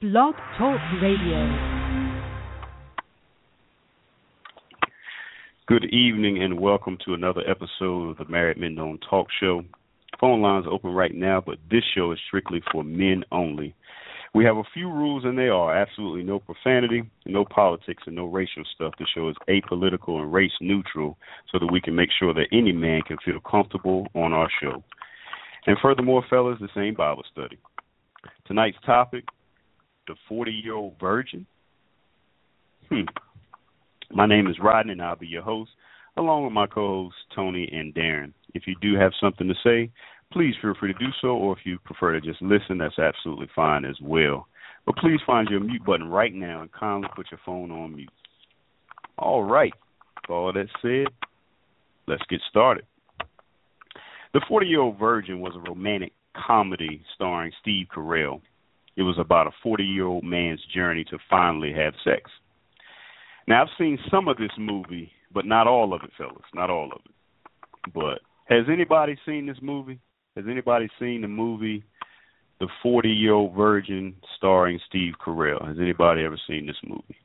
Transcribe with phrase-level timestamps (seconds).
[0.00, 1.88] Blog Talk Radio.
[5.66, 9.64] Good evening and welcome to another episode of the Married Men Don't Talk Show.
[10.20, 13.74] Phone lines open right now, but this show is strictly for men only.
[14.36, 18.26] We have a few rules, and they are absolutely no profanity, no politics, and no
[18.26, 18.94] racial stuff.
[19.00, 21.18] The show is apolitical and race neutral
[21.50, 24.84] so that we can make sure that any man can feel comfortable on our show.
[25.66, 27.58] And furthermore, fellas, the same Bible study.
[28.46, 29.24] Tonight's topic
[30.08, 31.46] the 40 year old virgin.
[32.88, 33.02] Hmm.
[34.10, 35.70] My name is Rodney, and I'll be your host,
[36.16, 38.32] along with my co hosts, Tony and Darren.
[38.54, 39.90] If you do have something to say,
[40.32, 43.48] please feel free to do so, or if you prefer to just listen, that's absolutely
[43.54, 44.46] fine as well.
[44.86, 48.10] But please find your mute button right now and kindly put your phone on mute.
[49.18, 49.72] All right.
[50.22, 51.12] With all that said,
[52.06, 52.86] let's get started.
[54.32, 58.40] The 40 Year Old Virgin was a romantic comedy starring Steve Carell.
[58.98, 62.28] It was about a 40 year old man's journey to finally have sex.
[63.46, 66.42] Now, I've seen some of this movie, but not all of it, fellas.
[66.52, 67.92] Not all of it.
[67.94, 68.18] But
[68.52, 70.00] has anybody seen this movie?
[70.34, 71.84] Has anybody seen the movie
[72.58, 75.64] The 40 Year Old Virgin starring Steve Carell?
[75.64, 77.16] Has anybody ever seen this movie?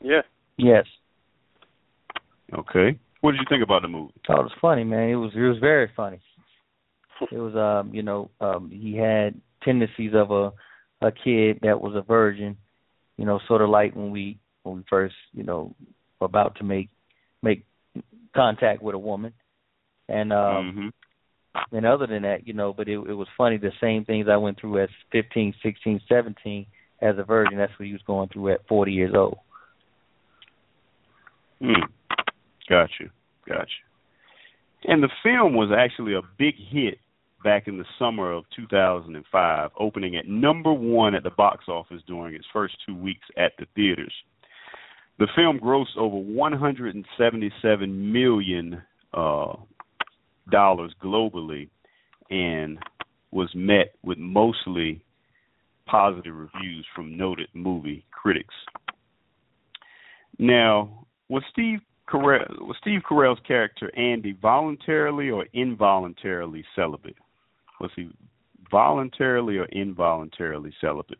[0.00, 0.22] Yeah.
[0.56, 0.86] Yes.
[2.56, 2.96] Okay.
[3.22, 4.14] What did you think about the movie?
[4.28, 5.08] Oh, it was funny, man.
[5.08, 6.20] It was it was very funny.
[7.30, 10.52] It was um, you know, um he had tendencies of a
[11.02, 12.56] a kid that was a virgin,
[13.16, 15.74] you know, sort of like when we when we first, you know,
[16.20, 16.90] were about to make
[17.42, 17.64] make
[18.34, 19.32] contact with a woman.
[20.08, 20.92] And um
[21.54, 21.76] mm-hmm.
[21.76, 24.36] and other than that, you know, but it it was funny the same things I
[24.36, 26.66] went through as 15, 16, 17
[27.02, 29.38] as a virgin, that's what he was going through at 40 years old.
[31.62, 31.74] Mm.
[33.46, 34.90] Got you.
[34.92, 36.98] And the film was actually a big hit
[37.42, 42.34] back in the summer of 2005, opening at number one at the box office during
[42.34, 44.12] its first two weeks at the theaters.
[45.18, 48.82] The film grossed over 177 million
[49.12, 49.52] uh,
[50.50, 51.68] dollars globally,
[52.30, 52.78] and
[53.30, 55.02] was met with mostly
[55.86, 58.54] positive reviews from noted movie critics.
[60.38, 67.16] Now, was Steve Carell, was Steve Carell's character Andy voluntarily or involuntarily celibate?
[67.80, 68.10] Was he
[68.70, 71.18] voluntarily or involuntarily celibate?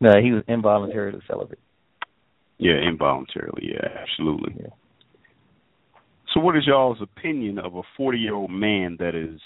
[0.00, 1.60] No, he was involuntarily celibate.
[2.58, 3.72] Yeah, involuntarily.
[3.72, 4.54] Yeah, absolutely.
[4.58, 4.70] Yeah.
[6.32, 9.40] So, what is y'all's opinion of a 40 year old man that is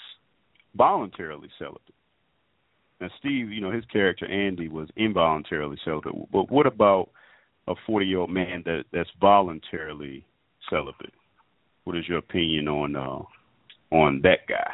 [0.75, 1.83] voluntarily celibate?
[3.01, 7.11] Now, Steve, you know, his character Andy was involuntarily celibate, but what about
[7.67, 10.25] a 40 year old man that that's voluntarily
[10.71, 11.13] celibate?
[11.85, 13.23] What is your opinion on uh,
[13.91, 14.71] on that guy?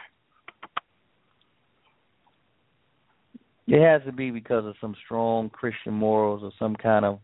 [3.66, 7.18] It has to be because of some strong Christian morals or some kind of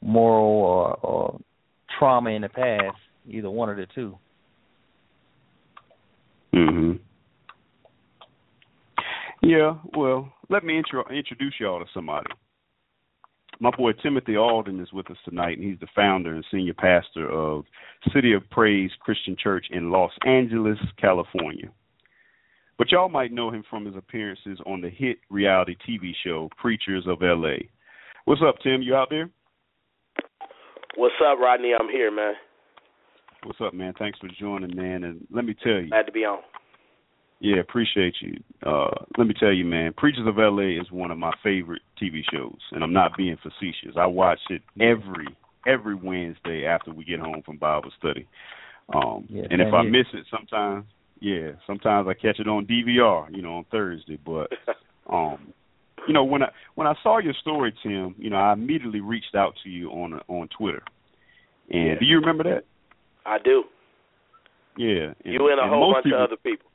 [0.00, 1.40] moral or, or
[1.98, 2.96] trauma in the past,
[3.28, 4.18] either one of the two.
[6.54, 6.98] Mhm.
[9.42, 12.30] Yeah, well, let me intro- introduce y'all to somebody.
[13.62, 17.30] My boy Timothy Alden is with us tonight, and he's the founder and senior pastor
[17.30, 17.66] of
[18.14, 21.70] City of Praise Christian Church in Los Angeles, California.
[22.78, 27.04] But y'all might know him from his appearances on the hit reality TV show Preachers
[27.06, 27.56] of LA.
[28.24, 28.80] What's up, Tim?
[28.80, 29.28] You out there?
[30.96, 31.72] What's up, Rodney?
[31.78, 32.32] I'm here, man.
[33.44, 33.92] What's up, man?
[33.98, 35.04] Thanks for joining, man.
[35.04, 36.38] And let me tell you, Glad to be on.
[37.40, 38.34] Yeah, appreciate you.
[38.64, 42.20] Uh, let me tell you, man, Preachers of LA is one of my favorite TV
[42.30, 43.96] shows, and I'm not being facetious.
[43.96, 45.26] I watch it every
[45.66, 48.26] every Wednesday after we get home from Bible study.
[48.94, 49.90] Um, Yeah, and if same I here.
[49.90, 50.84] miss it, sometimes,
[51.20, 54.18] yeah, sometimes I catch it on DVR, you know, on Thursday.
[54.24, 54.50] But
[55.12, 55.52] um,
[56.06, 59.34] you know, when I when I saw your story, Tim, you know, I immediately reached
[59.34, 60.82] out to you on on Twitter.
[61.70, 61.98] And Yeah.
[62.00, 62.64] do you remember that?
[63.24, 63.64] I do.
[64.76, 65.12] Yeah.
[65.24, 66.69] And, you and a whole most bunch people, of other people.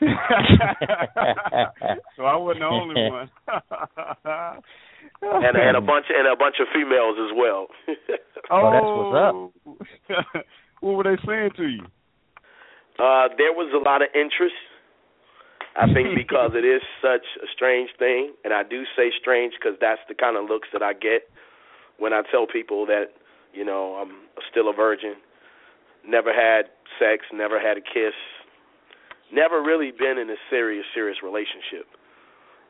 [2.16, 3.30] so I wasn't the only one.
[5.20, 7.66] And and a bunch and a bunch of females as well.
[8.50, 9.12] Oh, that's what's
[10.32, 10.46] up.
[10.80, 11.84] what were they saying to you?
[12.98, 14.54] uh there was a lot of interest.
[15.76, 19.76] I think because it is such a strange thing, and I do say strange because
[19.82, 21.28] that's the kind of looks that I get
[21.98, 23.12] when I tell people that
[23.52, 24.16] you know I'm
[24.50, 25.14] still a virgin,
[26.06, 28.16] never had sex, never had a kiss,
[29.32, 31.86] never really been in a serious, serious relationship.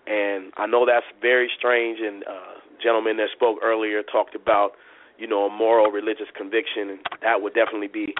[0.07, 1.99] And I know that's very strange.
[2.01, 4.73] And uh, gentleman that spoke earlier talked about,
[5.19, 8.15] you know, a moral religious conviction, and that would definitely be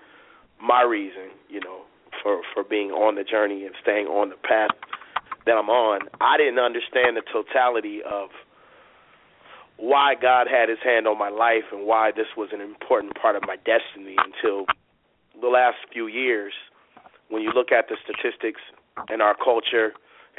[0.61, 1.83] my reason, you know,
[2.23, 4.71] for for being on the journey and staying on the path
[5.47, 6.09] that I'm on.
[6.21, 8.31] I didn't understand the totality of
[9.79, 13.37] why God had His hand on my life and why this was an important part
[13.37, 14.67] of my destiny until
[15.41, 16.53] the last few years.
[17.29, 18.61] When you look at the statistics
[19.13, 19.93] in our culture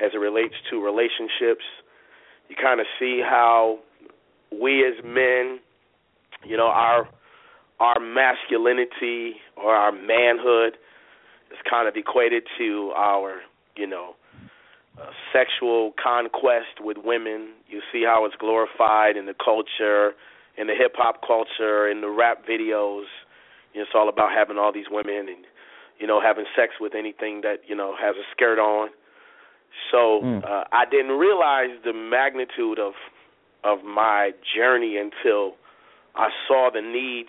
[0.04, 1.64] as it relates to relationships,
[2.48, 3.80] you kind of see how
[4.52, 5.60] we as men,
[6.46, 7.08] you know, our
[7.80, 10.74] our masculinity or our manhood
[11.52, 13.40] is kind of equated to our,
[13.78, 14.16] you know,
[15.00, 17.50] uh, sexual conquest with women.
[17.70, 20.12] You see how it's glorified in the culture,
[20.58, 23.06] in the hip hop culture, in the rap videos.
[23.74, 25.46] You know, it's all about having all these women and
[26.00, 28.90] you know having sex with anything that you know has a skirt on.
[29.92, 30.44] So mm.
[30.44, 32.94] uh, I didn't realize the magnitude of
[33.64, 35.56] of my journey until
[36.16, 37.28] I saw the need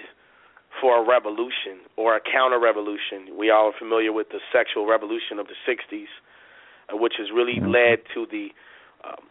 [0.80, 3.36] for a revolution or a counter revolution.
[3.36, 6.06] We all are familiar with the sexual revolution of the 60s,
[6.92, 7.70] uh, which has really mm-hmm.
[7.70, 8.48] led to the
[9.04, 9.26] um,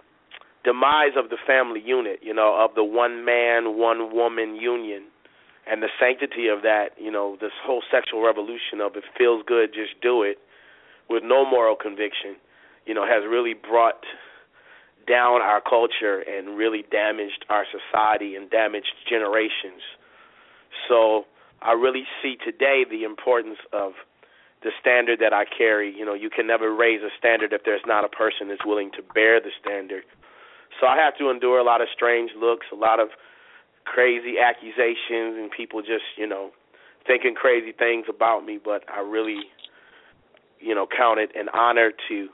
[0.63, 5.03] demise of the family unit, you know, of the one man, one woman union.
[5.69, 9.69] And the sanctity of that, you know, this whole sexual revolution of it feels good,
[9.73, 10.39] just do it,
[11.09, 12.37] with no moral conviction,
[12.85, 14.01] you know, has really brought
[15.07, 19.81] down our culture and really damaged our society and damaged generations.
[20.87, 21.25] So
[21.61, 23.93] I really see today the importance of
[24.61, 25.93] the standard that I carry.
[25.95, 28.91] You know, you can never raise a standard if there's not a person that's willing
[28.97, 30.03] to bear the standard.
[30.79, 33.09] So I have to endure a lot of strange looks, a lot of
[33.89, 36.51] crazy accusations, and people just, you know,
[37.07, 38.59] thinking crazy things about me.
[38.63, 39.49] But I really,
[40.59, 42.27] you know, count it an honor to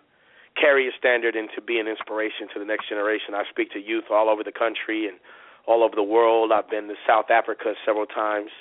[0.60, 3.34] carry a standard and to be an inspiration to the next generation.
[3.34, 5.18] I speak to youth all over the country and
[5.68, 6.52] all over the world.
[6.52, 8.52] I've been to South Africa several times,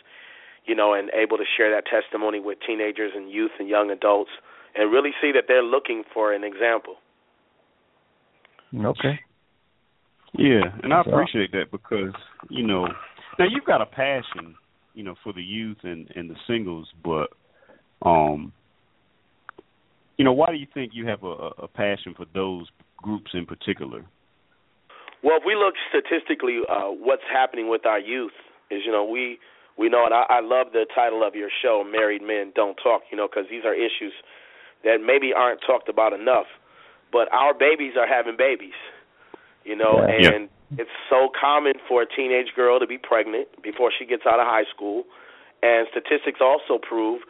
[0.67, 4.31] you know, and able to share that testimony with teenagers and youth and young adults
[4.75, 6.97] and really see that they're looking for an example.
[8.75, 9.21] Okay.
[10.37, 12.13] Yeah, and I appreciate that because,
[12.51, 12.89] you know,
[13.39, 14.57] now you've got a passion,
[14.95, 17.29] you know, for the youth and and the singles, but
[18.03, 18.53] um
[20.17, 23.47] you know, why do you think you have a, a passion for those groups in
[23.47, 24.05] particular?
[25.25, 28.37] Well, if we look statistically, uh, what's happening with our youth
[28.71, 29.39] is, you know, we
[29.77, 33.03] we know, and I, I love the title of your show, "Married Men Don't Talk,"
[33.11, 34.13] you know, because these are issues
[34.85, 36.47] that maybe aren't talked about enough.
[37.11, 38.79] But our babies are having babies,
[39.65, 40.31] you know, yeah.
[40.31, 40.83] and yeah.
[40.83, 44.47] it's so common for a teenage girl to be pregnant before she gets out of
[44.47, 45.05] high school,
[45.63, 47.23] and statistics also prove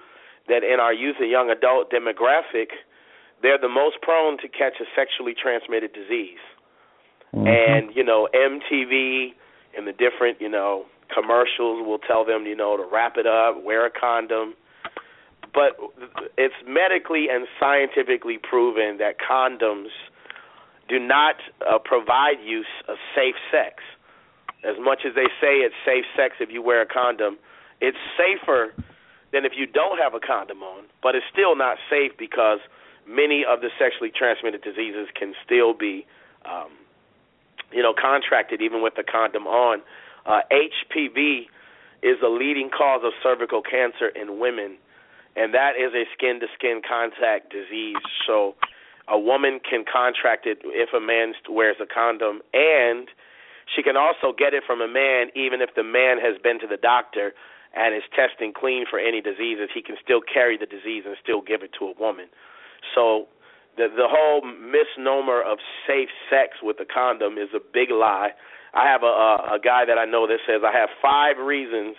[0.49, 2.75] that in our youth and young adult demographic,
[3.43, 6.43] they're the most prone to catch a sexually transmitted disease.
[7.35, 7.47] Mm-hmm.
[7.47, 9.35] And, you know, MTV
[9.77, 13.63] and the different, you know, commercials will tell them, you know, to wrap it up,
[13.63, 14.55] wear a condom.
[15.53, 15.77] But
[16.37, 19.89] it's medically and scientifically proven that condoms
[20.89, 23.83] do not uh, provide use of safe sex.
[24.65, 27.39] As much as they say it's safe sex if you wear a condom,
[27.81, 28.73] it's safer
[29.33, 32.61] than if you don't have a condom on, but it's still not safe because
[33.07, 36.07] many of the sexually transmitted diseases can still be,
[36.45, 36.71] um,
[37.73, 39.83] you know, contracted even with the condom on.
[40.25, 41.47] Uh, HPV
[42.03, 44.77] is a leading cause of cervical cancer in women,
[45.37, 47.97] and that is a skin-to-skin contact disease.
[48.27, 48.55] So
[49.09, 53.09] a woman can contract it if a man wears a condom, and
[53.75, 56.67] she can also get it from a man even if the man has been to
[56.67, 57.33] the doctor
[57.75, 61.41] and is testing clean for any diseases, he can still carry the disease and still
[61.41, 62.27] give it to a woman.
[62.95, 63.27] So
[63.77, 68.31] the the whole misnomer of safe sex with a condom is a big lie.
[68.73, 71.97] I have a, a a guy that I know that says I have five reasons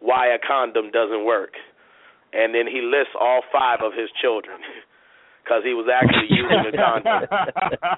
[0.00, 1.54] why a condom doesn't work,
[2.32, 4.58] and then he lists all five of his children.
[5.44, 7.28] Because he was actually using a condom,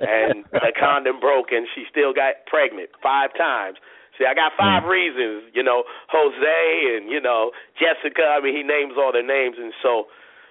[0.03, 3.79] and the condom broke, and she still got pregnant five times.
[4.19, 4.91] See, I got five mm.
[4.91, 8.25] reasons, you know, Jose and, you know, Jessica.
[8.25, 9.57] I mean, he names all their names.
[9.61, 10.09] And so,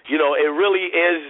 [0.07, 1.21] you know, it really is,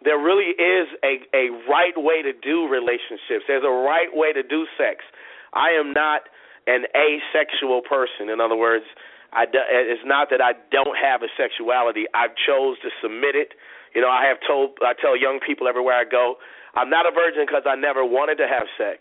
[0.00, 3.44] there really is a, a right way to do relationships.
[3.46, 5.04] There's a right way to do sex.
[5.52, 6.32] I am not
[6.66, 8.32] an asexual person.
[8.32, 8.84] In other words,
[9.32, 12.08] I do, it's not that I don't have a sexuality.
[12.14, 13.52] I've chose to submit it.
[13.96, 16.36] You know, I have told, I tell young people everywhere I go,
[16.76, 19.00] I'm not a virgin because I never wanted to have sex.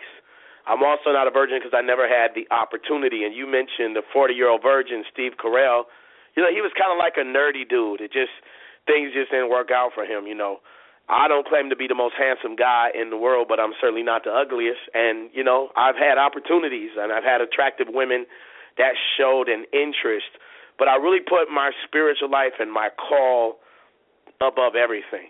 [0.63, 3.27] I'm also not a virgin because I never had the opportunity.
[3.27, 5.91] And you mentioned the 40 year old virgin, Steve Carell.
[6.39, 7.99] You know, he was kind of like a nerdy dude.
[7.99, 8.31] It just
[8.87, 10.31] things just didn't work out for him.
[10.31, 10.63] You know,
[11.11, 14.01] I don't claim to be the most handsome guy in the world, but I'm certainly
[14.01, 14.87] not the ugliest.
[14.95, 18.25] And you know, I've had opportunities and I've had attractive women
[18.79, 20.39] that showed an interest.
[20.79, 23.59] But I really put my spiritual life and my call
[24.41, 25.29] above everything.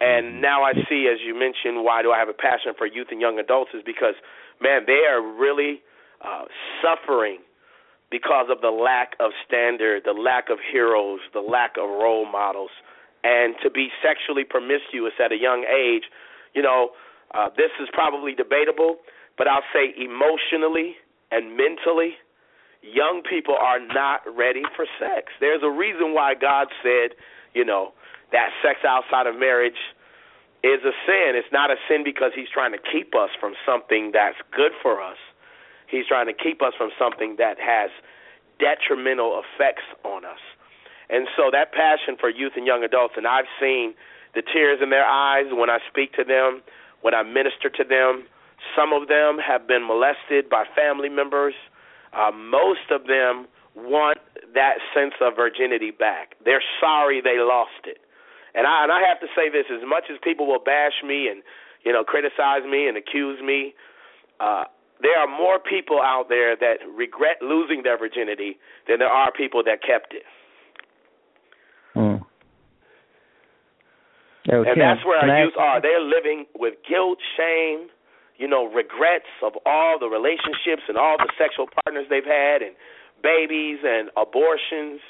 [0.00, 3.08] And now I see, as you mentioned, why do I have a passion for youth
[3.10, 4.14] and young adults is because,
[4.60, 5.80] man, they are really
[6.20, 6.44] uh,
[6.82, 7.38] suffering
[8.10, 12.70] because of the lack of standard, the lack of heroes, the lack of role models,
[13.24, 16.04] and to be sexually promiscuous at a young age,
[16.54, 16.90] you know,
[17.34, 18.96] uh, this is probably debatable,
[19.36, 20.96] but I'll say emotionally
[21.30, 22.16] and mentally,
[22.80, 25.32] young people are not ready for sex.
[25.40, 27.16] There's a reason why God said,
[27.58, 27.90] you know,
[28.30, 29.82] that sex outside of marriage
[30.62, 31.34] is a sin.
[31.34, 35.02] It's not a sin because He's trying to keep us from something that's good for
[35.02, 35.18] us.
[35.90, 37.90] He's trying to keep us from something that has
[38.62, 40.38] detrimental effects on us.
[41.10, 43.94] And so that passion for youth and young adults, and I've seen
[44.34, 46.62] the tears in their eyes when I speak to them,
[47.00, 48.28] when I minister to them.
[48.76, 51.54] Some of them have been molested by family members.
[52.12, 54.18] Uh, most of them want
[54.54, 56.34] that sense of virginity back.
[56.44, 57.98] They're sorry they lost it.
[58.54, 61.28] And I and I have to say this: as much as people will bash me
[61.28, 61.42] and
[61.84, 63.74] you know criticize me and accuse me,
[64.40, 64.64] uh,
[65.00, 69.62] there are more people out there that regret losing their virginity than there are people
[69.64, 70.26] that kept it.
[71.94, 72.22] Hmm.
[74.64, 75.80] and that's where our youth are.
[75.82, 77.88] They're living with guilt, shame,
[78.38, 82.74] you know, regrets of all the relationships and all the sexual partners they've had, and
[83.22, 85.00] babies and abortions.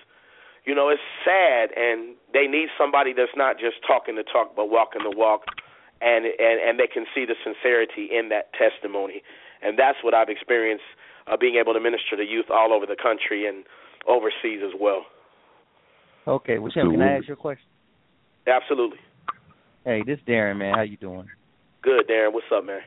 [0.65, 4.69] You know, it's sad, and they need somebody that's not just talking the talk but
[4.69, 5.45] walking the walk,
[6.01, 9.23] and and and they can see the sincerity in that testimony,
[9.63, 10.85] and that's what I've experienced
[11.27, 13.65] uh, being able to minister to youth all over the country and
[14.07, 15.07] overseas as well.
[16.27, 17.65] Okay, well, Tim, can I ask you a question?
[18.47, 18.99] Absolutely.
[19.85, 20.75] Hey, this Darren, man.
[20.75, 21.27] How you doing?
[21.83, 22.33] Good, Darren.
[22.33, 22.81] What's up, man?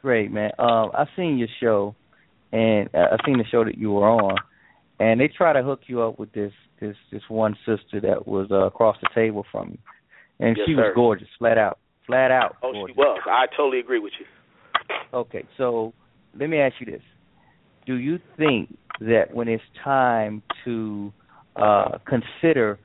[0.00, 0.50] Great, man.
[0.58, 1.94] Um, I've seen your show,
[2.54, 4.36] and uh, I've seen the show that you were on,
[5.00, 8.46] and they try to hook you up with this this this one sister that was
[8.50, 9.78] uh, across the table from you,
[10.38, 10.82] and yes, she sir.
[10.82, 12.56] was gorgeous, flat out, flat out.
[12.62, 12.94] Oh, gorgeous.
[12.94, 13.20] she was.
[13.26, 14.26] I totally agree with you.
[15.12, 15.92] Okay, so
[16.38, 17.02] let me ask you this:
[17.86, 21.12] Do you think that when it's time to
[21.56, 22.78] uh, consider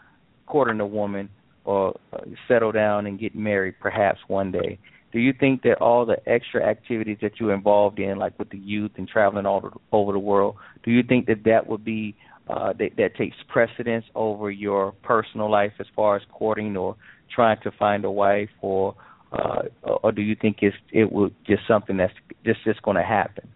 [0.48, 1.30] courting a woman
[1.64, 4.80] or uh, settle down and get married, perhaps one day,
[5.12, 8.58] do you think that all the extra activities that you're involved in, like with the
[8.58, 12.16] youth and traveling all over the world, do you think that that would be
[12.48, 16.96] uh, that, that takes precedence over your personal life as far as courting or
[17.34, 18.96] trying to find a wife, or
[19.32, 22.14] uh, or do you think it's it would just something that's
[22.44, 23.48] just just going to happen?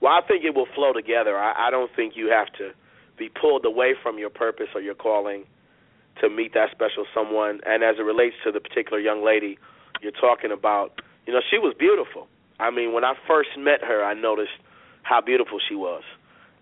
[0.00, 1.36] Well, I think it will flow together.
[1.36, 2.70] I, I don't think you have to
[3.18, 5.44] be pulled away from your purpose or your calling
[6.20, 7.60] to meet that special someone.
[7.66, 9.58] And as it relates to the particular young lady
[10.00, 12.28] you're talking about, you know, she was beautiful.
[12.60, 14.56] I mean, when I first met her, I noticed
[15.02, 16.02] how beautiful she was.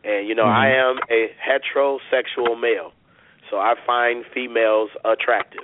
[0.04, 0.64] And you know, Mhm.
[0.64, 2.92] I am a heterosexual male,
[3.50, 5.62] so I find females attractive.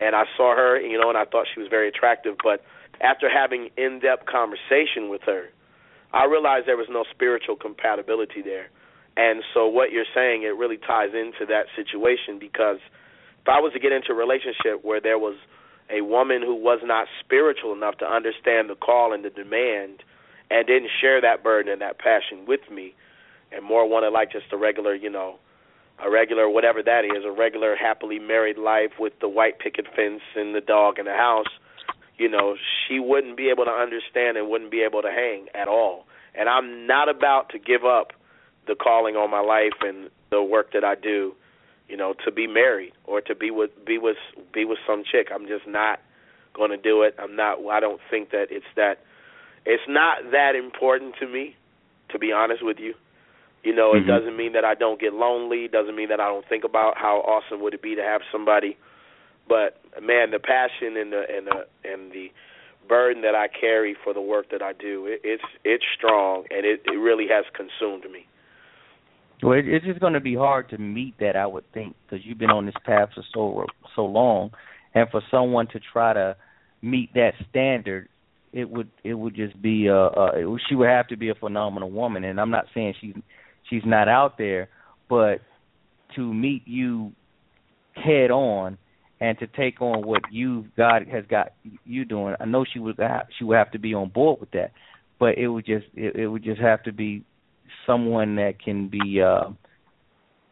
[0.00, 2.36] And I saw her, you know, and I thought she was very attractive.
[2.42, 2.64] But
[3.00, 5.50] after having in-depth conversation with her,
[6.12, 8.68] I realized there was no spiritual compatibility there.
[9.16, 12.78] And so what you're saying, it really ties into that situation because
[13.42, 15.36] if I was to get into a relationship where there was
[15.90, 20.02] a woman who was not spiritual enough to understand the call and the demand
[20.50, 22.94] and didn't share that burden and that passion with me
[23.52, 25.36] and more wanted like just a regular, you know,
[26.04, 30.22] a regular whatever that is, a regular happily married life with the white picket fence
[30.34, 31.46] and the dog in the house,
[32.16, 35.68] you know, she wouldn't be able to understand and wouldn't be able to hang at
[35.68, 36.06] all.
[36.34, 38.12] And I'm not about to give up
[38.66, 41.34] the calling on my life and the work that I do,
[41.88, 44.16] you know, to be married or to be with be with
[44.52, 45.28] be with some chick.
[45.34, 46.00] I'm just not
[46.54, 47.14] going to do it.
[47.18, 48.98] I'm not I don't think that it's that
[49.66, 51.56] it's not that important to me
[52.10, 52.94] to be honest with you.
[53.64, 54.02] You know, Mhm.
[54.02, 56.98] it doesn't mean that I don't get lonely, doesn't mean that I don't think about
[56.98, 58.76] how awesome would it be to have somebody.
[59.48, 62.30] But man, the passion and the and the and the
[62.88, 66.64] burden that I carry for the work that I do, it, it's it's strong and
[66.66, 68.26] it it really has consumed me.
[69.44, 72.24] Well, it, it's just going to be hard to meet that, I would think, because
[72.24, 74.52] you've been on this path for so so long,
[74.94, 76.34] and for someone to try to
[76.80, 78.08] meet that standard,
[78.54, 81.34] it would it would just be uh, uh it, she would have to be a
[81.34, 82.24] phenomenal woman.
[82.24, 83.14] And I'm not saying she's
[83.68, 84.70] she's not out there,
[85.10, 85.42] but
[86.16, 87.12] to meet you
[87.92, 88.78] head on
[89.20, 91.52] and to take on what you God has got
[91.84, 94.52] you doing, I know she would have, she would have to be on board with
[94.52, 94.72] that,
[95.20, 97.26] but it would just it, it would just have to be
[97.86, 99.44] someone that can be uh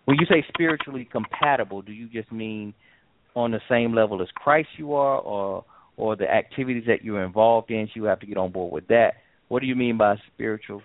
[0.05, 2.75] when you say spiritually compatible do you just mean
[3.35, 5.65] on the same level as Christ you are or
[5.97, 8.87] or the activities that you're involved in so you have to get on board with
[8.89, 9.15] that
[9.49, 10.83] what do you mean by spiritual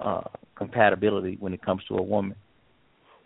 [0.00, 0.22] uh
[0.56, 2.36] compatibility when it comes to a woman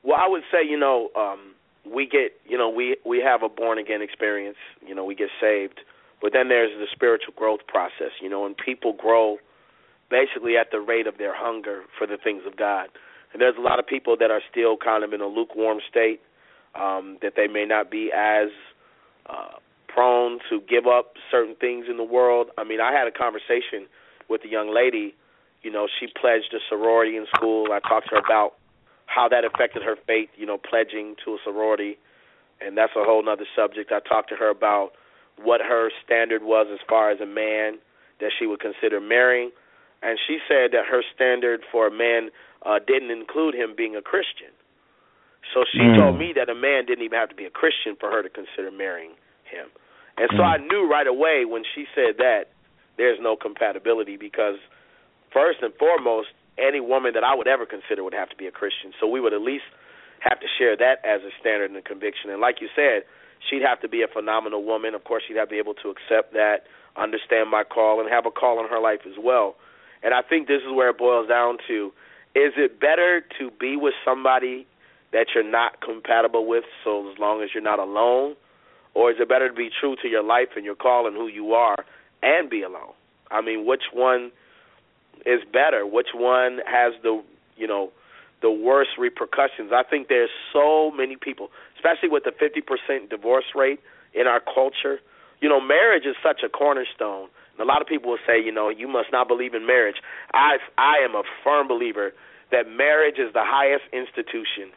[0.04, 3.48] Well, I would say, you know, um we get, you know, we we have a
[3.48, 4.56] born again experience.
[4.86, 5.80] You know, we get saved,
[6.20, 8.12] but then there's the spiritual growth process.
[8.20, 9.38] You know, and people grow
[10.12, 12.88] basically at the rate of their hunger for the things of God.
[13.32, 16.20] And there's a lot of people that are still kind of in a lukewarm state,
[16.74, 18.48] um, that they may not be as
[19.26, 19.56] uh,
[19.88, 22.48] prone to give up certain things in the world.
[22.58, 23.88] I mean, I had a conversation
[24.28, 25.14] with a young lady.
[25.62, 27.68] You know, she pledged a sorority in school.
[27.72, 28.54] I talked to her about
[29.06, 31.98] how that affected her faith, you know, pledging to a sorority,
[32.60, 33.92] and that's a whole other subject.
[33.92, 34.92] I talked to her about
[35.42, 37.78] what her standard was as far as a man
[38.20, 39.50] that she would consider marrying,
[40.02, 42.30] and she said that her standard for a man
[42.66, 44.50] uh, didn't include him being a Christian.
[45.54, 45.98] So she mm.
[45.98, 48.30] told me that a man didn't even have to be a Christian for her to
[48.30, 49.14] consider marrying
[49.46, 49.70] him.
[50.16, 50.46] And so mm.
[50.46, 52.54] I knew right away when she said that
[52.96, 54.56] there's no compatibility because
[55.32, 56.28] first and foremost
[56.58, 58.92] any woman that I would ever consider would have to be a Christian.
[59.00, 59.64] So we would at least
[60.20, 62.30] have to share that as a standard and a conviction.
[62.30, 63.02] And like you said,
[63.48, 64.94] she'd have to be a phenomenal woman.
[64.94, 68.26] Of course, she'd have to be able to accept that, understand my call, and have
[68.26, 69.56] a call in her life as well.
[70.02, 71.92] And I think this is where it boils down to
[72.34, 74.66] is it better to be with somebody
[75.12, 78.34] that you're not compatible with so as long as you're not alone?
[78.94, 81.28] Or is it better to be true to your life and your call and who
[81.28, 81.76] you are
[82.22, 82.92] and be alone?
[83.30, 84.32] I mean, which one
[85.24, 85.86] is better?
[85.86, 87.22] Which one has the
[87.56, 87.90] you know
[88.40, 89.72] the worst repercussions?
[89.72, 93.80] I think there's so many people, especially with the 50% divorce rate
[94.14, 94.98] in our culture.
[95.40, 97.28] You know, marriage is such a cornerstone.
[97.52, 99.96] And a lot of people will say, you know, you must not believe in marriage.
[100.32, 102.12] I I am a firm believer
[102.50, 104.70] that marriage is the highest institution,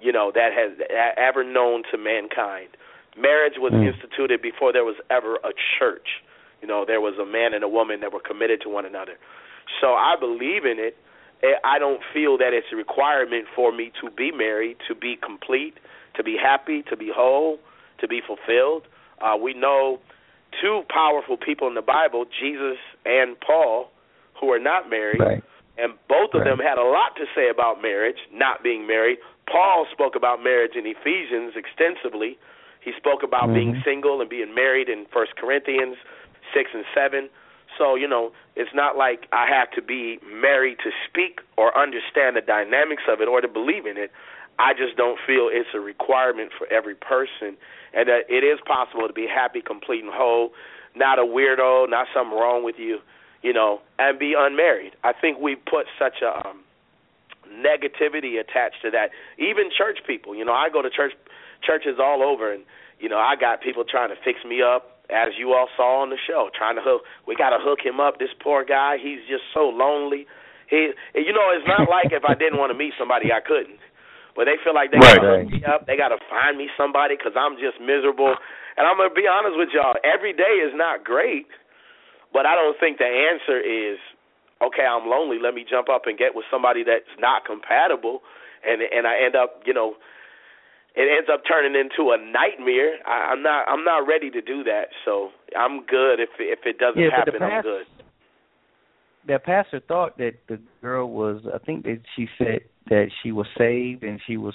[0.00, 0.78] you know, that has
[1.16, 2.68] ever known to mankind.
[3.16, 3.86] Marriage was mm.
[3.86, 6.22] instituted before there was ever a church.
[6.62, 9.14] You know, there was a man and a woman that were committed to one another.
[9.80, 10.96] So I believe in it.
[11.64, 15.74] I don't feel that it's a requirement for me to be married, to be complete,
[16.16, 17.58] to be happy, to be whole,
[18.00, 18.82] to be fulfilled.
[19.20, 20.00] Uh, we know
[20.60, 23.90] two powerful people in the Bible, Jesus and Paul,
[24.40, 25.20] who are not married.
[25.20, 25.42] Right.
[25.78, 26.50] And both of right.
[26.50, 29.18] them had a lot to say about marriage, not being married.
[29.50, 32.38] Paul spoke about marriage in Ephesians extensively.
[32.80, 33.54] He spoke about mm-hmm.
[33.54, 35.96] being single and being married in First Corinthians
[36.54, 37.28] six and seven.
[37.76, 42.36] So, you know, it's not like I have to be married to speak or understand
[42.36, 44.10] the dynamics of it or to believe in it.
[44.58, 47.56] I just don't feel it's a requirement for every person,
[47.94, 50.50] and that it is possible to be happy, complete, and whole,
[50.96, 52.98] not a weirdo, not something wrong with you,
[53.42, 54.92] you know, and be unmarried.
[55.04, 56.60] I think we put such a um,
[57.48, 59.10] negativity attached to that.
[59.38, 61.12] Even church people, you know, I go to church
[61.64, 62.64] churches all over, and
[62.98, 66.10] you know, I got people trying to fix me up as you all saw on
[66.10, 67.02] the show, trying to hook.
[67.26, 68.18] We got to hook him up.
[68.18, 70.26] This poor guy, he's just so lonely.
[70.68, 73.80] He, you know, it's not like if I didn't want to meet somebody, I couldn't.
[74.36, 75.18] But they feel like they right.
[75.18, 75.86] got to hook me up.
[75.86, 78.36] They got to find me somebody because I'm just miserable.
[78.78, 79.98] And I'm gonna be honest with y'all.
[80.06, 81.50] Every day is not great,
[82.32, 83.98] but I don't think the answer is
[84.62, 84.86] okay.
[84.86, 85.42] I'm lonely.
[85.42, 88.22] Let me jump up and get with somebody that's not compatible,
[88.62, 89.98] and and I end up, you know,
[90.94, 93.02] it ends up turning into a nightmare.
[93.02, 94.94] I, I'm not I'm not ready to do that.
[95.04, 97.34] So I'm good if if it doesn't yeah, happen.
[97.34, 97.86] Past, I'm good.
[99.26, 101.42] That pastor thought that the girl was.
[101.52, 104.54] I think that she said that she was saved and she was,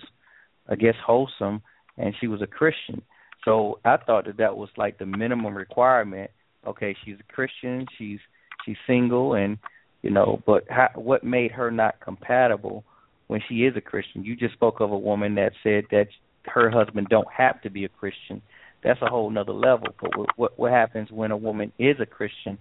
[0.68, 1.62] I guess, wholesome
[1.98, 3.02] and she was a Christian.
[3.46, 6.32] So I thought that that was like the minimum requirement.
[6.66, 7.86] Okay, she's a Christian.
[7.98, 8.20] She's
[8.66, 9.58] she's single and
[10.02, 12.84] you know, but how, what made her not compatible
[13.28, 14.26] when she is a Christian?
[14.26, 16.08] You just spoke of a woman that said that
[16.46, 18.42] her husband don't have to be a Christian.
[18.84, 19.88] That's a whole nother level.
[20.02, 22.58] But what what happens when a woman is a Christian?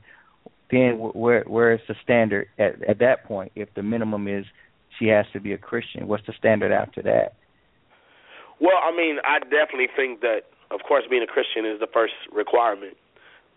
[0.72, 3.52] Then where where is the standard at at that point?
[3.54, 4.46] If the minimum is
[4.98, 7.34] she has to be a Christian, what's the standard after that?
[8.58, 12.14] Well, I mean, I definitely think that, of course, being a Christian is the first
[12.32, 12.96] requirement.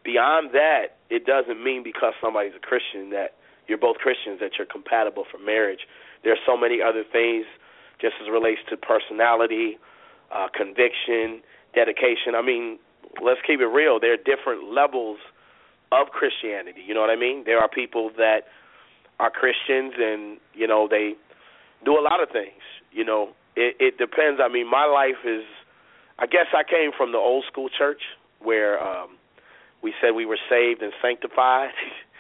[0.04, 4.68] Beyond that, it doesn't mean because somebody's a Christian that you're both Christians that you're
[4.68, 5.88] compatible for marriage.
[6.24, 7.46] There's so many other things,
[8.02, 9.78] just as relates to personality,
[10.34, 11.42] uh, conviction,
[11.74, 12.36] dedication.
[12.36, 12.78] I mean,
[13.24, 14.00] let's keep it real.
[14.00, 15.20] There are different levels
[16.02, 16.82] of Christianity.
[16.86, 17.44] You know what I mean?
[17.46, 18.42] There are people that
[19.20, 21.14] are Christians and you know they
[21.84, 22.62] do a lot of things.
[22.92, 24.42] You know, it, it depends.
[24.44, 25.44] I mean, my life is.
[26.18, 28.02] I guess I came from the old school church
[28.40, 29.18] where um
[29.84, 31.72] we said we were saved and sanctified,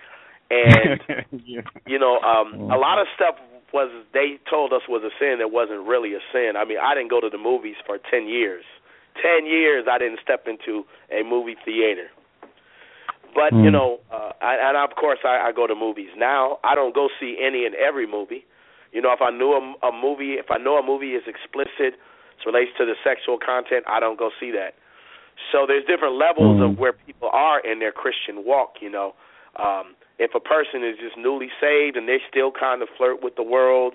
[0.50, 1.02] and
[1.86, 3.36] you know, um a lot of stuff
[3.74, 6.54] was they told us was a sin that wasn't really a sin.
[6.58, 8.64] I mean, I didn't go to the movies for 10 years.
[9.22, 12.08] 10 years I didn't step into a movie theater.
[13.36, 13.68] But, mm.
[13.68, 13.76] you hmm.
[13.76, 16.58] know, uh, I, and of course I, I go to movies now.
[16.64, 18.46] I don't go see any and every movie.
[18.94, 22.00] You know, if I knew a, a movie, if I know a movie is explicit
[22.46, 24.76] it relates to the sexual content, I don't go see that.
[25.52, 26.72] So there's different levels mm.
[26.72, 28.76] of where people are in their Christian walk.
[28.82, 29.16] You know,
[29.58, 33.36] um, if a person is just newly saved and they still kind of flirt with
[33.36, 33.94] the world,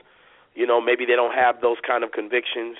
[0.54, 2.76] you know, maybe they don't have those kind of convictions.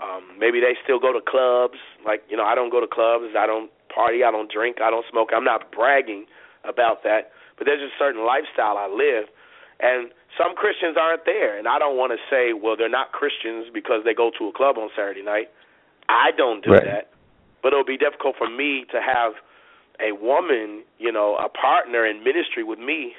[0.00, 1.78] Um, maybe they still go to clubs.
[2.04, 3.34] Like, you know, I don't go to clubs.
[3.36, 4.24] I don't party.
[4.24, 4.80] I don't drink.
[4.80, 5.30] I don't smoke.
[5.34, 6.26] I'm not bragging
[6.64, 9.28] about that, but there's a certain lifestyle I live,
[9.80, 11.58] and some Christians aren't there.
[11.58, 14.52] And I don't want to say, well, they're not Christians because they go to a
[14.52, 15.50] club on Saturday night.
[16.08, 16.84] I don't do right.
[16.84, 17.10] that,
[17.62, 19.34] but it'll be difficult for me to have
[20.00, 23.12] a woman, you know, a partner in ministry with me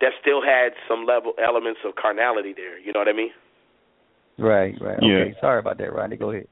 [0.00, 2.78] that still had some level elements of carnality there.
[2.78, 3.32] You know what I mean?
[4.40, 4.98] Right, right.
[5.02, 5.16] Yeah.
[5.16, 5.34] Okay.
[5.40, 6.16] Sorry about that, Rodney.
[6.16, 6.48] Go ahead.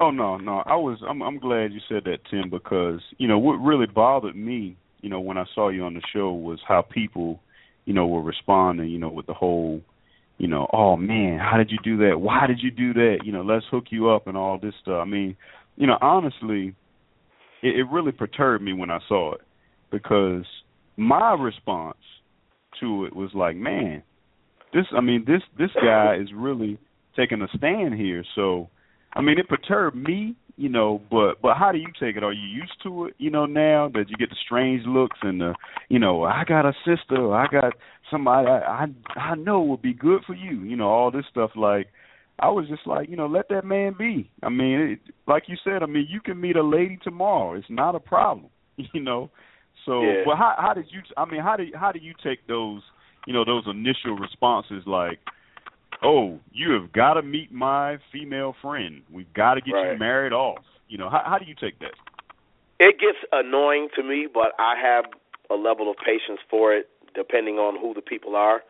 [0.00, 0.62] Oh no, no.
[0.66, 4.36] I was I'm I'm glad you said that, Tim, because, you know, what really bothered
[4.36, 7.40] me, you know, when I saw you on the show was how people,
[7.84, 9.80] you know, were responding, you know, with the whole
[10.38, 12.20] you know, oh man, how did you do that?
[12.20, 13.18] Why did you do that?
[13.24, 15.00] You know, let's hook you up and all this stuff.
[15.00, 15.36] I mean,
[15.76, 16.74] you know, honestly,
[17.62, 19.40] it, it really perturbed me when I saw it
[19.92, 20.44] because
[20.96, 21.98] my response
[22.80, 24.02] to it was like, man,
[24.72, 26.78] this I mean this this guy is really
[27.16, 28.24] taking a stand here.
[28.34, 28.68] So
[29.14, 32.24] I mean it perturbed me, you know, but but how do you take it?
[32.24, 35.40] Are you used to it, you know, now that you get the strange looks and
[35.40, 35.54] the
[35.88, 37.74] you know, I got a sister, I got
[38.10, 41.50] somebody I I, I know would be good for you, you know, all this stuff
[41.56, 41.88] like
[42.38, 44.28] I was just like, you know, let that man be.
[44.42, 47.54] I mean, it, like you said, I mean, you can meet a lady tomorrow.
[47.54, 49.30] It's not a problem, you know.
[49.86, 50.22] So, yeah.
[50.24, 51.00] but how how did you?
[51.16, 52.82] I mean, how do how do you take those
[53.26, 55.18] you know those initial responses like
[56.04, 59.92] oh you have got to meet my female friend we've got to get right.
[59.92, 61.92] you married off you know how how do you take that
[62.78, 65.04] it gets annoying to me but i have
[65.50, 68.62] a level of patience for it depending on who the people are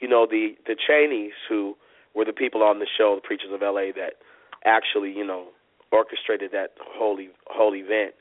[0.00, 1.76] you know the the Chaneys who
[2.14, 4.14] were the people on the show the preachers of la that
[4.64, 5.48] actually you know
[5.92, 8.14] orchestrated that whole whole event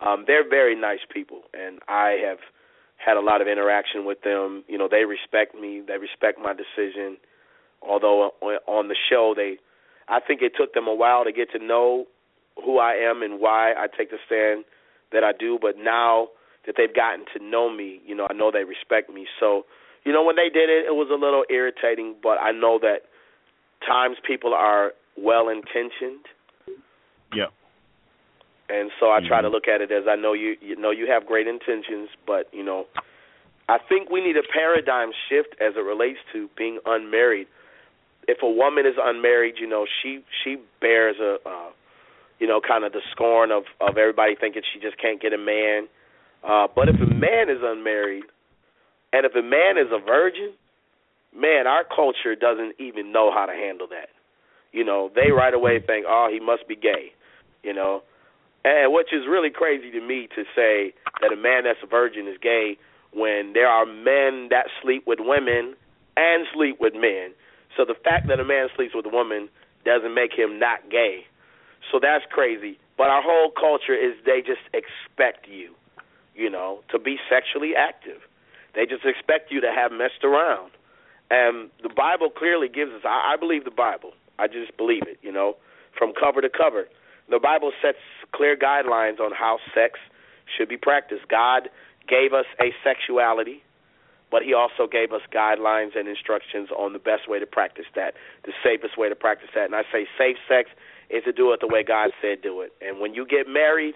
[0.00, 2.38] um they're very nice people and i have
[3.04, 4.64] had a lot of interaction with them.
[4.68, 5.82] You know, they respect me.
[5.86, 7.16] They respect my decision.
[7.86, 8.30] Although
[8.66, 9.56] on the show, they,
[10.08, 12.06] I think it took them a while to get to know
[12.56, 14.64] who I am and why I take the stand
[15.12, 15.58] that I do.
[15.60, 16.28] But now
[16.66, 19.26] that they've gotten to know me, you know, I know they respect me.
[19.38, 19.64] So,
[20.04, 22.14] you know, when they did it, it was a little irritating.
[22.22, 23.02] But I know that
[23.86, 26.24] times people are well intentioned.
[27.34, 27.46] Yeah
[28.68, 29.46] and so I try mm-hmm.
[29.46, 32.48] to look at it as I know you you know you have great intentions, but
[32.52, 32.86] you know,
[33.68, 37.46] I think we need a paradigm shift as it relates to being unmarried.
[38.26, 41.70] If a woman is unmarried, you know, she she bears a uh,
[42.38, 45.38] you know kind of the scorn of of everybody thinking she just can't get a
[45.38, 45.88] man.
[46.42, 48.24] Uh, but if a man is unmarried,
[49.12, 50.52] and if a man is a virgin,
[51.34, 54.08] man, our culture doesn't even know how to handle that.
[54.72, 57.12] You know, they right away think, oh, he must be gay.
[57.62, 58.02] You know,
[58.64, 62.26] and which is really crazy to me to say that a man that's a virgin
[62.26, 62.76] is gay
[63.12, 65.74] when there are men that sleep with women
[66.16, 67.32] and sleep with men.
[67.76, 69.48] So the fact that a man sleeps with a woman
[69.84, 71.26] doesn't make him not gay.
[71.90, 72.78] So that's crazy.
[72.96, 75.74] But our whole culture is they just expect you,
[76.34, 78.22] you know, to be sexually active.
[78.74, 80.70] They just expect you to have messed around.
[81.30, 84.12] And the Bible clearly gives us I, I believe the Bible.
[84.38, 85.56] I just believe it, you know,
[85.98, 86.86] from cover to cover.
[87.30, 87.98] The Bible sets
[88.32, 89.98] clear guidelines on how sex
[90.56, 91.28] should be practiced.
[91.28, 91.70] God
[92.08, 93.62] gave us a sexuality,
[94.30, 98.14] but He also gave us guidelines and instructions on the best way to practice that,
[98.44, 99.64] the safest way to practice that.
[99.66, 100.70] And I say safe sex
[101.10, 102.72] is to do it the way God said do it.
[102.80, 103.94] And when you get married,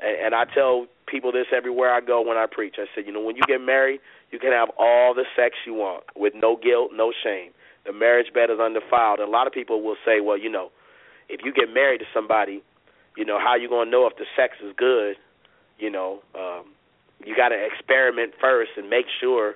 [0.00, 3.12] and, and I tell people this everywhere I go when I preach, I said, you
[3.12, 6.56] know, when you get married, you can have all the sex you want with no
[6.56, 7.50] guilt, no shame.
[7.86, 9.20] The marriage bed is undefiled.
[9.20, 10.70] And a lot of people will say, well, you know,
[11.28, 12.62] if you get married to somebody,
[13.16, 15.16] you know, how you gonna know if the sex is good?
[15.78, 16.72] You know, um,
[17.24, 19.54] you got to experiment first and make sure.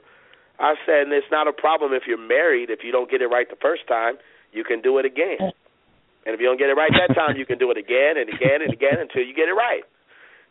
[0.59, 2.71] I said, and it's not a problem if you're married.
[2.71, 4.15] If you don't get it right the first time,
[4.53, 5.51] you can do it again.
[6.25, 8.29] And if you don't get it right that time, you can do it again and
[8.31, 9.83] again and again until you get it right.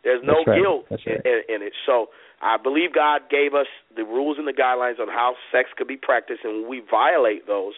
[0.04, 0.60] There's no right.
[0.60, 1.24] guilt right.
[1.24, 1.72] in, in it.
[1.86, 2.12] So
[2.44, 5.96] I believe God gave us the rules and the guidelines on how sex could be
[5.96, 7.74] practiced, and when we violate those,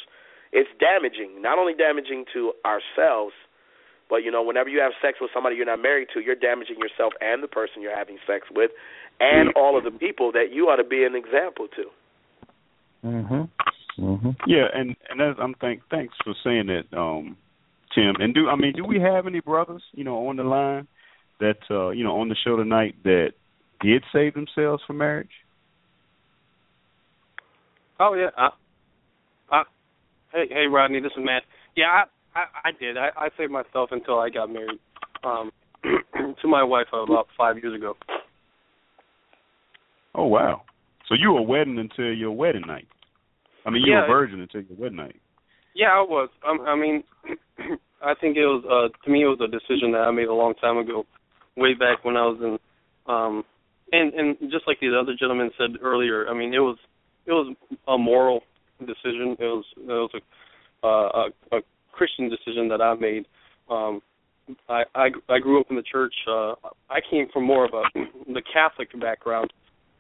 [0.53, 1.41] it's damaging.
[1.41, 3.33] Not only damaging to ourselves,
[4.11, 6.79] but you know, whenever you have sex with somebody you're not married to, you're damaging
[6.79, 8.71] yourself and the person you're having sex with,
[9.21, 11.91] and all of the people that you ought to be an example to.
[13.05, 13.49] Mhm.
[13.99, 14.37] Mhm.
[14.47, 17.37] Yeah, and and as I'm thank thanks for saying that, um,
[17.95, 18.17] Tim.
[18.17, 20.87] And do I mean do we have any brothers, you know, on the line
[21.41, 23.33] that uh, you know on the show tonight that
[23.81, 25.31] did save themselves for marriage?
[27.99, 28.31] Oh yeah.
[28.37, 28.51] I,
[29.51, 29.63] I,
[30.33, 31.45] hey hey Rodney, this is Matt.
[31.75, 32.99] Yeah, I I, I did.
[32.99, 34.79] I, I saved myself until I got married
[35.25, 35.51] um,
[36.43, 37.97] to my wife about five years ago.
[40.17, 40.63] Oh wow!
[41.09, 42.89] So you were wedding until your wedding night.
[43.67, 44.01] I mean, you Yeah.
[44.01, 45.17] were a virgin until your wedding night.
[45.75, 46.31] Yeah, I was.
[46.49, 47.05] Um, I mean,
[48.03, 50.35] I think it was uh to me it was a decision that I made a
[50.35, 51.05] long time ago,
[51.57, 52.59] way back when I was in
[53.13, 53.45] um
[53.93, 56.79] and and just like the other gentleman said earlier, I mean it was
[57.27, 57.55] it was
[57.89, 58.41] a moral
[58.81, 59.37] decision.
[59.39, 61.61] It was it was a uh, a, a
[61.93, 63.27] Christian decision that I made.
[63.71, 64.01] Um
[64.69, 66.15] I I I grew up in the church.
[66.29, 66.55] Uh
[66.89, 67.83] I came from more of a
[68.33, 69.53] the Catholic background.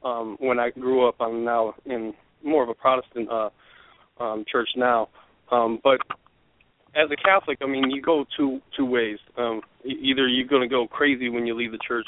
[0.09, 3.51] Um when I grew up I'm now in more of a Protestant uh
[4.23, 5.09] um church now.
[5.51, 5.99] Um, but
[6.97, 9.19] as a Catholic, I mean, you go two two ways.
[9.37, 12.07] Um, either you're going to go crazy when you leave the church,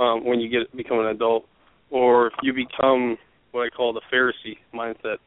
[0.00, 1.44] um, when you get become an adult,
[1.90, 3.18] or you become
[3.52, 5.18] what I call the Pharisee mindset.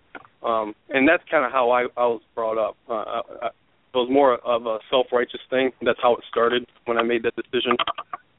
[0.43, 2.77] Um, and that's kind of how I, I was brought up.
[2.89, 5.71] Uh, I, I, it was more of a self-righteous thing.
[5.81, 7.75] That's how it started when I made that decision.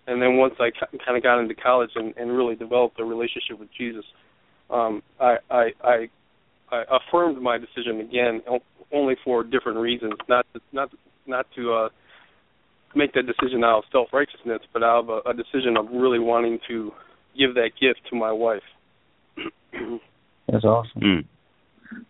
[0.07, 0.71] And then once I
[1.05, 4.05] kind of got into college and, and really developed a relationship with Jesus,
[4.71, 6.07] um, I, I, I
[6.73, 8.43] I affirmed my decision again,
[8.93, 10.91] only for different reasons, not to, not
[11.27, 11.89] not to uh,
[12.95, 16.19] make that decision out of self righteousness, but out of a, a decision of really
[16.19, 16.93] wanting to
[17.37, 18.63] give that gift to my wife.
[20.49, 21.01] That's awesome.
[21.01, 21.25] Mm.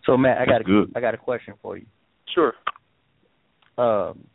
[0.04, 0.92] So Matt, I got That's a, good.
[0.94, 1.86] I got a question for you.
[2.34, 2.52] Sure.
[3.78, 4.26] Um,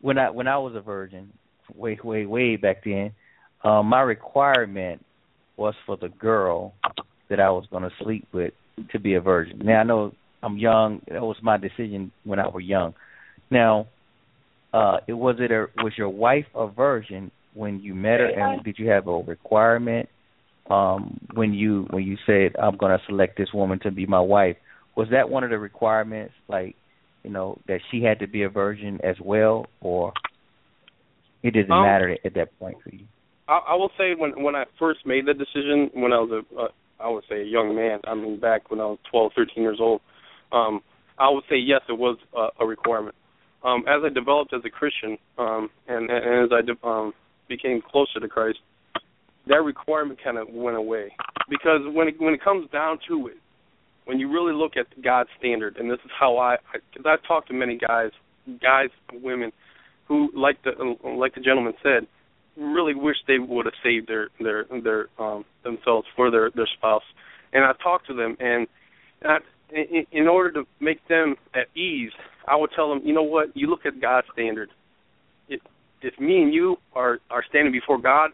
[0.00, 1.32] when I when I was a virgin,
[1.74, 3.12] way way way back then,
[3.64, 5.04] um, my requirement
[5.56, 6.74] was for the girl
[7.28, 8.52] that I was going to sleep with
[8.90, 9.60] to be a virgin.
[9.64, 11.00] Now I know I'm young.
[11.08, 12.94] That was my decision when I was young.
[13.50, 13.86] Now,
[14.72, 18.64] uh, it was it a was your wife a virgin when you met her, and
[18.64, 20.08] did you have a requirement
[20.70, 24.20] um, when you when you said I'm going to select this woman to be my
[24.20, 24.56] wife?
[24.96, 26.74] Was that one of the requirements, like
[27.22, 30.12] you know, that she had to be a virgin as well, or
[31.42, 33.04] it didn't Um, matter at that point for you?
[33.48, 36.60] I, I will say when when I first made the decision, when I was a
[36.60, 36.68] uh,
[37.00, 38.00] I would say a young man.
[38.04, 40.00] I mean, back when I was 12, 13 years old,
[40.52, 40.80] um,
[41.18, 43.16] I would say yes, it was a, a requirement.
[43.64, 47.12] Um, as I developed as a Christian, um, and, and as I de- um,
[47.48, 48.58] became closer to Christ,
[49.46, 51.14] that requirement kind of went away
[51.48, 53.36] because when it, when it comes down to it,
[54.04, 57.48] when you really look at God's standard, and this is how I, because I've talked
[57.48, 58.10] to many guys,
[58.60, 59.52] guys, women,
[60.12, 60.72] who like the
[61.02, 62.06] like the gentleman said,
[62.58, 67.02] really wish they would have saved their their their um themselves for their their spouse.
[67.54, 68.66] And i talked to them and
[69.24, 69.38] I,
[70.12, 72.12] in, order to make them at ease
[72.46, 73.56] i would tell them you know what?
[73.56, 74.68] You look at god's standard.
[75.48, 75.62] If
[76.02, 78.32] if me and you are are standing before god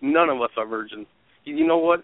[0.00, 1.06] none of us are virgins.
[1.44, 2.02] You, know what?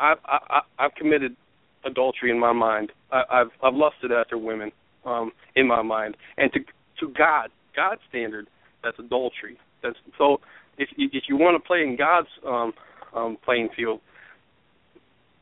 [0.00, 1.36] I, I i've committed
[1.84, 2.92] adultery in my mind.
[3.12, 4.72] I i've i've lusted after women
[5.04, 6.16] um in my mind.
[6.38, 6.60] And to
[7.00, 8.46] to god god's standard
[8.82, 10.38] that's adultery that's so
[10.78, 12.72] if you, if you want to play in God's um,
[13.14, 14.00] um, playing field,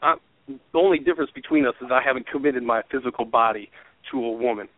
[0.02, 0.16] I,
[0.48, 3.70] the only difference between us is I haven't committed my physical body
[4.10, 4.68] to a woman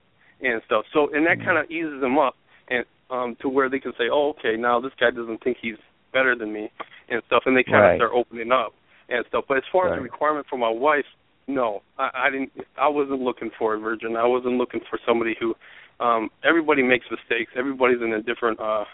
[0.40, 0.84] and stuff.
[0.92, 2.34] So and that kind of eases them up
[2.68, 5.76] and um, to where they can say, oh, okay, now this guy doesn't think he's
[6.12, 6.70] better than me
[7.08, 7.92] and stuff, and they kind Right.
[7.94, 8.74] of start opening up
[9.08, 9.44] and stuff.
[9.48, 11.06] But as far as the requirement for my wife,
[11.46, 12.52] no, I, I didn't.
[12.76, 14.16] I wasn't looking for a virgin.
[14.16, 15.54] I wasn't looking for somebody who.
[16.00, 17.50] Um, everybody makes mistakes.
[17.56, 18.84] Everybody's in a different uh,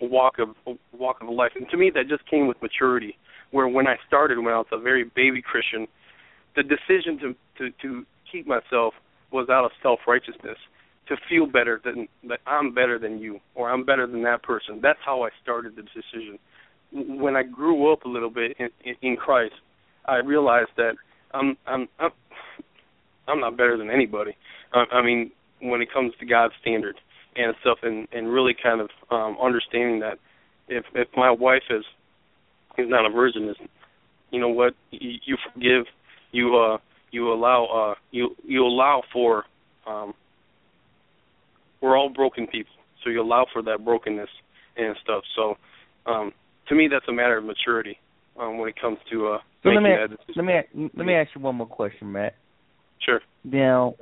[0.00, 3.16] walk of walk of life, and to me, that just came with maturity.
[3.50, 5.86] Where when I started, when I was a very baby Christian,
[6.56, 8.94] the decision to to to keep myself
[9.30, 10.58] was out of self righteousness,
[11.08, 14.80] to feel better than that I'm better than you or I'm better than that person.
[14.82, 16.38] That's how I started the decision.
[16.92, 19.54] When I grew up a little bit in, in, in Christ,
[20.06, 20.92] I realized that
[21.32, 22.10] I'm I'm I'm
[23.28, 24.36] I'm not better than anybody.
[24.72, 25.30] I, I mean,
[25.62, 26.96] when it comes to God's standard
[27.36, 30.18] and stuff, and and really kind of um understanding that
[30.68, 31.84] if if my wife is
[32.78, 33.56] is not a virgin, is
[34.30, 35.86] you know what you, you forgive,
[36.32, 36.78] you uh
[37.10, 39.44] you allow uh you you allow for
[39.86, 40.14] um
[41.80, 42.72] we're all broken people,
[43.02, 44.30] so you allow for that brokenness
[44.76, 45.22] and stuff.
[45.36, 45.56] So
[46.06, 46.32] um
[46.68, 47.98] to me, that's a matter of maturity
[48.38, 49.90] um when it comes to uh So let me
[50.36, 52.34] let me let me ask you one more question, Matt.
[53.04, 53.20] Sure.
[53.44, 53.94] Now,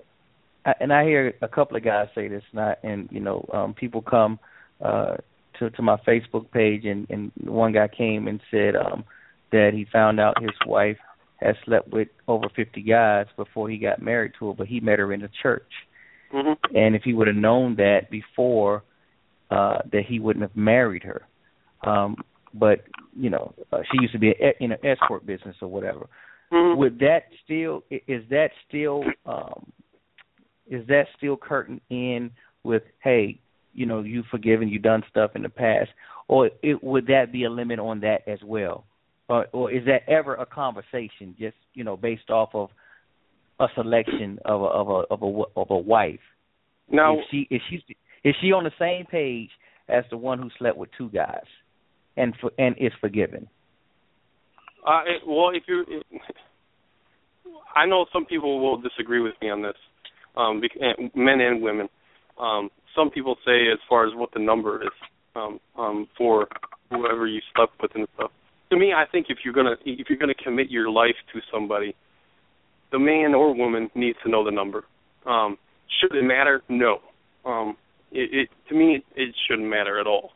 [0.81, 3.75] and I hear a couple of guys say this, and I, and you know, um,
[3.75, 4.39] people come
[4.85, 5.17] uh,
[5.59, 9.05] to to my Facebook page, and and one guy came and said um,
[9.53, 10.99] that he found out his wife
[11.41, 14.99] had slept with over 50 guys before he got married to her, but he met
[14.99, 15.73] her in the church,
[16.35, 16.57] Mhm.
[16.75, 18.83] and if he would have known that before,
[19.51, 21.23] uh, that he wouldn't have married her.
[21.83, 22.17] Um,
[22.53, 22.85] but
[23.17, 26.07] you know, uh, she used to be a, in an escort business or whatever
[26.53, 26.77] Mhm.
[26.77, 29.73] would that still is that still um
[30.71, 32.31] is that still curtain in
[32.63, 33.39] with, hey,
[33.75, 35.91] you know, you've forgiven, you've done stuff in the past,
[36.29, 38.85] or it, would that be a limit on that as well,
[39.29, 42.71] or, or is that ever a conversation just you know based off of
[43.59, 46.21] a selection of a of a of a of a wife?
[46.91, 49.51] Now, is she is she is she on the same page
[49.89, 51.47] as the one who slept with two guys,
[52.17, 53.49] and for, and is forgiven?
[54.87, 56.07] Uh, it, well, if you, it,
[57.75, 59.75] I know some people will disagree with me on this,
[60.37, 60.61] um,
[61.15, 61.89] men and women.
[62.39, 64.91] Um, some people say as far as what the number is
[65.37, 66.49] um, um, for
[66.91, 68.31] whoever you slept with and stuff.
[68.71, 71.95] To me, I think if you're gonna if you're gonna commit your life to somebody,
[72.93, 74.85] the man or woman needs to know the number.
[75.27, 75.59] Um,
[76.01, 76.63] should it matter?
[76.69, 76.99] No.
[77.45, 77.77] Um,
[78.13, 80.31] it, it to me it, it shouldn't matter at all.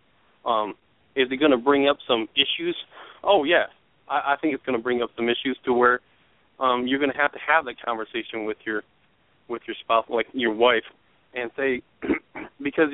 [0.45, 0.75] Um,
[1.17, 2.77] is it going to bring up some issues?
[3.23, 3.67] Oh yeah,
[4.09, 6.01] I, I think it's going to bring up some issues to where
[6.61, 8.83] um, you're going to have to have that conversation with your
[9.49, 10.85] with your spouse, like your wife,
[11.35, 11.83] and say
[12.63, 12.91] because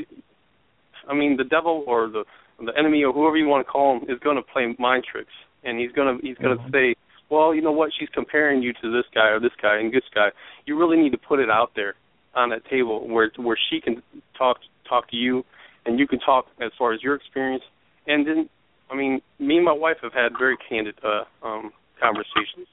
[1.09, 2.25] I mean the devil or the
[2.65, 5.33] the enemy or whoever you want to call him is going to play mind tricks,
[5.65, 6.73] and he's going to he's going to mm-hmm.
[6.73, 6.95] say,
[7.31, 10.05] well, you know what, she's comparing you to this guy or this guy and this
[10.15, 10.29] guy.
[10.67, 11.95] You really need to put it out there
[12.35, 14.03] on that table where where she can
[14.37, 14.59] talk
[14.89, 15.45] talk to you,
[15.87, 17.63] and you can talk as far as your experience,
[18.07, 18.49] and then
[18.91, 22.67] I mean, me and my wife have had very candid uh, um, conversations.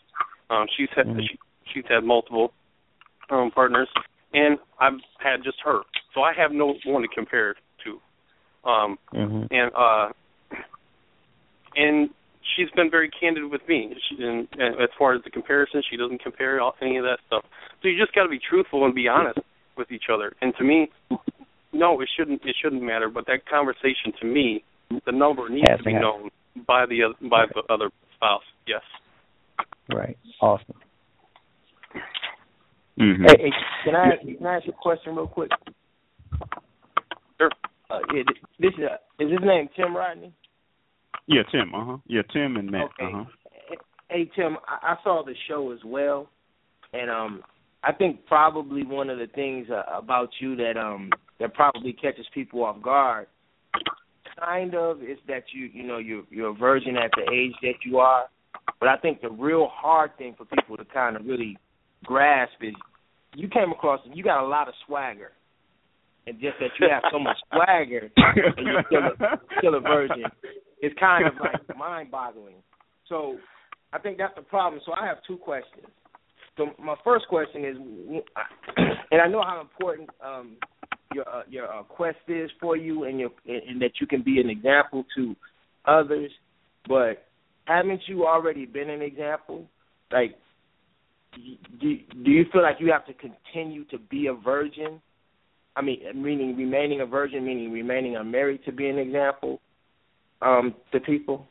[0.50, 1.20] Um, she's had mm-hmm.
[1.20, 1.40] she,
[1.74, 2.52] she's had multiple
[3.30, 3.90] um, partners,
[4.34, 5.82] and I've had just her,
[6.14, 8.70] so I have no one to compare to.
[8.70, 9.44] Um, mm-hmm.
[9.52, 10.10] And uh,
[11.76, 12.10] and
[12.56, 13.94] she's been very candid with me.
[14.10, 17.20] She, and, and as far as the comparison, she doesn't compare all, any of that
[17.28, 17.44] stuff.
[17.82, 19.40] So you just got to be truthful and be honest
[19.78, 20.34] with each other.
[20.42, 20.90] And to me,
[21.74, 23.10] no, it shouldn't it shouldn't matter.
[23.10, 24.64] But that conversation to me
[25.06, 26.30] the number needs to be known
[26.66, 28.44] by the by the other spouse.
[28.68, 28.82] Yes.
[29.94, 30.18] Right.
[30.42, 30.76] Awesome.
[33.00, 33.24] Mm-hmm.
[33.24, 33.52] Hey, hey,
[33.86, 35.52] can I can I ask you a question real quick?
[37.38, 37.52] Sure.
[37.90, 38.24] Uh, yeah,
[38.60, 40.34] this is uh, is his name Tim Rodney?
[41.28, 41.74] Yeah, Tim.
[41.76, 41.98] Uh huh.
[42.08, 42.86] Yeah, Tim and Matt.
[42.86, 43.14] Okay.
[43.14, 43.26] Uh huh.
[44.10, 46.30] Hey Tim, I, I saw the show as well,
[46.94, 47.44] and um,
[47.84, 52.26] I think probably one of the things uh, about you that um that probably catches
[52.34, 53.28] people off guard
[54.40, 57.86] kind of is that you you know you're you're a virgin at the age that
[57.86, 58.26] you are,
[58.80, 61.58] but I think the real hard thing for people to kind of really
[62.06, 62.74] grasp is
[63.36, 65.32] you came across and you got a lot of swagger,
[66.26, 70.24] and just that you have so much swagger and you're still a, still a virgin,
[70.82, 72.56] it's kind of like mind-boggling.
[73.08, 73.38] So
[73.94, 74.82] I think that's the problem.
[74.86, 75.86] So I have two questions.
[76.58, 77.78] So my first question is,
[79.12, 80.58] and I know how important um,
[81.14, 84.40] your uh, your uh, quest is for you, and your and that you can be
[84.42, 85.36] an example to
[85.86, 86.32] others.
[86.88, 87.24] But
[87.66, 89.66] haven't you already been an example?
[90.12, 90.36] Like,
[91.80, 95.02] do do you feel like you have to continue to be a virgin?
[95.76, 99.60] I mean, meaning remaining a virgin, meaning remaining unmarried to be an example
[100.42, 101.46] um, to people.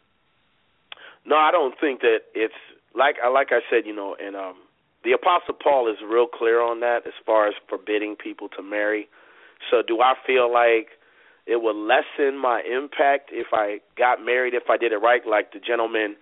[1.25, 2.55] No, I don't think that it's
[2.95, 4.57] like I like I said, you know, and um,
[5.05, 9.09] the Apostle Paul is real clear on that as far as forbidding people to marry.
[9.71, 10.89] So do I feel like
[11.47, 15.53] it would lessen my impact if I got married if I did it right, like
[15.53, 16.17] the gentleman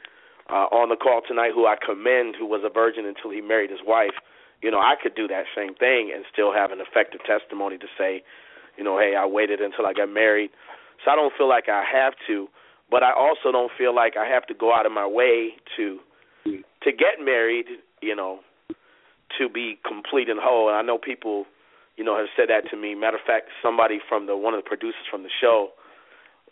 [0.50, 3.70] uh, on the call tonight who I commend who was a virgin until he married
[3.70, 4.14] his wife.
[4.62, 7.86] You know, I could do that same thing and still have an effective testimony to
[7.98, 8.22] say,
[8.76, 10.50] you know, hey, I waited until I got married.
[11.04, 12.48] So I don't feel like I have to,
[12.90, 15.98] but I also don't feel like I have to go out of my way to
[16.46, 17.66] to get married,
[18.02, 18.40] you know,
[19.38, 20.68] to be complete and whole.
[20.68, 21.46] And I know people
[21.96, 22.94] you know, has said that to me.
[22.94, 25.70] Matter of fact, somebody from the one of the producers from the show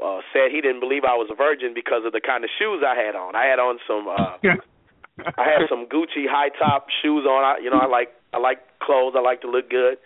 [0.03, 2.83] uh said he didn't believe I was a virgin because of the kind of shoes
[2.83, 3.35] I had on.
[3.35, 4.37] I had on some uh
[5.39, 7.41] I had some Gucci high top shoes on.
[7.45, 9.97] I you know, I like I like clothes, I like to look good.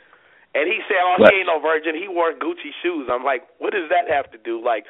[0.54, 3.08] And he said, Oh, he ain't no virgin, he wore Gucci shoes.
[3.10, 4.62] I'm like, What does that have to do?
[4.62, 4.84] Like,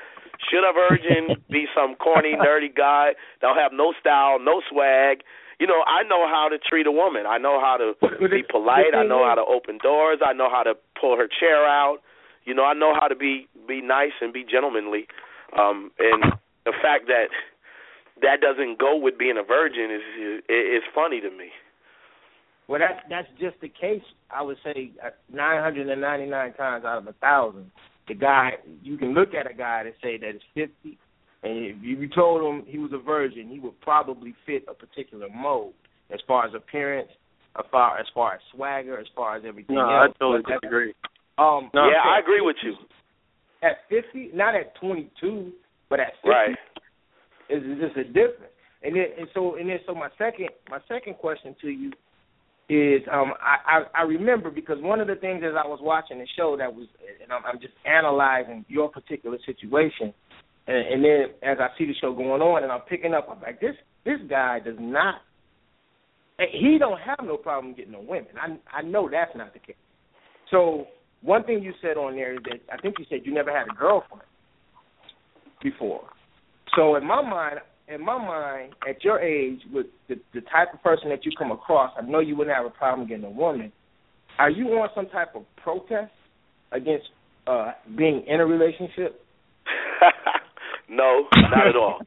[0.50, 5.22] should a virgin be some corny, nerdy guy that'll have no style, no swag?
[5.58, 7.24] you know, I know how to treat a woman.
[7.26, 7.94] I know how to
[8.28, 8.92] be polite.
[8.94, 10.18] I know how to open doors.
[10.24, 11.98] I know how to pull her chair out.
[12.46, 15.06] You know, I know how to be be nice and be gentlemanly.
[15.58, 16.32] Um, and
[16.64, 17.28] the fact that
[18.22, 21.50] that doesn't go with being a virgin is is, is funny to me.
[22.68, 24.02] Well, that's that's just the case.
[24.30, 27.70] I would say uh, 999 times out of a thousand,
[28.08, 28.52] the guy
[28.82, 30.98] you can look at a guy and say that that is 50,
[31.42, 35.28] and if you told him he was a virgin, he would probably fit a particular
[35.34, 35.74] mold
[36.12, 37.10] as far as appearance,
[37.58, 40.14] as far as far as swagger, as far as everything no, else.
[40.14, 40.94] I totally disagree.
[41.38, 42.74] Um, no, yeah, I agree with you.
[43.62, 45.52] At fifty, not at twenty two,
[45.90, 46.56] but at fifty, right.
[47.50, 48.52] is just a difference.
[48.82, 51.92] And then, and so, and then, so my second, my second question to you
[52.68, 56.18] is um I, I I remember because one of the things as I was watching
[56.18, 56.88] the show that was
[57.22, 60.12] and I'm, I'm just analyzing your particular situation,
[60.66, 63.40] and, and then as I see the show going on and I'm picking up, I'm
[63.40, 65.16] like this this guy does not
[66.38, 68.28] he don't have no problem getting no women.
[68.40, 69.76] I I know that's not the case.
[70.50, 70.86] So
[71.26, 73.66] one thing you said on there is that I think you said you never had
[73.68, 74.22] a girlfriend
[75.62, 76.04] before.
[76.76, 77.58] So in my mind,
[77.88, 81.50] in my mind, at your age, with the the type of person that you come
[81.50, 83.72] across, I know you wouldn't have a problem getting a woman.
[84.38, 86.12] Are you on some type of protest
[86.70, 87.06] against
[87.48, 89.20] uh being in a relationship?
[90.88, 92.00] no, not at all.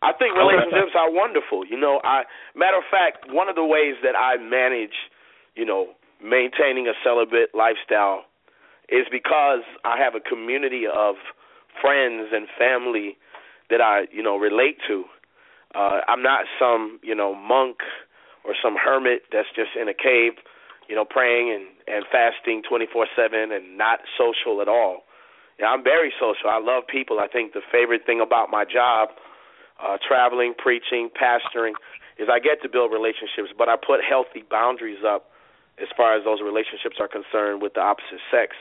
[0.00, 1.66] I think relationships are wonderful.
[1.68, 2.22] You know, I
[2.54, 4.96] matter of fact, one of the ways that I manage,
[5.54, 5.88] you know,
[6.22, 8.24] maintaining a celibate lifestyle
[8.88, 11.16] is because I have a community of
[11.80, 13.16] friends and family
[13.70, 15.04] that I, you know, relate to.
[15.74, 17.78] Uh, I'm not some, you know, monk
[18.44, 20.38] or some hermit that's just in a cave,
[20.88, 25.04] you know, praying and and fasting 24/7 and not social at all.
[25.58, 26.50] Yeah, I'm very social.
[26.50, 27.18] I love people.
[27.18, 29.10] I think the favorite thing about my job,
[29.82, 31.72] uh, traveling, preaching, pastoring,
[32.18, 35.30] is I get to build relationships, but I put healthy boundaries up
[35.80, 38.56] as far as those relationships are concerned with the opposite sex.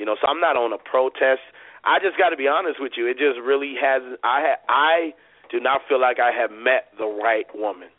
[0.00, 1.44] You know, so I'm not on a protest.
[1.84, 3.04] I just got to be honest with you.
[3.04, 4.00] It just really has.
[4.24, 5.12] I ha, I
[5.52, 7.92] do not feel like I have met the right woman.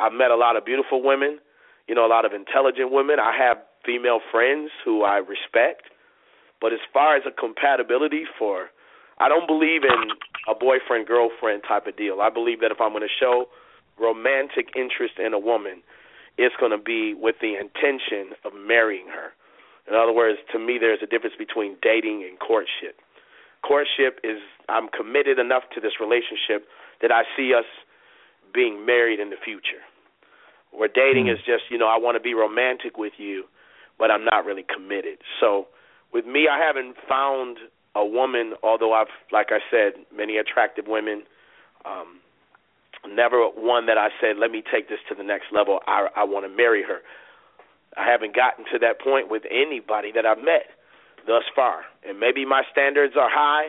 [0.00, 1.44] I've met a lot of beautiful women,
[1.86, 3.20] you know, a lot of intelligent women.
[3.20, 5.92] I have female friends who I respect,
[6.58, 8.72] but as far as a compatibility for,
[9.20, 10.08] I don't believe in
[10.48, 12.24] a boyfriend girlfriend type of deal.
[12.24, 13.52] I believe that if I'm going to show
[14.00, 15.84] romantic interest in a woman,
[16.38, 19.36] it's going to be with the intention of marrying her.
[19.88, 23.00] In other words, to me, there's a difference between dating and courtship.
[23.66, 26.66] Courtship is I'm committed enough to this relationship
[27.00, 27.66] that I see us
[28.54, 29.82] being married in the future.
[30.70, 31.32] Where dating mm.
[31.32, 33.44] is just, you know, I want to be romantic with you,
[33.98, 35.18] but I'm not really committed.
[35.40, 35.66] So
[36.12, 37.58] with me, I haven't found
[37.94, 41.24] a woman, although I've, like I said, many attractive women.
[41.84, 42.20] Um,
[43.08, 45.80] never one that I said, let me take this to the next level.
[45.86, 47.00] I, I want to marry her.
[47.96, 50.66] I haven't gotten to that point with anybody that I've met
[51.26, 51.82] thus far.
[52.06, 53.68] And maybe my standards are high,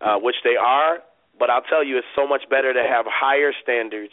[0.00, 0.98] uh, which they are,
[1.38, 4.12] but I'll tell you, it's so much better to have higher standards,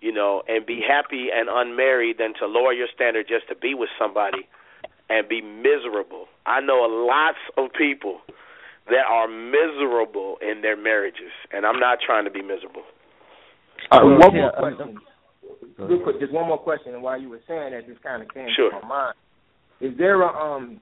[0.00, 3.74] you know, and be happy and unmarried than to lower your standard just to be
[3.74, 4.48] with somebody
[5.08, 6.26] and be miserable.
[6.46, 8.20] I know lots of people
[8.88, 12.82] that are miserable in their marriages, and I'm not trying to be miserable.
[13.90, 14.98] Uh, one more question.
[15.78, 16.94] Real quick, just one more question.
[16.94, 18.70] And while you were saying that, this kind of came sure.
[18.70, 19.14] to my mind.
[19.80, 20.80] Is there a um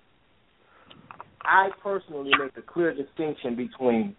[1.44, 4.16] I personally make a clear distinction between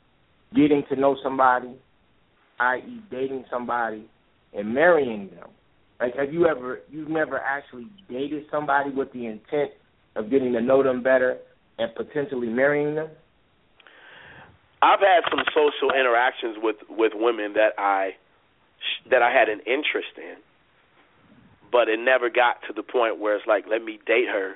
[0.54, 1.74] getting to know somebody,
[2.60, 4.06] i.e., dating somebody,
[4.54, 5.50] and marrying them.
[6.00, 9.72] Like, have you ever, you've never actually dated somebody with the intent
[10.16, 11.38] of getting to know them better
[11.78, 13.10] and potentially marrying them?
[14.82, 18.12] I've had some social interactions with with women that I
[19.10, 20.36] that I had an interest in,
[21.76, 24.54] but it never got to the point where it's like, let me date her.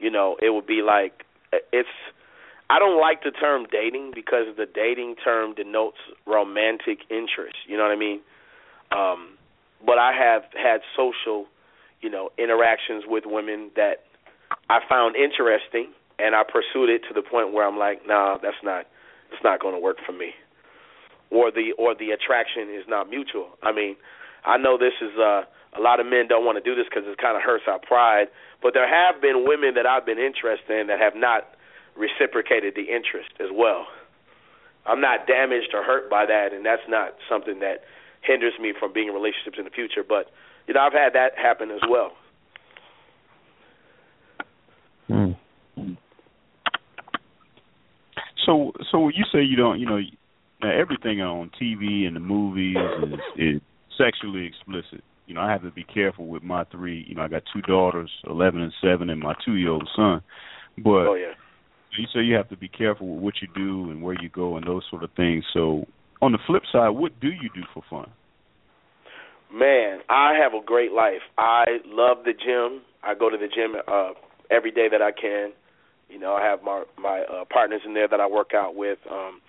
[0.00, 1.22] You know, it would be like
[1.72, 1.88] it's
[2.68, 7.54] I don't like the term dating because the dating term denotes romantic interest.
[7.68, 8.20] You know what I mean?
[8.90, 9.38] Um,
[9.86, 11.46] but I have had social,
[12.00, 14.02] you know, interactions with women that
[14.68, 18.62] I found interesting, and I pursued it to the point where I'm like, nah, that's
[18.64, 18.86] not,
[19.30, 20.32] it's not going to work for me,
[21.30, 23.50] or the or the attraction is not mutual.
[23.62, 23.94] I mean,
[24.44, 25.42] I know this is uh,
[25.76, 27.78] a lot of men don't want to do this because it kind of hurts our
[27.78, 28.28] pride,
[28.62, 31.54] but there have been women that I've been interested in that have not
[31.96, 33.86] reciprocated the interest as well.
[34.86, 37.84] I'm not damaged or hurt by that, and that's not something that
[38.22, 40.02] hinders me from being in relationships in the future.
[40.06, 40.30] But
[40.66, 42.12] you know, I've had that happen as well.
[45.08, 45.32] Hmm.
[48.44, 50.00] So, so you say you don't, you know,
[50.62, 52.76] everything on TV and the movies
[53.36, 53.60] is, is
[53.98, 55.04] sexually explicit.
[55.26, 57.04] You know, I have to be careful with my three.
[57.06, 60.22] You know, I got two daughters, eleven and seven, and my two-year-old son.
[60.78, 61.34] But oh yeah
[61.96, 64.56] you say you have to be careful with what you do and where you go
[64.56, 65.44] and those sort of things.
[65.52, 65.86] So,
[66.20, 68.10] on the flip side, what do you do for fun?
[69.52, 71.22] Man, I have a great life.
[71.38, 72.82] I love the gym.
[73.02, 74.10] I go to the gym uh
[74.50, 75.52] every day that I can.
[76.08, 78.98] You know, I have my my uh, partners in there that I work out with.
[79.10, 79.40] Um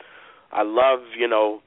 [0.52, 1.62] I love, you know,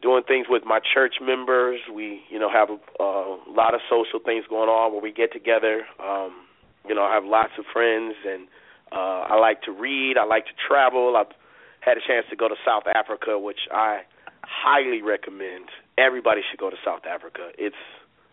[0.00, 1.80] doing things with my church members.
[1.92, 5.32] We, you know, have a, a lot of social things going on where we get
[5.32, 5.82] together.
[6.02, 6.46] Um,
[6.88, 8.48] you know, I have lots of friends and
[8.92, 10.16] uh, I like to read.
[10.16, 11.16] I like to travel.
[11.16, 11.34] I've
[11.80, 14.02] had a chance to go to South Africa, which I
[14.42, 15.68] highly recommend.
[15.98, 17.50] Everybody should go to South Africa.
[17.58, 17.76] It's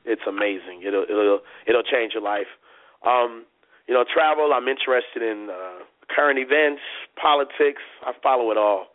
[0.06, 0.84] it's amazing.
[0.86, 2.48] It'll it'll it'll change your life.
[3.06, 3.46] Um,
[3.88, 4.52] you know, travel.
[4.54, 6.82] I'm interested in uh, current events,
[7.22, 7.82] politics.
[8.06, 8.88] I follow it all.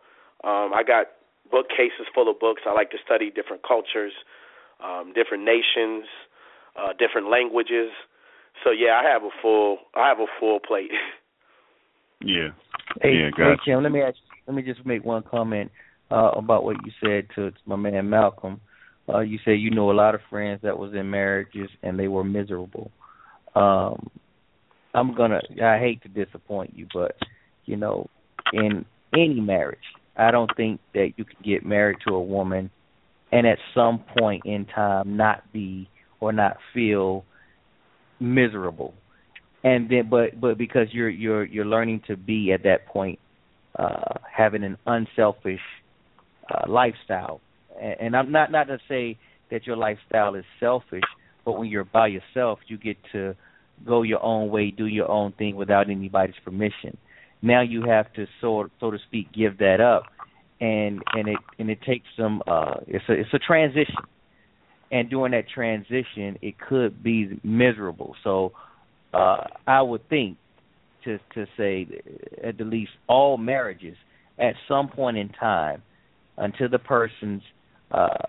[0.42, 1.06] Um, I got
[1.50, 2.62] bookcases full of books.
[2.66, 4.12] I like to study different cultures,
[4.82, 6.04] um, different nations,
[6.76, 7.90] uh, different languages.
[8.64, 10.90] So yeah, I have a full I have a full plate.
[12.20, 12.48] yeah.
[13.00, 15.70] Hey, yeah, hey Jim, let me ask, let me just make one comment
[16.10, 18.60] uh, about what you said to, to my man Malcolm.
[19.08, 22.08] Uh, you said you know a lot of friends that was in marriages and they
[22.08, 22.90] were miserable.
[23.54, 24.10] Um,
[24.94, 25.40] I'm gonna.
[25.62, 27.16] I hate to disappoint you, but
[27.64, 28.08] you know,
[28.52, 28.84] in
[29.14, 29.78] any marriage,
[30.16, 32.70] I don't think that you can get married to a woman
[33.32, 35.88] and at some point in time not be
[36.20, 37.24] or not feel
[38.18, 38.94] miserable.
[39.62, 43.18] And then but but because you're you're you're learning to be at that point
[43.78, 45.60] uh having an unselfish
[46.52, 47.40] uh lifestyle.
[47.80, 49.18] And, and I'm not not to say
[49.50, 51.02] that your lifestyle is selfish,
[51.44, 53.36] but when you're by yourself, you get to
[53.86, 56.96] go your own way, do your own thing without anybody's permission.
[57.42, 60.04] Now you have to so so to speak give that up,
[60.60, 64.04] and and it and it takes some uh it's a it's a transition,
[64.90, 68.14] and during that transition it could be miserable.
[68.24, 68.52] So
[69.14, 70.36] uh I would think
[71.04, 71.86] to to say
[72.44, 73.96] at the least all marriages
[74.38, 75.82] at some point in time
[76.36, 77.42] until the persons
[77.90, 78.24] uh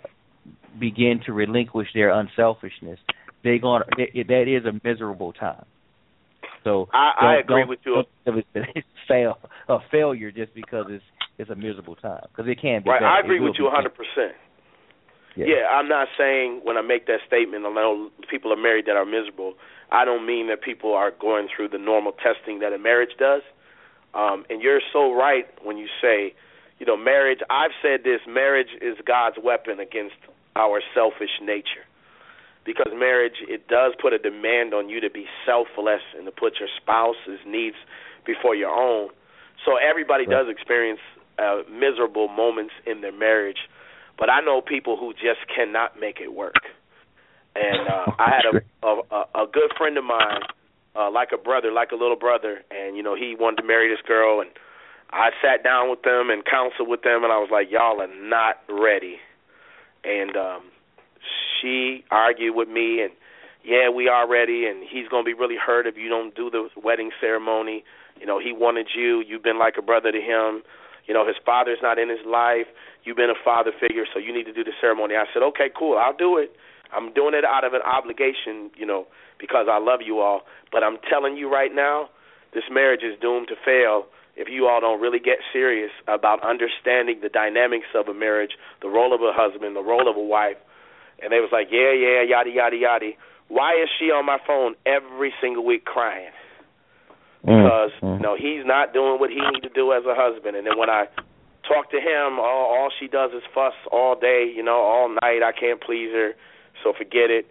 [0.80, 2.98] begin to relinquish their unselfishness
[3.44, 5.66] they're going to that is a miserable time.
[6.64, 8.04] So I, I agree with you.
[8.26, 9.38] It's fail
[9.68, 11.04] a failure just because it's
[11.38, 12.90] it's a miserable time because it can be.
[12.90, 13.08] Right, better.
[13.08, 14.36] I agree with you 100 percent.
[15.36, 15.68] Yeah.
[15.72, 19.06] I'm not saying when I make that statement, I know people are married that are
[19.06, 19.54] miserable.
[19.90, 23.42] I don't mean that people are going through the normal testing that a marriage does.
[24.14, 26.34] Um, and you're so right when you say,
[26.80, 27.40] you know, marriage.
[27.50, 30.16] I've said this: marriage is God's weapon against
[30.56, 31.88] our selfish nature
[32.66, 36.60] because marriage it does put a demand on you to be selfless and to put
[36.60, 37.76] your spouse's needs
[38.26, 39.10] before your own.
[39.66, 40.46] So everybody right.
[40.46, 41.00] does experience
[41.40, 43.70] uh, miserable moments in their marriage,
[44.18, 46.56] but I know people who just cannot make it work.
[47.56, 50.42] And uh, I had a, a a good friend of mine,
[50.96, 53.90] uh, like a brother, like a little brother, and you know he wanted to marry
[53.90, 54.52] this girl, and
[55.12, 58.08] I sat down with them and counseled with them, and I was like, y'all are
[58.08, 59.18] not ready.
[60.04, 60.64] And um,
[61.62, 63.12] she argued with me and
[63.64, 66.50] yeah, we are ready and he's going to be really hurt if you don't do
[66.50, 67.84] the wedding ceremony.
[68.20, 69.24] You know, he wanted you.
[69.26, 70.64] You've been like a brother to him.
[71.06, 72.68] You know, his father's not in his life.
[73.04, 75.16] You've been a father figure, so you need to do the ceremony.
[75.16, 75.98] I said, "Okay, cool.
[75.98, 76.56] I'll do it.
[76.94, 79.08] I'm doing it out of an obligation, you know,
[79.40, 80.42] because I love you all.
[80.72, 82.10] But I'm telling you right now,
[82.54, 84.06] this marriage is doomed to fail
[84.36, 88.52] if you all don't really get serious about understanding the dynamics of a marriage,
[88.82, 90.58] the role of a husband, the role of a wife,
[91.24, 93.12] and they was like, yeah, yeah, yada yada yada.
[93.48, 96.32] Why is she on my phone every single week crying?
[97.46, 98.18] Mm, Because mm.
[98.18, 100.56] you know he's not doing what he need to do as a husband.
[100.56, 101.06] And then when I
[101.68, 105.42] talk to him, all all she does is fuss all day, you know, all night.
[105.44, 106.32] I can't please her,
[106.84, 107.48] so forget it.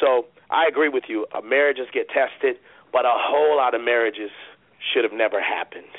[0.00, 1.26] So I agree with you.
[1.34, 2.56] Uh, marriages get tested,
[2.92, 4.30] but a whole lot of marriages
[4.92, 5.90] should have never happened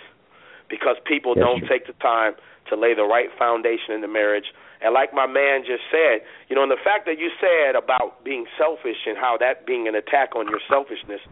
[0.70, 1.68] because people Yes, don't sir.
[1.68, 2.34] take the time
[2.70, 4.46] to lay the right foundation in the marriage.
[4.84, 8.24] And like my man just said, you know, and the fact that you said about
[8.24, 11.24] being selfish and how that being an attack on your selfishness,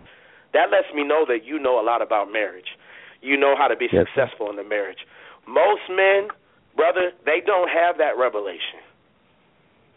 [0.56, 2.80] that lets me know that you know a lot about marriage.
[3.22, 5.04] You know how to be Yes, successful in the marriage.
[5.46, 6.32] Most men,
[6.76, 8.80] brother, they don't have that revelation.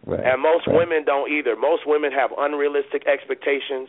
[0.04, 0.20] Right.
[0.20, 0.76] And most right.
[0.76, 1.56] women don't either.
[1.56, 3.88] Most women have unrealistic expectations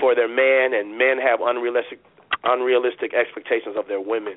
[0.00, 2.00] for their man, and men have unrealistic
[2.42, 4.34] unrealistic expectations of their women.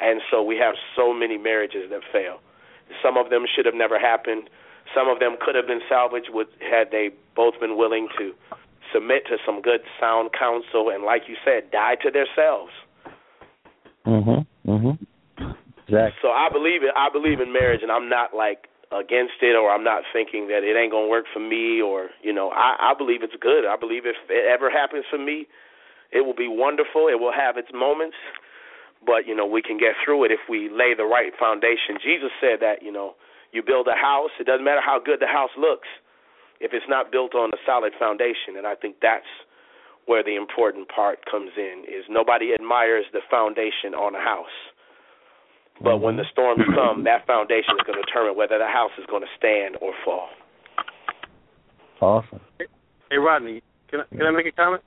[0.00, 2.40] And so we have so many marriages that fail.
[3.02, 4.50] Some of them should have never happened.
[4.94, 8.32] Some of them could have been salvaged with had they both been willing to
[8.92, 12.72] submit to some good sound counsel and like you said, die to themselves.
[14.06, 14.46] Mhm.
[14.66, 14.98] Mhm.
[15.86, 16.18] Exactly.
[16.22, 16.92] So I believe it.
[16.96, 20.64] I believe in marriage, and I'm not like against it, or I'm not thinking that
[20.64, 23.64] it ain't gonna work for me, or you know, I, I believe it's good.
[23.64, 25.46] I believe if it ever happens for me,
[26.10, 27.08] it will be wonderful.
[27.08, 28.16] It will have its moments,
[29.04, 31.98] but you know, we can get through it if we lay the right foundation.
[32.02, 33.14] Jesus said that you know,
[33.52, 34.30] you build a house.
[34.40, 35.88] It doesn't matter how good the house looks
[36.60, 39.28] if it's not built on a solid foundation, and I think that's
[40.06, 41.84] where the important part comes in.
[41.86, 44.56] Is nobody admires the foundation on a house.
[45.82, 46.74] But when the storms mm-hmm.
[46.74, 49.92] come, that foundation is going to determine whether the house is going to stand or
[50.04, 50.28] fall.
[52.00, 52.40] Awesome.
[53.10, 54.82] Hey Rodney, can I, can I make a comment?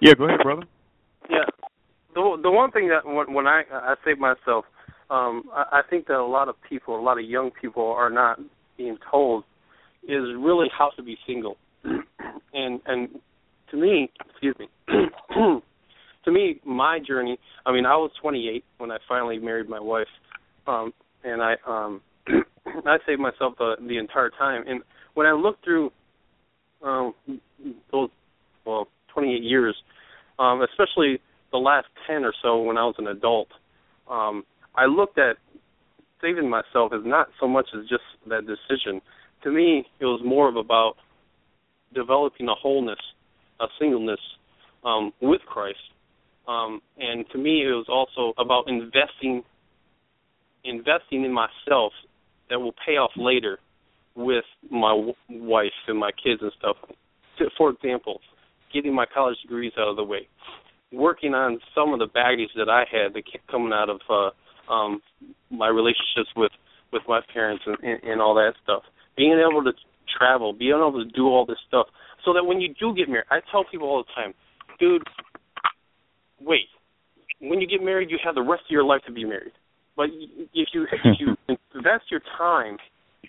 [0.00, 0.64] Yeah, go ahead, brother.
[1.30, 1.44] Yeah.
[2.14, 4.64] The the one thing that when, when I I say myself,
[5.10, 8.10] um, I, I think that a lot of people, a lot of young people, are
[8.10, 8.38] not
[8.76, 9.44] being told
[10.04, 11.56] is really how to be single.
[12.56, 13.08] And and
[13.72, 14.68] to me, excuse me,
[15.34, 17.36] to me, my journey.
[17.66, 20.06] I mean, I was 28 when I finally married my wife,
[20.68, 20.94] um,
[21.24, 22.00] and I um,
[22.86, 24.62] I saved myself the the entire time.
[24.68, 24.82] And
[25.14, 25.90] when I look through
[26.84, 27.14] um,
[27.90, 28.10] those
[28.64, 29.76] well 28 years,
[30.38, 31.20] um, especially
[31.54, 33.46] the last 10 or so when I was an adult,
[34.10, 34.42] um,
[34.74, 35.36] I looked at
[36.20, 39.00] saving myself as not so much as just that decision.
[39.44, 40.94] To me, it was more of about
[41.94, 42.98] developing a wholeness,
[43.60, 44.18] a singleness
[44.84, 45.78] um, with Christ.
[46.48, 49.44] Um, and to me, it was also about investing,
[50.64, 51.92] investing in myself
[52.50, 53.58] that will pay off later
[54.16, 56.76] with my w- wife and my kids and stuff.
[57.56, 58.20] For example,
[58.72, 60.26] getting my college degrees out of the way,
[60.96, 64.72] working on some of the baggage that I had that kept coming out of uh,
[64.72, 65.00] um,
[65.50, 66.52] my relationships with
[66.92, 68.82] with my parents and, and, and all that stuff.
[69.16, 69.72] Being able to
[70.16, 71.86] travel, being able to do all this stuff,
[72.24, 74.34] so that when you do get married, I tell people all the time,
[74.78, 75.02] dude,
[76.40, 76.68] wait.
[77.40, 79.52] When you get married, you have the rest of your life to be married.
[79.96, 80.06] But
[80.54, 81.36] if you if you
[81.74, 82.78] invest your time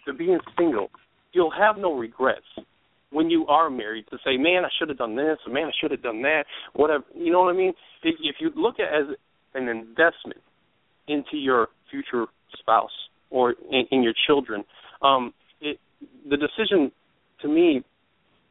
[0.06, 0.90] to being single,
[1.34, 2.46] you'll have no regrets
[3.12, 5.72] when you are married to say, "Man, I should have done this," or "Man, I
[5.80, 7.74] should have done that." Whatever, you know what I mean?
[8.04, 9.16] If, if you look at it as
[9.54, 10.42] an investment
[11.08, 12.26] into your future
[12.58, 12.92] spouse
[13.30, 14.64] or in, in your children,
[15.02, 15.80] um, it,
[16.30, 16.92] the decision
[17.42, 17.84] to me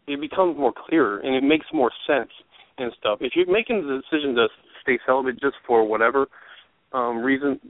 [0.06, 2.30] it becomes more clearer and it makes more sense
[2.78, 3.18] and stuff.
[3.20, 4.48] If you're making the decision to
[4.82, 6.26] stay celibate just for whatever
[6.92, 7.60] um reason,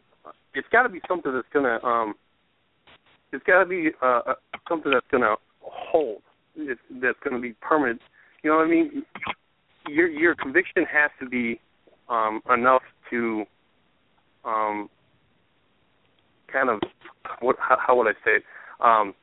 [0.54, 2.14] it's got to be something that's gonna um
[3.32, 4.34] it's got to be uh, uh,
[4.68, 6.22] something that's gonna hold.
[6.56, 8.00] It's, that's gonna be permanent.
[8.42, 9.02] You know what I mean?
[9.88, 11.60] Your your conviction has to be
[12.08, 13.44] um enough to
[14.44, 14.88] um
[16.52, 16.80] kind of
[17.40, 18.44] what how, how would I say it?
[18.80, 19.14] Um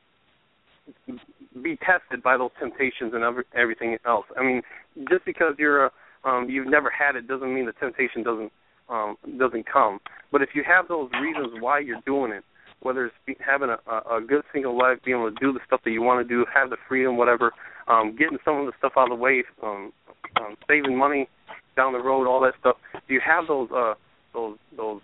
[1.62, 4.26] be tested by those temptations and every, everything else.
[4.38, 4.62] I mean,
[5.08, 5.90] just because you're a
[6.24, 8.52] um you've never had it doesn't mean the temptation doesn't
[8.88, 10.00] um doesn't come.
[10.30, 12.44] But if you have those reasons why you're doing it,
[12.82, 15.80] whether it's be, having a, a good single life, being able to do the stuff
[15.84, 17.52] that you want to do, have the freedom, whatever,
[17.88, 19.92] um, getting some of the stuff out of the way, um,
[20.40, 21.28] um, saving money
[21.76, 22.76] down the road, all that stuff.
[23.06, 23.94] Do you have those uh
[24.34, 25.00] those those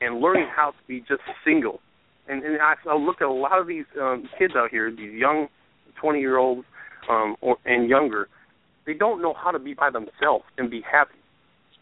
[0.00, 1.80] and learning how to be just single?
[2.28, 5.12] And, and I, I look at a lot of these um, kids out here, these
[5.12, 5.48] young
[6.00, 6.66] twenty year olds
[7.08, 8.28] um, or and younger.
[8.86, 11.18] They don't know how to be by themselves and be happy,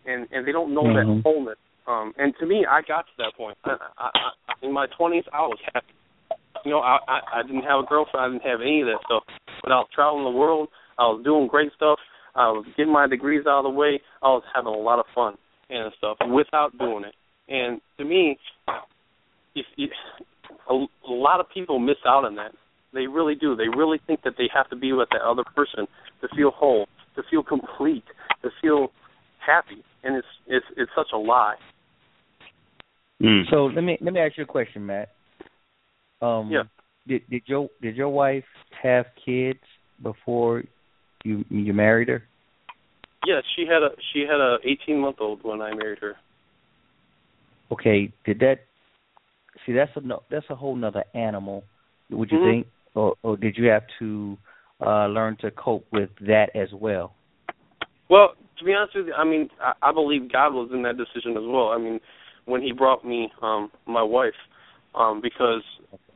[0.07, 0.95] and and they don't know Mhm.
[0.95, 1.59] that wholeness.
[1.87, 3.57] Um, and to me, I got to that point.
[3.64, 5.93] I, I, I, in my twenties, I was happy.
[6.64, 8.24] You know, I, I I didn't have a girlfriend.
[8.24, 9.24] I didn't have any of that stuff.
[9.62, 10.68] But I was traveling the world.
[10.99, 11.99] I was doing great stuff.
[12.35, 14.01] I was getting my degrees out of the way.
[14.22, 15.35] I was having a lot of fun
[15.70, 17.14] and stuff without doing it.
[17.49, 18.39] And to me,
[19.55, 19.91] if, if
[20.68, 22.53] a, a lot of people miss out on that.
[22.93, 23.57] They really do.
[23.57, 25.87] They really think that they have to be with that other person
[26.20, 28.05] to feel whole, to feel complete,
[28.43, 28.93] to feel
[29.45, 31.57] happy, and it's it's it's such a lie.
[33.23, 33.43] Mm.
[33.51, 35.11] So let me let me ask you a question, Matt.
[36.21, 36.65] Um, Yeah.
[37.07, 38.45] Did did your did your wife
[38.83, 39.61] have kids
[40.03, 40.65] before
[41.25, 42.23] you you married her?
[43.27, 46.17] Yeah, she had a she had a 18 month old when I married her.
[47.71, 48.12] Okay.
[48.25, 48.61] Did that?
[49.65, 51.65] See, that's a no, that's a whole nother animal.
[52.11, 52.45] Would you Mhm.
[52.45, 54.37] think, or or did you have to
[54.85, 57.15] uh learn to cope with that as well?
[58.09, 60.97] Well, to be honest with you, I mean, I, I believe God was in that
[60.97, 61.69] decision as well.
[61.69, 62.01] I mean,
[62.47, 64.34] when He brought me um my wife,
[64.95, 65.62] um, because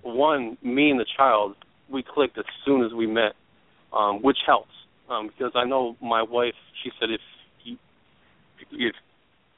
[0.03, 1.57] one, me and the child,
[1.91, 3.33] we clicked as soon as we met,
[3.93, 4.71] um, which helps.
[5.11, 7.21] Um, because I know my wife, she said if
[7.65, 7.79] he,
[8.73, 8.95] if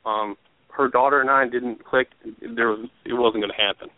[0.07, 0.37] um
[0.77, 2.09] her daughter and I didn't click,
[2.41, 3.89] there was it wasn't going to happen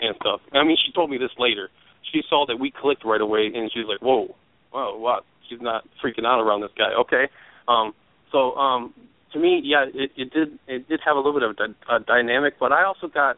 [0.00, 0.40] and stuff.
[0.52, 1.68] I mean, she told me this later.
[2.12, 4.34] She saw that we clicked right away, and she's like, "Whoa,
[4.70, 5.24] whoa, what?
[5.48, 7.28] She's not freaking out around this guy." Okay,
[7.68, 7.94] um,
[8.30, 8.92] so um,
[9.32, 12.00] to me, yeah, it, it did it did have a little bit of a, a
[12.00, 13.36] dynamic, but I also got.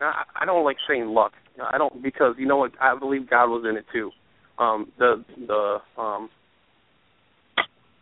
[0.00, 1.32] I, I don't like saying luck.
[1.60, 4.10] I don't because you know what I believe God was in it too.
[4.58, 6.30] Um, the the um,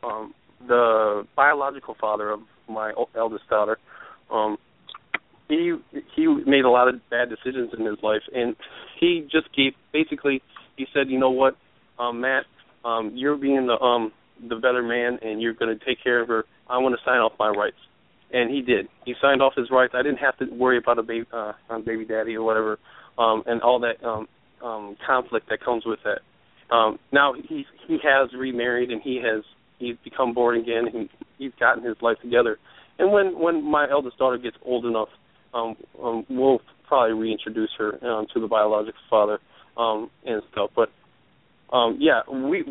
[0.03, 0.35] um,
[0.67, 3.79] the biological father of my eldest daughter,
[4.31, 4.59] um,
[5.49, 5.75] he
[6.15, 8.57] he made a lot of bad decisions in his life, and
[9.01, 10.43] he just gave basically
[10.77, 11.57] he said, you know what,
[11.99, 12.45] um, Matt,
[12.85, 14.13] um, you're being the um
[14.49, 16.45] the better man, and you're going to take care of her.
[16.69, 17.77] I want to sign off my rights,
[18.33, 18.89] and he did.
[19.05, 19.95] He signed off his rights.
[19.95, 22.79] I didn't have to worry about a baby, uh, on baby daddy or whatever,
[23.19, 24.29] um, and all that um
[24.65, 26.21] um conflict that comes with that.
[26.75, 29.45] Um, now he he has remarried and he has
[29.79, 30.87] he's become born again.
[30.93, 32.59] He he's gotten his life together.
[32.99, 35.09] And when when my eldest daughter gets old enough,
[35.55, 39.39] um, um we'll probably reintroduce her um, to the biological father
[39.77, 40.71] um, and stuff.
[40.75, 40.91] But
[41.75, 42.65] um, yeah, we.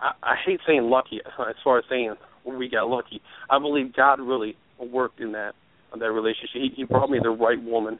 [0.00, 2.14] I, I hate saying lucky as far as saying
[2.44, 3.20] we got lucky.
[3.48, 5.52] I believe God really worked in that
[5.98, 6.50] that relationship.
[6.54, 7.98] He, he brought me the right woman,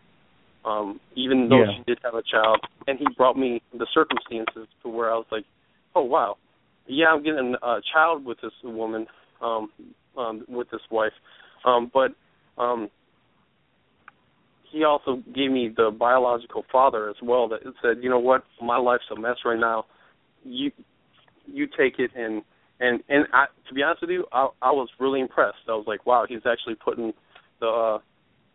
[0.65, 1.77] um, even though Yeah.
[1.77, 5.27] she did have a child, and he brought me the circumstances to where I was
[5.33, 5.45] like,
[5.95, 6.37] oh wow,
[6.87, 9.07] yeah, I'm getting a child with this woman,
[9.43, 9.71] um,
[10.17, 11.13] um, with this wife,
[11.65, 12.13] um, but
[12.59, 12.89] um,
[14.71, 18.77] he also gave me the biological father as well that said, you know what, my
[18.77, 19.85] life's a mess right now.
[20.45, 20.71] You
[21.47, 22.43] you take it and
[22.81, 25.69] and and I to be honest with you, I I was really impressed.
[25.69, 27.13] I was like, wow, he's actually putting
[27.61, 27.99] the uh,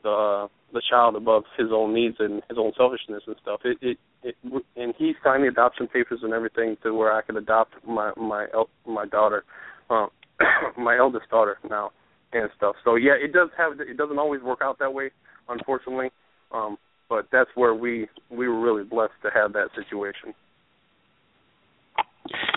[0.04, 3.62] the uh, the child above his own needs and his own selfishness and stuff.
[3.64, 4.36] It it it
[4.76, 8.48] and he signed the adoption papers and everything to where I could adopt my my
[8.54, 9.44] el- my daughter,
[9.90, 10.10] um,
[10.78, 11.92] my eldest daughter now
[12.34, 12.76] and stuff.
[12.84, 15.12] So yeah, it does have it doesn't always work out that way,
[15.48, 16.10] unfortunately.
[16.52, 16.78] Um,
[17.10, 20.34] but that's where we we were really blessed to have that situation.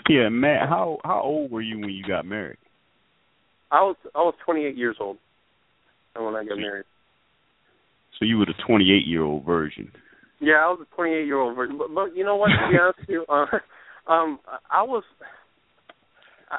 [0.09, 0.67] Yeah, Matt.
[0.67, 2.57] How how old were you when you got married?
[3.71, 5.17] I was I was 28 years old
[6.15, 6.85] when I got married.
[8.17, 9.91] So you were the 28 year old version.
[10.41, 11.77] Yeah, I was a 28 year old version.
[11.77, 12.47] But, but you know what?
[12.47, 13.45] To be honest with you, uh,
[14.11, 14.39] um,
[14.71, 15.03] I was.
[16.49, 16.57] I,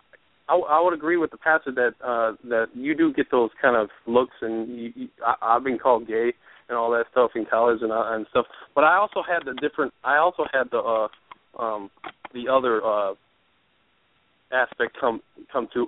[0.48, 3.74] I I would agree with the pastor that uh that you do get those kind
[3.74, 6.32] of looks, and you, you, I, I've been called gay
[6.68, 8.46] and all that stuff in college and uh, and stuff.
[8.76, 9.92] But I also had the different.
[10.04, 11.08] I also had the uh
[11.60, 11.90] um
[12.32, 13.14] the other uh
[14.52, 15.20] aspect come
[15.52, 15.86] come to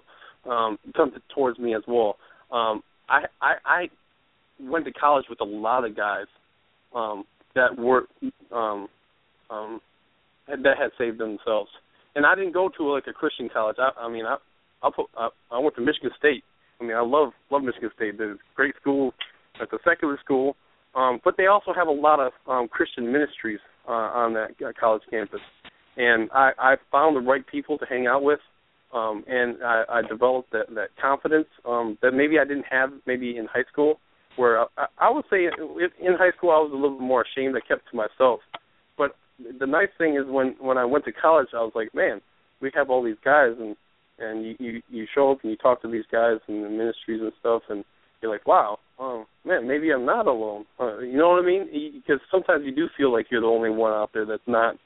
[0.50, 2.16] um come to, towards me as well.
[2.50, 3.88] Um I I I
[4.60, 6.26] went to college with a lot of guys
[6.94, 8.02] um that were
[8.52, 8.88] um
[9.50, 9.80] um
[10.48, 11.70] that had saved themselves.
[12.14, 13.76] And I didn't go to like a Christian college.
[13.78, 14.36] I I mean I
[14.82, 16.44] I put I, I went to Michigan State.
[16.80, 18.20] I mean I love love Michigan State.
[18.20, 19.12] A great school.
[19.60, 20.56] It's a secular school.
[20.94, 24.72] Um but they also have a lot of um Christian ministries uh on that uh,
[24.78, 25.40] college campus.
[25.96, 28.40] And I I found the right people to hang out with
[28.92, 33.36] um and I I developed that that confidence um that maybe I didn't have maybe
[33.36, 33.98] in high school
[34.36, 37.56] where I, I would say in high school I was a little bit more ashamed.
[37.56, 38.40] I kept to myself.
[38.96, 39.16] But
[39.58, 42.20] the nice thing is when when I went to college, I was like, man,
[42.60, 43.76] we have all these guys, and
[44.18, 47.20] and you you, you show up and you talk to these guys in the ministries
[47.20, 47.84] and stuff, and
[48.20, 50.64] you're like, wow, oh man, maybe I'm not alone.
[50.80, 51.92] Uh, you know what I mean?
[51.94, 54.76] Because sometimes you do feel like you're the only one out there that's not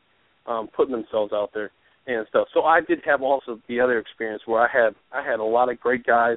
[0.46, 1.70] um, putting themselves out there
[2.06, 2.48] and stuff.
[2.54, 5.70] So I did have also the other experience where I had I had a lot
[5.70, 6.36] of great guys,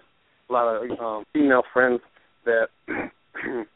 [0.49, 2.01] a lot of um, female friends
[2.45, 2.67] that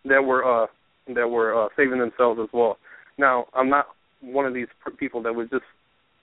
[0.06, 0.68] that were uh
[1.14, 2.78] that were uh saving themselves as well.
[3.18, 3.88] Now, I'm not
[4.22, 4.68] one of these
[4.98, 5.66] people that would just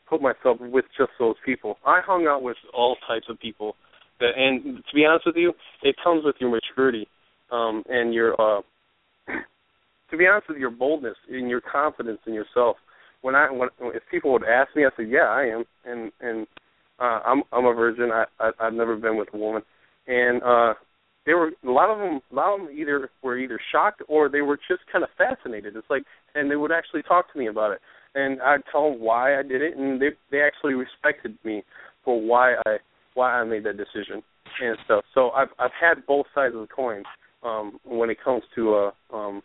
[0.08, 1.76] put myself with just those people.
[1.86, 3.76] I hung out with all types of people.
[4.18, 5.52] That, and to be honest with you,
[5.82, 7.08] it comes with your maturity
[7.52, 8.62] um and your uh
[10.10, 12.76] to be honest with you, your boldness and your confidence in yourself.
[13.22, 16.46] When I when if people would ask me, I said, "Yeah, I am." And and
[16.98, 18.10] uh I'm I'm a virgin.
[18.12, 19.62] I, I I've never been with a woman.
[20.06, 20.74] And uh
[21.26, 24.28] they were a lot of them a lot of them either were either shocked or
[24.28, 26.02] they were just kind of fascinated it's like
[26.34, 27.80] and they would actually talk to me about it
[28.14, 31.62] and i'd tell them why i did it and they they actually respected me
[32.04, 32.76] for why i
[33.14, 34.22] why i made that decision
[34.62, 37.02] and stuff so i've i've had both sides of the coin
[37.44, 39.42] um when it comes to uh um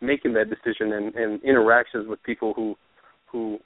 [0.00, 2.74] making that decision and and interactions with people who
[3.34, 3.58] who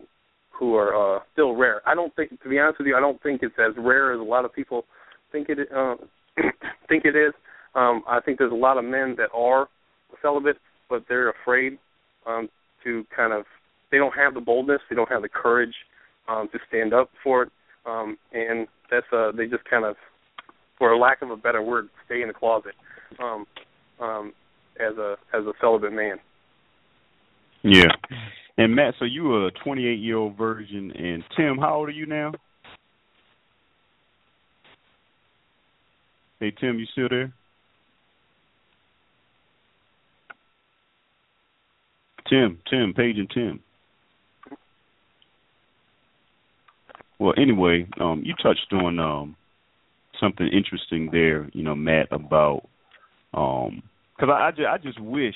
[0.51, 3.23] who are uh still rare i don't think to be honest with you i don't
[3.23, 4.85] think it's as rare as a lot of people
[5.31, 5.95] think it uh
[6.89, 7.33] think it is.
[7.75, 9.69] Um, I think there's a lot of men that are
[10.23, 10.57] celibate,
[10.89, 11.79] but they're afraid
[12.27, 12.49] um,
[12.85, 13.45] to kind of.
[13.91, 14.81] They don't have the boldness.
[14.91, 15.75] They don't have the courage
[16.29, 17.51] um, to stand up for it,
[17.87, 19.97] um, and that's uh, they just kind of,
[20.79, 22.75] for lack of a better word, stay in the closet
[23.23, 23.47] um,
[24.01, 24.33] um,
[24.79, 26.17] as a as a celibate man.
[27.63, 27.93] Yeah.
[28.59, 31.93] And Matt, so you were a 28 year old virgin, and Tim, how old are
[31.93, 32.33] you now?
[36.41, 37.33] Hey Tim, you still there?
[42.29, 43.61] Tim, Tim, Paige and Tim.
[47.19, 49.37] Well, anyway, um, you touched on um,
[50.21, 52.69] something interesting there, you know, Matt, about
[53.35, 53.83] um,
[54.17, 55.35] because I, I just, I just wish,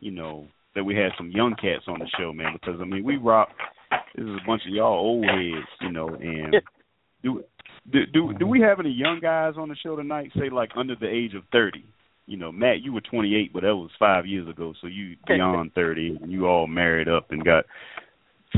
[0.00, 0.46] you know,
[0.78, 2.52] that we had some young cats on the show, man.
[2.52, 3.48] Because I mean, we rock.
[4.14, 6.54] This is a bunch of y'all old heads, you know, and
[7.20, 7.42] do
[7.90, 10.30] do do do we have any young guys on the show tonight?
[10.38, 11.84] Say like under the age of thirty.
[12.26, 14.72] You know, Matt, you were twenty eight, but that was five years ago.
[14.80, 17.64] So you beyond thirty, and you all married up and got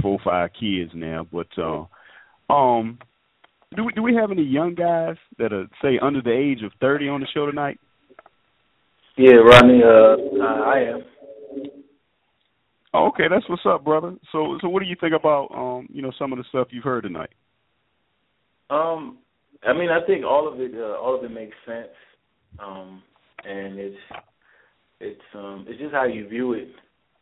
[0.02, 1.26] four or five kids now.
[1.32, 2.98] But uh, um,
[3.74, 6.72] do we do we have any young guys that are say under the age of
[6.82, 7.80] thirty on the show tonight?
[9.16, 11.02] Yeah, Rodney, uh, I am.
[12.92, 14.16] Oh, okay, that's what's up, brother.
[14.32, 16.84] So, so what do you think about um, you know, some of the stuff you've
[16.84, 17.30] heard tonight?
[18.68, 19.18] Um,
[19.62, 21.88] I mean, I think all of it, uh, all of it makes sense,
[22.58, 23.02] um,
[23.44, 23.96] and it's
[25.00, 26.68] it's um, it's just how you view it.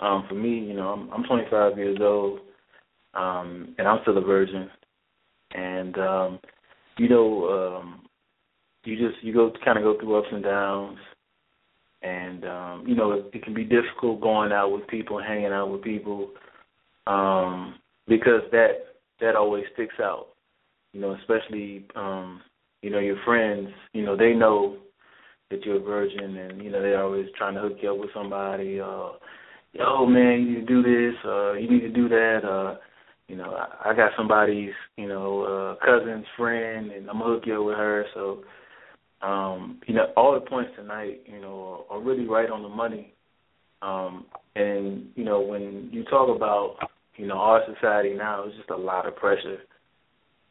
[0.00, 2.40] Um, for me, you know, I'm I'm 25 years old,
[3.14, 4.70] um, and I'm still a virgin,
[5.52, 6.38] and um,
[6.98, 8.02] you know, um,
[8.84, 10.98] you just you go kind of go through ups and downs,
[12.02, 15.70] and um, you know, it, it can be difficult going out with people, hanging out
[15.70, 16.30] with people,
[17.06, 17.76] um,
[18.06, 18.70] because that
[19.20, 20.28] that always sticks out.
[20.92, 22.40] You know, especially um,
[22.82, 24.76] you know, your friends, you know, they know
[25.50, 28.10] that you're a virgin and, you know, they're always trying to hook you up with
[28.14, 29.10] somebody, uh,
[29.72, 32.76] yo man, you need to do this, uh, you need to do that, uh,
[33.28, 37.44] you know, I, I got somebody's, you know, uh cousin's friend and I'm gonna hook
[37.46, 38.42] you up with her, so
[39.22, 43.14] um, you know, all the points tonight, you know, are, really right on the money.
[43.82, 46.76] Um, and, you know, when you talk about,
[47.16, 49.58] you know, our society now, it's just a lot of pressure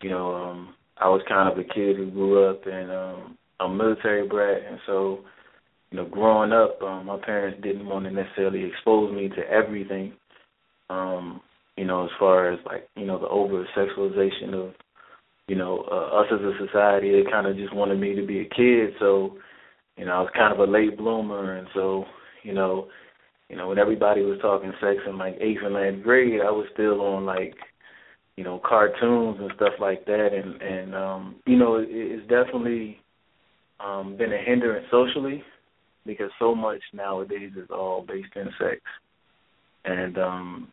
[0.02, 3.70] you know, um, I was kind of a kid who grew up in um, a
[3.70, 5.20] military brat, and so,
[5.92, 10.14] you know, growing up, um, my parents didn't want to necessarily expose me to everything.
[10.90, 11.42] Um,
[11.76, 14.74] you know, as far as like, you know, the over sexualization of,
[15.48, 18.40] you know, uh, us as a society, they kind of just wanted me to be
[18.40, 18.94] a kid.
[19.00, 19.38] So,
[19.96, 22.06] you know, I was kind of a late bloomer, and so,
[22.44, 22.88] you know,
[23.50, 26.68] you know, when everybody was talking sex in like eighth and ninth grade, I was
[26.74, 27.56] still on like
[28.38, 32.98] you know cartoons and stuff like that and and um you know it, it's definitely
[33.84, 35.44] um been a hindrance socially
[36.06, 38.80] because so much nowadays is all based in sex
[39.86, 40.72] and um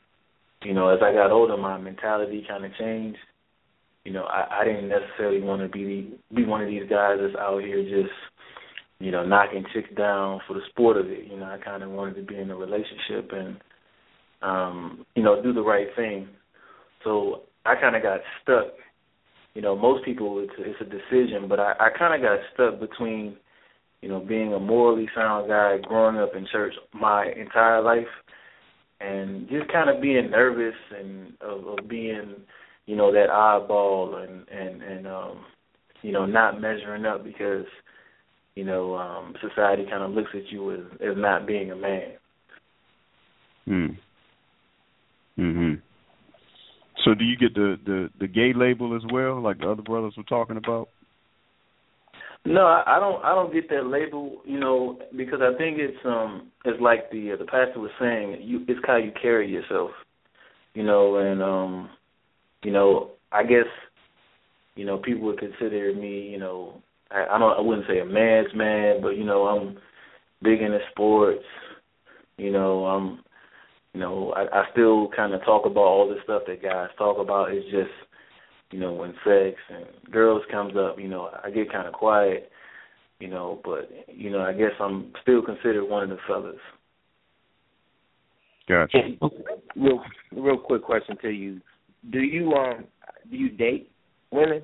[0.62, 3.18] you know as i got older my mentality kind of changed
[4.04, 7.36] you know i i didn't necessarily want to be be one of these guys that's
[7.38, 8.14] out here just
[9.00, 11.90] you know knocking chicks down for the sport of it you know i kind of
[11.90, 13.56] wanted to be in a relationship and
[14.42, 16.28] um you know do the right thing
[17.04, 18.72] so I kind of got stuck.
[19.54, 22.80] You know, most people it's it's a decision, but I I kind of got stuck
[22.80, 23.36] between,
[24.00, 28.10] you know, being a morally sound guy, growing up in church my entire life,
[29.00, 32.34] and just kind of being nervous and of, of being,
[32.86, 35.44] you know, that eyeball and and and um,
[36.02, 37.64] you know, not measuring up because,
[38.54, 42.12] you know, um, society kind of looks at you as as not being a man.
[43.64, 43.86] Hmm.
[45.38, 45.80] Mhm.
[47.04, 50.14] So do you get the the the gay label as well, like the other brothers
[50.16, 50.88] were talking about?
[52.46, 53.24] No, I, I don't.
[53.24, 57.32] I don't get that label, you know, because I think it's um, it's like the
[57.32, 59.90] uh, the pastor was saying, you it's how you carry yourself,
[60.74, 61.88] you know, and um,
[62.64, 63.66] you know, I guess,
[64.74, 68.04] you know, people would consider me, you know, I, I don't, I wouldn't say a
[68.04, 69.76] man's man, but you know, I'm
[70.42, 71.44] big into sports,
[72.36, 73.20] you know, I'm
[73.94, 77.18] you know, I, I still kind of talk about all the stuff that guys talk
[77.18, 77.52] about.
[77.52, 77.92] It's just,
[78.72, 82.50] you know, when sex and girls comes up, you know, I get kind of quiet,
[83.20, 86.56] you know, but you know, I guess I'm still considered one of the fellas.
[88.68, 88.98] Gotcha.
[89.76, 90.02] Real,
[90.32, 91.60] real quick question to you:
[92.10, 92.84] Do you um
[93.30, 93.90] do you date
[94.30, 94.62] women?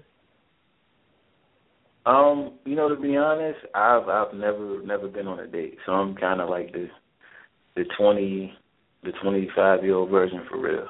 [2.07, 5.93] Um, you know, to be honest, I've I've never never been on a date, so
[5.93, 6.88] I'm kind of like the
[7.76, 8.53] the twenty
[9.03, 10.86] the 25 year old version for real.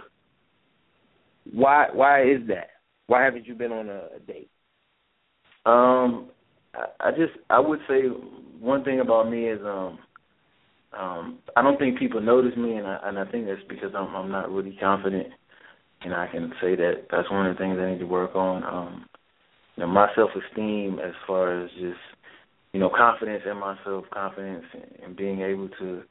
[1.52, 2.70] Why why is that?
[3.06, 4.50] Why haven't you been on a, a date?
[5.66, 6.28] Um,
[6.74, 8.02] I, I just I would say
[8.60, 9.98] one thing about me is um
[10.96, 14.14] um I don't think people notice me, and I and I think that's because I'm
[14.14, 15.28] I'm not really confident,
[16.02, 18.64] and I can say that that's one of the things I need to work on.
[18.64, 19.06] Um,
[19.76, 22.00] you know, my self esteem as far as just
[22.72, 24.64] you know confidence in myself, confidence
[25.02, 26.02] and being able to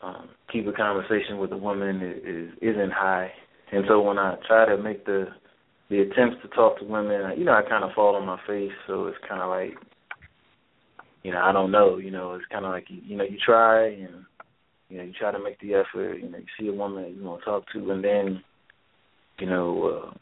[0.00, 3.30] um, keep a conversation with a woman is, is isn't high,
[3.72, 5.26] and so when I try to make the
[5.90, 8.72] the attempts to talk to women, you know, I kind of fall on my face.
[8.86, 9.72] So it's kind of like,
[11.22, 11.96] you know, I don't know.
[11.96, 14.24] You know, it's kind of like you, you know, you try and
[14.88, 16.16] you know you try to make the effort.
[16.16, 18.42] You know, you see a woman you want to talk to, and then,
[19.40, 20.14] you know, uh,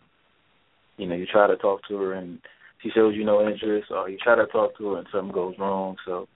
[0.97, 2.39] you know, you try to talk to her and
[2.83, 5.55] she shows you no interest, or you try to talk to her and something goes
[5.59, 5.97] wrong.
[6.05, 6.29] So,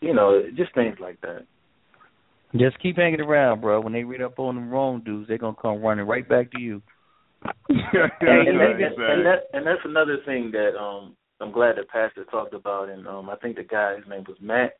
[0.00, 1.46] you know, just things like that.
[2.56, 3.80] Just keep hanging around, bro.
[3.80, 6.60] When they read up on the wrong dudes, they're gonna come running right back to
[6.60, 6.80] you.
[7.68, 12.24] and, and, that, and that and that's another thing that um I'm glad that Pastor
[12.24, 14.78] talked about, and um I think the guy his name was Matt,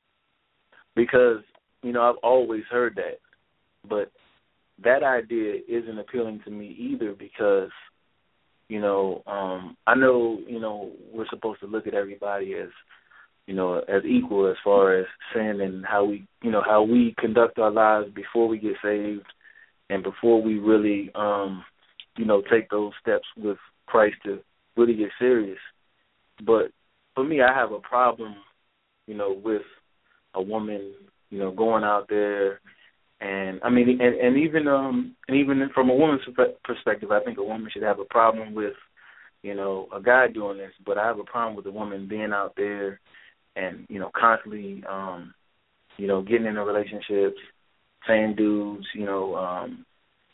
[0.97, 1.43] because
[1.83, 3.19] you know I've always heard that,
[3.89, 4.11] but
[4.85, 7.71] that idea isn't appealing to me either because
[8.69, 12.69] you know um I know you know we're supposed to look at everybody as
[13.49, 17.15] you know, as equal as far as sin and how we, you know, how we
[17.19, 19.25] conduct our lives before we get saved,
[19.89, 21.65] and before we really um
[22.19, 23.57] you know take those steps with
[23.87, 24.41] Christ to
[24.77, 25.59] really get serious.
[26.45, 26.73] But
[27.15, 28.35] for me, I have a problem,
[29.07, 29.63] you know, with
[30.35, 30.93] a woman,
[31.31, 32.61] you know, going out there
[33.21, 36.23] and I mean, and, and even um, and even from a woman's
[36.65, 38.75] perspective, I think a woman should have a problem with,
[39.43, 40.73] you know, a guy doing this.
[40.87, 43.01] But I have a problem with a woman being out there,
[43.57, 45.35] and you know, constantly, um,
[45.97, 47.39] you know, getting into relationships,
[48.07, 49.85] saying dudes, you know, um,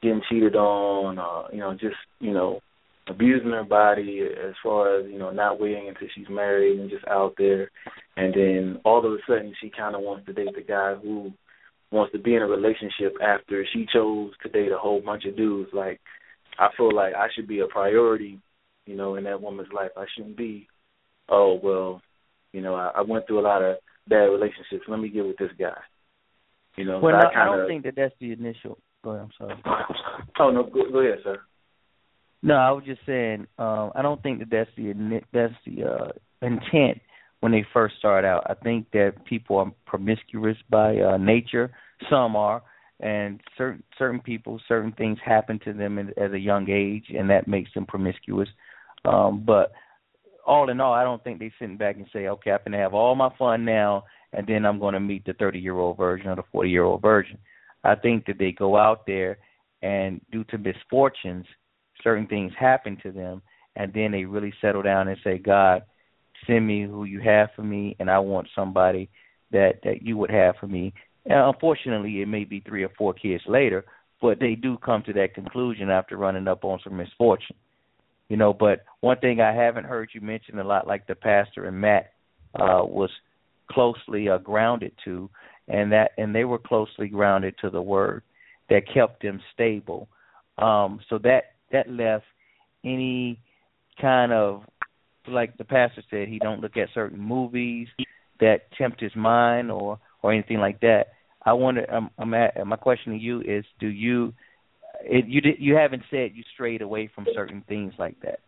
[0.03, 2.61] getting cheated on, uh, you know, just you know,
[3.09, 7.07] abusing her body as far as you know, not waiting until she's married and just
[7.09, 7.71] out there,
[8.19, 11.33] and then all of a sudden she kind of wants to date the guy who
[11.95, 15.37] wants to be in a relationship after she chose to date a whole bunch of
[15.37, 15.71] dudes.
[15.73, 16.01] Like
[16.59, 18.41] I feel like I should be a priority,
[18.87, 19.91] you know, in that woman's life.
[19.97, 20.67] I shouldn't be,
[21.29, 22.03] oh well,
[22.53, 23.77] you know, I, I went through a lot of
[24.09, 24.85] bad relationships.
[24.89, 25.79] Let me get with this guy.
[26.77, 28.79] You know, well, no, I, kinda, I don't think that that's the initial.
[29.03, 29.27] Go ahead.
[29.27, 29.63] I'm sorry.
[30.41, 31.39] Oh no, go, go ahead, sir.
[32.43, 33.47] No, I was just saying.
[33.57, 36.09] Um, I don't think that that's the that's the uh,
[36.43, 37.01] intent
[37.45, 38.43] when they first start out.
[38.49, 41.71] I think that people are promiscuous by uh, nature.
[42.09, 42.63] Some are,
[43.01, 47.29] and certain certain people, certain things happen to them in, at a young age, and
[47.29, 48.49] that makes them promiscuous.
[49.05, 49.73] Um, but
[50.47, 52.95] all in all, I don't think they're sitting back and say, "Okay, I'm gonna have
[52.95, 56.37] all my fun now, and then I'm to meet the 30 year old version or
[56.37, 57.37] the 40 year old version."
[57.85, 59.37] I think that they go out there,
[59.83, 61.45] and due to misfortunes,
[62.03, 63.43] certain things happen to them,
[63.77, 65.83] and then they really settle down and say, "God,
[66.47, 69.09] send me who you have for me, and I want somebody
[69.53, 70.93] that that you would have for me.
[71.27, 73.85] And unfortunately, it may be three or four kids later,
[74.21, 77.57] but they do come to that conclusion after running up on some misfortune.
[78.29, 81.67] You know, but one thing I haven't heard you mention a lot, like the pastor
[81.67, 82.13] and Matt
[82.55, 83.11] uh, was
[83.71, 85.29] closely uh, grounded to,
[85.69, 88.23] and that and they were closely grounded to the word
[88.71, 90.09] that kept them stable.
[90.59, 92.25] Um, so that that left
[92.85, 93.41] any
[94.01, 94.65] kind of
[95.29, 97.89] like the pastor said, he don't look at certain movies
[98.41, 101.09] that tempt his mind or or anything like that.
[101.45, 101.93] I wonder.
[101.93, 104.33] Um, I'm at, my question to you is: Do you
[105.03, 108.41] it, you you haven't said you strayed away from certain things like that?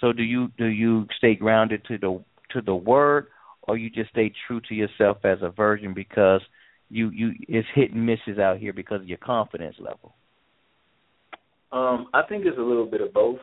[0.00, 2.22] So do you do you stay grounded to the
[2.52, 3.26] to the word,
[3.62, 6.40] or you just stay true to yourself as a virgin because
[6.88, 10.14] you you it's hit and misses out here because of your confidence level?
[11.72, 13.38] Um, I think it's a little bit of both.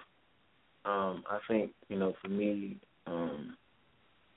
[0.88, 3.57] Um, I think you know, for me, um,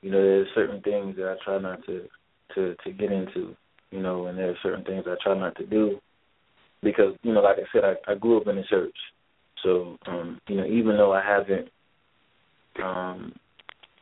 [0.03, 2.07] you know, there's certain things that I try not to
[2.55, 3.55] to to get into,
[3.91, 6.01] you know, and there are certain things I try not to do
[6.83, 8.97] because you know, like I said, I, I grew up in the church,
[9.63, 11.69] so um, you know, even though I haven't,
[12.83, 13.33] um,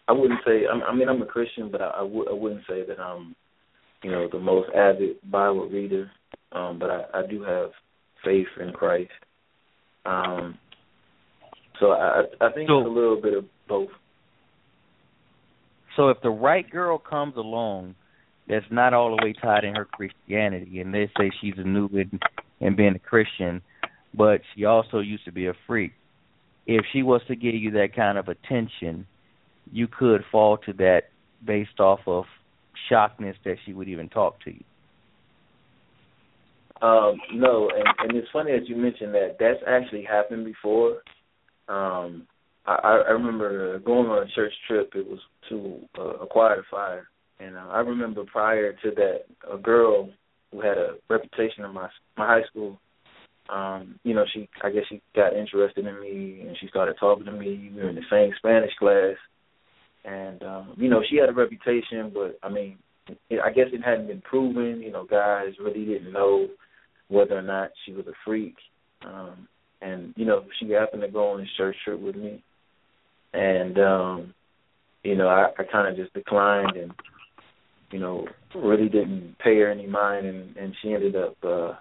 [0.07, 0.63] I wouldn't say.
[0.67, 3.35] I mean, I'm a Christian, but I, I, w- I wouldn't say that I'm,
[4.03, 6.11] you know, the most avid Bible reader.
[6.53, 7.71] Um, but I, I do have
[8.25, 9.11] faith in Christ.
[10.07, 10.59] Um,
[11.81, 13.89] so I I think so, it's a little bit of both.
[15.97, 17.95] So if the right girl comes along
[18.49, 21.89] that's not all the way tied in her Christianity and they say she's a new
[21.93, 22.21] and,
[22.61, 23.61] and being a Christian,
[24.15, 25.93] but she also used to be a freak,
[26.67, 29.07] if she was to give you that kind of attention,
[29.71, 31.03] you could fall to that
[31.47, 32.25] based off of
[32.91, 34.65] shockness that she would even talk to you.
[36.81, 39.37] Um, no, and, and it's funny that you mentioned that.
[39.39, 41.03] That's actually happened before.
[41.69, 42.27] Um,
[42.67, 44.93] I, I remember going on a church trip.
[44.95, 47.09] It was to uh, Acquire the Fire,
[47.41, 49.21] and uh, I remember prior to that,
[49.53, 50.11] a girl
[50.53, 52.79] who had a reputation in my my high school.
[53.49, 57.25] Um, you know, she I guess she got interested in me, and she started talking
[57.27, 57.71] to me.
[57.75, 59.17] We were in the same Spanish class,
[60.05, 62.77] and um, you know, she had a reputation, but I mean,
[63.31, 64.81] it, I guess it hadn't been proven.
[64.83, 66.49] You know, guys really didn't know
[67.09, 68.57] whether or not she was a freak.
[69.07, 69.49] Um,
[69.81, 72.43] and you know she happened to go on this church trip with me,
[73.33, 74.35] and um,
[75.03, 76.93] you know I, I kind of just declined and
[77.91, 81.75] you know really didn't pay her any mind, and and she ended up uh,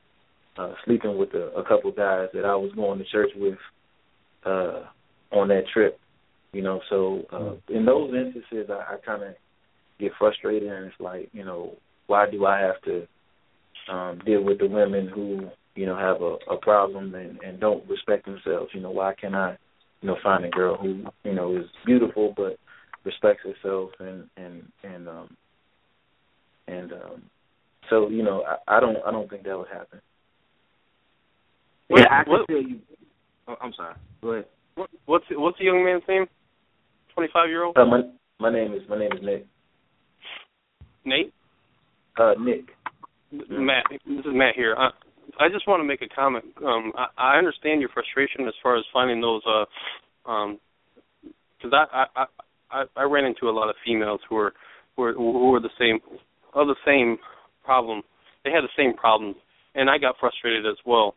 [0.57, 3.57] uh, sleeping with a, a couple guys that I was going to church with
[4.45, 4.83] uh,
[5.31, 5.99] on that trip.
[6.53, 9.33] You know, so uh, in those instances, I, I kind of
[9.99, 11.73] get frustrated, and it's like, you know,
[12.07, 13.07] why do I have to
[13.91, 17.87] um, deal with the women who you know, have a, a problem and, and don't
[17.87, 18.71] respect themselves.
[18.73, 19.57] You know, why can't I,
[20.01, 22.57] you know, find a girl who, you know, is beautiful but
[23.05, 25.37] respects herself and and and um
[26.67, 27.21] and um
[27.89, 30.01] so, you know, I, I don't I don't think that would happen.
[31.89, 32.79] What, yeah, I can what, tell you.
[33.47, 33.95] Oh, I'm sorry.
[34.21, 34.45] Go ahead.
[34.75, 36.25] What, what's what's the young man's name?
[37.13, 37.77] Twenty five year old.
[37.77, 38.01] Uh, my
[38.39, 39.45] my name is my name is Nick.
[41.05, 41.33] Nate.
[42.19, 42.65] Uh, Nick.
[43.31, 43.83] Matt.
[43.91, 44.75] This is Matt here.
[44.77, 44.89] Uh,
[45.39, 46.45] I just want to make a comment.
[46.65, 50.59] Um, I, I understand your frustration as far as finding those, uh, um,
[51.57, 52.25] because I, I
[52.71, 54.53] I I ran into a lot of females who were
[54.95, 55.99] who were who were the same,
[56.53, 57.17] of the same
[57.63, 58.01] problem.
[58.43, 59.35] They had the same problems,
[59.75, 61.15] and I got frustrated as well.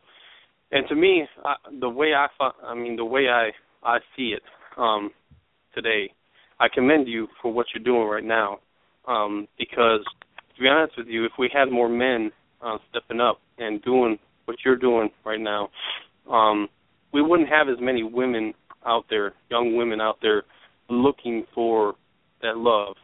[0.73, 2.27] And to me, I, the way I,
[2.65, 3.51] I mean, the way I
[3.83, 4.43] I see it
[4.77, 5.11] um,
[5.75, 6.13] today,
[6.59, 8.59] I commend you for what you're doing right now,
[9.09, 10.05] um, because
[10.57, 12.31] to be honest with you, if we had more men
[12.63, 15.69] uh, stepping up and doing what you're doing right now,
[16.31, 16.69] um,
[17.13, 18.53] we wouldn't have as many women
[18.87, 20.43] out there, young women out there,
[20.89, 21.95] looking for
[22.43, 22.97] that love.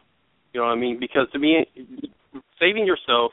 [0.53, 0.99] You know what I mean?
[0.99, 1.65] Because to me,
[2.59, 3.31] saving yourself,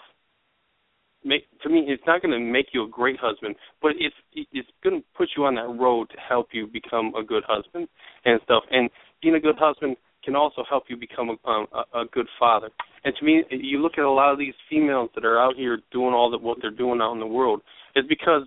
[1.24, 4.68] make, to me, it's not going to make you a great husband, but it's it's
[4.82, 7.88] going to put you on that road to help you become a good husband
[8.24, 8.64] and stuff.
[8.70, 8.90] And
[9.22, 12.70] being a good husband can also help you become a, um, a, a good father.
[13.04, 15.78] And to me, you look at a lot of these females that are out here
[15.92, 17.60] doing all that what they're doing out in the world,
[17.94, 18.42] is because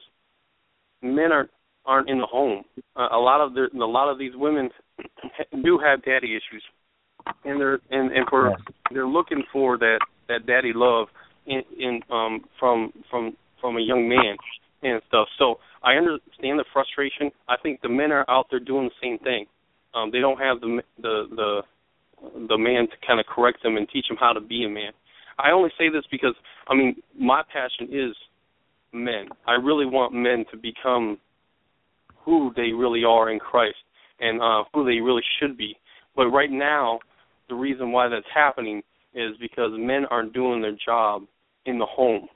[1.01, 1.49] men aren't
[1.86, 2.63] aren't in the home.
[2.95, 4.69] Uh, a lot of the a lot of these women
[5.63, 6.63] do have daddy issues,
[7.45, 8.55] and they're and and for
[8.91, 11.07] they're looking for that that daddy love
[11.45, 14.36] in in um from from from a young man
[14.84, 15.28] and stuff.
[15.39, 17.32] So I understand the frustration.
[17.47, 19.45] I think the men are out there doing the same thing.
[19.93, 21.61] Um, they don't have the the the
[22.47, 24.91] the man to kind of correct them and teach them how to be a man.
[25.39, 26.33] I only say this because
[26.67, 28.15] I mean my passion is
[28.93, 29.29] men.
[29.45, 31.17] I really want men to become
[32.23, 33.77] who they really are in Christ
[34.19, 35.75] and uh, who they really should be.
[36.15, 36.99] But right now,
[37.49, 38.81] the reason why that's happening
[39.13, 41.23] is because men aren't doing their job
[41.65, 42.27] in the home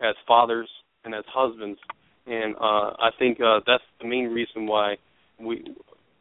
[0.00, 0.68] as fathers
[1.04, 1.78] and as husbands,
[2.26, 4.96] and uh, I think uh, that's the main reason why
[5.38, 5.64] we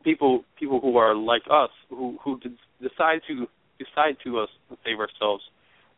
[0.05, 2.39] people people who are like us who who
[2.81, 3.47] decide to
[3.77, 4.49] decide to us
[4.85, 5.43] save ourselves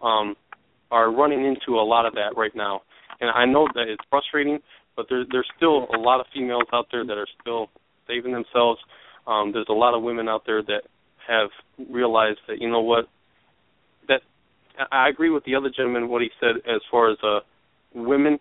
[0.02, 0.36] um,
[0.90, 2.82] are running into a lot of that right now,
[3.22, 4.60] and I know that it's frustrating,
[4.96, 7.70] but there, there's still a lot of females out there that are still
[8.08, 8.80] saving themselves.
[9.28, 10.84] Um, there's a lot of women out there that
[11.28, 11.50] have
[11.90, 13.10] realized that you know what
[14.08, 14.22] that
[14.92, 17.40] I agree with the other gentleman what he said as far as uh
[17.94, 18.40] women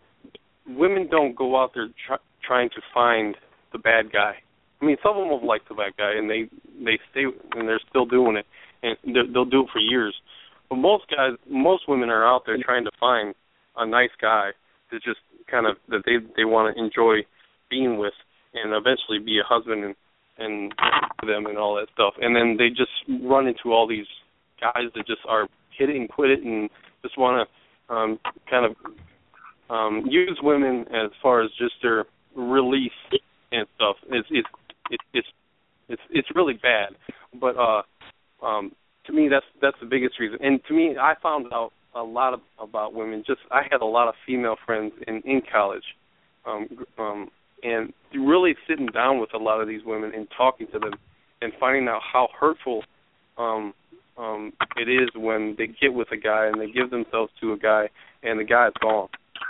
[0.69, 3.37] women don't go out there try, trying to find
[3.73, 4.37] the bad guy.
[4.81, 6.49] I mean, some of them will like the bad guy and they
[6.85, 8.47] they stay and they're still doing it
[8.83, 8.97] and
[9.35, 10.14] they'll do it for years.
[10.68, 13.35] But most guys, most women are out there trying to find
[13.77, 14.51] a nice guy
[14.91, 15.20] to just
[15.51, 17.27] kind of that they they want to enjoy
[17.70, 18.14] being with
[18.55, 19.95] and eventually be a husband and
[20.39, 20.74] and
[21.27, 22.14] them and all that stuff.
[22.20, 22.93] And then they just
[23.24, 24.07] run into all these
[24.61, 26.68] guys that just are hit it and quit it and
[27.03, 28.18] just want to um
[28.51, 28.77] kind of
[29.70, 32.05] um use women as far as just their
[32.35, 32.91] release
[33.53, 33.97] and stuff.
[34.11, 34.49] It's it's
[34.91, 35.28] it's it's
[35.89, 36.97] it's it's really bad.
[37.41, 37.82] But uh
[38.45, 38.72] um
[39.07, 40.39] to me that's that's the biggest reason.
[40.43, 43.24] And to me I found out a lot of, about women.
[43.26, 45.84] Just I had a lot of female friends in in college,
[46.45, 46.68] um,
[46.99, 47.30] um,
[47.62, 50.93] and really sitting down with a lot of these women and talking to them
[51.43, 52.82] and finding out how hurtful
[53.39, 53.72] um,
[54.18, 57.59] um, it is when they get with a guy and they give themselves to a
[57.59, 57.89] guy
[58.22, 59.09] and the guy's gone,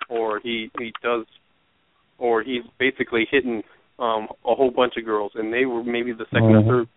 [0.09, 1.27] or he he does,
[2.19, 3.63] or he's basically hitting
[3.99, 6.69] um, a whole bunch of girls and they were maybe the 2nd mm-hmm.
[6.69, 6.89] or third.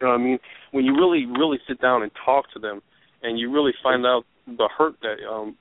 [0.00, 0.38] You know what I mean?
[0.72, 2.82] When you really really sit down and talk to them
[3.22, 5.56] and you really find out the hurt that um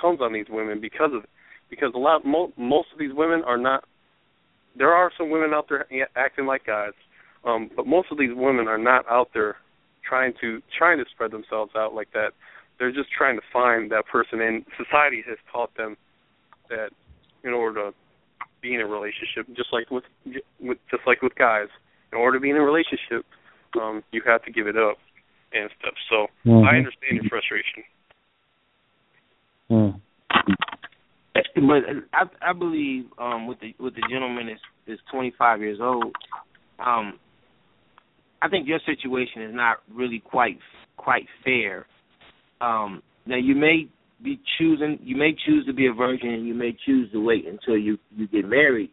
[0.00, 1.30] comes on these women because of it.
[1.68, 3.84] Because a lot mo- most of these women are not.
[4.76, 5.86] There are some women out there
[6.16, 6.92] acting like guys,
[7.44, 9.56] um, but most of these women are not out there
[10.08, 12.30] trying to trying to spread themselves out like that.
[12.78, 15.96] They're just trying to find that person, and society has taught them
[16.70, 16.90] that
[17.44, 17.96] in order to
[18.60, 20.04] be in a relationship, just like with,
[20.60, 21.68] with just like with guys,
[22.12, 23.24] in order to be in a relationship,
[23.80, 24.98] um, you have to give it up
[25.52, 25.94] and stuff.
[26.08, 26.64] So mm-hmm.
[26.66, 27.84] I understand your frustration.
[29.70, 30.00] Mm.
[31.54, 31.82] But
[32.12, 36.14] I I believe um with the with the gentleman is is 25 years old.
[36.78, 37.18] Um
[38.42, 40.58] I think your situation is not really quite
[40.96, 41.86] quite fair.
[42.60, 43.88] Um now you may
[44.22, 47.46] be choosing you may choose to be a virgin and you may choose to wait
[47.46, 48.90] until you you get married.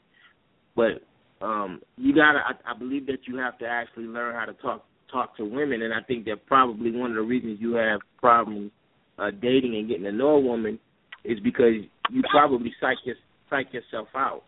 [0.76, 1.02] But
[1.42, 4.86] um you gotta I, I believe that you have to actually learn how to talk
[5.12, 8.72] talk to women and I think that probably one of the reasons you have problems
[9.20, 10.80] uh, dating and getting to know a woman
[11.24, 11.74] is because
[12.10, 13.16] you probably psych your,
[13.50, 14.44] psych yourself out.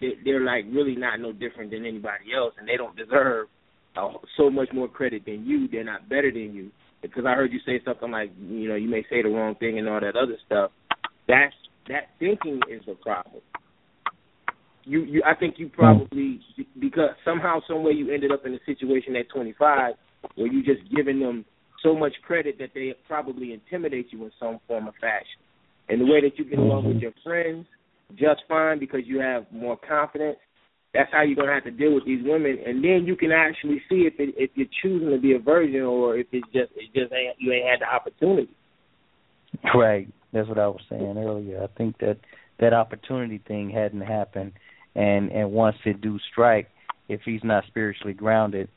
[0.00, 3.46] They, they're like really not no different than anybody else, and they don't deserve
[3.96, 5.68] uh, so much more credit than you.
[5.68, 6.70] They're not better than you.
[7.10, 9.78] Because I heard you say something like, you know, you may say the wrong thing
[9.78, 10.70] and all that other stuff.
[11.28, 11.54] That's
[11.88, 13.42] that thinking is the problem.
[14.84, 16.40] You, you, I think you probably
[16.78, 19.94] because somehow, some way, you ended up in a situation at 25
[20.34, 21.44] where you just giving them
[21.82, 25.40] so much credit that they probably intimidate you in some form of fashion.
[25.88, 27.02] And the way that you get along with mm-hmm.
[27.02, 27.66] your friends,
[28.16, 30.38] just fine because you have more confidence.
[30.94, 33.82] That's how you're gonna have to deal with these women, and then you can actually
[33.88, 36.86] see if it, if you're choosing to be a virgin or if it's just it
[36.94, 38.54] just ain't you ain't had the opportunity.
[39.74, 40.08] Right.
[40.32, 41.62] That's what I was saying earlier.
[41.62, 42.18] I think that
[42.60, 44.52] that opportunity thing hadn't happened,
[44.94, 46.68] and and once it do strike,
[47.08, 48.68] if he's not spiritually grounded,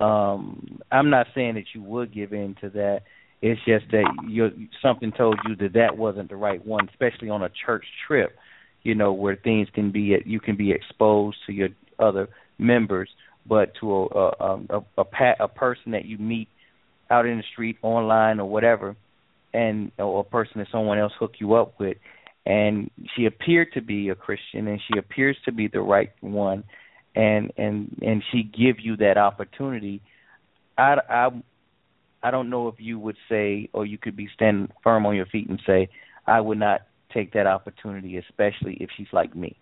[0.00, 3.00] um, I'm not saying that you would give in to that.
[3.42, 4.50] It's just that you
[4.82, 8.30] something told you that that wasn't the right one, especially on a church trip.
[8.86, 13.08] You know where things can be you can be exposed to your other members,
[13.44, 16.48] but to a a a, a, a person that you meet
[17.10, 18.94] out in the street, online, or whatever,
[19.52, 21.96] and or a person that someone else hook you up with,
[22.44, 26.62] and she appeared to be a Christian and she appears to be the right one,
[27.16, 30.00] and and and she give you that opportunity.
[30.78, 31.28] I I
[32.22, 35.26] I don't know if you would say, or you could be standing firm on your
[35.26, 35.88] feet and say,
[36.24, 36.82] I would not
[37.16, 39.56] take that opportunity, especially if she's like me.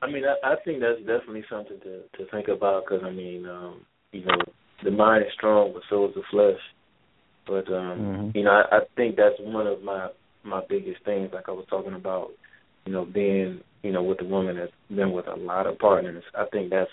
[0.00, 3.46] I mean, I, I think that's definitely something to to think about because I mean,
[3.46, 3.80] um,
[4.12, 4.36] you know,
[4.84, 6.60] the mind is strong, but so is the flesh.
[7.46, 8.38] But um, mm-hmm.
[8.38, 10.08] you know, I, I think that's one of my
[10.44, 11.30] my biggest things.
[11.32, 12.28] Like I was talking about,
[12.86, 16.22] you know, being you know with a woman that's been with a lot of partners.
[16.36, 16.90] I think that's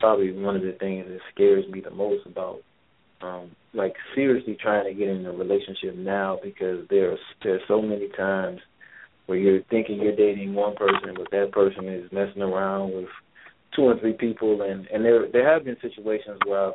[0.00, 2.60] probably one of the things that scares me the most about
[3.24, 8.08] um like seriously trying to get in a relationship now because there's there's so many
[8.16, 8.60] times
[9.26, 13.08] where you're thinking you're dating one person but that person is messing around with
[13.74, 16.74] two or three people and and there there have been situations where I've,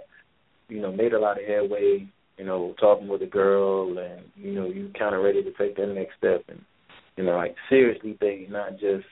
[0.68, 2.08] you know made a lot of headway
[2.38, 5.76] you know talking with a girl and you know you kind of ready to take
[5.78, 6.62] that next step and
[7.16, 9.06] you know like seriously dating not just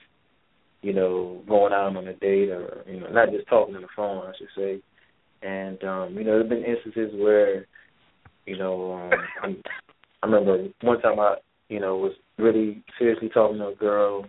[0.82, 3.88] you know, going out on a date or, you know, not just talking on the
[3.96, 4.82] phone, I should say.
[5.42, 7.66] And, um, you know, there have been instances where,
[8.46, 9.10] you know, um,
[9.42, 9.62] I'm,
[10.22, 11.36] I remember one time I,
[11.68, 14.24] you know, was really seriously talking to a girl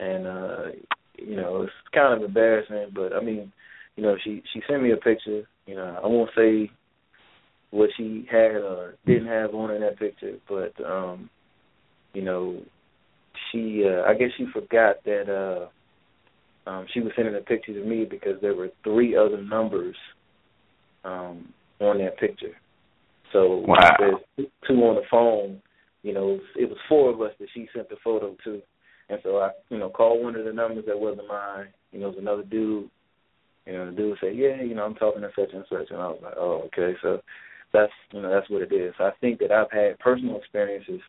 [0.00, 0.62] and, uh,
[1.18, 3.52] you know, it's kind of embarrassing, but I mean,
[3.96, 6.70] you know, she, she sent me a picture, you know, I won't say
[7.70, 11.28] what she had or didn't have on in that picture, but, um,
[12.14, 12.62] you know,
[13.50, 17.84] she uh I guess she forgot that uh um she was sending a picture to
[17.84, 19.96] me because there were three other numbers
[21.04, 22.56] um on that picture.
[23.32, 23.96] So wow.
[23.98, 25.60] there's two on the phone,
[26.02, 28.60] you know, it was four of us that she sent the photo to.
[29.08, 31.66] And so I, you know, called one of the numbers that wasn't mine.
[31.92, 32.88] You know, it was another dude.
[33.66, 36.00] You know, the dude said, "Yeah, you know, I'm talking to such and such," and
[36.00, 37.20] I was like, "Oh, okay." So
[37.72, 38.92] that's you know that's what it is.
[38.98, 41.00] So I think that I've had personal experiences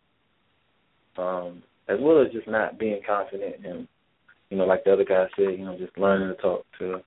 [1.18, 3.88] um, as well as just not being confident and
[4.49, 7.02] you know, like the other guy said, you know, just learning to talk to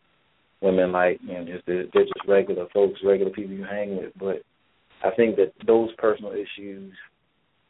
[0.61, 4.13] women like you know, just they're, they're just regular folks, regular people you hang with.
[4.19, 4.43] But
[5.05, 6.93] I think that those personal issues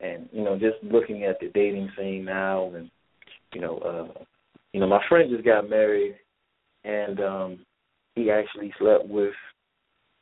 [0.00, 2.90] and you know, just looking at the dating scene now and
[3.52, 4.22] you know, uh
[4.72, 6.16] you know, my friend just got married
[6.84, 7.58] and um
[8.14, 9.34] he actually slept with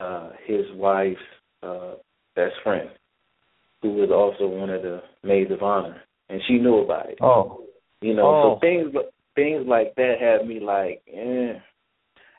[0.01, 1.19] uh his wife's
[1.63, 1.95] uh
[2.37, 2.91] best friend,
[3.83, 7.19] who was also one of the maids of honor and she knew about it.
[7.21, 7.65] Oh,
[8.01, 8.55] you know, oh.
[8.55, 8.95] so things
[9.35, 11.59] things like that had me like, eh,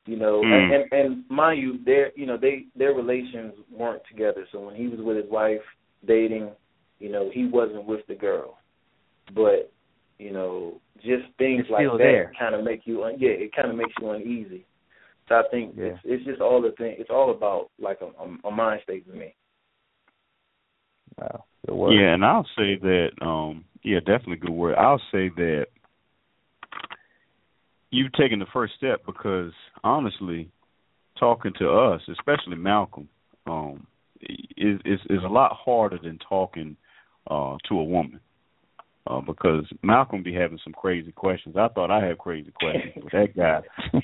[0.06, 0.54] you know, mm.
[0.54, 4.46] and, and and mind you, their you know they their relations weren't together.
[4.52, 5.62] So when he was with his wife
[6.06, 6.52] dating,
[7.00, 8.58] you know, he wasn't with the girl,
[9.34, 9.72] but
[10.20, 13.70] you know, just things it's like that kind of make you un- yeah, it kind
[13.70, 14.66] of makes you uneasy.
[15.28, 15.86] So I think yeah.
[15.86, 16.96] it's, it's just all the thing.
[17.00, 19.34] It's all about like a, a, a mind state to me.
[21.18, 21.46] Wow.
[21.68, 24.76] Yeah, and I'll say that um yeah, definitely good word.
[24.76, 25.68] I'll say that
[27.96, 29.52] you've taken the first step because
[29.84, 30.50] honestly,
[31.20, 33.08] talking to us, especially Malcolm,
[33.48, 33.88] um,
[34.22, 36.78] is is is a lot harder than talking
[37.30, 38.20] uh to a woman
[39.08, 41.56] uh, because Malcolm be having some crazy questions.
[41.58, 43.62] I thought I had crazy questions, but that guy,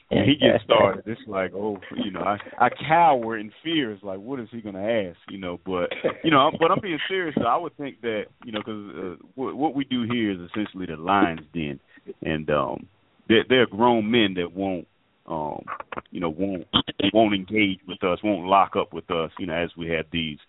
[0.09, 3.91] when he gets started, it's like, oh, you know, I I cower in fear.
[3.91, 5.17] It's like, what is he going to ask?
[5.29, 5.89] You know, but
[6.23, 7.35] you know, but I'm being serious.
[7.45, 10.85] I would think that you know, because uh, what, what we do here is essentially
[10.85, 11.79] the lion's den,
[12.21, 12.87] and um,
[13.31, 14.87] there, there are grown men that won't
[15.27, 15.63] um
[16.11, 16.67] you know won't
[17.13, 20.39] won't engage with us won't lock up with us you know as we have these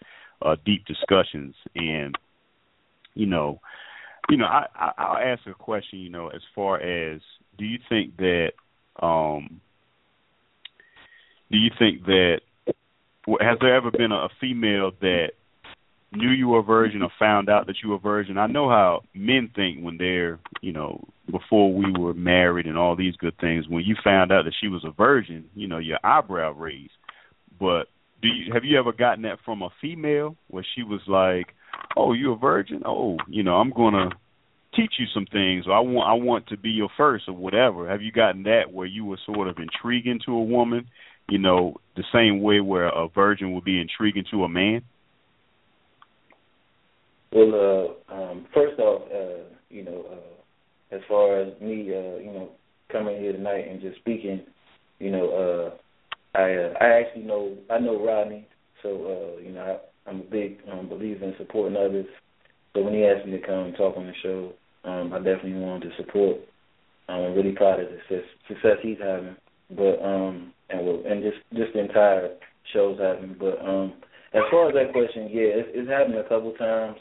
[0.42, 2.16] uh deep discussions and
[3.14, 3.60] you know
[4.28, 4.66] you know, I,
[4.98, 5.98] I'll ask a question.
[5.98, 7.20] You know, as far as
[7.58, 8.52] do you think that
[9.00, 9.60] um,
[11.50, 12.40] do you think that
[13.40, 15.32] has there ever been a female that
[16.12, 18.38] knew you were a virgin or found out that you were a virgin?
[18.38, 22.96] I know how men think when they're, you know, before we were married and all
[22.96, 23.68] these good things.
[23.68, 26.92] When you found out that she was a virgin, you know, your eyebrow raised.
[27.58, 27.84] But
[28.20, 31.54] do you have you ever gotten that from a female where she was like,
[31.96, 32.82] "Oh, you a virgin?
[32.84, 34.10] Oh, you know, I'm gonna
[34.74, 37.88] teach you some things or I want I want to be your first or whatever.
[37.88, 40.86] Have you gotten that where you were sort of intriguing to a woman,
[41.28, 44.82] you know, the same way where a virgin would be intriguing to a man?
[47.32, 52.30] Well, uh, um, first off, uh, you know, uh, as far as me, uh, you
[52.30, 52.50] know,
[52.90, 54.42] coming here tonight and just speaking,
[54.98, 58.46] you know, uh, I uh, I actually know I know Rodney,
[58.82, 62.06] so uh, you know I, I'm a big um, believer in supporting others.
[62.74, 64.52] So when he asked me to come and talk on the show,
[64.84, 66.36] um, I definitely wanted to support.
[67.08, 69.36] I'm really proud of the success, success he's having,
[69.70, 72.34] but um, and and just just the entire
[72.72, 73.36] show's having.
[73.38, 73.94] But um,
[74.34, 76.96] as far as that question, yeah, it's, it's happened a couple times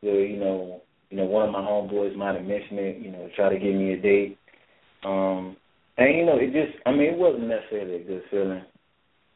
[0.00, 0.80] where you know
[1.10, 3.74] you know one of my homeboys might have mentioned it, you know, try to give
[3.74, 4.38] me a date.
[5.04, 5.56] Um,
[5.96, 8.64] and you know, it just I mean, it wasn't necessarily a good feeling.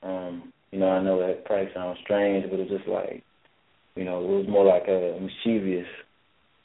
[0.02, 3.22] Um, you know, I know that probably sounds strange, but it was just like,
[3.94, 5.86] you know, it was more like a mischievous,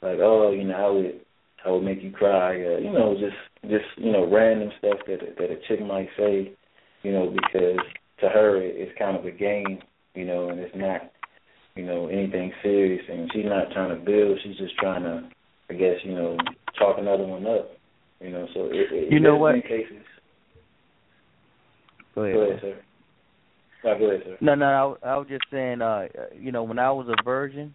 [0.02, 1.20] like, oh, you know, I would
[1.64, 5.20] I would make you cry, uh, you know, just just you know, random stuff that
[5.36, 6.52] that a chick might say,
[7.02, 7.78] you know, because
[8.20, 9.78] to her it, it's kind of a game,
[10.14, 11.12] you know, and it's not
[11.78, 15.28] you know, anything serious and she's not trying to build, she's just trying to
[15.70, 16.36] I guess, you know,
[16.78, 17.70] talk another one up.
[18.20, 19.54] You know, so it, it You know what?
[19.62, 20.02] cases.
[22.14, 22.34] Go ahead.
[22.34, 22.80] Go ahead, sir.
[23.84, 24.36] No, go ahead, sir.
[24.40, 27.74] No, no, I, I was just saying, uh, you know, when I was a virgin,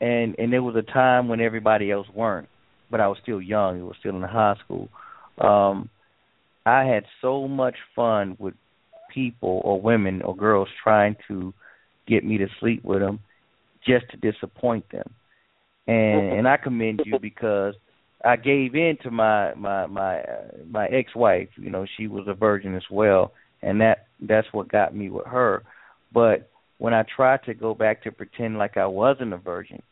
[0.00, 2.48] and and there was a time when everybody else weren't,
[2.90, 3.80] but I was still young.
[3.80, 4.88] It was still in high school.
[5.38, 5.88] Um,
[6.66, 8.54] I had so much fun with
[9.14, 11.54] people or women or girls trying to
[12.08, 13.20] get me to sleep with them
[13.86, 15.14] just to disappoint them.
[15.86, 17.74] And and I commend you because
[18.24, 21.48] I gave in to my my my uh, my ex-wife.
[21.56, 23.32] You know, she was a virgin as well,
[23.62, 25.62] and that that's what got me with her.
[26.12, 29.82] But when I tried to go back to pretend like I wasn't a virgin,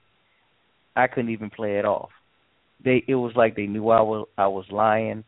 [0.95, 2.11] I couldn't even play it off.
[2.85, 5.25] They it was like they knew I was I was lying.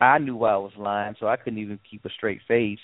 [0.00, 2.78] I knew I was lying, so I couldn't even keep a straight face,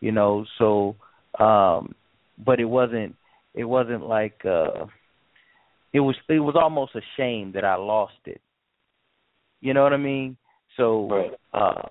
[0.00, 0.46] you know.
[0.58, 0.96] So
[1.38, 1.94] um
[2.38, 3.14] but it wasn't
[3.54, 4.86] it wasn't like uh
[5.92, 8.40] it was it was almost a shame that I lost it.
[9.60, 10.36] You know what I mean?
[10.76, 11.32] So Right.
[11.52, 11.82] uh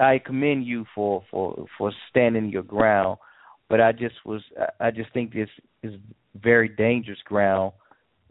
[0.00, 3.18] I commend you for for for standing your ground,
[3.68, 4.42] but I just was
[4.80, 5.48] I just think this
[5.82, 5.94] is
[6.34, 7.72] very dangerous ground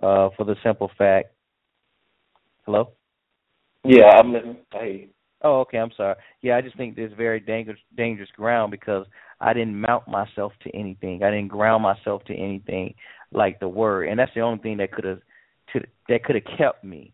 [0.02, 1.30] uh for the simple fact
[2.66, 2.90] Hello?
[3.84, 4.58] Yeah, I'm listening.
[4.74, 5.08] I hear you.
[5.46, 5.78] Oh, okay.
[5.78, 6.16] I'm sorry.
[6.42, 9.06] Yeah, I just think this is very dangerous dangerous ground because
[9.40, 11.22] I didn't mount myself to anything.
[11.22, 12.96] I didn't ground myself to anything
[13.32, 15.20] like the word, and that's the only thing that could have
[16.10, 17.14] that could have kept me.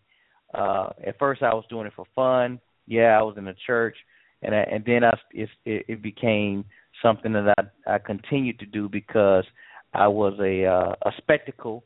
[0.53, 2.59] Uh At first, I was doing it for fun.
[2.87, 3.97] Yeah, I was in the church,
[4.43, 6.63] and I, and then I it, it became
[7.03, 9.45] something that I I continued to do because
[9.93, 11.83] I was a uh, a spectacle,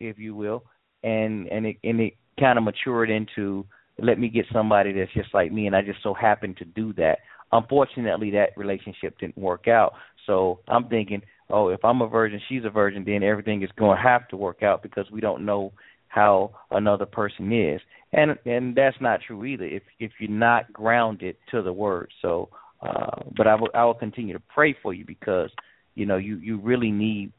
[0.00, 0.64] if you will,
[1.02, 3.66] and and it and it kind of matured into
[3.98, 6.92] let me get somebody that's just like me and I just so happened to do
[6.94, 7.18] that.
[7.52, 9.94] Unfortunately that relationship didn't work out.
[10.26, 13.96] So I'm thinking, oh, if I'm a virgin, she's a virgin, then everything is going
[13.96, 15.72] to have to work out because we don't know
[16.08, 17.80] how another person is.
[18.12, 22.10] And and that's not true either if if you're not grounded to the word.
[22.22, 22.48] So
[22.80, 25.50] uh but I will I will continue to pray for you because
[25.94, 27.32] you know you you really need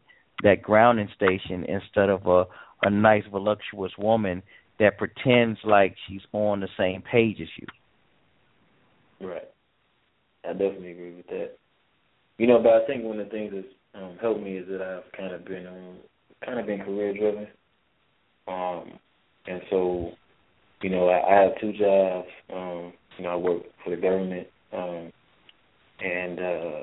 [0.44, 2.46] that grounding station instead of a
[2.84, 4.44] a nice voluptuous woman
[4.80, 9.28] that pretends like she's on the same page as you.
[9.28, 9.48] Right.
[10.44, 11.52] I definitely agree with that.
[12.38, 14.82] You know, but I think one of the things that's um, helped me is that
[14.82, 15.98] I've kind of been um,
[16.46, 17.48] kind of been career driven.
[18.48, 19.00] Um,
[19.48, 20.12] and so,
[20.82, 22.28] you know, I, I have two jobs.
[22.54, 24.48] Um, you know, I work for the government.
[24.74, 25.12] Um,
[26.00, 26.80] and uh,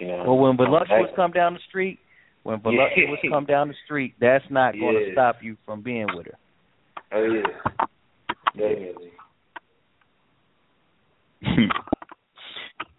[0.00, 1.98] you know, Well, when voluptuous come down the street,
[2.42, 3.30] when voluptuous Yeah.
[3.30, 5.12] come down the street, that's not going to Yeah.
[5.12, 6.38] stop you from being with her.
[7.14, 7.42] Oh yeah,
[8.56, 9.12] definitely.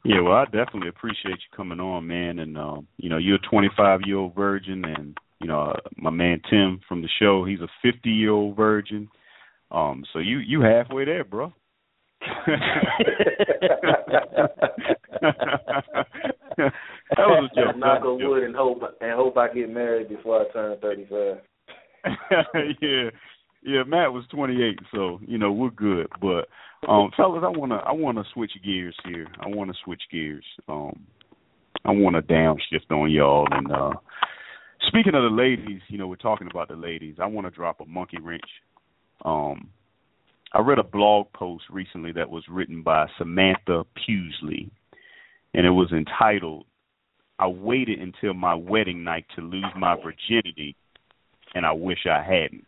[0.05, 2.39] yeah, well, I definitely appreciate you coming on, man.
[2.39, 6.11] And um, you know, you're a 25 year old virgin, and you know, uh, my
[6.11, 9.09] man Tim from the show, he's a 50 year old virgin.
[9.69, 11.51] Um, so you you halfway there, bro.
[12.21, 12.47] that
[17.17, 17.77] was a joke.
[17.77, 21.41] Knock on wood and hope and hope I get married before I turn thirty five.
[22.81, 23.09] yeah,
[23.65, 23.83] yeah.
[23.83, 26.07] Matt was 28, so you know we're good.
[26.21, 26.47] But
[26.87, 29.27] um, fellas, I wanna I wanna switch gears here.
[29.39, 30.45] I wanna switch gears.
[30.67, 31.05] Um,
[31.85, 33.47] I want to downshift on y'all.
[33.51, 33.91] And uh
[34.87, 37.17] speaking of the ladies, you know, we're talking about the ladies.
[37.21, 38.41] I want to drop a monkey wrench.
[39.23, 39.69] Um,
[40.53, 44.71] I read a blog post recently that was written by Samantha Pugsley,
[45.53, 46.65] and it was entitled
[47.37, 50.75] "I waited until my wedding night to lose my virginity,
[51.53, 52.65] and I wish I hadn't."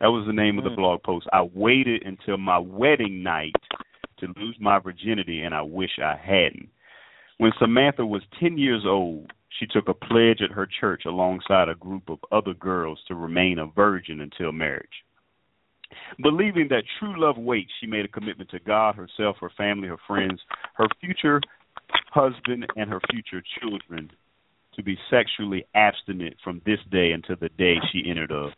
[0.00, 0.58] That was the name mm.
[0.58, 0.76] of the Mm.
[0.76, 1.26] blog post.
[1.32, 3.56] I waited until my wedding night
[4.18, 6.68] to lose my virginity, and I wish I hadn't.
[7.38, 11.74] When Samantha was 10 years old, she took a pledge at her church alongside a
[11.74, 15.04] group of other girls to remain a virgin until marriage.
[16.22, 19.98] Believing that true love waits, she made a commitment to God, herself, her family, her
[20.06, 20.40] friends,
[20.74, 21.40] her future
[22.10, 24.10] husband, and her future children
[24.74, 28.50] to be sexually abstinent from this day until the day she entered a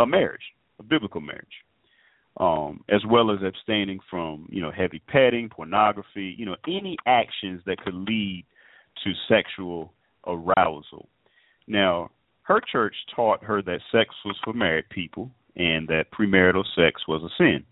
[0.00, 0.42] a marriage,
[0.80, 1.46] a biblical marriage.
[2.36, 7.60] Um, as well as abstaining from, you know, heavy petting, pornography, you know, any actions
[7.66, 8.44] that could lead
[9.04, 9.92] to sexual
[10.26, 11.08] arousal.
[11.66, 12.10] Now,
[12.42, 17.22] her church taught her that sex was for married people and that premarital sex was
[17.22, 17.64] a sin.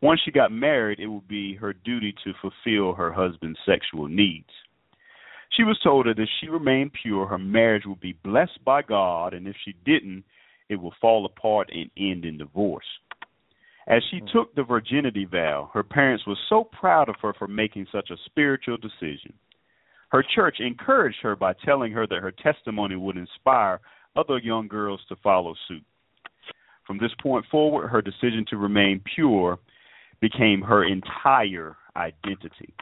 [0.00, 4.48] Once she got married, it would be her duty to fulfill her husband's sexual needs.
[5.56, 9.34] She was told that if she remained pure, her marriage would be blessed by God,
[9.34, 10.24] and if she didn't,
[10.72, 12.86] it would fall apart and end in divorce.
[13.86, 14.26] As she hmm.
[14.32, 18.16] took the virginity vow, her parents were so proud of her for making such a
[18.26, 19.32] spiritual decision.
[20.10, 23.80] Her church encouraged her by telling her that her testimony would inspire
[24.14, 25.84] other young girls to follow suit.
[26.86, 29.58] From this point forward, her decision to remain pure
[30.20, 32.74] became her entire identity.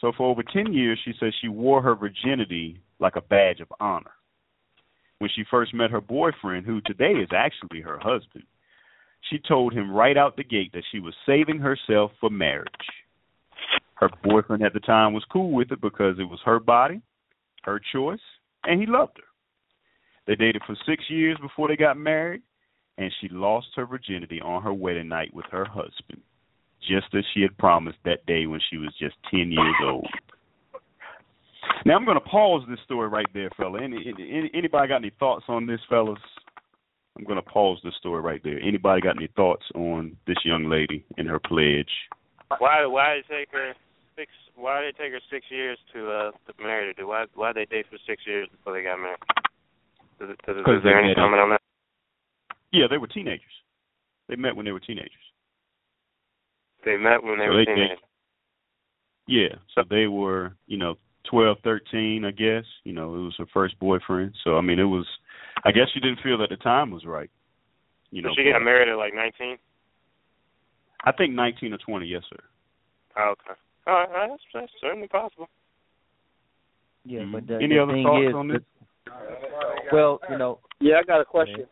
[0.00, 3.72] So for over 10 years, she says she wore her virginity like a badge of
[3.80, 4.12] honor.
[5.18, 8.44] When she first met her boyfriend, who today is actually her husband,
[9.28, 12.68] she told him right out the gate that she was saving herself for marriage.
[13.94, 17.00] Her boyfriend at the time was cool with it because it was her body,
[17.64, 18.20] her choice,
[18.62, 19.24] and he loved her.
[20.26, 22.42] They dated for six years before they got married,
[22.96, 26.22] and she lost her virginity on her wedding night with her husband,
[26.86, 30.06] just as she had promised that day when she was just 10 years old.
[31.84, 33.82] Now I'm going to pause this story right there, fella.
[33.82, 36.18] Any, any anybody got any thoughts on this, fellas?
[37.16, 38.58] I'm going to pause this story right there.
[38.60, 41.90] Anybody got any thoughts on this young lady and her pledge?
[42.58, 43.74] Why why did it take her
[44.16, 47.06] six why did it take her six years to uh to marry her?
[47.06, 49.18] Why why did they date for six years before they got married?
[50.20, 51.60] Is, it, is, is there any comment on that?
[52.72, 53.44] Yeah, they were teenagers.
[54.28, 55.12] They met when they were teenagers.
[56.84, 57.98] They met when they So were they teenagers.
[59.26, 60.96] Yeah, so they were, you know,
[61.30, 62.64] twelve, thirteen, I guess.
[62.84, 64.34] You know, it was her first boyfriend.
[64.44, 65.06] So I mean, it was.
[65.64, 67.30] I guess she didn't feel that the time was right.
[68.10, 69.56] You know, so she got married at like nineteen?
[71.04, 72.06] I think nineteen or twenty.
[72.06, 72.42] Yes, sir.
[73.18, 73.58] Oh, okay.
[73.86, 75.48] All right, all right, that's, that's certainly possible.
[77.04, 77.52] Yeah, but mm-hmm.
[77.52, 78.60] the, Any the other thing thoughts is, on this?
[79.92, 81.64] well, you know, Yeah, I got a question.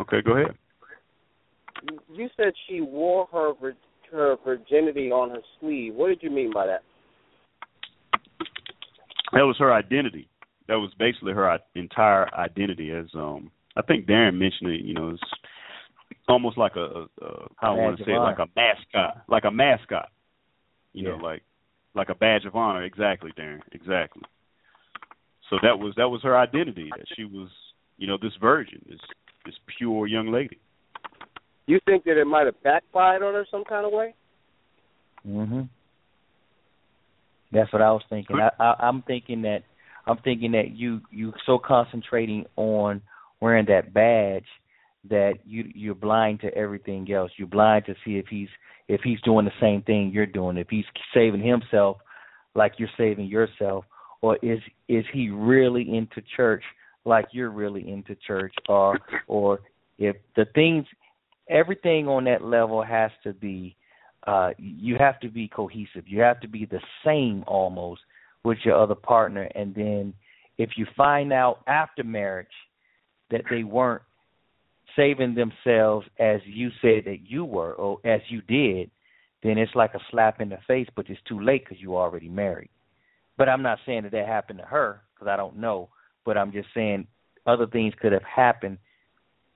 [0.00, 0.56] Okay, go ahead.
[2.12, 3.76] You said she wore her vir-
[4.10, 5.94] her virginity on her sleeve.
[5.94, 6.82] What did you mean by that?
[9.36, 10.28] That was her identity.
[10.66, 12.90] That was basically her entire identity.
[12.90, 14.80] As um, I think Darren mentioned it.
[14.80, 15.22] You know, it's
[16.26, 19.44] almost like a, a, a how I want to say it, like a mascot, like
[19.44, 20.08] a mascot.
[20.94, 21.42] You know, like
[21.94, 22.82] like a badge of honor.
[22.84, 23.60] Exactly, Darren.
[23.72, 24.22] Exactly.
[25.50, 26.90] So that was that was her identity.
[26.96, 27.50] That she was,
[27.98, 29.00] you know, this virgin, this
[29.44, 30.58] this pure young lady.
[31.66, 34.14] You think that it might have backfired on her some kind of way?
[35.26, 35.68] Mhm.
[37.56, 38.36] That's what I was thinking.
[38.36, 39.62] I, I I'm thinking that
[40.06, 43.02] I'm thinking that you you so concentrating on
[43.40, 44.46] wearing that badge
[45.08, 47.30] that you you're blind to everything else.
[47.36, 48.48] You're blind to see if he's
[48.88, 50.84] if he's doing the same thing you're doing, if he's
[51.14, 51.98] saving himself
[52.54, 53.84] like you're saving yourself,
[54.22, 56.62] or is is he really into church
[57.04, 59.60] like you're really into church, or or
[59.98, 60.84] if the things
[61.48, 63.76] everything on that level has to be
[64.26, 66.04] uh you have to be cohesive.
[66.06, 68.00] You have to be the same almost
[68.44, 70.14] with your other partner and then
[70.58, 72.46] if you find out after marriage
[73.30, 74.02] that they weren't
[74.94, 78.90] saving themselves as you said that you were or as you did,
[79.42, 82.28] then it's like a slap in the face, but it's too late because you already
[82.28, 82.70] married.
[83.36, 85.90] But I'm not saying that that happened to her because I don't know.
[86.24, 87.06] But I'm just saying
[87.46, 88.78] other things could have happened.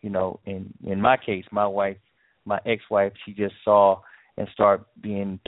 [0.02, 1.96] You know, in in my case, my wife,
[2.44, 4.00] my ex-wife, she just saw
[4.36, 5.40] and start being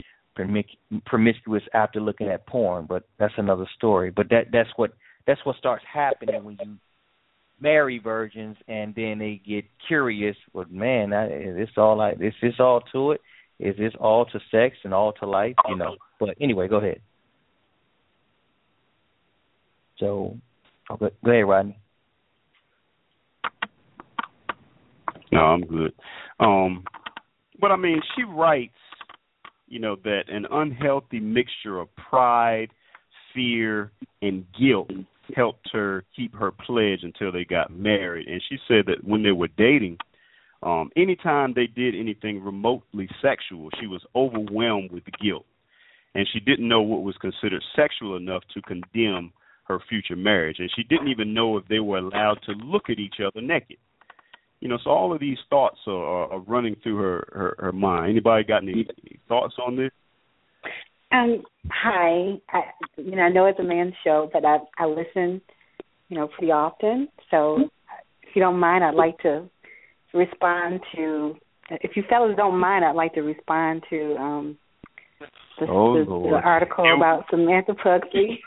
[1.05, 2.85] promiscuous after looking at porn.
[2.87, 4.11] But that's another story.
[4.11, 4.93] But that that's what
[5.27, 6.77] that's what starts happening when you
[7.59, 10.35] marry virgins and then they get curious.
[10.53, 13.21] Well, man, I, is this all like is this all to it?
[13.59, 15.55] Is this all to sex and all to life?
[15.69, 15.95] You know.
[16.19, 16.99] But anyway, go ahead.
[19.97, 20.37] So,
[20.89, 21.77] okay, go ahead, Rodney.
[25.31, 25.93] No, I'm good.
[26.39, 26.83] Um,
[27.59, 28.73] but I mean, she writes,
[29.67, 32.69] you know, that an unhealthy mixture of pride,
[33.33, 34.91] fear, and guilt
[35.35, 38.27] helped her keep her pledge until they got married.
[38.27, 39.97] And she said that when they were dating,
[40.61, 45.45] um, anytime they did anything remotely sexual, she was overwhelmed with guilt.
[46.15, 49.33] And she didn't know what was considered sexual enough to condemn
[49.65, 50.57] her future marriage.
[50.59, 53.77] And she didn't even know if they were allowed to look at each other naked.
[54.63, 58.11] You know, so all of these thoughts are, are, running through her, her, her mind.
[58.11, 58.87] Anybody got any
[59.27, 59.91] thoughts on this?
[61.11, 62.39] Um, hi.
[62.49, 62.61] I,
[62.95, 65.41] you know, I know it's a man's show, but I I listen,
[66.07, 67.09] you know, pretty often.
[67.29, 67.57] So,
[68.21, 69.49] if you don't mind, I'd like to
[70.13, 71.35] respond to.
[71.69, 74.57] If you fellas don't mind, I'd like to respond to um
[75.59, 78.39] the, oh, the, the article about Samantha Pugsley.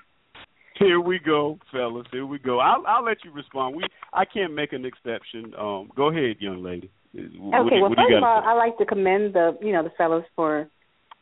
[0.78, 2.06] Here we go, fellas.
[2.12, 2.60] Here we go.
[2.60, 3.76] I'll I'll let you respond.
[3.76, 5.54] We I can't make an exception.
[5.58, 6.90] Um, go ahead, young lady.
[7.12, 7.80] What, okay.
[7.80, 10.68] Well, first of all, I like to commend the you know the fellows for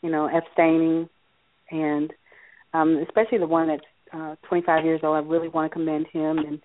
[0.03, 1.09] you know abstaining
[1.71, 2.13] and
[2.73, 5.17] um, especially the one that's uh, 25 years old.
[5.17, 6.61] I really want to commend him and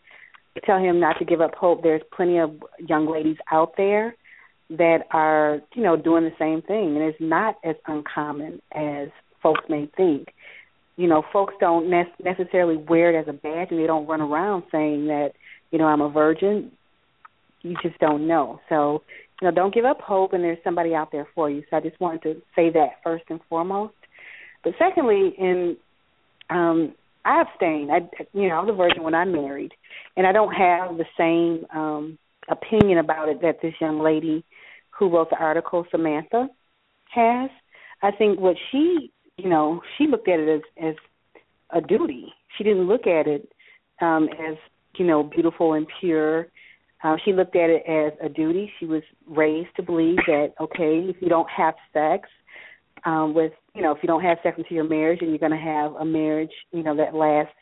[0.66, 1.84] tell him not to give up hope.
[1.84, 4.16] There's plenty of young ladies out there
[4.72, 9.10] that are, you know, doing the same thing, and it's not as uncommon as
[9.42, 10.30] folks may think.
[11.00, 14.20] You know, folks don't ne- necessarily wear it as a badge, and they don't run
[14.20, 15.30] around saying that,
[15.72, 16.72] you know, I'm a virgin.
[17.62, 18.60] You just don't know.
[18.68, 19.02] So,
[19.42, 21.64] you know, don't give up hope, and there's somebody out there for you.
[21.70, 23.94] So I just wanted to say that first and foremost.
[24.62, 25.78] But secondly, in
[26.50, 27.92] um, I abstained.
[27.92, 28.00] I,
[28.34, 29.72] you know, I was a virgin when I married,
[30.18, 32.18] and I don't have the same um,
[32.50, 34.44] opinion about it that this young lady
[34.98, 36.50] who wrote the article, Samantha,
[37.14, 37.50] has.
[38.02, 39.12] I think what she,
[39.44, 40.96] you know, she looked at it as as
[41.72, 42.34] a duty.
[42.58, 43.52] She didn't look at it
[44.02, 44.56] um, as
[44.98, 46.48] you know beautiful and pure.
[47.04, 48.72] Uh, she looked at it as a duty.
[48.80, 52.28] She was raised to believe that okay, if you don't have sex,
[53.06, 55.52] um, with you know if you don't have sex into your marriage and you're going
[55.52, 57.54] to have a marriage you know that lasts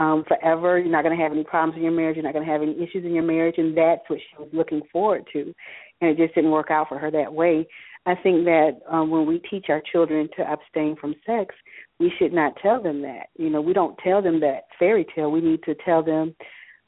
[0.00, 0.78] um, forever.
[0.78, 2.16] You're not going to have any problems in your marriage.
[2.16, 4.48] You're not going to have any issues in your marriage, and that's what she was
[4.52, 5.54] looking forward to.
[6.00, 7.68] And it just didn't work out for her that way.
[8.06, 11.54] I think that um, when we teach our children to abstain from sex,
[11.98, 13.26] we should not tell them that.
[13.36, 15.30] You know, we don't tell them that fairy tale.
[15.30, 16.34] We need to tell them,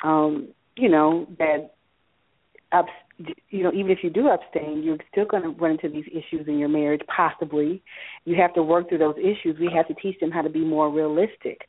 [0.02, 1.70] um, you know, that
[3.50, 6.48] you know, even if you do abstain, you're still going to run into these issues
[6.48, 7.82] in your marriage, possibly.
[8.24, 9.58] You have to work through those issues.
[9.60, 11.68] We have to teach them how to be more realistic.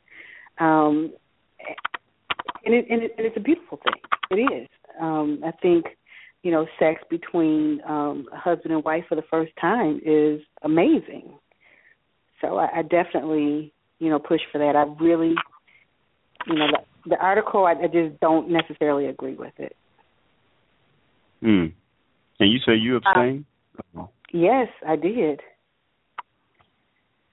[0.58, 1.12] Um,
[2.64, 4.38] and, it, and, it, and it's a beautiful thing.
[4.38, 4.68] It is.
[5.00, 5.84] Um, I think,
[6.44, 11.32] you know, sex between um, a husband and wife for the first time is amazing.
[12.42, 14.76] So I, I definitely, you know, push for that.
[14.76, 15.34] I really,
[16.46, 19.74] you know, the, the article, I, I just don't necessarily agree with it.
[21.40, 21.66] Hmm.
[22.38, 23.46] And you say you abstained?
[23.98, 25.40] Uh, yes, I did.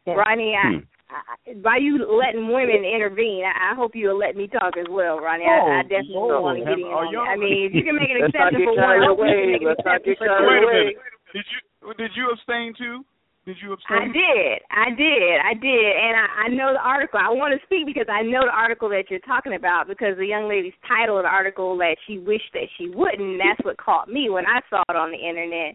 [0.08, 0.18] Yes.
[0.18, 0.78] Ronnie, I, hmm.
[1.12, 5.20] I, by you letting women intervene, I, I hope you'll let me talk as well,
[5.20, 5.44] Ronnie.
[5.44, 7.28] Oh, I, I definitely want to get in on that.
[7.28, 9.68] I mean, if you can make an exception for one, I hope you can make
[9.68, 10.48] an exception for two.
[10.48, 10.96] Wait a minute.
[11.36, 11.60] Did you
[12.00, 13.04] did you abstain too?
[13.44, 13.98] Did you abstain?
[13.98, 14.58] I did.
[14.70, 15.36] I did.
[15.42, 15.92] I did.
[15.98, 17.18] And I, I know the article.
[17.18, 20.30] I want to speak because I know the article that you're talking about because the
[20.30, 23.42] young lady's title of the article that she wished that she wouldn't.
[23.42, 25.74] That's what caught me when I saw it on the internet.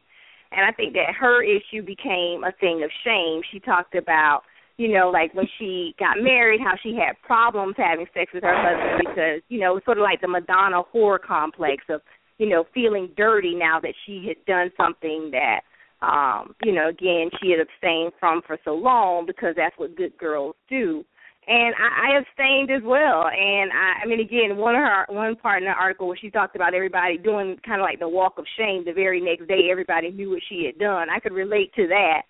[0.55, 3.43] And I think that her issue became a thing of shame.
[3.51, 4.43] She talked about,
[4.79, 8.55] you know, like when she got married, how she had problems having sex with her
[8.55, 12.03] husband because, you know, it was sort of like the Madonna whore complex of,
[12.39, 15.61] you know, feeling dirty now that she had done something that
[16.03, 20.17] um, you know, again, she had abstained from for so long because that's what good
[20.19, 21.05] girls do.
[21.49, 23.25] And I, I abstained as well.
[23.29, 26.31] And I, I mean, again, one of her one part in the article where she
[26.31, 28.85] talked about everybody doing kind of like the walk of shame.
[28.85, 31.09] The very next day, everybody knew what she had done.
[31.09, 32.23] I could relate to that.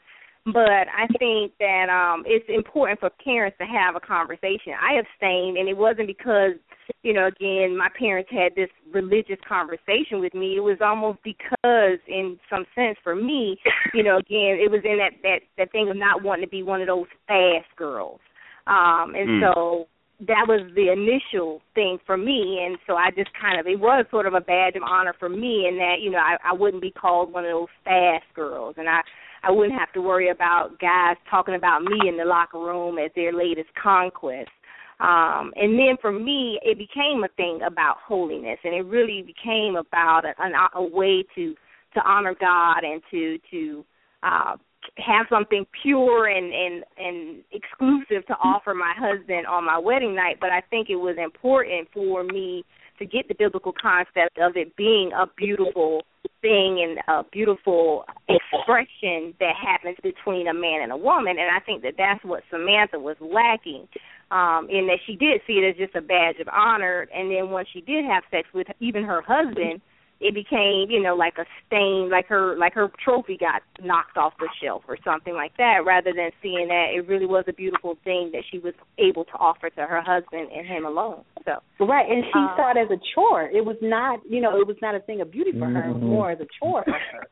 [0.46, 4.74] But I think that um it's important for parents to have a conversation.
[4.80, 6.54] I abstained, and it wasn't because
[7.02, 10.56] you know, again, my parents had this religious conversation with me.
[10.56, 13.58] It was almost because, in some sense, for me,
[13.94, 16.62] you know, again, it was in that that that thing of not wanting to be
[16.62, 18.20] one of those fast girls.
[18.66, 19.40] Um, and mm.
[19.40, 19.86] so
[20.20, 24.06] that was the initial thing for me and so I just kind of it was
[24.10, 26.82] sort of a badge of honor for me in that, you know, I, I wouldn't
[26.82, 29.02] be called one of those fast girls and I
[29.46, 33.10] I wouldn't have to worry about guys talking about me in the locker room as
[33.14, 34.50] their latest conquest.
[34.98, 39.76] Um, and then for me, it became a thing about holiness, and it really became
[39.76, 41.54] about a, a, a way to
[41.94, 43.84] to honor God and to to
[44.22, 44.56] uh,
[44.96, 50.38] have something pure and and and exclusive to offer my husband on my wedding night.
[50.40, 52.64] But I think it was important for me
[52.98, 56.02] to get the biblical concept of it being a beautiful
[56.42, 61.38] thing and a beautiful expression that happens between a man and a woman.
[61.38, 63.88] And I think that that's what Samantha was lacking
[64.32, 67.06] um in that she did see it as just a badge of honor.
[67.14, 69.80] And then once she did have sex with even her husband
[70.20, 74.32] it became you know like a stain like her like her trophy got knocked off
[74.38, 77.96] the shelf or something like that rather than seeing that it really was a beautiful
[78.04, 82.10] thing that she was able to offer to her husband and him alone so right
[82.10, 84.76] and she um, saw it as a chore it was not you know it was
[84.80, 85.90] not a thing of beauty for her Mm-hmm.
[85.90, 87.26] it was more as a chore for her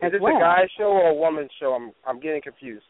[0.06, 0.36] Is this well.
[0.36, 1.72] a guy show or a woman show?
[1.74, 2.84] I'm I'm getting confused.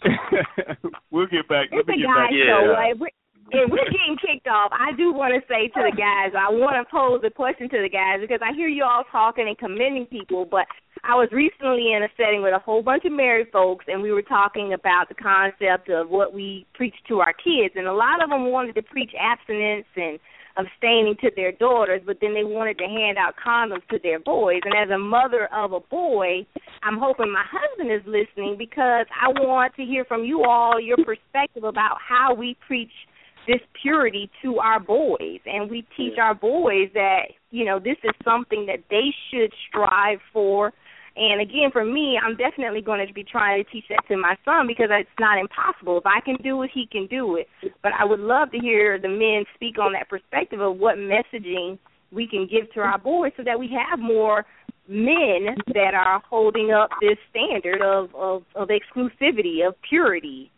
[1.10, 1.66] we'll get back.
[1.72, 2.30] It's Let a me get guy back.
[2.32, 2.60] show.
[2.64, 2.72] Yeah.
[2.72, 3.16] Like, we're,
[3.52, 4.70] and we're getting kicked off.
[4.72, 7.80] I do want to say to the guys, I want to pose a question to
[7.80, 10.66] the guys because I hear you all talking and commending people, but
[11.04, 14.12] I was recently in a setting with a whole bunch of married folks, and we
[14.12, 18.22] were talking about the concept of what we preach to our kids, and a lot
[18.22, 20.18] of them wanted to preach abstinence and
[20.58, 24.60] abstaining to their daughters, but then they wanted to hand out condoms to their boys.
[24.64, 26.44] And as a mother of a boy,
[26.82, 30.96] I'm hoping my husband is listening because I want to hear from you all your
[30.96, 32.90] perspective about how we preach
[33.48, 35.40] this purity to our boys.
[35.46, 40.20] And we teach our boys that you know this is something that they should strive
[40.32, 40.72] for.
[41.16, 44.36] And again for me i'm definitely going to be trying to teach that to my
[44.44, 45.98] son because it's not impossible.
[45.98, 47.48] If i can do it he can do it.
[47.82, 51.78] But i would love to hear the men speak on that perspective of what messaging
[52.12, 54.44] we can give to our boys so that we have more
[54.86, 60.50] men that are holding up this standard of of, of exclusivity of purity.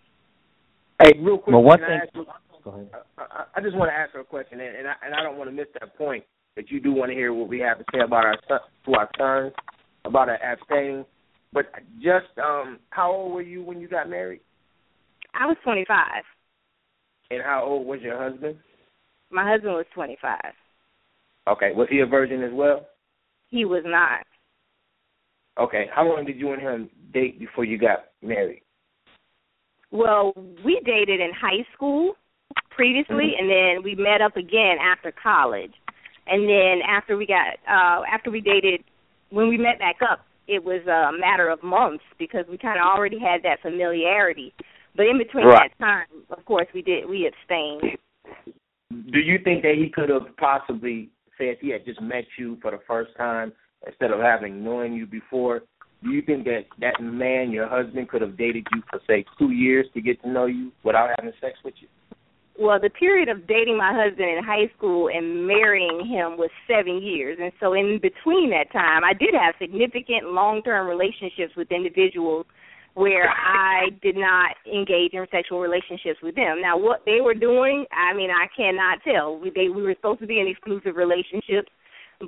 [1.03, 2.27] Hey, real quick, Well, one can I thing- ask you-
[2.65, 2.91] Go ahead.
[3.19, 5.23] I, I- I just want to ask her a question, and, and I and I
[5.23, 6.25] don't want to miss that point.
[6.57, 8.93] That you do want to hear what we have to say about our son, to
[8.95, 9.53] our sons
[10.05, 11.05] about our abstaining.
[11.53, 11.67] But
[11.99, 14.41] just um, how old were you when you got married,
[15.35, 16.23] i was twenty five
[17.31, 18.57] and how old was your husband?
[19.31, 20.53] my husband was twenty five
[21.49, 22.87] Okay, was he a virgin as well?
[23.49, 24.21] he was not
[25.59, 28.63] Okay, how long did you and him date before you got married?
[29.91, 30.33] Well,
[30.65, 32.15] we dated in high school
[32.81, 35.73] previously, and then we met up again after college.
[36.27, 38.83] And then after we got uh after we dated,
[39.29, 42.87] when we met back up, it was a matter of months because we kind of
[42.87, 44.55] already had that familiarity.
[44.97, 45.71] But in between Right.
[45.79, 47.99] that time, of course, we did we abstained.
[49.13, 52.57] Do you think that he could have possibly, say, if he had just met you
[52.63, 53.53] for the first time
[53.87, 55.61] instead of having known you before,
[56.03, 59.51] do you think that that man, your husband, could have dated you for say two
[59.51, 61.89] years to get to know you without having sex with you?
[62.61, 67.01] Well, the period of dating my husband in high school and marrying him was seven
[67.01, 67.39] years.
[67.41, 72.45] And so, in between that time, I did have significant long term relationships with individuals
[72.93, 76.61] where I did not engage in sexual relationships with them.
[76.61, 79.41] Now, what they were doing, I mean, I cannot tell.
[79.41, 81.73] We, they, we were supposed to be in exclusive relationships,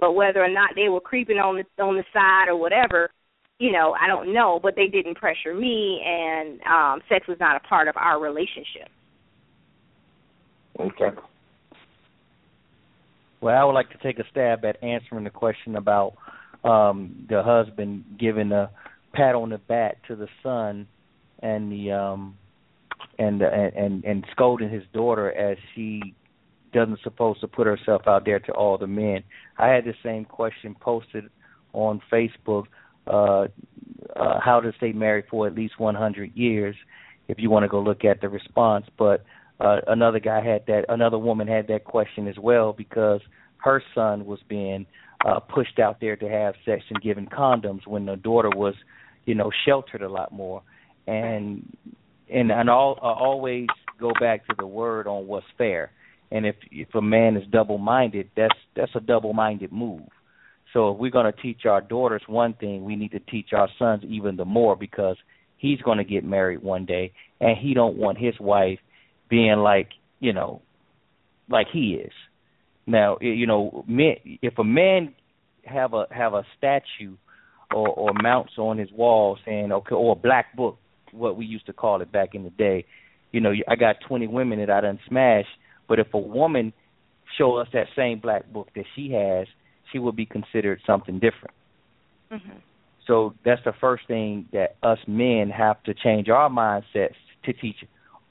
[0.01, 3.11] but whether or not they were creeping on the on the side or whatever,
[3.59, 4.59] you know, I don't know.
[4.63, 8.89] But they didn't pressure me, and um, sex was not a part of our relationship.
[10.83, 11.17] Okay.
[13.41, 16.15] Well, I would like to take a stab at answering the question about
[16.65, 18.71] um the husband giving a
[19.13, 20.87] pat on the back to the son
[21.41, 22.37] and the um
[23.19, 26.15] and and and, and scolding his daughter as she
[26.73, 29.23] doesn't supposed to put herself out there to all the men.
[29.59, 31.29] I had the same question posted
[31.73, 32.65] on Facebook.
[33.07, 33.47] Uh,
[34.17, 36.77] uh, how to stay married for at least 100 years?
[37.29, 39.25] If you want to go look at the response, but
[39.63, 40.85] uh, another guy had that.
[40.89, 43.21] Another woman had that question as well because
[43.59, 44.87] her son was being
[45.25, 48.75] uh, pushed out there to have sex and given condoms when the daughter was,
[49.25, 50.63] you know, sheltered a lot more.
[51.07, 51.77] And
[52.33, 53.69] and and all uh, always
[54.01, 55.93] go back to the word on what's fair.
[56.31, 60.09] And if if a man is double minded, that's that's a double minded move.
[60.73, 63.69] So if we're going to teach our daughters one thing, we need to teach our
[63.79, 65.17] sons even the more because
[65.59, 68.79] he's going to get married one day, and he don't want his wife
[69.33, 69.89] being like
[70.21, 70.61] you know,
[71.49, 72.13] like he is.
[72.87, 75.15] Now you know, men, if a man
[75.65, 77.17] have a have a statue
[77.75, 80.79] or or mounts on his wall saying okay, or a black book,
[81.13, 82.85] what we used to call it back in the day.
[83.33, 85.49] You know, I got 20 women that I done smashed,
[85.89, 86.75] but if a woman
[87.39, 89.47] show us that same black book that she has,
[89.91, 91.55] she will be considered something different.
[92.31, 92.59] Mm-hmm.
[93.07, 97.77] So that's the first thing that us men have to change our mindsets to teach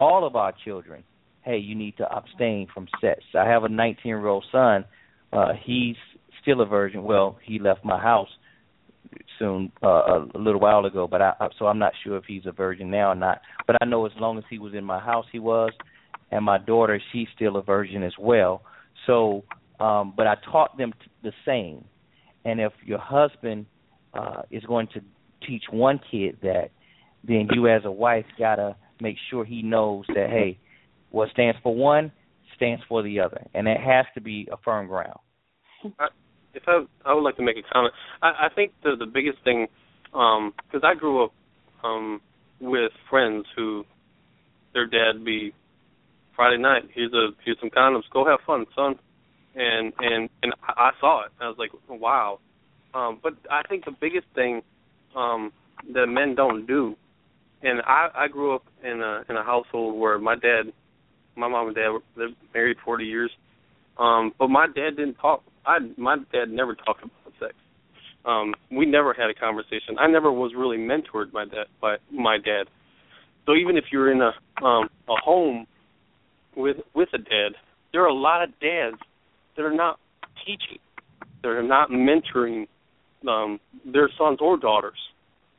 [0.01, 1.03] all of our children.
[1.43, 3.21] Hey, you need to abstain from sex.
[3.39, 4.83] I have a 19 year old son.
[5.31, 5.95] Uh, he's
[6.41, 7.03] still a virgin.
[7.03, 8.27] Well, he left my house
[9.39, 12.51] soon uh, a little while ago, but I so I'm not sure if he's a
[12.51, 13.41] virgin now or not.
[13.67, 15.71] But I know as long as he was in my house, he was,
[16.31, 18.63] and my daughter, she's still a virgin as well.
[19.07, 19.43] So,
[19.79, 21.85] um, but I taught them t- the same,
[22.43, 23.67] and if your husband
[24.13, 25.01] uh is going to
[25.47, 26.71] teach one kid that,
[27.23, 30.57] then you as a wife gotta make sure he knows that hey,
[31.09, 32.11] what stands for one
[32.55, 35.19] stands for the other, and it has to be a firm ground.
[35.99, 36.07] I,
[36.53, 37.93] if I I would like to make a comment.
[38.21, 39.67] I, I think the the biggest thing,
[40.13, 41.33] um, because I grew up
[41.83, 42.21] um
[42.59, 43.83] with friends who
[44.73, 45.53] their dad be
[46.35, 46.83] Friday night.
[46.93, 48.03] Here's a here's some condoms.
[48.11, 48.95] Go have fun, son.
[49.55, 51.31] And and and I saw it.
[51.41, 52.39] I was like, wow.
[52.93, 54.61] Um, but I think the biggest thing
[55.15, 55.51] um,
[55.93, 56.95] that men don't do,
[57.63, 60.73] and I I grew up in a in a household where my dad,
[61.35, 63.31] my mom and dad were they're married 40 years.
[63.97, 65.43] Um, but my dad didn't talk.
[65.65, 67.53] I my dad never talked about sex.
[68.25, 69.97] Um, we never had a conversation.
[69.99, 72.65] I never was really mentored by that by my dad.
[73.45, 75.67] So even if you're in a um a home
[76.55, 77.53] with with a dad,
[77.91, 78.97] there are a lot of dads
[79.55, 79.99] that are not
[80.45, 80.79] teaching.
[81.43, 82.67] They're not mentoring
[83.27, 84.97] um their sons or daughters.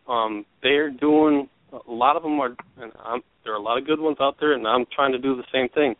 [0.09, 3.87] Um they're doing a lot of them are and I'm, there are a lot of
[3.87, 5.95] good ones out there and I'm trying to do the same thing.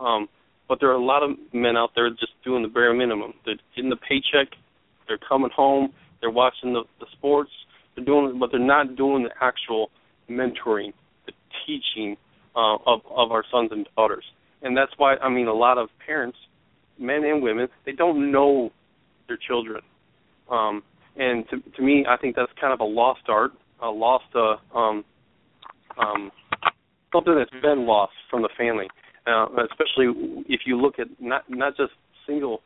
[0.00, 0.28] Um
[0.68, 3.32] but there are a lot of men out there just doing the bare minimum.
[3.46, 4.52] They're getting the paycheck,
[5.06, 7.50] they're coming home, they're watching the, the sports,
[7.94, 9.90] they're doing but they're not doing the actual
[10.30, 10.92] mentoring
[11.26, 11.32] the
[11.66, 12.16] teaching
[12.54, 14.24] uh, of of our sons and daughters,
[14.62, 16.38] and that's why I mean a lot of parents,
[16.98, 18.70] men and women, they don't know
[19.26, 19.82] their children,
[20.50, 20.82] um,
[21.16, 23.52] and to to me, I think that's kind of a lost art,
[23.82, 25.04] a lost uh, um,
[25.98, 26.30] um,
[27.12, 28.86] something that's been lost from the family,
[29.26, 31.92] uh, especially if you look at not not just
[32.26, 32.60] single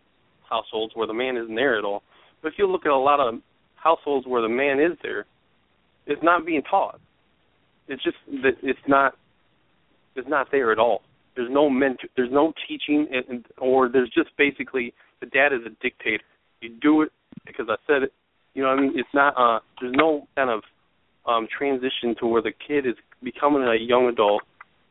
[0.48, 2.02] households where the man isn't there at all,
[2.42, 3.40] but if you look at a lot of
[3.76, 5.26] households where the man is there,
[6.06, 7.00] it's not being taught
[7.88, 9.14] it's just that it's not
[10.14, 11.02] it's not there at all.
[11.36, 15.70] There's no mentor, there's no teaching, and, or there's just basically the dad is a
[15.82, 16.22] dictator.
[16.60, 17.10] You do it
[17.46, 18.12] because I said it.
[18.54, 19.34] You know, what I mean, it's not.
[19.36, 20.62] uh There's no kind of
[21.26, 24.42] um transition to where the kid is becoming a young adult.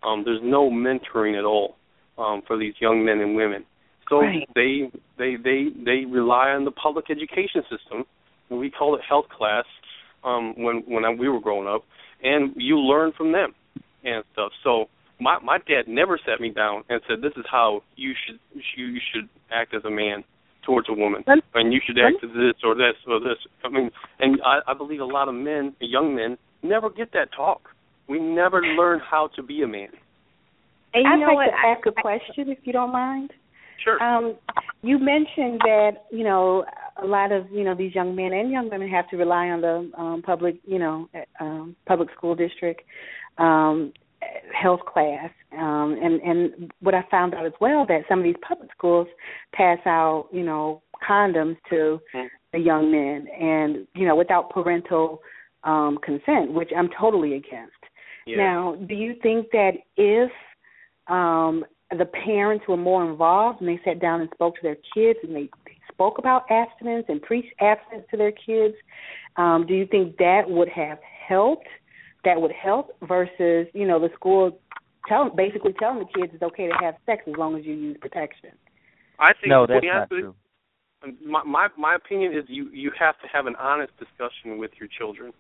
[0.04, 1.76] Um There's no mentoring at all
[2.18, 3.66] um for these young men and women.
[4.10, 4.48] So right.
[4.56, 8.06] they they they they rely on the public education system.
[8.50, 9.66] We call it health class
[10.24, 11.84] um when when I, we were growing up
[12.24, 13.54] and you learn from them
[14.04, 14.52] and stuff.
[14.64, 14.86] So
[15.20, 18.40] my my dad never sat me down and said this is how you should
[18.76, 20.24] you should act as a man
[20.66, 21.24] towards a woman
[21.54, 23.38] and you should act as this or this or this.
[23.64, 27.30] I mean, and I, I believe a lot of men, young men, never get that
[27.36, 27.70] talk.
[28.08, 29.90] We never learn how to be a man.
[30.94, 31.46] And I'd like what?
[31.46, 33.32] to ask a question, if you don't mind.
[33.84, 34.02] Sure.
[34.04, 34.36] Um,
[34.84, 36.66] you mentioned that you know
[37.02, 39.62] a lot of you know these young men and young women have to rely on
[39.62, 41.10] the um, public you know
[41.40, 42.82] um, public school district
[43.38, 43.92] um,
[44.54, 48.36] health class, um, and and what I found out as well that some of these
[48.48, 49.08] public schools
[49.54, 52.28] pass out you know condoms to mm-hmm.
[52.54, 55.22] the young men and you know without parental
[55.64, 57.74] um, consent, which I'm totally against.
[58.26, 58.38] Yeah.
[58.38, 60.32] Now, do you think that if
[61.08, 61.66] um,
[61.98, 65.36] the parents were more involved and they sat down and spoke to their kids and
[65.36, 68.76] they, they spoke about abstinence and preached abstinence to their kids,
[69.38, 71.68] um, do you think that would have helped?
[72.24, 74.60] That would help versus you know the school
[75.08, 77.98] tell basically telling the kids it's okay to have sex as long as you use
[78.00, 78.52] protection.
[79.20, 80.36] I think No, that's not to, true.
[81.26, 84.88] My, my my opinion is you you have to have an honest discussion with your
[84.98, 85.34] children.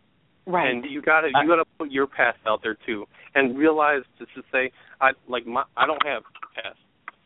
[0.47, 0.71] Right.
[0.71, 3.05] And you gotta you gotta put your past out there too,
[3.35, 6.79] and realize to, to say I like my I don't have a past,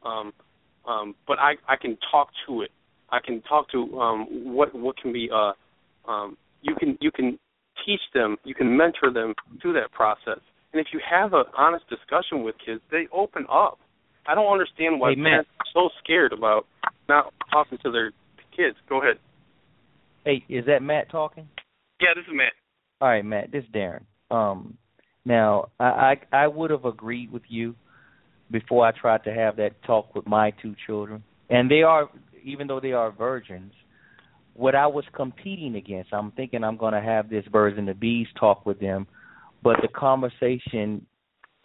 [0.03, 0.33] um,
[0.85, 2.71] um, but I I can talk to it.
[3.09, 5.53] I can talk to um what what can be uh
[6.09, 7.39] um you can you can
[7.85, 10.39] teach them you can mentor them through that process,
[10.73, 13.79] and if you have an honest discussion with kids, they open up.
[14.27, 15.23] I don't understand why Amen.
[15.23, 16.65] parents are so scared about
[17.07, 18.11] not talking to their
[18.55, 18.75] kids.
[18.89, 19.17] Go ahead.
[20.25, 21.47] Hey, is that Matt talking?
[22.01, 22.53] Yeah, this is Matt.
[22.99, 23.51] All right, Matt.
[23.51, 24.03] This is Darren.
[24.31, 24.77] Um,
[25.25, 27.75] now I I, I would have agreed with you
[28.51, 32.09] before I tried to have that talk with my two children, and they are
[32.43, 33.73] even though they are virgins.
[34.55, 37.93] What I was competing against, I'm thinking I'm going to have this birds and the
[37.93, 39.05] bees talk with them,
[39.61, 41.05] but the conversation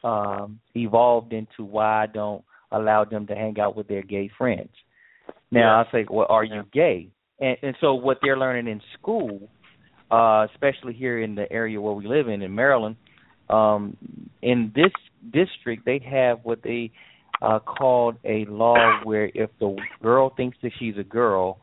[0.03, 4.71] um, evolved into why I don't allow them to hang out with their gay friends.
[5.51, 7.09] Now I say, well, are you gay?
[7.41, 9.49] And, and so what they're learning in school
[10.11, 12.97] uh, especially here in the area where we live in in Maryland.
[13.49, 13.97] Um,
[14.43, 14.93] in this
[15.33, 16.91] district, they have what they
[17.43, 21.59] uh, called a law where if the girl thinks that she's a girl,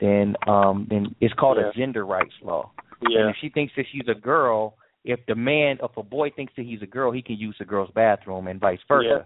[0.00, 1.70] then um, then it's called Yeah.
[1.70, 2.70] a gender rights law.
[3.08, 3.20] Yeah.
[3.20, 6.52] And if she thinks that she's a girl, if the man, if a boy thinks
[6.56, 9.08] that he's a girl, he can use the girl's bathroom and vice versa.
[9.08, 9.24] Yeah.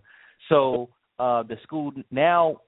[0.48, 0.88] So
[1.18, 2.58] uh, the school now,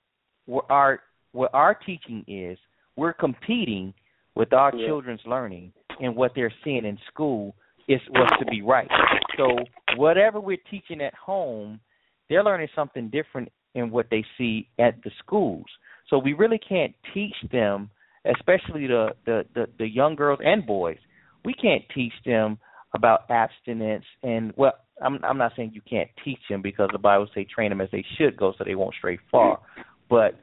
[0.47, 1.01] what our
[1.33, 2.59] what our teaching is,
[2.97, 3.95] we're competing
[4.35, 4.87] with our Yeah.
[4.87, 7.55] children's learning and what they're seeing in school
[7.89, 8.89] is what's to be right.
[9.37, 9.59] So
[9.97, 11.81] whatever we're teaching at home,
[12.29, 15.67] they're learning something different in what they see at the schools.
[16.11, 17.89] So we really can't teach them,
[18.27, 20.99] especially the the the, the young girls and boys.
[21.45, 22.59] We can't teach them
[22.95, 27.29] about abstinence and well I'm I'm not saying you can't teach them because the Bible
[27.35, 29.61] say train them as they should go so they won't stray far.
[30.11, 30.35] But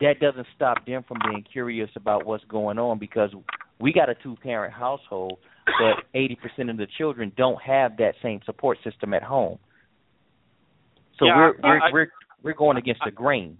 [0.00, 3.30] that doesn't stop them from being curious about what's going on because
[3.78, 8.14] we got a two parent household but eighty percent of the children don't have that
[8.22, 9.58] same support system at home.
[11.18, 12.08] So Yeah, we're I- we're I- we're
[12.42, 13.58] we're going against the grain.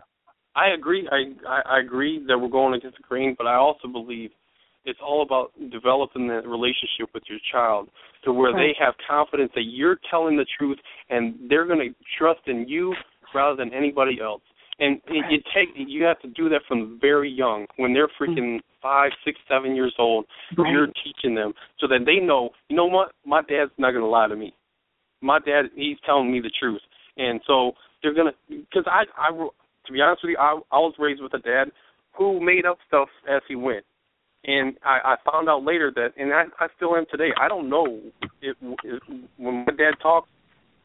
[0.56, 1.08] I agree.
[1.12, 4.30] I, I I agree that we're going against the grain, but I also believe
[4.86, 7.88] it's all about developing that relationship with your child
[8.24, 10.78] to where they have confidence that you're telling the truth
[11.10, 12.94] and they're going to trust in you
[13.34, 14.42] rather than anybody else.
[14.78, 18.24] And it, you take you have to do that from very young when they're hmm.
[18.24, 20.26] freaking five, six, seven years old.
[20.56, 20.70] Right.
[20.70, 22.50] You're teaching them so that they know.
[22.68, 23.12] You know what?
[23.24, 24.54] My dad's not going to lie to me.
[25.22, 26.82] My dad, he's telling me the truth,
[27.16, 27.72] and so
[28.02, 28.32] they're gonna.
[28.48, 29.48] Because I, I,
[29.86, 31.70] to be honest with you, I, I was raised with a dad
[32.16, 33.84] who made up stuff as he went,
[34.44, 37.30] and I, I found out later that, and I, I still am today.
[37.40, 38.00] I don't know
[38.40, 39.02] if, if
[39.36, 40.28] when my dad talks,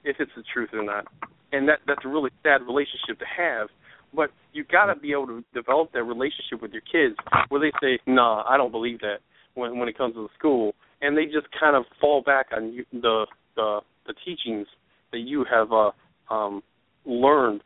[0.03, 1.05] if it's the truth or not,
[1.51, 3.67] and that that's a really sad relationship to have.
[4.13, 7.15] But you got to be able to develop that relationship with your kids,
[7.49, 9.17] where they say, "Nah, I don't believe that."
[9.53, 12.73] When when it comes to the school, and they just kind of fall back on
[12.73, 13.25] you, the
[13.55, 14.67] the the teachings
[15.11, 15.91] that you have uh,
[16.33, 16.63] um,
[17.05, 17.61] learned,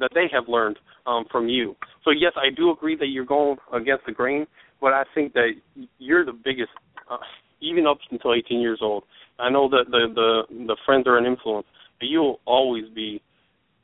[0.00, 1.76] that they have learned um, from you.
[2.04, 4.46] So yes, I do agree that you're going against the grain,
[4.80, 5.50] but I think that
[5.98, 6.70] you're the biggest,
[7.10, 7.18] uh,
[7.60, 9.04] even up until 18 years old.
[9.38, 11.66] I know that the the the friends are an influence,
[11.98, 13.20] but you'll always be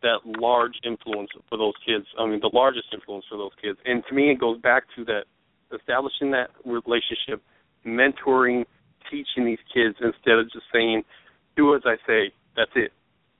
[0.03, 2.07] that large influence for those kids.
[2.19, 3.79] I mean, the largest influence for those kids.
[3.85, 5.25] And to me, it goes back to that
[5.75, 7.43] establishing that relationship,
[7.87, 8.65] mentoring,
[9.11, 11.05] teaching these kids instead of just saying,
[11.57, 12.93] "Do as I say." That's it.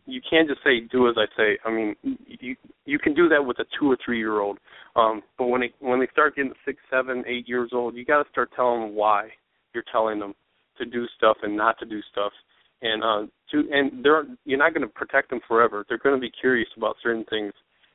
[0.07, 1.95] You can't just say, "Do as I say." I mean,
[2.27, 4.59] you you can do that with a two or three year old,
[4.97, 8.23] um, but when they when they start getting six, seven, eight years old, you got
[8.23, 9.29] to start telling them why
[9.75, 10.35] you're telling them
[10.79, 12.33] to do stuff and not to do stuff.
[12.83, 15.85] And uh to and they're you're not going to protect them forever.
[15.89, 17.53] They're going to be curious about certain things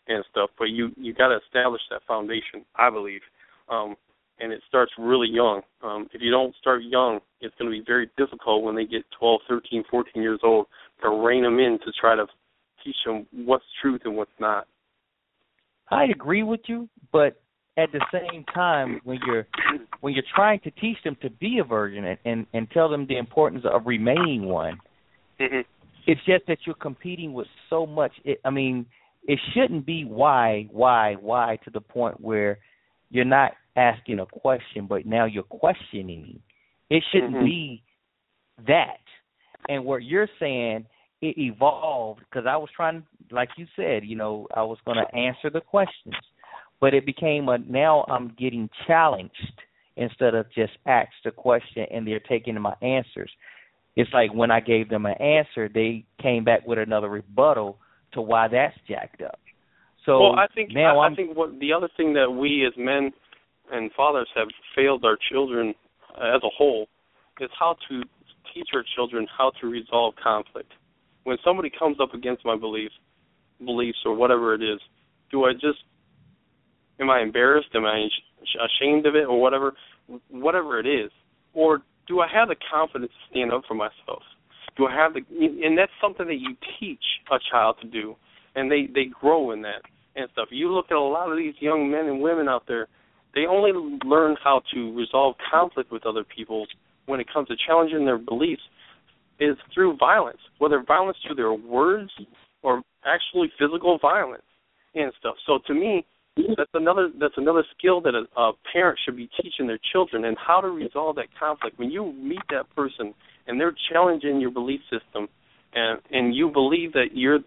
[0.07, 3.21] and stuff but you you got to establish that foundation i believe.
[3.69, 3.95] Um
[4.39, 5.61] and it starts really young.
[5.83, 9.03] Um if you don't start young it's going to be very difficult when they get
[9.19, 10.67] 12 13 14 years old
[11.01, 12.25] to rein them in to try to
[12.83, 14.67] teach them what's truth and what's not
[15.89, 17.39] I agree with you, but
[17.77, 19.47] at the same time when you're
[20.01, 23.05] when you're trying to teach them to be a virgin and and, and tell them
[23.07, 24.79] the importance of remaining one,
[25.39, 25.61] mm-hmm.
[26.07, 28.85] it's just that you're competing with so much it, i mean
[29.27, 32.59] it shouldn't be why why why to the point where
[33.09, 36.39] you're not asking a question but now you're questioning
[36.89, 37.45] it shouldn't Mhm.
[37.45, 37.83] be
[38.65, 39.01] that
[39.67, 40.85] and what you're saying
[41.21, 45.17] it evolved because i was trying like you said you know i was going to
[45.17, 46.15] answer the questions
[46.79, 49.61] but it became a now i'm getting challenged
[49.95, 53.31] instead of just asked a question and they're taking my answers
[53.97, 57.79] it's like when I gave them an answer, they came back with another rebuttal
[58.13, 59.39] to why that's jacked up.
[60.05, 62.73] So well, I think now I, I think what the other thing that we as
[62.77, 63.11] men
[63.71, 65.73] and fathers have failed our children
[66.15, 66.87] as a whole
[67.41, 68.03] is how to
[68.53, 70.71] teach our children how to resolve conflict.
[71.23, 72.93] When somebody comes up against my beliefs,
[73.63, 74.79] beliefs or whatever it is,
[75.31, 75.79] do I just
[76.99, 77.69] am I embarrassed?
[77.75, 78.07] Am I
[78.65, 79.73] ashamed of it or whatever?
[80.29, 81.11] Whatever it is,
[81.53, 84.23] or do I have the confidence to stand up for myself?
[84.77, 88.15] Do I have the and that's something that you teach a child to do,
[88.55, 89.81] and they they grow in that
[90.15, 90.47] and stuff.
[90.51, 92.87] You look at a lot of these young men and women out there,
[93.35, 93.71] they only
[94.03, 96.65] learn how to resolve conflict with other people
[97.07, 98.61] when it comes to challenging their beliefs
[99.39, 102.11] is through violence, whether violence through their words
[102.63, 104.43] or actually physical violence
[104.95, 105.35] and stuff.
[105.45, 106.05] So to me,
[106.55, 110.37] that's another that's another skill that a, a parent should be teaching their children and
[110.37, 111.79] how to resolve that conflict.
[111.79, 113.13] When you meet that person
[113.47, 115.27] and they're challenging your belief system,
[115.73, 117.39] and and you believe that your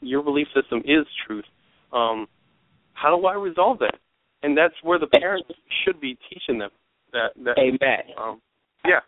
[0.00, 1.44] your belief system is truth,
[1.92, 2.26] um,
[2.94, 3.98] how do I resolve that?
[4.42, 5.48] And that's where the parents
[5.84, 6.70] should be teaching them
[7.12, 7.30] that.
[7.44, 8.04] that Matt.
[8.20, 8.40] Um,
[8.86, 9.00] yeah.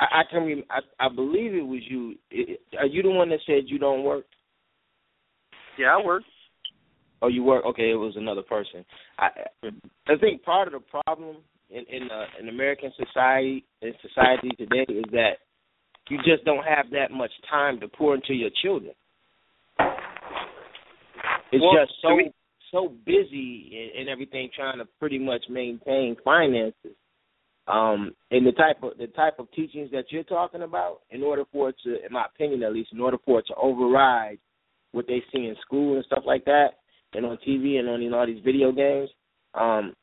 [0.00, 0.44] I, I can.
[0.44, 2.14] Rem- I, I believe it was you.
[2.30, 4.24] It, are you the one that said you don't work?
[5.78, 6.22] Yeah, I work.
[7.22, 7.64] Oh, you work?
[7.64, 8.84] Okay, it was another person.
[9.18, 9.28] I
[10.08, 11.36] I think part of the problem
[11.70, 15.38] in in, uh, in American society in society today is that
[16.08, 18.92] you just don't have that much time to pour into your children.
[21.52, 22.32] It's Well, just so me-
[22.72, 26.96] so busy and, and everything trying to pretty much maintain finances
[27.68, 31.44] Um, and the type of the type of teachings that you're talking about, in order
[31.52, 34.38] for it to, in my opinion at least, in order for it to override
[34.90, 36.70] what they see in school and stuff like that,
[37.14, 39.08] and on TV and on you know, all these video games,
[39.54, 39.94] um,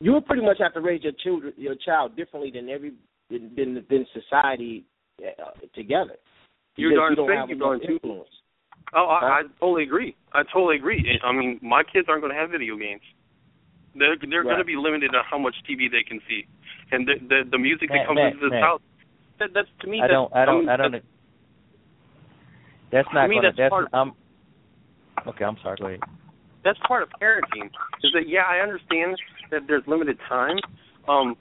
[0.00, 2.92] you would pretty much have to raise your children, your child differently than every
[3.30, 4.84] than than society
[5.22, 6.16] uh, together.
[6.76, 8.28] You're darn you don't straight have you're darn influence.
[8.94, 10.16] Oh, I, I totally agree.
[10.32, 11.04] I totally agree.
[11.22, 13.02] I mean, my kids aren't going to have video games.
[13.94, 16.46] They're they're going to be limited on how much TV they can see,
[16.92, 18.62] and the the, the music that Matt, comes Matt, into this Matt.
[18.62, 18.82] house.
[19.40, 19.98] That, that's to me.
[19.98, 20.30] I that's, don't.
[20.34, 20.68] I don't.
[20.68, 20.92] I don't.
[20.92, 21.04] That's,
[22.92, 23.52] That's not to me, gonna.
[23.56, 24.12] that's part- I'm.
[25.26, 25.76] Okay, I'm sorry.
[25.80, 26.00] Go ahead.
[26.64, 27.66] that's part of parenting.
[28.04, 28.42] Is that yeah?
[28.48, 29.16] I understand
[29.50, 30.56] that there's limited time,
[31.08, 31.34] um,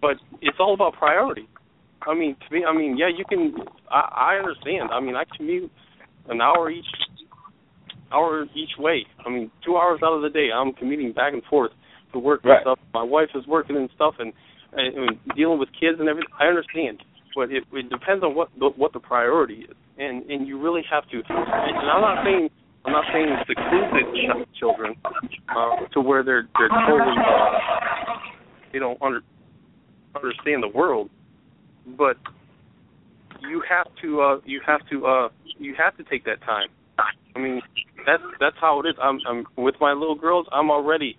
[0.00, 1.48] but it's all about priority.
[2.06, 3.54] I mean, to me, I mean, yeah, you can.
[3.90, 4.90] I, I understand.
[4.92, 5.70] I mean, I commute
[6.28, 6.86] an hour each
[8.12, 9.04] hour each way.
[9.24, 11.72] I mean, two hours out of the day, I'm commuting back and forth
[12.12, 12.62] to work and Right.
[12.62, 12.78] stuff.
[12.94, 14.32] My wife is working and stuff, and,
[14.72, 16.30] and, and dealing with kids and everything.
[16.38, 17.02] I understand,
[17.34, 20.82] but it, it depends on what the, what the priority is, and and you really
[20.90, 21.16] have to.
[21.16, 22.48] And, and I'm not saying
[22.84, 27.58] I'm not saying seclude the ch- children uh, to where they're they're totally uh,
[28.72, 29.20] they don't under,
[30.16, 31.10] understand the world,
[31.96, 32.16] but
[33.40, 35.28] you have to uh, you have to uh,
[35.58, 36.68] you have to take that time.
[37.36, 37.60] I mean,
[38.06, 38.94] that's that's how it is.
[39.02, 40.46] I'm I'm with my little girls.
[40.52, 41.18] I'm already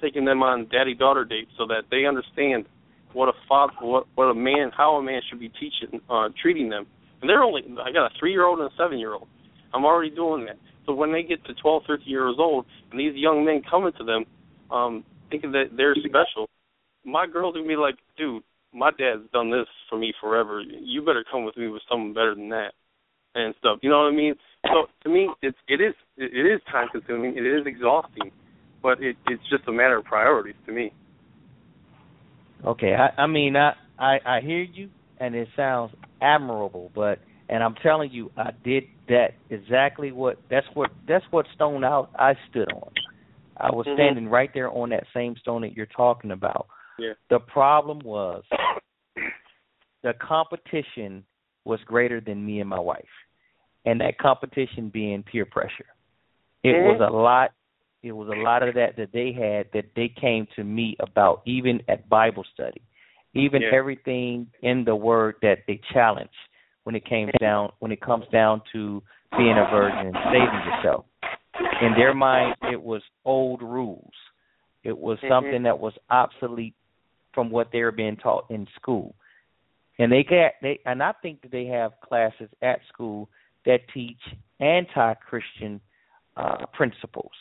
[0.00, 2.64] taking them on daddy daughter dates so that they understand
[3.12, 6.68] what a father, what what a man, how a man should be teaching, uh, treating
[6.68, 6.86] them.
[7.20, 9.28] And they're only I got a three year old and a seven year old.
[9.72, 10.56] I'm already doing that.
[10.86, 14.04] So when they get to 12, 13 years old, and these young men coming to
[14.04, 14.24] them,
[14.72, 16.48] um, thinking that they're special,
[17.04, 18.42] my girls gonna be like, dude,
[18.72, 20.60] my dad's done this for me forever.
[20.62, 22.72] You better come with me with someone better than that,
[23.34, 23.78] and stuff.
[23.82, 24.34] You know what I mean?
[24.66, 27.36] So to me, it's it is it is time consuming.
[27.36, 28.30] It is exhausting,
[28.82, 30.92] but it it's just a matter of priorities to me.
[32.64, 37.18] Okay, I, I mean, I, I I hear you, and it sounds admirable, but
[37.48, 42.10] and I'm telling you, I did that exactly what that's what that's what stone out
[42.18, 42.92] I stood on.
[43.56, 43.94] I was Mhm.
[43.94, 46.66] standing right there on that same stone that you're talking about.
[46.98, 47.14] Yeah.
[47.28, 48.44] The problem was
[50.02, 51.24] the competition
[51.64, 53.08] was greater than me and my wife,
[53.84, 55.86] and that competition being peer pressure.
[56.62, 56.84] It Mhm.
[56.84, 57.52] was a lot.
[58.02, 61.42] It was a lot of that that they had that they came to me about,
[61.44, 62.80] even at Bible study,
[63.34, 63.72] even Yeah.
[63.72, 66.34] everything in the Word that they challenged
[66.84, 69.02] when it came down when it comes down to
[69.36, 71.04] being a virgin and saving yourself.
[71.82, 74.14] In their mind, it was old rules.
[74.82, 75.28] It was Mhm.
[75.28, 76.74] something that was obsolete
[77.32, 79.14] from what they were being taught in school.
[79.98, 83.28] And they get they and I think that they have classes at school
[83.66, 84.20] that teach
[84.60, 85.80] anti-Christian
[86.36, 87.32] uh principles,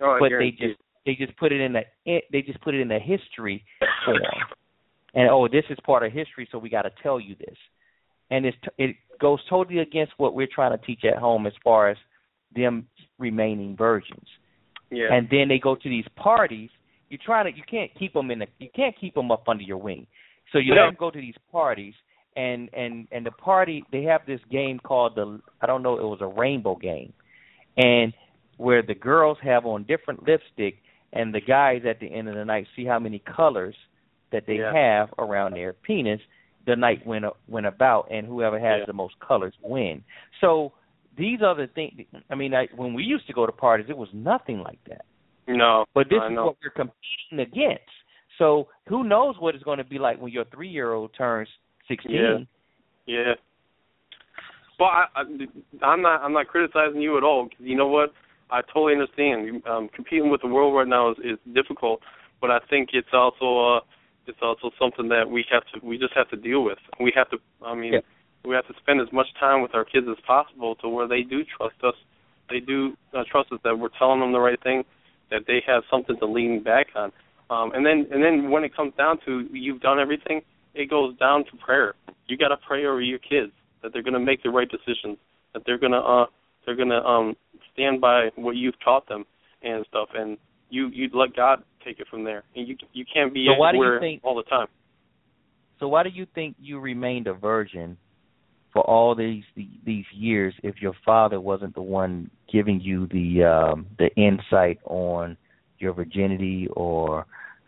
[0.00, 2.88] Oh, but they just they just put it in the they just put it in
[2.88, 3.64] the history
[4.04, 4.20] form.
[5.14, 7.56] And oh, this is part of history, so we got to tell you this.
[8.30, 11.88] And it's it goes totally against what we're trying to teach at home as far
[11.88, 11.96] as
[12.54, 12.86] them
[13.18, 14.28] remaining virgins
[14.90, 15.12] Yeah.
[15.12, 16.70] and then they go to these parties.
[17.08, 19.62] You're trying to you can't keep them in the you can't keep them up under
[19.62, 20.06] your wing.
[20.52, 20.82] So you Yeah.
[20.82, 21.94] let them go to these parties,
[22.36, 26.02] and and and the party they have this game called the I don't know it
[26.04, 27.12] was a rainbow game,
[27.76, 28.12] and
[28.58, 30.76] where the girls have on different lipstick,
[31.12, 33.74] and the guys at the end of the night see how many colors
[34.32, 34.72] that they Yeah.
[34.72, 36.20] have around their penis.
[36.66, 38.86] The night went went about, and whoever has Yeah.
[38.86, 40.02] the most colors win.
[40.40, 40.72] So
[41.16, 42.06] these are the things.
[42.28, 45.04] I mean, I, when we used to go to parties, it was nothing like that.
[45.48, 46.46] no, But this I is know.
[46.46, 47.84] what we're competing against.
[48.36, 51.48] So who knows what it's going to be like when your three year old turns
[51.88, 52.46] sixteen?
[53.06, 53.34] Yeah.
[54.78, 55.22] Well, I, I,
[55.86, 56.20] I'm not.
[56.22, 57.44] I'm not criticizing you at all.
[57.48, 58.12] 'cause you know what?
[58.50, 59.62] I totally understand.
[59.66, 62.00] Um, competing with the world right now is, is difficult,
[62.40, 63.80] but I think it's also uh,
[64.26, 65.86] it's also something that we have to.
[65.86, 66.78] We just have to deal with.
[67.00, 67.38] We have to.
[67.64, 68.00] I mean, Yeah.
[68.44, 71.22] we have to spend as much time with our kids as possible to where they
[71.22, 71.94] do trust us.
[72.50, 74.84] They do uh, trust us that we're telling them the right thing,
[75.30, 77.10] that they have something to lean back on.
[77.48, 80.42] Um, and then and then when it comes down to you've done everything,
[80.76, 81.94] it goes down to prayer.
[82.28, 85.16] You got to pray over your kids that they're going to make the right decisions,
[85.54, 86.26] that they're going to uh
[86.64, 87.34] they're going to um
[87.72, 89.24] stand by what you've taught them
[89.62, 90.36] and stuff and
[90.70, 92.44] you you let God take it from there.
[92.54, 94.66] And you you can't be So why do you everywhere think- all the time.
[95.78, 97.96] So why do you think you remained a virgin
[98.72, 99.44] for all these
[99.84, 105.36] these years if your father wasn't the one giving you the um the insight on
[105.78, 107.26] your virginity or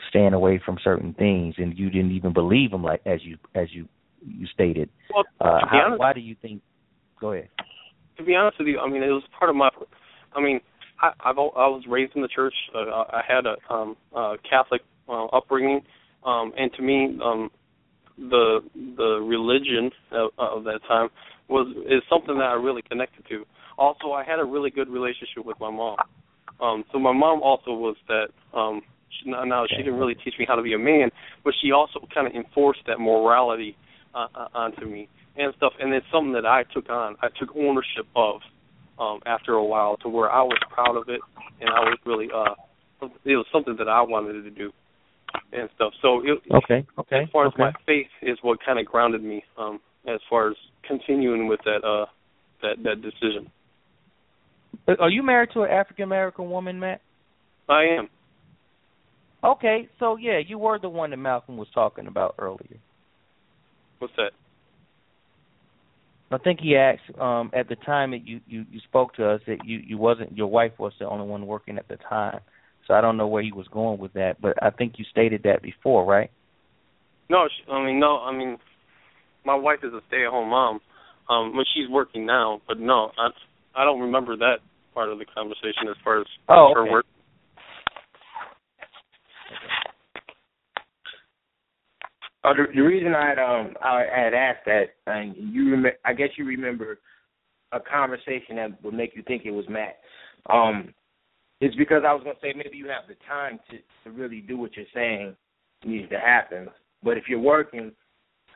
[0.09, 3.69] staying away from certain things and you didn't even believe him like as you as
[3.73, 3.89] you
[4.27, 6.63] you stated Well, uh how, honest, why do you think
[7.21, 7.49] go ahead
[8.19, 9.71] to be honest with you, I mean, it was part of my.
[10.35, 10.61] I mean,
[11.01, 12.55] I I've, I was raised in the church.
[12.75, 15.81] Uh, I had a um uh Catholic uh, upbringing,
[16.25, 17.51] Um, and to me, um,
[18.19, 18.61] the
[18.97, 21.09] the religion of, of that time
[21.49, 23.45] was is something that I really connected to.
[23.79, 25.97] Also, I had a really good relationship with my mom.
[26.61, 28.29] Um, so my mom also was that.
[28.53, 31.11] Um, she, now she didn't really teach me how to be a man,
[31.45, 33.77] but she also kind of enforced that morality
[34.15, 35.73] uh, uh, onto me and stuff.
[35.81, 37.17] And it's something that I took on.
[37.23, 38.41] I took ownership of
[38.99, 41.21] um, after a while, to where I was proud of it,
[41.61, 42.55] and I was really uh,
[43.25, 44.73] it was something that I wanted to do
[45.53, 45.93] and stuff.
[46.03, 47.23] So it, okay, okay.
[47.23, 50.57] As far as my faith is what kind of grounded me, um, as far as
[50.87, 52.07] continuing with that uh
[52.63, 53.51] that that decision.
[54.99, 57.01] Are you married to an African American woman, Matt?
[57.69, 58.09] I am.
[59.43, 62.79] Okay, so yeah, you were the one that Malcolm was talking about earlier.
[64.01, 64.33] What's that?
[66.31, 69.41] I think he asked um at the time that you, you you spoke to us
[69.47, 72.41] that you you wasn't your wife was the only one working at the time.
[72.87, 75.43] So I don't know where he was going with that, but I think you stated
[75.45, 76.31] that before, right?
[77.31, 78.59] No, I mean no, I mean
[79.45, 80.81] my wife is a stay-at-home mom.
[81.31, 83.29] Um when she's working now, but no, I
[83.75, 84.57] I don't remember that
[84.95, 86.91] part of the conversation as far as oh, her okay.
[86.91, 87.07] work.
[92.49, 96.15] Uh, the, the reason I had um I had asked that, and you rem- I
[96.15, 96.99] guess you remember
[97.73, 99.99] a conversation that would make you think it was Matt.
[100.49, 100.95] Um,
[101.61, 104.57] is because I was gonna say maybe you have the time to to really do
[104.57, 105.37] what you're saying
[105.85, 106.69] needs to happen.
[107.03, 107.93] But if you're working,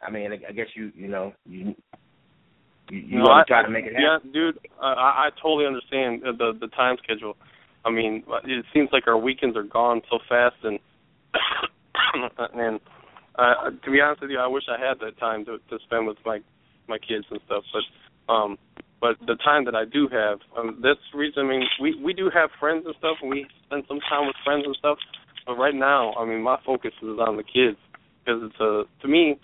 [0.07, 1.75] I mean, I, I guess you you know you
[2.91, 4.31] you, you no, want I, to try to make it happen.
[4.33, 4.87] Yeah, dude, I
[5.27, 7.37] I totally understand the the time schedule.
[7.85, 10.79] I mean, it seems like our weekends are gone so fast, and
[12.55, 12.81] and
[13.37, 16.07] uh, to be honest with you, I wish I had that time to to spend
[16.07, 16.41] with my
[16.89, 17.65] my kids and stuff.
[17.73, 18.59] But um,
[19.01, 21.47] but the time that I do have, um, that's reason.
[21.47, 24.37] I mean, we we do have friends and stuff, and we spend some time with
[24.45, 24.99] friends and stuff.
[25.47, 27.79] But right now, I mean, my focus is on the kids
[28.25, 29.39] because it's a to me.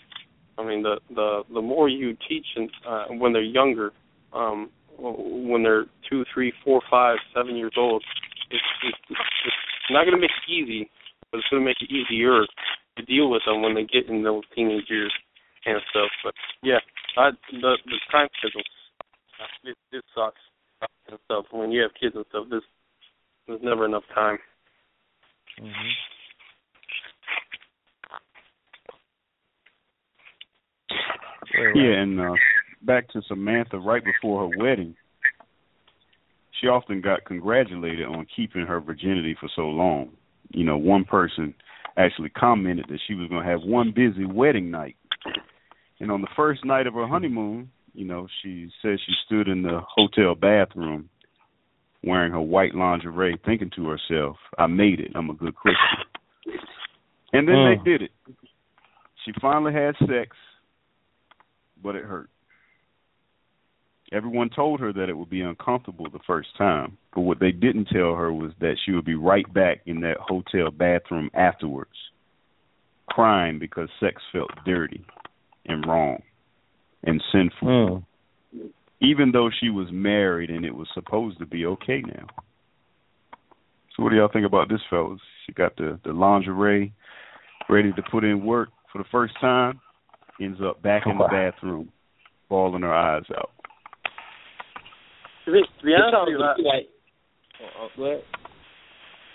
[0.59, 3.93] I mean, the the the more you teach and uh, when they're younger,
[4.33, 8.05] um, when they're two, three, four, five, seven years old,
[8.51, 10.91] it's it's, it's not going to make it easy,
[11.31, 12.45] but it's going to make it easier
[12.99, 15.15] to deal with them when they get in those teenage years
[15.65, 16.11] and stuff.
[16.23, 16.83] But yeah,
[17.17, 18.63] I, the the time schedule
[19.65, 20.41] it, it sucks
[21.09, 21.47] and stuff.
[21.51, 22.63] When you have kids and stuff, there's
[23.47, 24.39] there's never enough time.
[25.61, 25.89] Mm-hmm.
[31.75, 32.35] Yeah, and uh,
[32.83, 34.95] back to Samantha right before her wedding,
[36.61, 40.11] she often got congratulated on keeping her virginity for so long.
[40.51, 41.55] You know, one person
[41.99, 44.97] actually commented that she was going to have one busy wedding night.
[46.01, 49.63] And on the first night of her honeymoon, you know, she said she stood in
[49.63, 51.11] the hotel bathroom
[52.05, 55.11] wearing her white lingerie, thinking to herself, I made it.
[55.17, 56.05] I'm a good Christian.
[57.33, 57.85] And then Mm.
[57.85, 58.13] they did it.
[59.25, 60.37] She finally had sex,
[61.83, 62.31] but it hurt.
[64.13, 67.89] Everyone told her that it would be uncomfortable the first time, but what they didn't
[67.93, 71.91] tell her was that she would be right back in that hotel bathroom afterwards,
[73.11, 75.05] crying because sex felt dirty
[75.67, 76.23] and wrong
[77.05, 78.71] and sinful, Mm.
[79.01, 82.27] even though she was married and it was supposed to be okay now.
[83.95, 85.21] So, what do y'all think about this, fellas?
[85.45, 86.93] She got the the lingerie
[87.69, 89.81] ready to put in work for the first time,
[90.41, 91.93] ends up back in the bathroom,
[92.49, 93.51] bawling her eyes out.
[95.49, 96.89] To be, to be honest with you, I, like
[97.57, 98.23] uh, uh, go ahead.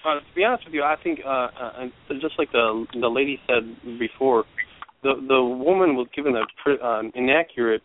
[0.05, 3.09] Uh, to be honest with you, I think uh, uh, and just like the the
[3.09, 3.65] lady said
[3.97, 4.45] before,
[5.01, 7.81] the the woman was given a pre, uh, inaccurate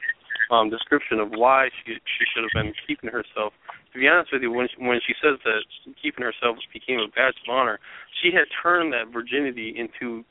[0.52, 3.56] um, description of why she she should have been keeping herself.
[3.94, 5.64] To be honest with you, when she, when she says that
[5.96, 7.80] keeping herself became a badge of honor,
[8.20, 10.22] she had turned that virginity into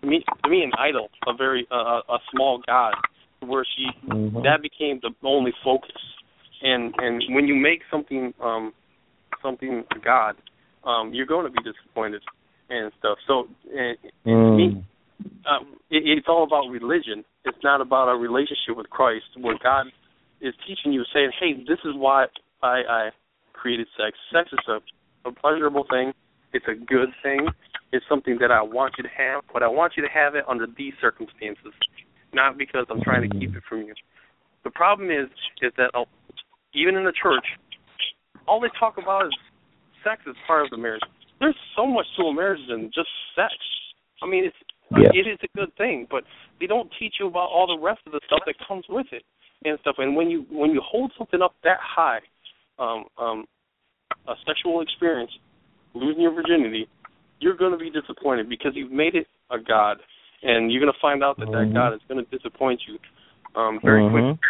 [0.00, 2.94] to me to me an idol, a very uh, a small god,
[3.40, 4.42] where she Mhm.
[4.44, 5.92] that became the only focus.
[6.62, 8.72] And and when you make something um
[9.42, 10.36] something god,
[10.84, 12.22] um, you're going to be disappointed
[12.70, 13.18] and stuff.
[13.26, 14.56] So and, Mm.
[14.56, 14.84] me,
[15.50, 17.24] um, it, it's all about religion.
[17.44, 19.86] It's not about a relationship with Christ, where God
[20.40, 22.26] is teaching you, saying, "Hey, this is why
[22.62, 23.10] I, I
[23.52, 24.16] created sex.
[24.32, 24.78] Sex is a,
[25.28, 26.12] a pleasurable thing.
[26.52, 27.48] It's a good thing.
[27.92, 30.44] It's something that I want you to have, but I want you to have it
[30.48, 31.72] under these circumstances,
[32.32, 33.94] not because I'm trying to keep it from you."
[34.64, 35.28] The problem is,
[35.60, 36.04] is that uh,
[36.74, 37.44] even in the church,
[38.46, 39.32] all they talk about is
[40.04, 41.02] sex as part of the marriage.
[41.40, 43.52] There's so much to a marriage than just sex.
[44.22, 44.56] I mean, it's
[44.90, 45.10] Yeah.
[45.14, 46.24] it is a good thing, but
[46.60, 49.24] they don't teach you about all the rest of the stuff that comes with it
[49.64, 49.96] and stuff.
[49.98, 52.20] And when you when you hold something up that high,
[52.78, 53.46] um, um,
[54.28, 55.32] a sexual experience,
[55.94, 56.88] losing your virginity,
[57.40, 59.98] you're going to be disappointed because you've made it a god,
[60.42, 61.72] and you're going to find out that mm-hmm.
[61.72, 62.98] that god is going to disappoint you
[63.60, 64.14] um, very mm-hmm.
[64.14, 64.40] quickly.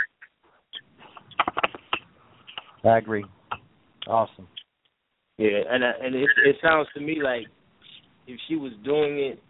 [2.84, 3.24] I agree.
[4.06, 4.48] Awesome.
[5.38, 7.46] Yeah, and uh, and it it sounds to me like
[8.26, 9.42] if she was doing it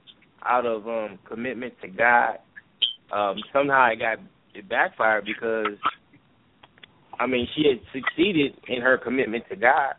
[0.45, 2.39] out of um commitment to God,
[3.13, 4.19] um somehow it got
[4.55, 5.79] it backfired because
[7.19, 9.95] I mean she had succeeded in her commitment to God,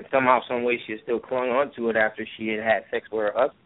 [0.00, 2.84] and somehow, some way, she had still clung on to it after she had had
[2.90, 3.58] sex with her husband.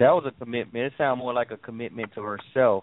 [0.00, 0.86] That was a commitment.
[0.86, 2.82] It sounded more like a commitment to herself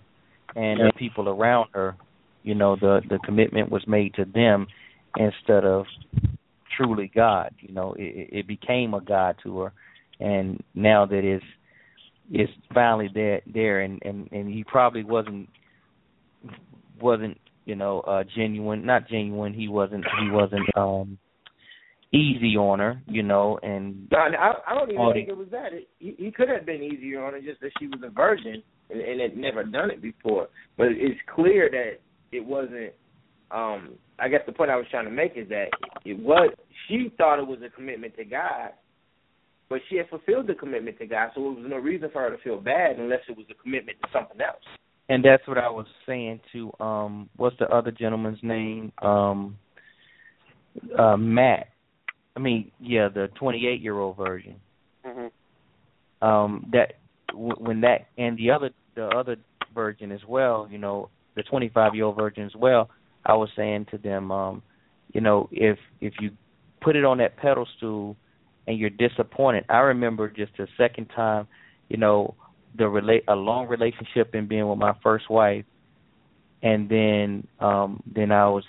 [0.56, 0.86] and yeah.
[0.86, 1.98] the people around her.
[2.44, 4.68] You know, the the commitment was made to them
[5.18, 5.85] instead of
[6.76, 7.53] truly God.
[7.60, 9.73] You know, it, it became a God to her,
[10.19, 11.45] and now that it's
[12.31, 15.49] it's finally there there, and and and he probably wasn't
[16.99, 19.53] wasn't you know uh genuine, not genuine.
[19.53, 21.18] He wasn't he wasn't um
[22.14, 25.73] easy on her, you know, and no, I, I don't even think it was that.
[25.73, 28.61] It, he, he could have been easier on her, just that she was a virgin
[28.91, 30.48] and, and had never done it before.
[30.77, 31.99] But it's clear that
[32.31, 32.94] it wasn't
[33.54, 35.68] um I guess the point I was trying to make is that
[36.06, 36.54] it was
[36.88, 38.72] she thought it was a commitment to God,
[39.70, 42.36] but she had fulfilled the commitment to God, so it was no reason for her
[42.36, 44.64] to feel bad unless it was a commitment to something else.
[45.10, 48.92] And that's what I was saying to um what's the other gentleman's name?
[49.02, 49.58] Um
[50.98, 51.68] uh Matt.
[52.36, 54.56] I mean, yeah, the 28 year old version.
[55.06, 56.28] Mm-hmm.
[56.28, 56.94] Um that
[57.36, 59.38] when that and the other the other
[59.74, 62.90] version as well, you know, the 25 year old version as well
[63.26, 64.64] I was saying to them, um,
[65.14, 66.32] you know, if if you
[66.82, 68.18] put it on that pedestal
[68.68, 71.48] and you're disappointed, I remember just the second time,
[71.90, 72.36] you know,
[72.78, 75.66] the relate a long relationship and being with my first wife,
[76.62, 78.64] and then um then I was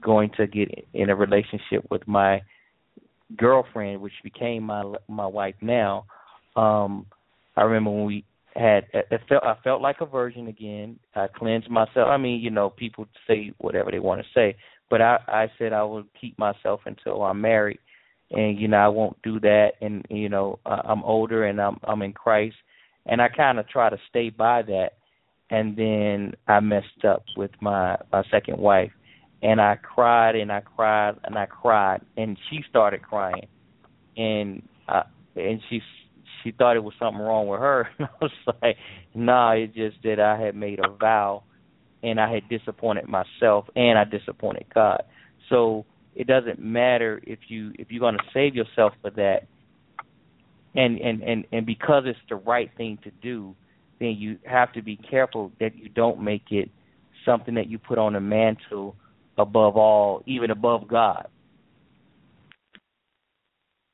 [0.00, 2.42] going to get in a relationship with my
[3.36, 6.06] girlfriend, which became my my wife now.
[6.56, 7.06] Um,
[7.56, 8.24] I remember when we
[8.56, 10.98] had it felt I felt like a virgin again.
[11.14, 12.08] I cleansed myself.
[12.08, 14.56] I mean, you know, people say whatever they want to say,
[14.90, 17.78] but I I said I would keep myself until I'm married,
[18.30, 19.72] and you know I won't do that.
[19.80, 22.56] And you know I'm older and I'm I'm in Christ,
[23.06, 24.90] and I kind of try to stay by that.
[25.50, 28.92] And then I messed up with my my second wife,
[29.42, 33.48] and I cried and I cried and I cried, and she started crying,
[34.16, 35.02] and uh,
[35.34, 35.80] and she
[36.44, 37.88] she thought it was something wrong with her.
[37.98, 38.30] And I was
[38.62, 38.76] like,
[39.14, 41.42] nah, it's just that I had made a vow
[42.02, 45.02] and I had disappointed myself and I disappointed God.
[45.48, 49.46] So it doesn't matter if you if you're to save yourself for that
[50.74, 53.54] and and and and because it's the right thing to do,
[54.00, 56.70] then you have to be careful that you don't make it
[57.24, 58.96] something that you put on a mantle
[59.38, 61.28] above all, even above God.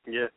[0.07, 0.27] Yeah.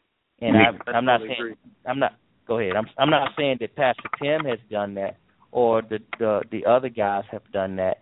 [0.48, 1.54] And I, I'm not saying
[1.86, 2.12] I'm not.
[2.46, 2.76] Go ahead.
[2.76, 5.16] I'm I'm not saying that Pastor Tim has done that
[5.52, 7.98] or the the the other guys have done that.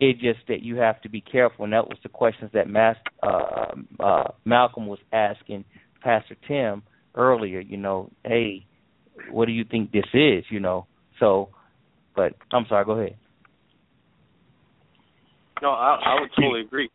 [0.00, 2.96] It's just that you have to be careful, and that was the questions that Mas,
[3.22, 5.64] uh, uh, Malcolm was asking
[6.02, 6.82] Pastor Tim
[7.14, 7.60] earlier.
[7.60, 8.66] You know, hey,
[9.30, 10.44] what do you think this is?
[10.50, 10.86] You know,
[11.20, 11.50] so.
[12.16, 12.84] But I'm sorry.
[12.84, 13.16] Go ahead.
[15.60, 16.90] No, I, I would totally agree.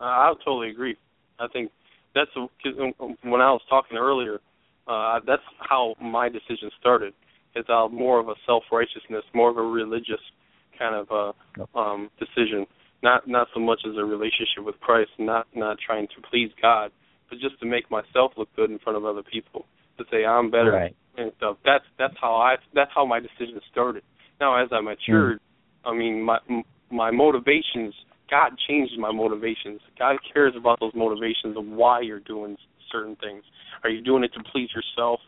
[0.00, 0.96] Uh, I would totally agree.
[1.38, 1.70] I think
[2.18, 2.74] that's cause
[3.22, 4.40] when I was talking earlier.
[4.86, 7.12] Uh, that's how my decision started.
[7.54, 10.20] It's out more of a self righteousness, more of a religious
[10.78, 11.34] kind of
[11.64, 12.66] uh, um, decision.
[13.02, 16.90] Not not so much as a relationship with Christ, not not trying to please God,
[17.28, 19.66] but just to make myself look good in front of other people,
[19.98, 20.96] to say I'm better right.
[21.16, 21.58] and stuff.
[21.64, 24.02] That's that's how I that's how my decision started.
[24.40, 25.90] Now as I matured, mm.
[25.90, 26.38] I mean my
[26.90, 27.94] my motivations
[28.30, 29.80] God changes my motivations.
[29.98, 32.56] God cares about those motivations of why you're doing
[32.92, 33.42] certain things.
[33.84, 35.20] Are you doing it to please yourself,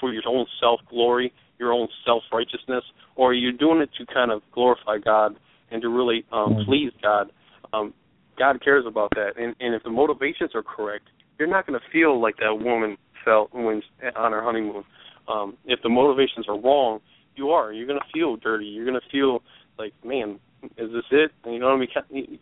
[0.00, 2.84] for your own self glory, your own self righteousness,
[3.16, 5.36] or are you doing it to kind of glorify God
[5.70, 6.70] and to really um, mm-hmm.
[6.70, 7.30] please God?
[7.72, 7.94] Um,
[8.38, 11.04] God cares about that, and, and if the motivations are correct,
[11.38, 13.82] you're not going to feel like that woman felt when
[14.14, 14.84] on her honeymoon.
[15.28, 17.00] Um, if the motivations are wrong,
[17.34, 17.72] you are.
[17.72, 18.66] You're going to feel dirty.
[18.66, 19.42] You're going to feel
[19.78, 21.30] like, man, is this it?
[21.44, 22.38] You know what I mean?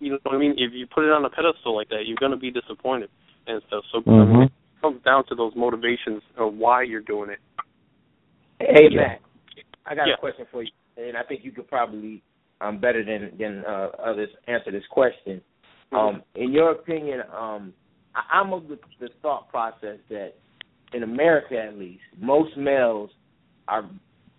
[0.00, 0.52] You know what I mean?
[0.56, 3.10] If you put it on a pedestal like that, you're going to be disappointed
[3.46, 3.84] and stuff.
[3.92, 4.10] So mm-hmm.
[4.10, 7.38] I mean, it comes down to those motivations of why you're doing it.
[8.60, 9.20] Hey Matt,
[9.86, 10.14] I got yeah.
[10.14, 12.22] a question for you, and I think you could probably
[12.60, 15.40] um better than than uh, others answer this question.
[15.92, 15.96] Mm-hmm.
[15.96, 17.72] Um, in your opinion, um,
[18.14, 20.34] I, I'm of the, the thought process that
[20.92, 23.10] in America, at least, most males
[23.68, 23.88] are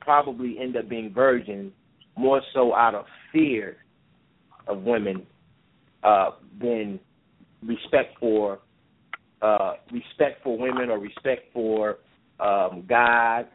[0.02, 1.72] probably end up being virgins
[2.20, 3.78] more so out of fear
[4.68, 5.26] of women
[6.04, 7.00] uh, than
[7.66, 8.60] respect for
[9.42, 12.00] uh, respect for women or respect for
[12.42, 13.48] um, God.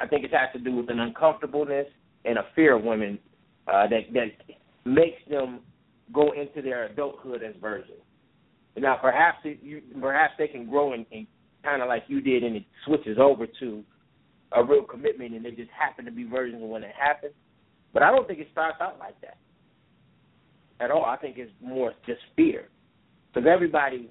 [0.00, 1.86] I think it has to do with an uncomfortableness
[2.24, 3.18] and a fear of women
[3.68, 5.60] uh, that that makes them
[6.12, 8.00] go into their adulthood as virgins.
[8.78, 11.26] Now, perhaps it, you, perhaps they can grow and, and
[11.62, 13.82] kind of like you did, and it switches over to
[14.52, 17.32] a real commitment, and they just happen to be virgins when it happens.
[17.96, 19.38] But I don't think it starts out like that
[20.80, 21.06] at all.
[21.06, 22.68] I think it's more just fear,
[23.32, 24.10] because everybody,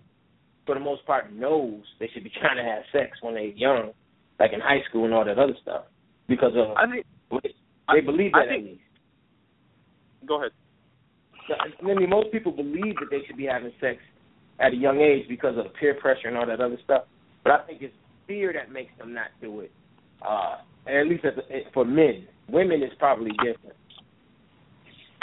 [0.66, 3.91] for the most part, knows they should be trying to have sex when they're young,
[4.40, 5.84] like in high school and all that other stuff,
[6.28, 7.06] because of I think
[7.94, 8.82] they believe that I think, at least.
[10.28, 10.52] Go ahead.
[11.80, 13.99] I mean, most people believe that they should be having sex
[14.60, 17.03] at a young age because of peer pressure and all that other stuff.
[17.44, 17.94] But I think it's
[18.26, 19.72] fear that makes them not do it.
[20.28, 20.56] Uh,
[20.88, 23.76] and at least as a, for men, women is probably different.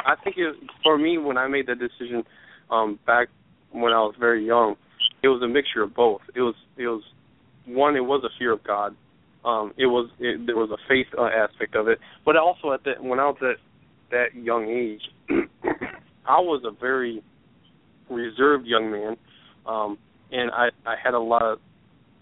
[0.05, 2.25] I think it for me when I made that decision
[2.71, 3.29] um back
[3.71, 4.77] when I was very young,
[5.23, 6.23] it was a mixture of both.
[6.35, 7.03] It was it was
[7.67, 8.97] one it was a fear of God.
[9.45, 12.85] Um it was it, there was a faith uh, aspect of it, but also at
[12.85, 13.57] that when I was at
[14.11, 15.03] that young age,
[16.27, 17.23] I was a very
[18.11, 19.17] reserved young man.
[19.67, 19.99] Um
[20.33, 21.59] and I I had a lot of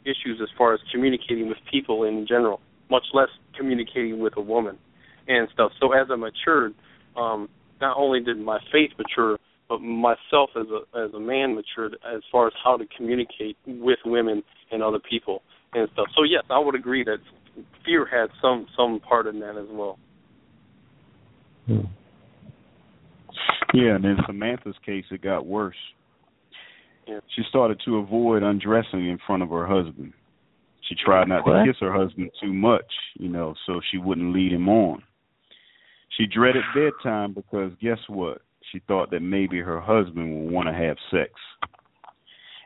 [0.05, 2.61] issues as far as communicating with people in general,
[2.91, 4.79] much less communicating with a woman
[5.31, 5.73] and stuff.
[5.81, 6.75] So as I matured,
[7.17, 7.49] um
[7.81, 9.39] not only did my faith mature,
[9.69, 13.99] but myself as a as a man matured as far as how to communicate with
[14.05, 15.43] women and other people
[15.73, 16.07] and stuff.
[16.17, 17.19] So yes, I would agree that
[17.85, 19.99] fear had some some part in that as well.
[21.67, 21.87] Hmm.
[23.73, 25.77] Yeah, and in Samantha's case, it got worse.
[27.07, 27.21] Yeah.
[27.37, 30.13] She started to avoid undressing in front of her husband.
[30.89, 31.65] She tried not What?
[31.65, 32.85] to kiss her husband too much,
[33.15, 35.03] you know, so she wouldn't lead him on.
[36.17, 38.43] She dreaded bedtime because guess what?
[38.73, 41.33] She thought that maybe her husband would want to have sex.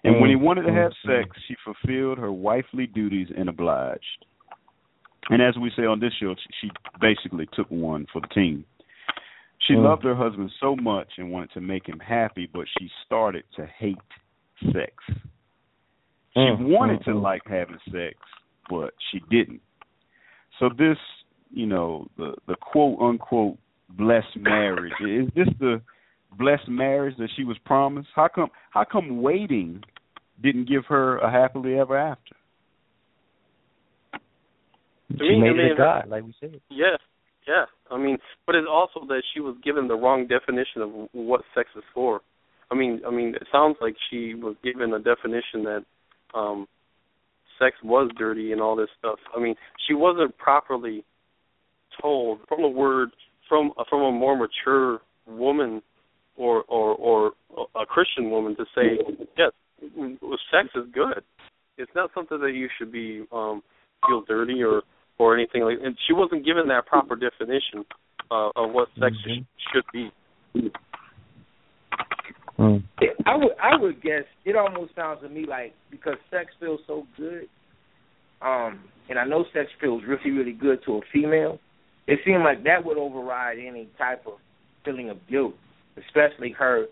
[0.03, 4.27] And when he wanted to have sex, she fulfilled her wifely duties and obliged.
[5.31, 8.67] And as we say on this show, she basically took one for the team.
[9.61, 9.83] She Mm.
[9.85, 13.65] loved her husband so much and wanted to make him happy, but she started to
[13.67, 13.97] hate
[14.73, 14.93] sex.
[16.35, 17.23] She Mm, wanted mm, to mm.
[17.23, 18.19] like having sex,
[18.69, 19.63] but she didn't.
[20.59, 20.99] So this,
[21.55, 23.57] you know, the the quote unquote
[23.89, 25.81] blessed marriage is this the
[26.37, 28.09] blessed marriage that she was promised?
[28.15, 29.83] How come how come waiting
[30.43, 32.35] didn't give her a happily ever after?
[35.13, 36.61] To She me, made I it mean, a god, like we said.
[36.71, 36.97] Yeah,
[37.47, 37.67] yeah.
[37.91, 41.69] I mean, but it's also that she was given the wrong definition of what sex
[41.77, 42.21] is for.
[42.71, 45.85] I mean, I mean, it sounds like she was given a definition that
[46.35, 46.67] um
[47.61, 49.21] sex was dirty and all this stuff.
[49.37, 49.55] I mean,
[49.87, 51.05] she wasn't properly
[52.01, 53.11] told from a word
[53.49, 55.83] from from a more mature woman
[56.37, 57.33] or or or
[57.81, 58.99] a Christian woman to say,
[59.37, 59.53] yes,
[60.51, 61.23] sex is good.
[61.77, 63.63] It's not something that you should be um
[64.07, 64.83] feel dirty or
[65.19, 65.79] or anything like.
[65.83, 67.85] And she wasn't given that proper definition
[68.31, 69.45] uh, of what sex Mhm.
[69.45, 70.13] sh- should be.
[72.59, 72.83] Mm.
[73.27, 77.07] I would I would guess it almost sounds to me like because sex feels so
[77.17, 77.49] good,
[78.41, 81.59] um, and I know sex feels really really good to a female.
[82.07, 84.35] It seemed like that would override any type of
[84.85, 85.55] feeling of guilt,
[85.97, 86.87] especially her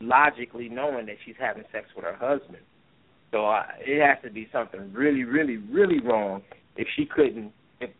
[0.00, 2.62] logically knowing that she's having sex with her husband.
[3.30, 6.42] So uh, it has to be something really really really wrong
[6.76, 7.90] if she couldn't if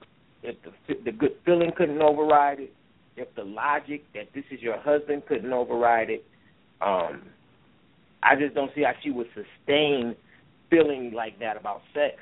[0.42, 2.72] if the the good feeling couldn't override it,
[3.16, 6.24] if the logic that this is your husband couldn't override it.
[6.80, 7.22] Um,
[8.22, 10.14] I just don't see how she would sustain
[10.70, 12.16] feeling like that about sex,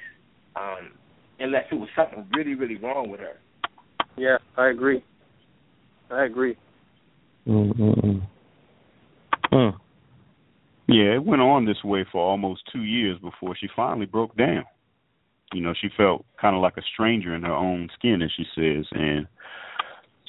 [0.56, 0.92] um,
[1.38, 3.36] unless it was something really, really wrong with her.
[4.16, 5.04] Yeah, I agree.
[6.10, 6.56] I agree.
[7.46, 8.22] Mm, mm, mm.
[9.52, 9.72] Mm.
[10.88, 14.64] Yeah, it went on this way for almost two years before she finally broke down.
[15.52, 18.44] You know, she felt kind of like a stranger in her own skin, as she
[18.54, 19.26] says, and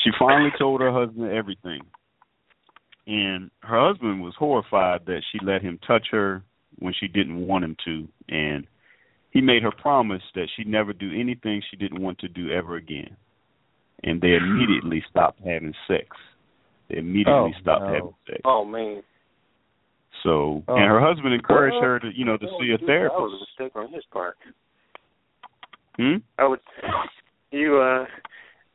[0.04, 1.82] she finally told her husband everything.
[3.08, 6.44] And her husband was horrified that she let him touch her
[6.80, 8.66] when she didn't want him to, and
[9.32, 12.76] he made her promise that she'd never do anything she didn't want to do ever
[12.76, 13.16] again.
[14.04, 16.08] And they immediately stopped having sex.
[16.90, 17.94] They immediately Oh, stopped no.
[17.94, 18.42] having sex.
[18.46, 19.04] Oh man.
[20.24, 20.76] So, Oh.
[20.76, 23.16] and her husband encouraged her to, you know, to see a therapist.
[23.18, 23.60] That was therapist.
[23.60, 24.38] a mistake on his part.
[25.98, 26.18] Hmm?
[26.38, 26.60] I would
[27.52, 28.06] you uh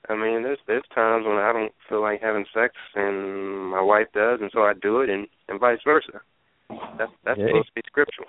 [0.09, 4.07] I mean there's there's times when I don't feel like having sex and my wife
[4.13, 6.21] does and so I do it and, and vice versa.
[6.99, 7.47] That's that's Yeah.
[7.49, 8.29] supposed to be scriptural.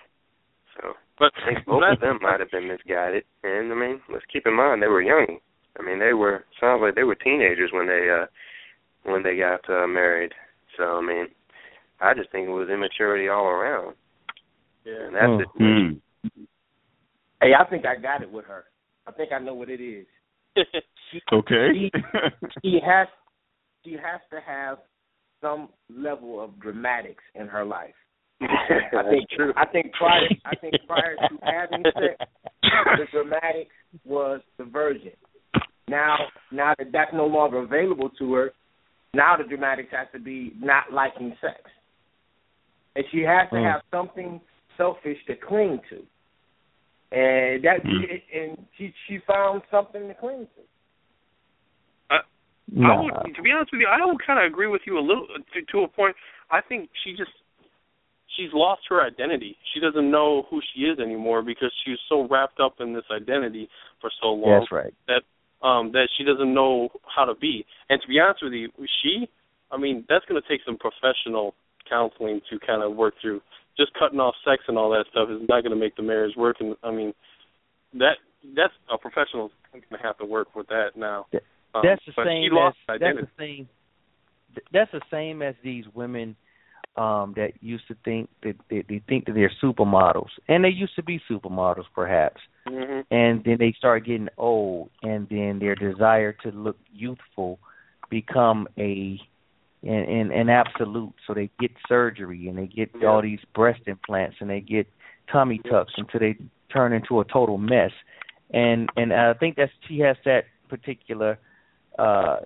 [0.80, 4.26] So But I think both of them might have been misguided and I mean, let's
[4.32, 5.40] keep in mind they were young.
[5.80, 8.26] I mean they were sounds like they were teenagers when they uh
[9.04, 10.34] when they got uh, married.
[10.78, 11.28] So I mean
[12.00, 13.96] I just think it was immaturity all around.
[14.86, 15.06] yeah.
[15.08, 15.42] And that's Mm.
[15.42, 16.02] it.
[16.34, 16.44] Hmm.
[17.42, 18.66] Hey, I think I got it with her.
[19.06, 20.06] I think I know what it is.
[21.12, 21.68] She, okay.
[21.74, 21.92] she,
[22.64, 23.08] she has
[23.86, 24.80] she has to have
[25.40, 27.94] some level of dramatics in her life.
[28.42, 28.48] I
[29.10, 29.54] think true.
[29.56, 32.30] I think prior I think prior to having sex,
[32.64, 33.74] the dramatics
[34.04, 35.12] was the virgin.
[35.90, 36.18] Now
[36.52, 38.54] now that that's no longer available to her,
[39.14, 41.62] now the dramatics has to be not liking sex,
[42.96, 43.72] and she has to Mm.
[43.72, 44.42] have something
[44.76, 46.06] selfish to cling to,
[47.12, 48.22] and that Mm.
[48.34, 50.62] and she she found something to cling to.
[52.76, 55.00] I would, to be honest with you, I would kind of agree with you a
[55.00, 56.16] little to, to a point.
[56.52, 57.32] I think she just
[58.36, 59.58] she's lost her identity.
[59.74, 63.70] She doesn't know who she is anymore because she's so wrapped up in this identity
[64.02, 64.94] for so long That's right.
[65.08, 65.24] that
[65.62, 67.66] um that she doesn't know how to be.
[67.90, 68.70] And to be honest with you,
[69.02, 69.28] she,
[69.72, 71.56] I mean, that's going to take some professional
[71.90, 73.42] counseling to kind of work through.
[73.78, 76.36] Just cutting off sex and all that stuff is not going to make the marriage
[76.36, 76.58] work.
[76.60, 77.14] And I mean,
[77.94, 78.18] that
[78.56, 81.26] that's a professional going to have to work with that now.
[81.76, 83.70] Um, that's the same she lost that's the same
[84.72, 86.36] that's the same as these women
[86.98, 90.30] um that used to think that they, they think that they're supermodels.
[90.48, 92.42] And they used to be supermodels perhaps.
[92.68, 97.60] Hmm and then they start getting old and then their desire to look youthful
[98.10, 99.20] become a
[99.84, 101.14] an, an, an absolute.
[101.26, 103.08] So they get surgery and they get Yeah.
[103.10, 104.88] all these breast implants and they get
[105.32, 106.36] tummy tucks until they
[106.74, 107.92] turn into a total mess.
[108.52, 111.40] And and I think that she has that particular
[111.98, 112.38] uh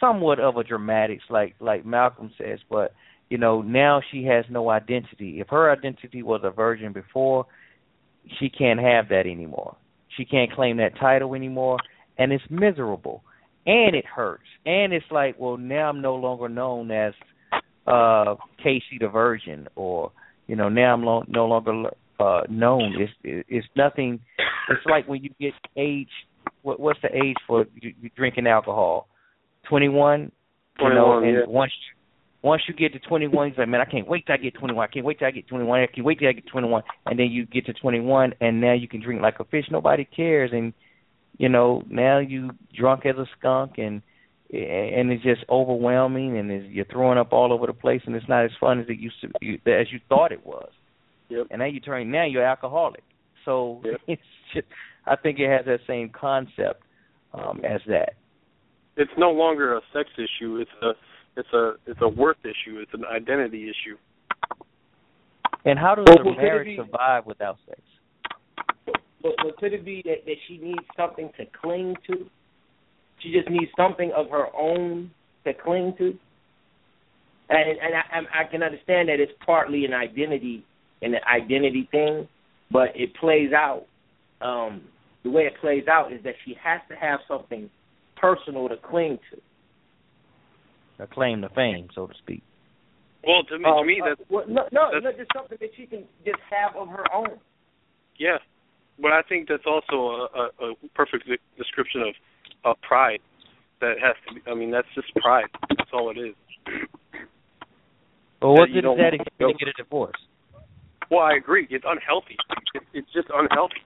[0.00, 2.94] somewhat of a dramatics like like Malcolm says but
[3.30, 5.40] you know now she has no identity.
[5.40, 7.46] If her identity was a virgin before
[8.38, 9.76] she can't have that anymore.
[10.16, 11.78] She can't claim that title anymore
[12.18, 13.22] and it's miserable
[13.66, 14.44] and it hurts.
[14.66, 17.12] And it's like well now I'm no longer known as
[17.86, 20.12] uh Casey the virgin or
[20.46, 22.94] you know now I'm lo- no longer uh known.
[22.98, 24.20] It's it's nothing
[24.68, 26.08] it's like when you get age
[26.62, 29.08] what what's the age for you, you drinking alcohol?
[29.68, 30.32] 21
[30.80, 31.40] you know 21, and yeah.
[31.46, 31.72] once
[32.48, 34.82] once you get to 21 you're like man I can't wait till I get 21
[34.82, 37.18] I can't wait till I get 21 I can't wait till I get 21 and
[37.18, 39.66] then you get to 21 and now you can drink like a fish.
[39.70, 40.50] Nobody cares.
[40.52, 40.72] And
[41.36, 44.00] you know now you drunk as a skunk and
[44.50, 48.28] and it's just overwhelming and it's, you're throwing up all over the place and it's
[48.30, 50.70] not as fun as it used to you, as you thought it was.
[51.28, 51.48] Yep.
[51.50, 53.04] and now you turn now you're alcoholic.
[53.44, 54.00] So Yep.
[54.08, 54.22] it's
[54.54, 54.66] just
[55.06, 56.82] I think it has that same concept
[57.34, 58.14] um as that.
[58.96, 60.56] It's no longer a sex issue.
[60.56, 60.92] It's a
[61.36, 62.78] it's a it's a worth issue.
[62.80, 63.96] It's an identity issue.
[65.64, 67.80] and how does Well, a well, could it marriage be- survive without sex
[69.22, 72.26] But, but could it be that, that she needs something to cling to?
[73.22, 75.10] She just needs something of her own
[75.44, 76.16] to cling to.
[77.50, 80.64] And and I, I I can understand that it's partly an identity
[81.02, 82.28] an identity thing,
[82.70, 83.84] but it plays out.
[84.40, 84.82] Um,
[85.24, 87.68] the way it plays out is that she has to have something
[88.16, 89.40] personal to cling to.
[90.98, 92.42] A claim to fame so to speak
[93.26, 95.58] Well, to me, Um, to me uh, that's well, no, no, that's- no, just something
[95.60, 97.38] that she can just have of her own.
[98.18, 98.38] yeah.
[99.00, 102.14] But I think that's also a, a, a perfect de- description of
[102.64, 103.20] of pride.
[103.80, 104.40] That has to be.
[104.50, 105.46] I mean, that's just pride.
[105.70, 106.34] That's all it is.
[108.42, 110.18] well what's you it don't that want if you get a divorce
[111.10, 111.66] Well, I agree.
[111.70, 112.36] It's unhealthy.
[112.74, 113.82] It, it's just unhealthy.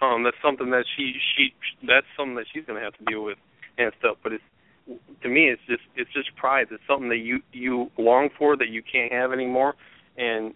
[0.00, 1.54] Um, that's something that she she
[1.86, 3.38] that's something that she's gonna have to deal with
[3.78, 4.16] and stuff.
[4.22, 4.44] But it's
[4.86, 6.66] to me, it's just it's just pride.
[6.70, 9.74] It's something that you you long for that you can't have anymore,
[10.16, 10.54] and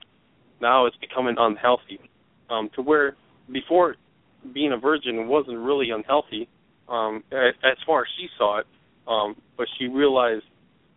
[0.60, 2.00] now it's becoming unhealthy.
[2.50, 3.16] Um, to where
[3.52, 3.96] before
[4.52, 6.48] being a virgin wasn't really unhealthy,
[6.88, 8.66] um, as, far as she saw it.
[9.08, 10.44] Um, but she realized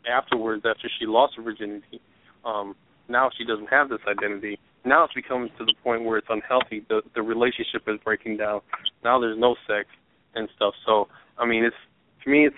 [0.09, 2.01] afterwards, after she lost her virginity,
[2.45, 2.75] um,
[3.07, 4.59] now she doesn't have this identity.
[4.85, 6.85] Now it's becoming to the point where it's unhealthy.
[6.89, 8.61] The the relationship is breaking down.
[9.03, 9.89] Now there's no sex
[10.35, 10.73] and stuff.
[10.85, 11.07] So
[11.37, 11.75] I mean, it's
[12.23, 12.55] to me, it's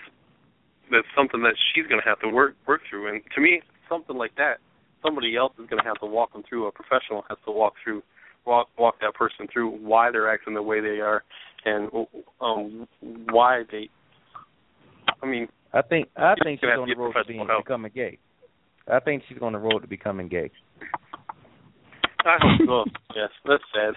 [0.90, 3.08] that's something that she's going to have to work work through.
[3.08, 4.58] And to me, something like that,
[5.02, 6.66] somebody else is going to have to walk them through.
[6.66, 8.02] A professional has to walk through
[8.44, 11.22] walk walk that person through why they're acting the way they are
[11.64, 11.90] and
[12.40, 12.88] um
[13.30, 13.88] why they.
[15.22, 17.48] I mean, I think I think she's gonna on the get road to professional being
[17.48, 17.64] help.
[17.64, 18.18] becoming gay.
[18.90, 20.50] I think she's on the road to becoming gay.
[22.24, 22.90] I hope so.
[23.16, 23.94] yes, that's sad.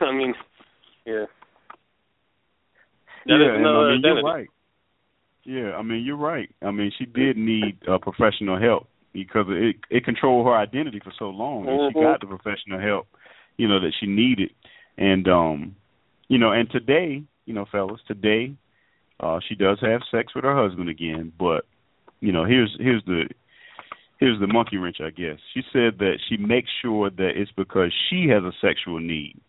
[0.00, 0.34] I mean,
[1.06, 1.24] yeah.
[3.26, 4.48] That is yeah, and another I mean you're right.
[5.48, 6.50] Yeah, I mean you're right.
[6.60, 11.12] I mean she did need uh, professional help because it it controlled her identity for
[11.18, 12.02] so long, and she Mhm.
[12.04, 13.06] got the professional help,
[13.56, 14.50] you know, that she needed.
[14.98, 15.74] And um,
[16.28, 18.52] you know, and today, you know, fellas, today,
[19.20, 21.64] uh, she does have sex with her husband again, but
[22.20, 23.30] you know, here's here's the
[24.18, 25.38] here's the monkey wrench, I guess.
[25.54, 29.40] She said that she makes sure that it's because she has a sexual need.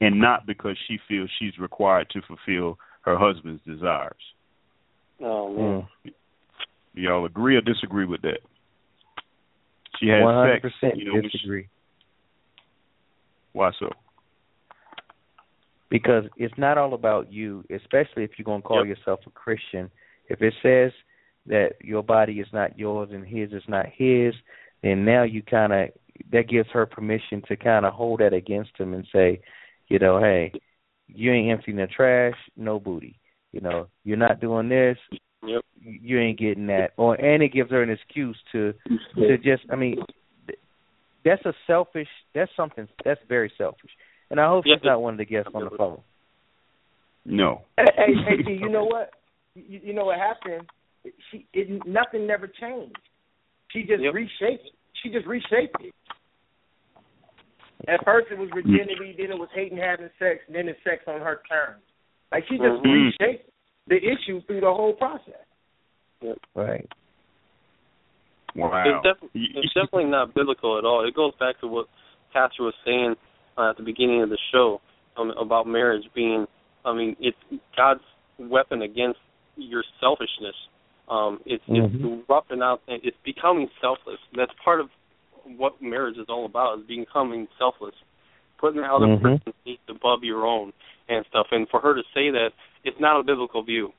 [0.00, 4.22] and not because she feels she's required to fulfill her husband's desires.
[5.20, 5.88] Oh man.
[6.06, 6.12] Mm.
[6.94, 8.40] Y'all agree or disagree with that?
[10.00, 10.96] She has 100% sex.
[10.96, 11.62] You know, disagree.
[11.62, 11.68] She,
[13.52, 13.90] why so?
[15.90, 18.98] Because it's not all about you, especially if you're going to call Yep.
[18.98, 19.90] yourself a Christian.
[20.28, 20.92] If it says
[21.46, 24.34] that your body is not yours and his is not his,
[24.82, 25.88] then now you kind of
[26.32, 29.40] that gives her permission to kind of hold that against him and say,
[29.88, 30.52] you know, hey,
[31.06, 33.18] you ain't emptying the trash, no booty.
[33.58, 34.96] You know, you're not doing this,
[35.42, 35.62] Yep.
[35.80, 36.92] you ain't getting that.
[36.96, 38.72] Or and it gives her an excuse to
[39.16, 39.96] to just I mean
[41.24, 42.06] that's a selfish
[42.36, 43.90] that's something that's very selfish.
[44.30, 44.78] And I hope Yep.
[44.78, 46.00] she's not one of the guests on the phone.
[47.24, 47.62] No.
[47.76, 49.10] Hey, hey, hey, you know what?
[49.56, 50.68] You, you know what happened?
[51.32, 52.96] She it, nothing never changed.
[53.72, 54.14] She just Yep.
[54.14, 54.72] reshaped it.
[55.02, 55.94] She just reshaped it.
[57.88, 58.54] At first it was mm.
[58.54, 61.82] virginity, then it was hating having sex, and then it's sex on her terms.
[62.32, 62.92] Like she just Mhm.
[62.92, 63.50] reshaped
[63.86, 65.44] the issue through the whole process.
[66.54, 66.86] Right.
[68.54, 68.82] Wow.
[68.84, 71.06] It's, def- it's definitely not biblical at all.
[71.06, 71.86] It goes back to what
[72.32, 73.14] Pastor was saying
[73.56, 74.80] uh, at the beginning of the show
[75.16, 76.46] um, about marriage being,
[76.84, 77.36] I mean, it's
[77.76, 78.02] God's
[78.38, 79.18] weapon against
[79.56, 80.54] your selfishness.
[81.08, 81.94] Um, it's Mhm.
[82.04, 82.82] it's roughing out.
[82.86, 84.20] It's becoming selfless.
[84.34, 84.90] That's part of
[85.56, 87.94] what marriage is all about: is becoming selfless,
[88.58, 89.22] putting the other Mhm.
[89.22, 90.72] person's needs above your own
[91.08, 91.46] and stuff.
[91.52, 92.52] And for her to say that,
[92.84, 93.92] it's not a biblical view.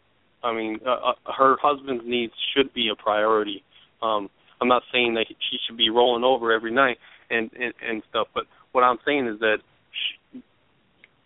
[0.44, 3.64] I mean, uh, uh, her husband's needs should be a priority.
[4.02, 4.30] Um,
[4.62, 6.98] I'm not saying that she should be rolling over every night
[7.30, 9.60] and and, and stuff, but what I'm saying is that
[9.92, 10.38] sh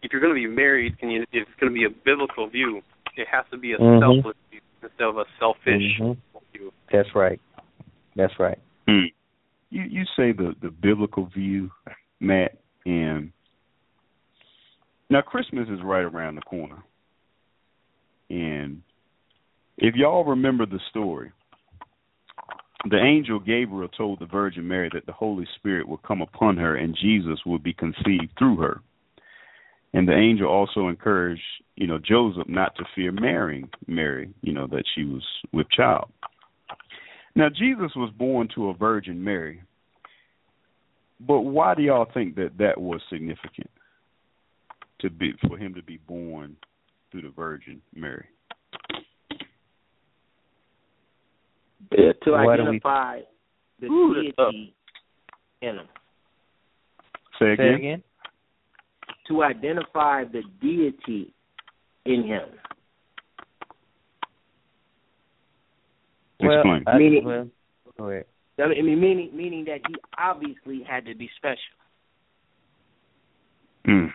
[0.02, 2.48] if you're going to be married and you, if it's going to be a biblical
[2.48, 2.82] view,
[3.16, 4.00] it has to be a Mhm.
[4.02, 6.18] selfless view instead of a selfish Mhm.
[6.54, 6.74] view.
[6.92, 7.40] That's right.
[8.16, 8.60] That's right.
[8.88, 9.06] Hmm.
[9.70, 11.72] You you say the the biblical view,
[12.20, 13.32] Matt, and
[15.10, 16.84] now Christmas is right around the corner.
[18.30, 18.82] And
[19.78, 21.32] if y'all remember the story,
[22.90, 26.76] the angel Gabriel told the Virgin Mary that the Holy Spirit would come upon her
[26.76, 28.82] and Jesus would be conceived through her.
[29.94, 31.42] And the angel also encouraged,
[31.76, 35.24] you know, Joseph not to fear marrying Mary, you know, that she was
[35.54, 36.12] with child.
[37.36, 39.62] Now Jesus was born to a Virgin Mary.
[41.26, 43.70] But why do y'all think that that was significant
[45.00, 46.56] to be for him to be born
[47.12, 48.26] through the Virgin Mary?
[51.92, 53.22] to Why do we- identify
[53.80, 54.52] the Ooh, that's tough.
[54.52, 54.74] deity
[55.62, 55.88] in him.
[57.38, 57.68] Say Say again.
[57.68, 58.04] it again.
[59.28, 61.34] To identify the deity
[62.06, 62.50] in him.
[66.40, 66.84] Well, Explain.
[66.88, 67.50] I, Meaning- well,
[67.98, 68.26] go ahead.
[68.60, 71.58] I mean, meaning meaning that he obviously had to be special.
[73.88, 74.14] Mm.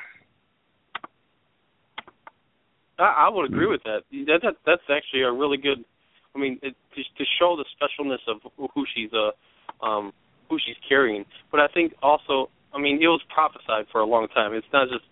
[2.98, 4.02] I, I would agree with that.
[4.26, 4.54] That, that.
[4.64, 5.84] That's actually a really good.
[6.34, 10.12] I mean, it, to, to show the specialness of who she's uh, um,
[10.48, 11.24] who she's carrying.
[11.50, 14.54] But I think also, I mean, it was prophesied for a long time.
[14.54, 15.04] It's not just.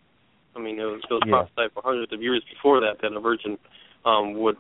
[0.55, 1.33] I mean, it was, it was Yeah.
[1.33, 3.59] prophesied for hundreds of years before that that a virgin
[4.05, 4.57] um, would.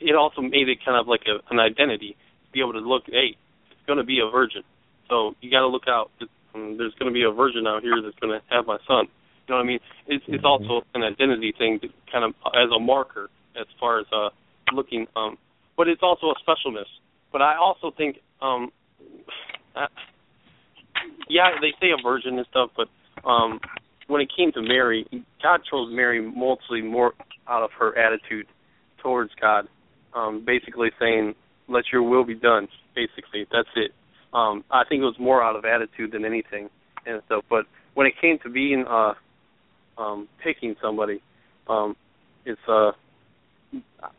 [0.00, 2.16] It also made it kind of like a, an identity
[2.46, 3.04] to be able to look.
[3.06, 3.38] Hey, it's
[3.86, 4.62] going to be a virgin,
[5.08, 6.10] so you got to look out.
[6.20, 8.78] It's, um, there's going to be a virgin out here that's going to have my
[8.86, 9.06] son.
[9.46, 9.80] You know what I mean?
[10.08, 10.48] It's it's Mhm.
[10.48, 14.30] also an identity thing, to kind of as a marker as far as uh
[14.72, 15.06] looking.
[15.14, 15.38] Um,
[15.76, 16.88] but it's also a specialness.
[17.32, 18.72] But I also think, um,
[19.76, 19.86] uh,
[21.28, 22.88] yeah, they say a virgin and stuff, but
[23.28, 23.60] um,
[24.08, 25.06] when it came to Mary,
[25.42, 27.12] God chose Mary mostly more
[27.48, 28.46] out of her attitude
[28.98, 29.68] towards God,
[30.14, 31.34] um, basically saying,
[31.68, 33.92] "Let your will be done." Basically, that's it.
[34.32, 36.70] Um, I think it was more out of attitude than anything
[37.06, 37.44] and stuff.
[37.48, 39.14] But when it came to being uh,
[39.98, 41.22] um, picking somebody,
[41.68, 41.94] um,
[42.44, 42.92] it's uh,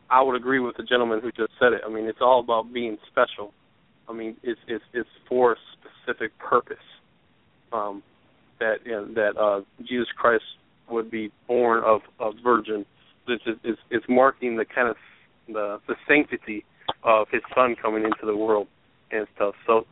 [0.08, 1.82] I would agree with the gentleman who just said it.
[1.84, 3.52] I mean, it's all about being special.
[4.08, 6.76] I mean, it's it's it's for a specific purpose.
[7.72, 8.02] Um,
[8.60, 10.44] that you know, that uh, Jesus Christ
[10.90, 12.84] would be born of a virgin.
[13.28, 14.96] Is it's, it's marking the kind of
[15.48, 16.64] the the sanctity
[17.02, 18.68] of His Son coming into the world
[19.10, 19.54] and stuff.
[19.66, 19.86] So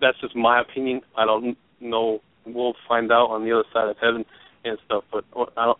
[0.00, 1.02] that's just my opinion.
[1.16, 2.20] I don't know.
[2.44, 4.24] We'll find out on the other side of heaven
[4.64, 5.04] and stuff.
[5.12, 5.24] But
[5.56, 5.78] I don't.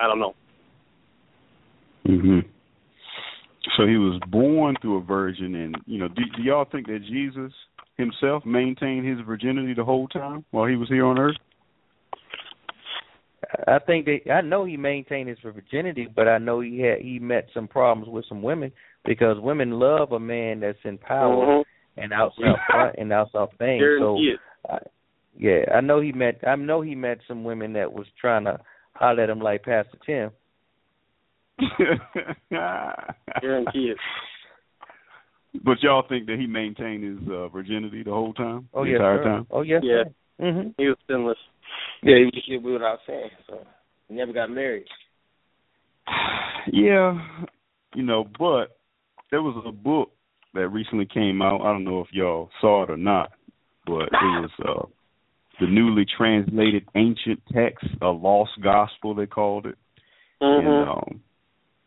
[0.00, 0.34] I don't know.
[2.06, 2.44] Mhm.
[3.76, 7.04] So he was born through a virgin, and you know, do, do y'all think that
[7.04, 7.52] Jesus
[7.98, 11.36] himself maintained his virginity the whole time while he was here on earth?
[13.66, 17.18] I think that I know he maintained his virginity, but I know he had he
[17.18, 18.70] met some problems with some women
[19.04, 21.64] because women love a man that's in power Mhm.
[21.96, 23.80] and out out front and out out thing.
[24.00, 24.18] So
[24.68, 24.78] I,
[25.38, 26.40] Yeah, I know he met.
[26.46, 28.60] I know he met some women that was trying to
[28.94, 30.30] holler at him like Pastor Tim.
[33.40, 33.98] Guarantee it.
[35.64, 38.68] But y'all think that he maintained his uh, virginity the whole time?
[38.72, 39.24] Oh the yes, entire sir.
[39.24, 39.46] time?
[39.50, 40.04] Oh yes, Yeah.
[40.04, 40.10] sir.
[40.46, 40.74] Mhm.
[40.78, 41.38] He was sinless.
[42.02, 43.30] Yeah, he was shit without saying.
[43.46, 43.66] So
[44.08, 44.86] never got married.
[46.70, 47.18] Yeah,
[47.94, 48.76] you know, but
[49.30, 50.10] there was a book
[50.52, 51.62] that recently came out.
[51.62, 53.30] I don't know if y'all saw it or not,
[53.86, 54.86] but it was uh
[55.58, 59.76] the newly translated ancient text, a lost gospel they called it.
[60.42, 60.66] Mm-hmm.
[60.66, 61.20] And um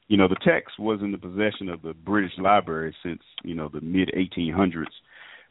[0.07, 3.69] you know, the text was in the possession of the British Library since, you know,
[3.71, 4.85] the mid 1800s,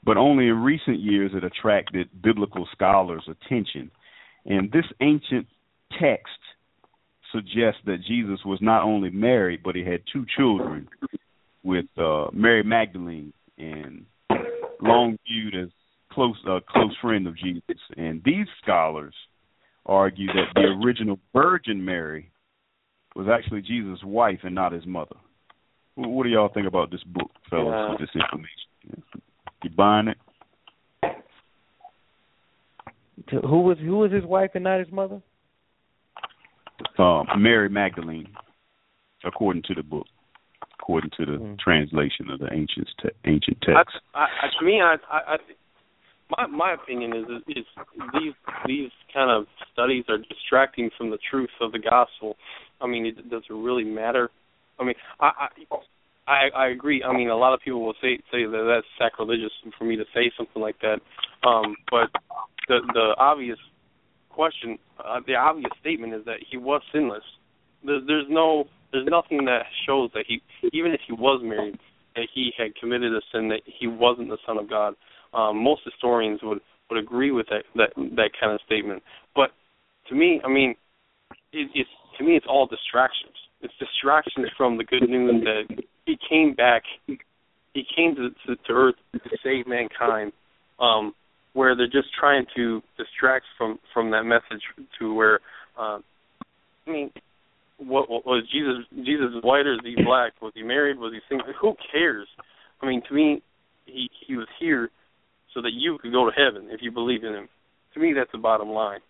[0.05, 3.91] but only in recent years it attracted biblical scholars' attention.
[4.47, 5.47] And this ancient
[6.01, 6.27] text
[7.33, 10.89] suggests that Jesus was not only married, but he had two children
[11.63, 14.05] with uh, Mary Magdalene and
[14.81, 15.69] long viewed as
[16.11, 17.81] close a uh, close friend of Jesus.
[17.97, 19.15] And these scholars
[19.87, 22.31] argue that the original Virgin Mary
[23.15, 25.17] was actually Jesus' wife and not his mother.
[25.95, 27.91] What do y'all think about this book, fellas, Yeah.
[27.91, 29.03] with this information?
[29.63, 30.17] You buying it?
[33.29, 35.21] To- Who was who was his wife and not his mother?
[36.99, 38.29] Um, Mary Magdalene,
[39.25, 40.07] according to the book,
[40.79, 41.59] according to the Mm.
[41.59, 43.97] translation of the ancient te- ancient I, text.
[44.15, 45.37] I, I, to me, I, I, I,
[46.31, 47.67] my my opinion is, is is
[48.15, 48.35] these
[48.67, 52.37] these kind of studies are distracting from the truth of the gospel.
[52.81, 54.31] I mean, it, does it really matter?
[54.81, 55.49] I mean, I, I
[56.27, 57.03] I I agree.
[57.03, 60.05] I mean, a lot of people will say say that that's sacrilegious for me to
[60.15, 61.01] say something like that.
[61.47, 62.11] Um, but
[62.69, 63.59] the the obvious
[64.31, 67.25] question, uh, the obvious statement is that he was sinless.
[67.85, 71.79] There, there's no there's nothing that shows that he even if he was married
[72.15, 74.95] that he had committed a sin that he wasn't the son of God.
[75.35, 76.61] Um, most historians would
[76.91, 79.03] would agree with that that that kind of statement.
[79.35, 79.51] But
[80.09, 80.75] to me, I mean,
[81.53, 83.35] it, it's to me it's all distractions.
[83.61, 86.83] It's distractions from the good news that he came back.
[87.07, 90.33] He came to to, to earth to save mankind.
[90.79, 91.15] Um,
[91.55, 94.63] where they're just trying to distract from from that message
[94.99, 95.41] to where,
[95.79, 95.99] uh,
[96.87, 97.11] I mean,
[97.79, 98.87] what, what was Jesus?
[99.05, 100.33] Jesus is white or is he black?
[100.41, 100.99] Was he married?
[100.99, 101.53] Was he single?
[101.61, 102.29] Who cares?
[102.81, 103.43] I mean, to me,
[103.87, 104.91] he he was here
[105.55, 107.49] so that you could go to heaven if you believe in him.
[107.95, 109.01] To me, that's the bottom line.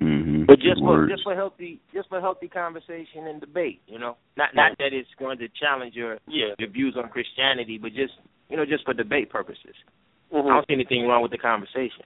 [0.00, 0.44] Mm-hmm.
[0.46, 4.16] But just for just for healthy just for healthy conversation and debate, you know.
[4.36, 6.54] Not not that it's going to challenge your Yeah.
[6.58, 8.12] your views on Christianity, but just
[8.48, 9.74] you know, just for debate purposes.
[10.32, 10.50] Mhm.
[10.50, 12.04] I don't see anything wrong with the conversation.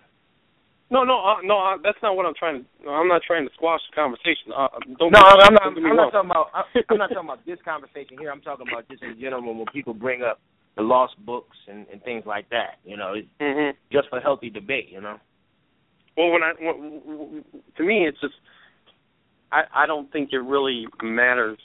[0.91, 1.59] No, no, uh, no.
[1.59, 2.91] Uh, that's not what I'm trying to.
[2.91, 4.53] I'm not trying to squash the conversation.
[4.55, 4.69] Uh,
[4.99, 5.13] don't.
[5.13, 5.63] No, I'm not.
[5.75, 6.51] don't I'm not talking about.
[6.53, 8.31] I'm I'm not talking about this conversation here.
[8.31, 10.41] I'm talking about just in general when people bring up
[10.77, 12.79] the lost books and, and things like that.
[12.85, 13.75] You know, it's Mhm.
[13.93, 14.89] just for healthy debate.
[14.91, 15.21] You know.
[16.17, 17.45] Well, when I when,
[17.77, 18.35] to me, it's just
[19.53, 21.59] I I don't think it really matters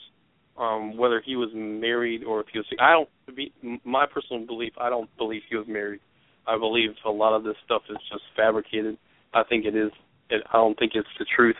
[0.56, 2.66] um whether he was married or if he was.
[2.78, 3.52] I don't to be
[3.84, 4.72] my personal belief.
[4.78, 6.00] I don't believe he was married.
[6.46, 8.96] I believe a lot of this stuff is just fabricated.
[9.34, 9.90] I think it is.
[10.30, 11.56] It, I don't think it's the truth.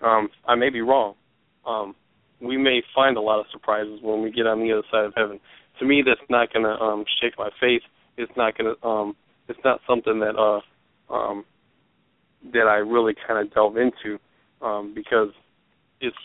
[0.00, 1.14] Um, I may be wrong.
[1.66, 1.94] Um,
[2.40, 5.12] we may find a lot of surprises when we get on the other side of
[5.16, 5.40] heaven.
[5.80, 7.82] To me, that's not going to um, shake my faith.
[8.16, 8.86] It's not going to.
[8.86, 9.16] Um,
[9.48, 10.60] it's not something that uh,
[11.12, 11.44] um,
[12.52, 14.18] that I really kind of delve into
[14.62, 15.30] um, because
[16.00, 16.16] it's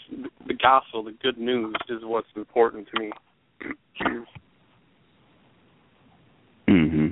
[0.48, 3.12] the gospel, the good news, is what's important to me.
[6.68, 7.03] hmm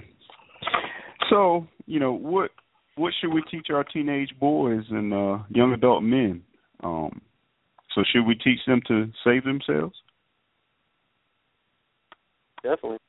[1.32, 2.52] So, you know, what
[2.98, 6.44] what should we teach our teenage boys and uh young adult men?
[6.84, 7.22] Um
[7.96, 9.96] so should we teach them to save themselves?
[12.64, 13.00] Definitely.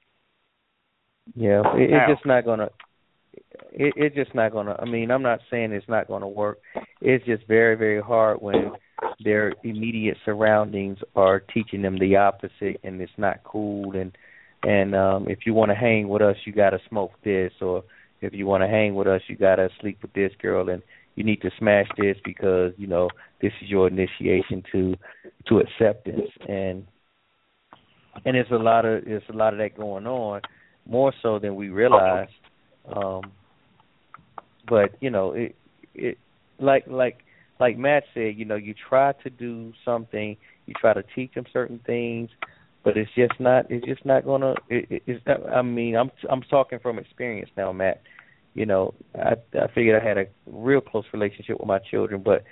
[1.34, 2.06] Yeah, it, How?
[2.10, 2.68] it's just not gonna.
[3.72, 4.76] It, it's just not gonna.
[4.78, 6.58] I mean, I'm not saying it's not gonna work.
[7.00, 8.72] It's just very, very hard when
[9.22, 13.92] their immediate surroundings are teaching them the opposite, and it's not cool.
[13.92, 14.16] And
[14.62, 17.84] and um if you want to hang with us, you got to smoke this, or
[18.22, 20.82] if you want to hang with us, you got to sleep with this girl, and
[21.16, 23.08] you need to smash this because you know
[23.40, 24.94] this is your initiation to
[25.48, 26.30] to acceptance.
[26.48, 26.86] And
[28.24, 30.40] and it's a lot of it's a lot of that going on,
[30.86, 32.28] more so than we realize.
[32.94, 33.32] Um,
[34.68, 35.56] but you know, it
[35.94, 36.18] it
[36.58, 37.18] like like
[37.60, 40.36] like Matt said, you know, you try to do something,
[40.66, 42.30] you try to teach them certain things,
[42.84, 44.54] but it's just not it's just not gonna.
[44.68, 48.02] It, it, it's not, I mean, I'm I'm talking from experience now, Matt.
[48.54, 52.44] You know, I I figured I had a real close relationship with my children, but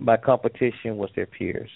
[0.00, 1.70] my competition was their peers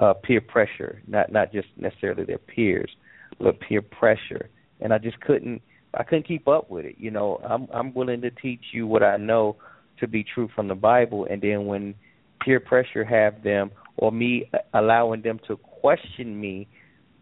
[0.00, 2.90] uh, peer pressure, not not just necessarily their peers,
[3.38, 4.48] but peer pressure.
[4.80, 5.62] And I just couldn't
[5.94, 6.96] I couldn't keep up with it.
[6.98, 9.56] You know, I'm I'm willing to teach you what I know,
[10.00, 11.94] to be true from the Bible, and then when
[12.44, 16.66] peer pressure have them or me allowing them to question me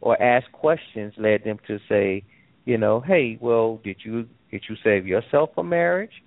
[0.00, 2.24] or ask questions led them to say,
[2.64, 6.22] you know, hey, well, did you did you save yourself for marriage?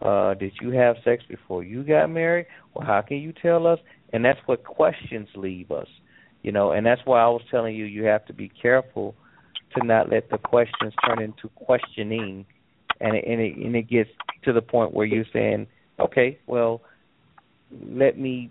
[0.00, 2.46] Uh, did you have sex before you got married?
[2.74, 3.78] Well, how can you tell us?
[4.12, 5.86] And that's what questions leave us,
[6.42, 6.72] you know.
[6.72, 9.14] And that's why I was telling you you have to be careful
[9.76, 12.44] to not let the questions turn into questioning,
[13.00, 14.10] and it, and it, and it gets
[14.44, 15.66] to the point where you're saying,
[16.00, 16.82] okay, well,
[17.88, 18.50] let me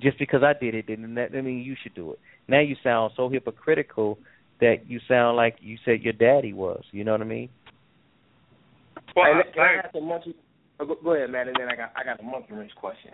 [0.00, 2.20] just because I did it didn't that mean you should do it.
[2.48, 4.18] Now you sound so hypocritical
[4.60, 6.82] that you sound like you said your daddy was.
[6.92, 7.48] You know what I mean?
[9.16, 10.34] Well, I, can I, I ask a monkey?
[10.80, 13.12] Oh, go, go ahead, man, and then I got I got a monkey wrench question.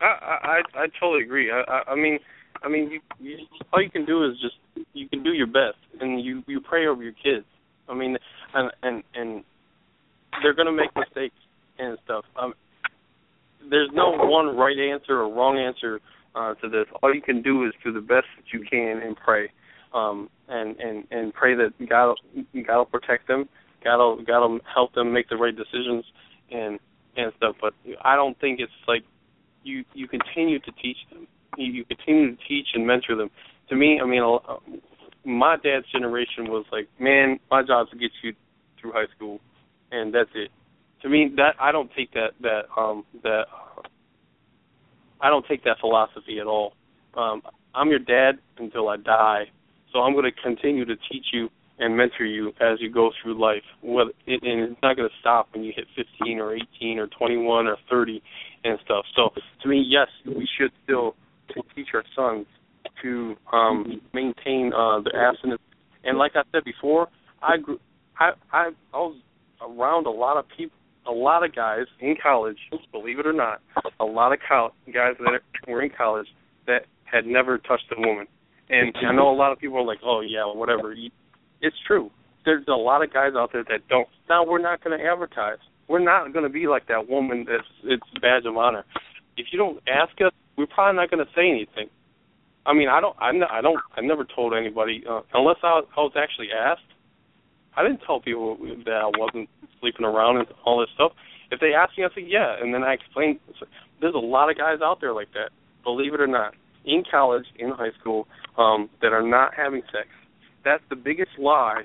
[0.00, 1.50] I I I totally agree.
[1.50, 2.18] I I, I mean
[2.62, 5.78] I mean you, you all you can do is just you can do your best
[6.00, 7.46] and you you pray over your kids.
[7.88, 8.16] I mean
[8.54, 9.44] and and and
[10.42, 11.34] they're gonna make mistakes
[11.78, 12.24] and stuff.
[12.40, 12.54] Um,
[13.68, 16.00] there's no one right answer or wrong answer
[16.36, 16.86] uh, to this.
[17.02, 19.50] All you can do is do the best that you can and pray,
[19.94, 22.16] um, and and and pray that God
[22.66, 23.48] God will protect them,
[23.82, 26.04] God will God will help them make the right decisions
[26.50, 26.78] and
[27.16, 27.56] and stuff.
[27.60, 27.74] But
[28.04, 29.04] I don't think it's like
[29.62, 33.30] you you continue to teach them, you, you continue to teach and mentor them.
[33.70, 34.56] To me, I mean, uh,
[35.24, 38.32] my dad's generation was like, man, my job's to get you
[38.80, 39.40] through high school,
[39.90, 40.50] and that's it
[41.02, 43.44] to me that I don't take that that um that
[45.20, 46.74] I don't take that philosophy at all.
[47.14, 47.42] Um
[47.74, 49.44] I'm your dad until I die.
[49.92, 53.40] So I'm going to continue to teach you and mentor you as you go through
[53.40, 53.62] life.
[53.82, 57.76] And it's not going to stop when you hit 15 or 18 or 21 or
[57.90, 58.22] 30
[58.64, 59.04] and stuff.
[59.14, 59.30] So
[59.62, 61.14] to me, yes, we should still
[61.74, 62.46] teach our sons
[63.02, 65.60] to um maintain uh the abstinence.
[66.04, 67.08] And like I said before,
[67.42, 67.78] I grew
[68.18, 69.16] I I I was
[69.60, 72.58] around a lot of people a lot of guys in college,
[72.92, 73.60] believe it or not,
[74.00, 76.26] a lot of co- guys that were in college
[76.66, 78.26] that had never touched a woman.
[78.68, 80.94] And I know a lot of people are like, "Oh yeah, whatever."
[81.60, 82.10] It's true.
[82.44, 84.08] There's a lot of guys out there that don't.
[84.28, 85.58] Now we're not going to advertise.
[85.88, 88.84] We're not going to be like that woman that's it's badge of honor.
[89.36, 91.88] If you don't ask us, we're probably not going to say anything.
[92.66, 93.16] I mean, I don't.
[93.20, 93.78] I'm not, I don't.
[93.96, 96.82] I never told anybody uh, unless I, I was actually asked.
[97.76, 99.48] I didn't tell people that I wasn't
[99.80, 101.12] sleeping around and all this stuff.
[101.50, 103.38] If they ask me, I say yeah, and then I explain.
[104.00, 105.50] There's a lot of guys out there like that,
[105.84, 108.26] believe it or not, in college, in high school,
[108.58, 110.08] um, that are not having sex.
[110.64, 111.84] That's the biggest lie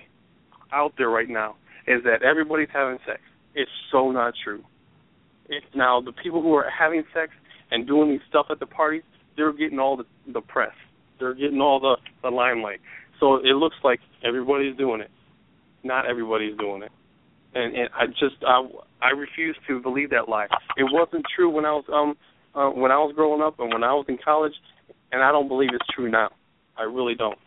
[0.73, 1.55] out there right now
[1.87, 3.19] is that everybody's having sex.
[3.55, 4.63] It's so not true.
[5.49, 7.31] It's now the people who are having sex
[7.69, 9.03] and doing these stuff at the parties,
[9.35, 10.73] they're getting all the the press.
[11.19, 12.79] They're getting all the the limelight.
[13.19, 15.11] So it looks like everybody's doing it
[15.83, 16.91] not everybody's doing it.
[17.53, 18.67] And and I just I
[19.01, 20.47] I refuse to believe that lie.
[20.77, 22.15] It wasn't true when I was um
[22.55, 24.53] uh, when I was growing up and when I was in college,
[25.11, 26.29] and I don't believe it's true now.
[26.77, 27.37] I really don't.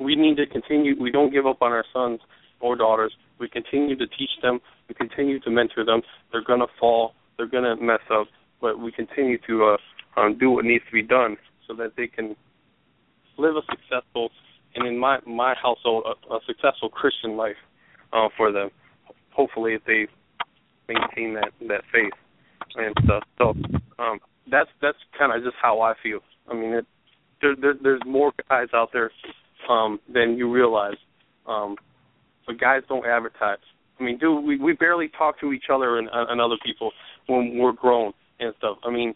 [0.00, 1.00] We need to continue.
[1.00, 2.20] We don't give up on our sons
[2.60, 3.12] or daughters.
[3.38, 4.60] We continue to teach them.
[4.88, 6.02] We continue to mentor them.
[6.32, 7.14] They're gonna fall.
[7.36, 8.28] They're gonna mess up,
[8.60, 9.76] but we continue to
[10.16, 12.34] uh, um, do what needs to be done so that they can
[13.36, 14.30] live a successful
[14.74, 17.56] and in my my household a, a successful Christian life
[18.12, 18.70] uh, for them.
[19.38, 20.08] Hopefully, if they
[20.88, 22.12] maintain that that faith
[22.74, 23.22] and stuff.
[23.38, 23.54] So
[24.02, 24.18] um,
[24.50, 26.18] that's that's kind of just how I feel.
[26.50, 26.86] I mean, it,
[27.40, 29.12] there, there there's more guys out there
[29.70, 30.96] um, than you realize,
[31.46, 31.76] um,
[32.48, 33.58] but guys don't advertise.
[34.00, 36.90] I mean, dude, we we barely talk to each other and, and other people
[37.28, 38.78] when we're grown and stuff.
[38.84, 39.14] I mean,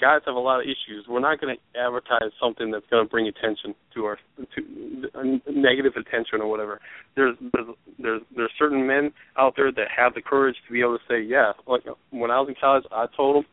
[0.00, 1.06] guys have a lot of issues.
[1.08, 4.18] We're not going to advertise something that's going to bring attention to our
[4.54, 6.80] to uh, negative attention or whatever.
[7.14, 7.36] There's
[7.98, 11.22] there's there's certain men out there that have the courage to be able to say,
[11.22, 13.44] yeah, like when I was in college, I told them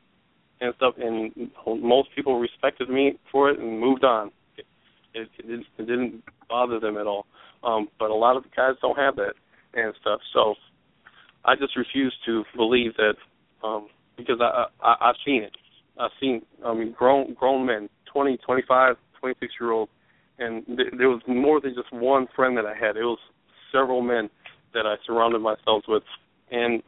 [0.62, 4.32] and stuff, and most people respected me for it and moved on.
[4.58, 4.66] It,
[5.14, 7.26] it, it, it didn't bother them at all.
[7.64, 9.34] Um, but a lot of the guys don't have that
[9.74, 10.20] and stuff.
[10.34, 10.56] So
[11.46, 13.16] I just refuse to believe that
[13.64, 13.88] um,
[14.18, 15.56] because I, I I've seen it.
[16.00, 19.90] I've seen I mean grown grown men, twenty, twenty five, twenty six year old,
[20.40, 22.98] and th- there was more than just one friend that I had.
[22.98, 23.20] It was
[23.72, 24.30] several men
[24.74, 26.04] that I surrounded myself with,
[26.52, 26.82] and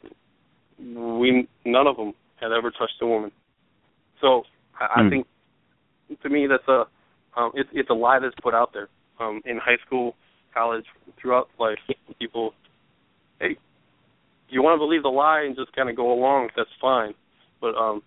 [0.80, 3.32] we none of them had ever touched a woman.
[4.22, 4.44] So
[4.80, 5.10] I, I hmm.
[5.10, 5.28] think
[6.24, 6.86] to me that's a
[7.38, 8.88] um, it, it's a lie that's put out there
[9.20, 10.16] um, in high school,
[10.54, 10.86] college,
[11.20, 11.78] throughout life.
[12.20, 12.54] People,
[13.40, 13.58] hey,
[14.50, 17.14] you want to believe the lie and just kind of go along, that's fine.
[17.60, 18.04] But um,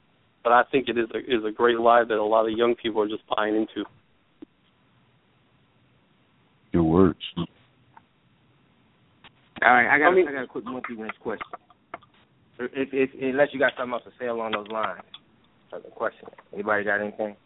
[0.49, 2.75] but I think it is a, is a great lie that a lot of young
[2.75, 3.85] people are just buying into.
[6.73, 7.19] Your words.
[7.37, 7.47] All
[9.63, 11.45] right, I got I, mean, I got a quick monkey wrench question.
[12.61, 15.03] if, if, unless you got something else to say along those lines.
[15.71, 16.29] That's the question.
[16.55, 17.37] Anybody got anything?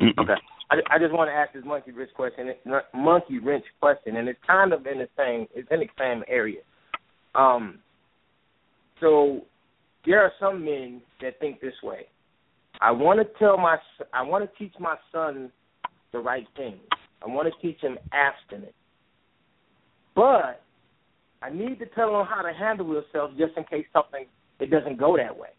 [0.00, 0.22] Mm-mm.
[0.22, 0.40] Okay.
[0.70, 2.52] I, I just want to ask this monkey wrench question,
[2.94, 6.60] monkey wrench question, and it's kind of in the same, it's in the same area.
[7.34, 7.80] Um,
[9.00, 9.40] so
[10.06, 12.06] there are some men that think this way.
[12.80, 13.76] I want to tell my,
[14.14, 15.50] I want to teach my son
[16.12, 16.80] the right things.
[17.22, 18.72] I want to teach him abstinence,
[20.14, 20.62] but
[21.42, 24.24] I need to tell him how to handle himself just in case something
[24.58, 25.50] it doesn't go that way.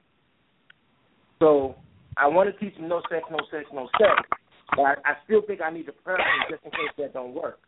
[1.40, 1.76] So
[2.18, 4.40] I want to teach him no sex, no sex, no sex.
[4.76, 7.34] But I, I still think I need to prep him just in case that don't
[7.34, 7.60] work.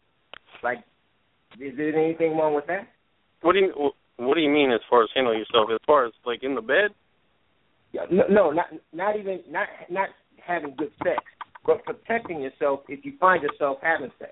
[0.64, 0.80] Like,
[1.60, 2.88] is there anything wrong with that?
[3.42, 5.70] What do you What do you mean as far as handling yourself?
[5.72, 6.92] As far as like in the bed?
[7.92, 10.10] Yeah, no, no, not not even not not
[10.46, 11.24] having good sex,
[11.66, 14.32] but protecting yourself if you find yourself having sex.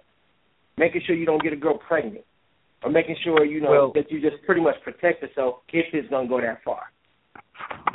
[0.78, 2.26] Making sure you don't get a girl pregnant,
[2.84, 6.10] or making sure you know Well- that you just pretty much protect yourself if it's
[6.10, 6.92] gonna go that far.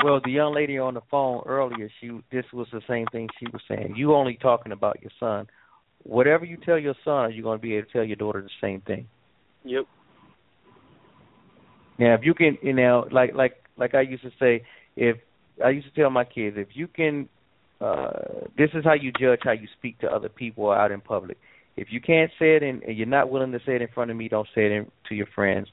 [0.04, 3.46] Well, the young lady on the phone earlier, she this was the same thing she
[3.52, 3.94] was saying.
[3.96, 5.48] You only talking about your son.
[6.02, 8.48] Whatever you tell your son, you're going to be able to tell your daughter the
[8.60, 9.08] same thing.
[9.64, 9.86] Yep.
[11.98, 14.64] Now, if you can, you know, like like like I used to say,
[14.96, 15.16] if
[15.64, 17.28] I used to tell my kids, if you can,
[17.80, 18.10] uh
[18.56, 21.38] this is how you judge how you speak to other people out in public.
[21.76, 24.10] If you can't say it and, and you're not willing to say it in front
[24.10, 25.68] of me, don't say it in, to your friends.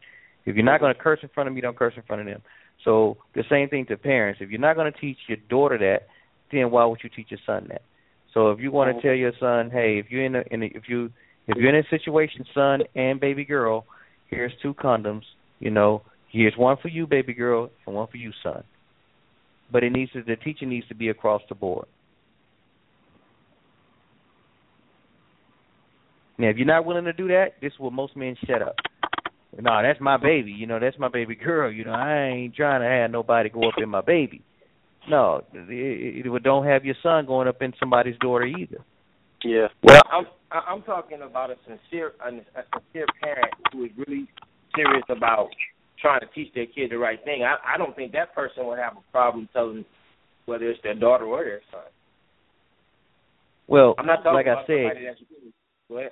[0.45, 2.27] If you're not going to curse in front of me, don't curse in front of
[2.27, 2.42] them.
[2.84, 4.42] So the same thing to parents.
[4.42, 6.08] If you're not going to teach your daughter that,
[6.52, 7.82] then why would you teach your son that?
[8.34, 10.66] So if you want to tell your son, hey, if you're in a, in a
[10.66, 11.11] if you
[11.48, 13.85] if you're in a situation, son and baby girl,
[14.30, 15.24] here's two condoms.
[15.60, 16.02] You know,
[16.33, 18.63] here's one for you, baby girl, and one for you, son.
[19.71, 21.87] But it needs to the teaching needs to be across the board.
[26.37, 28.75] Now, if you're not willing to do that, this is where most men shut up.
[29.59, 30.51] No, that's my baby.
[30.51, 31.71] You know, that's my baby girl.
[31.71, 34.41] You know, I ain't trying to have nobody go up in my baby.
[35.07, 38.83] No, it, it, it, don't have your son going up in somebody's daughter either.
[39.43, 39.67] Yeah.
[39.83, 44.27] Well, I'm I'm talking about a sincere a, a sincere parent who is really
[44.75, 45.49] serious about
[46.03, 47.43] trying to teach their kid the right thing.
[47.43, 49.85] I I don't think that person would have a problem telling
[50.45, 51.82] whether it's their daughter or their son.
[53.67, 55.17] Well, I'm not talking like about I said,
[55.90, 56.11] go ahead.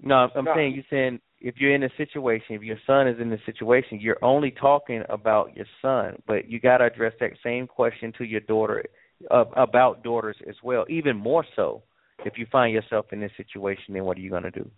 [0.00, 0.54] No, I'm I'm No.
[0.54, 3.98] saying you're saying if you're in a situation, if your son is in a situation,
[4.00, 8.24] you're only talking about your son, but you got to address that same question to
[8.24, 8.84] your daughter
[9.30, 10.84] uh, about daughters as well.
[10.88, 11.82] Even more so,
[12.24, 14.70] if you find yourself in this situation, then what are you going to do?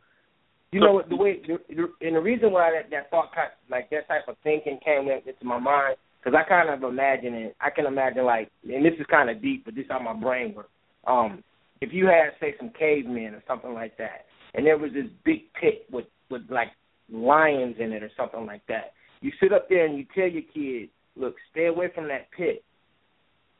[0.73, 3.91] You know the way the, the, and the reason why that that thought kind like
[3.91, 7.57] that type of thinking came in- into my mind because I kind of imagine it.
[7.60, 10.15] I can imagine like, and this is kind of deep, but this is how my
[10.15, 10.70] brain works.
[11.07, 11.44] Um,
[11.81, 15.52] if you had say some cavemen or something like that, and there was this big
[15.60, 16.68] pit with with like
[17.10, 20.42] lions in it or something like that, you sit up there and you tell your
[20.55, 22.65] kid, look, stay away from that pit.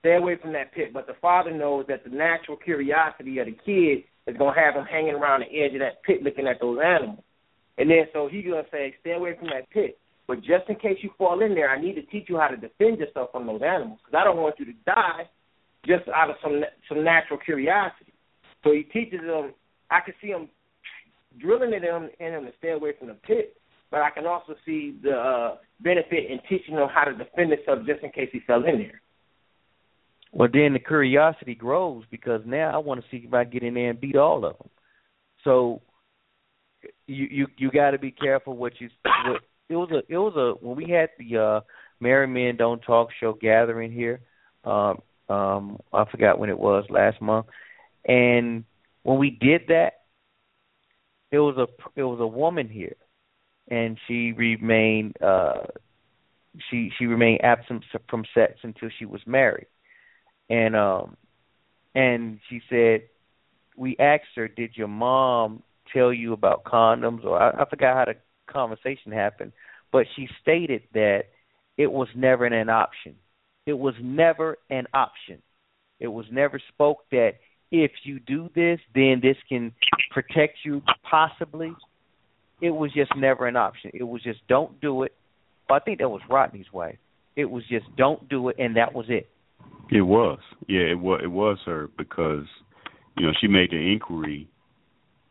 [0.01, 0.93] Stay away from that pit.
[0.95, 4.85] But the father knows that the natural curiosity of the kid is gonna have him
[4.85, 7.25] hanging around the edge of that pit looking at those animals.
[7.79, 9.99] And then so he's gonna say, Stay away from that pit.
[10.29, 12.57] But just in case you fall in there, I need to teach you how to
[12.57, 15.29] defend yourself from those animals because I don't want you to die
[15.85, 18.13] just out of some some natural curiosity.
[18.63, 19.53] So he teaches them.
[19.91, 20.49] I can see him
[21.41, 23.57] drilling it in, in him to stay away from the pit,
[23.91, 27.81] but I can also see the uh, benefit in teaching him how to defend himself
[27.87, 29.03] just in case he fell in there.
[30.33, 33.75] Well, then the curiosity grows because now I want to see if I get in
[33.75, 34.69] there and beat all of them.
[35.45, 35.83] So
[37.07, 38.89] you you you got to be careful what you.
[39.05, 41.61] What, it was a it was a when we had the uh
[42.01, 44.21] Married Men Don't Talk show gathering here.
[44.65, 47.47] Um, um, I forgot when it was last month,
[48.07, 48.65] and
[49.03, 49.93] when we did that,
[51.31, 52.97] it was a it was a woman here,
[53.69, 55.65] and she remained uh
[56.71, 59.67] she she remained absent from sex until she was married
[60.51, 61.17] and um
[61.95, 63.03] and she said
[63.77, 65.63] we asked her did your mom
[65.93, 67.25] tell you about condoms?
[67.25, 69.53] Or I, I forgot how the conversation happened
[69.93, 71.25] but she stated that
[71.77, 73.15] it was never an option.
[73.67, 75.43] It was never an option.
[76.01, 77.33] It was never spoke that
[77.71, 79.73] if you do this then this can
[80.11, 81.73] protect you possibly.
[82.61, 83.91] It was just never an option.
[83.95, 85.13] It was just don't do it.
[85.71, 86.99] I think that was rodney's wife.
[87.35, 89.29] It was just don't do it and that was it
[89.91, 91.21] It was, yeah, it was.
[91.23, 92.47] It was her because,
[93.17, 94.49] you know, she made the inquiry,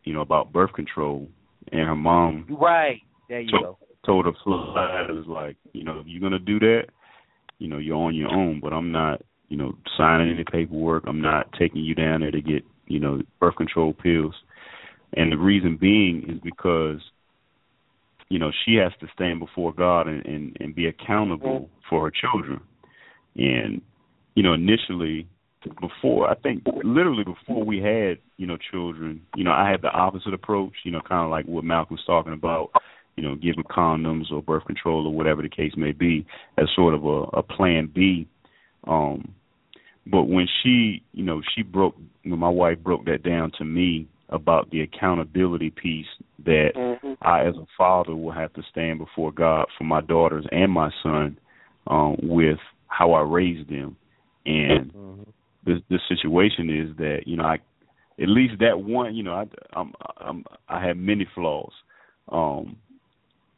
[0.04, 1.28] you know, about birth control,
[1.72, 3.02] and her mom Right.
[3.28, 3.78] There you to- go.
[4.06, 6.88] told her flat, it was like, you know, if you're gonna do that,
[7.60, 8.60] you know, you're on your own.
[8.60, 11.06] But I'm not, you know, signing any paperwork.
[11.08, 14.36] I'm not taking you down there to get, you know, birth control pills.
[15.14, 17.00] And the reason being is because
[18.30, 21.90] you know she has to stand before God and and, and be accountable mm-hmm.
[21.90, 22.62] for her children.
[23.36, 23.82] And
[24.36, 25.28] you know, initially
[25.80, 29.90] before I think literally before we had you know children, you know I had the
[29.90, 30.74] opposite approach.
[30.84, 32.72] You know, kind of like what Malcolm was talking about.
[33.18, 36.26] You know, giving condoms or birth control or whatever the case may be
[36.58, 38.26] as sort of a, a plan B.
[38.88, 39.34] Um,
[40.08, 44.08] but when she, you know, she broke when my wife broke that down to me
[44.30, 46.08] about the accountability piece
[46.46, 47.14] that mm-hmm.
[47.22, 50.90] I, as a father, will have to stand before God for my daughters and my
[51.04, 51.38] son
[51.88, 53.98] um, with how I raised them.
[54.46, 55.22] And mm-hmm.
[55.66, 57.56] the the situation is that you know I
[58.22, 61.72] at least that one you know I I'm, I'm I have many flaws
[62.32, 62.78] um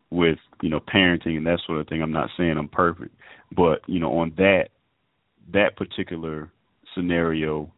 [0.10, 2.02] with you know parenting and that sort of thing.
[2.02, 3.16] I'm not saying I'm perfect,
[3.56, 4.70] but you know on that
[5.54, 6.52] that particular
[6.96, 7.72] scenario,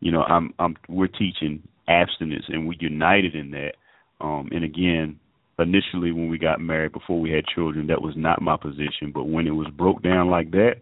[0.00, 3.72] you know I'm I'm we're teaching abstinence, and we united in that.
[4.20, 5.18] Um, and again,
[5.58, 9.12] initially when we got married, before we had children, that was not my position.
[9.12, 10.74] But when it was broke down like that,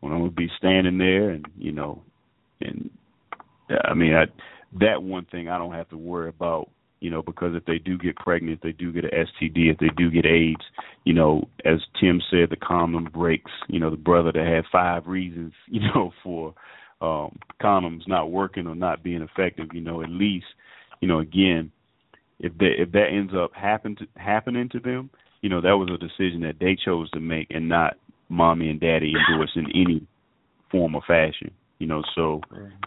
[0.00, 2.02] when I would be standing there, and you know,
[2.60, 2.90] and
[3.84, 4.26] I mean, I,
[4.80, 6.70] that one thing I don't have to worry about
[7.00, 9.78] you know, because if they do get pregnant, if they do get an STD, if
[9.78, 10.64] they do get AIDS,
[11.04, 13.50] you know, as Tim said, the condom breaks.
[13.68, 16.54] You know, the brother that had five reasons, you know, for
[17.00, 20.46] um, condoms not working or not being effective, you know, at least,
[21.00, 21.70] you know, again,
[22.40, 25.10] if that if that ends up happen to, happening to them,
[25.40, 27.96] you know, that was a decision that they chose to make and not
[28.28, 30.06] mommy and daddy endorse in any
[30.70, 31.50] form or fashion.
[31.78, 32.40] You know, so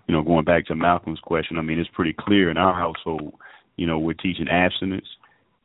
[0.08, 3.34] you know, going back to Malcolm's question, I mean, it's pretty clear in our household.
[3.78, 5.08] You know, we're teaching abstinence.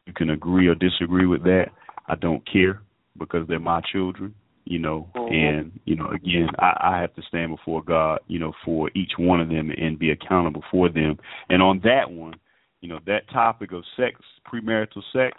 [0.07, 1.67] You can agree or disagree with that.
[2.07, 2.81] I don't care
[3.19, 4.35] because they're my children
[4.67, 5.33] you know, mm-hmm.
[5.33, 9.13] and you know, again, I, I have to stand before God, you know, for each
[9.17, 11.19] one of them and be accountable for them.
[11.49, 12.35] And on that one,
[12.81, 14.21] you know, that topic of sex,
[14.53, 15.39] premarital sex,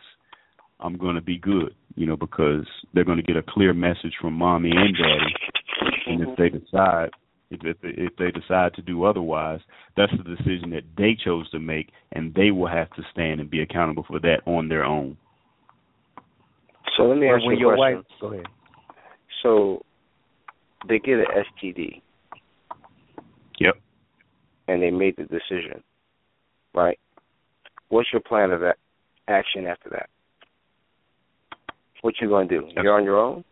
[0.79, 4.13] I'm going to be good, you know, because they're going to get a clear message
[4.21, 5.33] from mommy and daddy,
[6.07, 6.41] and if mm-hmm.
[6.41, 7.09] they decide.
[7.49, 9.61] If, if if they decide to do otherwise,
[9.95, 13.49] that's the decision that they chose to make, and they will have to stand and
[13.49, 15.15] be accountable for that on their own.
[16.97, 17.95] So let me ask you a question.
[17.95, 18.45] Wife, go ahead.
[19.43, 19.85] So
[20.89, 21.25] they get an
[21.63, 22.01] STD.
[23.59, 23.75] Yep.
[24.67, 25.83] And they made the decision,
[26.73, 26.99] right?
[27.89, 28.61] What's your plan of
[29.27, 30.09] action after that?
[32.01, 32.63] What you gonna do?
[32.75, 32.83] Yep.
[32.83, 33.43] You're on your own.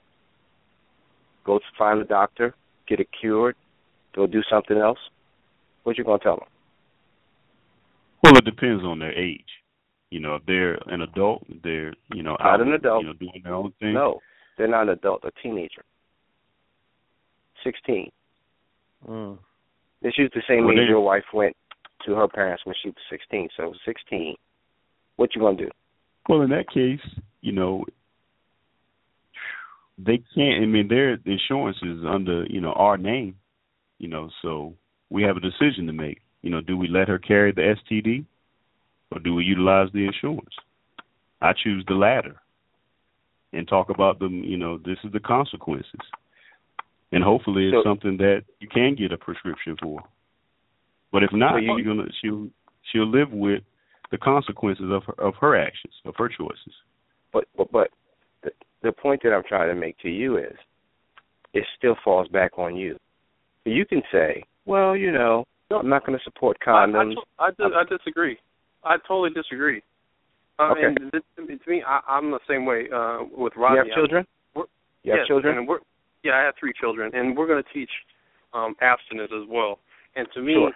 [1.46, 2.56] Go to find a doctor,
[2.88, 3.56] get it cured,
[4.16, 5.00] go do something else.
[5.84, 6.48] What you gonna tell them?
[8.24, 9.42] Well, it depends on their age.
[10.10, 13.14] You know, if they're an adult, they're you know not out, an adult, you know,
[13.14, 13.94] doing their own thing.
[13.94, 14.20] No,
[14.58, 15.84] they're not an adult, a teenager.
[17.64, 18.12] Sixteen.
[19.08, 19.38] Mm.
[20.02, 21.56] This is the same well, age your wife went
[22.06, 23.50] to her parents when she was sixteen.
[23.58, 24.36] So sixteen.
[25.18, 25.70] What you gonna do?
[26.28, 27.00] Well, in that case,
[27.42, 27.86] you know,
[29.98, 30.64] they can't.
[30.64, 33.36] I mean, their insurance is under you know our name.
[33.98, 34.76] You know, so
[35.10, 36.22] we have a decision to make.
[36.42, 38.26] You know, do we let her carry the STD,
[39.12, 40.54] or do we utilize the insurance?
[41.42, 42.36] I choose the latter
[43.54, 44.44] and talk about them.
[44.44, 46.00] You know, this is the consequences,
[47.12, 50.02] and hopefully it's so, something that you can get a prescription for.
[51.12, 52.50] But if not, so you, you're gonna she'll
[52.92, 53.64] she'll live with
[54.12, 56.74] the consequences of her, of her actions, of her choices.
[57.32, 57.92] But but but
[58.86, 60.56] the, point that I'm trying to make to you is,
[61.54, 62.98] it still falls back on you.
[63.66, 67.16] You can say, well, you know, I'm not going to support condoms.
[67.40, 68.38] I, I, I, I disagree.
[68.84, 69.82] I totally disagree.
[70.60, 70.84] Uh, okay.
[70.86, 71.12] And
[71.60, 73.78] to me, I, I'm the same way uh, with Rodney.
[73.78, 74.26] You have children?
[74.56, 75.58] you have yes, children?
[75.58, 75.80] And we're,
[76.24, 77.90] yeah, I have three children, and we're going to teach
[78.54, 79.80] um, abstinence as well.
[80.16, 80.72] And to me, sure.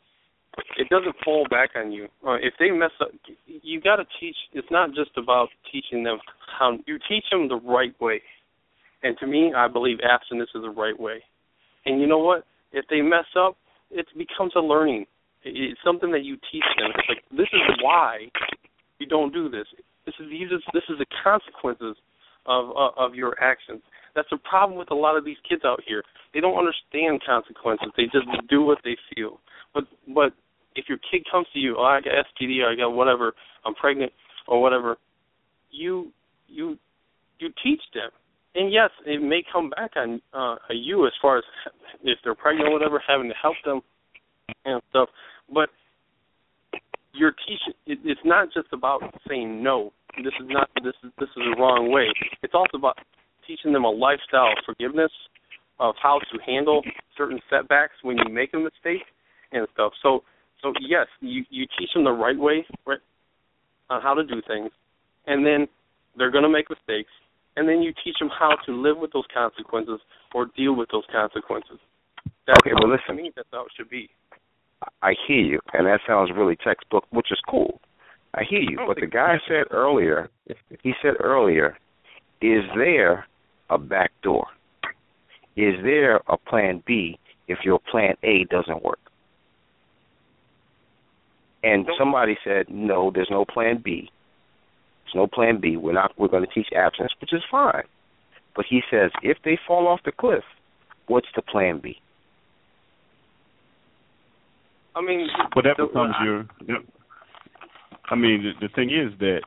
[0.78, 2.08] It doesn't fall back on you.
[2.26, 3.10] Uh, if they mess up,
[3.46, 4.36] you got to teach.
[4.54, 6.20] It's not just about teaching them
[6.58, 8.22] how you teach them the right way.
[9.04, 11.24] And to me, I believe abstinence is the right way.
[11.86, 12.46] And you know what?
[12.72, 13.56] If they mess up,
[13.92, 15.06] it becomes a learning.
[15.44, 16.92] It's something that you teach them.
[16.96, 18.28] It's like this is why
[19.00, 19.66] you don't do this.
[20.06, 21.96] This is these is this is the consequences
[22.46, 23.82] of uh, of your actions.
[24.16, 26.04] That's the problem with a lot of these kids out here.
[26.34, 27.88] They don't understand consequences.
[27.96, 29.40] They just do what they feel.
[29.74, 30.34] But but
[30.76, 33.34] if your kid comes to you, oh, I got STD, or I got whatever,
[33.66, 34.12] I'm pregnant,
[34.48, 34.98] or whatever,
[35.72, 36.12] you
[36.48, 36.78] you
[37.40, 38.10] you teach them.
[38.56, 41.44] And yes, it may come back on uh, you as far as
[42.04, 43.82] if they're pregnant or whatever, having to help them
[44.66, 45.10] and stuff.
[45.54, 45.70] But
[47.14, 47.74] you're teaching.
[47.86, 49.92] It, it's not just about saying no.
[50.18, 50.70] This is not.
[50.84, 52.08] This is this is the wrong way.
[52.42, 52.98] It's also about
[53.48, 55.12] teaching them a lifestyle of forgiveness,
[55.80, 56.82] of how to handle
[57.18, 59.06] certain setbacks when you make a mistake
[59.52, 59.94] and stuff.
[60.02, 60.24] So
[60.62, 63.00] so yes, you you teach them the right way, right,
[63.90, 64.72] on how to do things,
[65.28, 65.68] and then
[66.18, 67.12] they're going to make mistakes,
[67.56, 70.00] and then you teach them how to live with those consequences
[70.34, 71.80] or deal with those consequences.
[72.48, 73.12] That's okay, well, listen.
[73.12, 74.10] I mean, that's how it should be.
[75.02, 77.80] I hear you, and that sounds really textbook, which is cool.
[78.34, 80.30] I hear you, oh, but the guy said earlier,
[80.84, 81.78] he said earlier,
[82.42, 83.26] is there
[83.70, 84.46] a back door?
[85.58, 89.00] Is there a plan B if your plan A doesn't work?
[91.64, 94.10] And somebody said, no, there's no plan B.
[95.04, 95.76] There's no plan B.
[95.76, 96.12] We're not.
[96.18, 97.84] We're going to teach absence, which is fine.
[98.56, 100.44] But he says, if they fall off the cliff,
[101.08, 101.98] what's the plan B?
[104.96, 106.46] I mean, but that becomes your.
[108.10, 109.42] I mean, the, the thing is that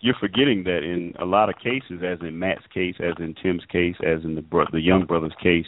[0.00, 3.64] you're forgetting that in a lot of cases, as in Matt's case, as in Tim's
[3.70, 5.66] case, as in the bro- the young brother's case,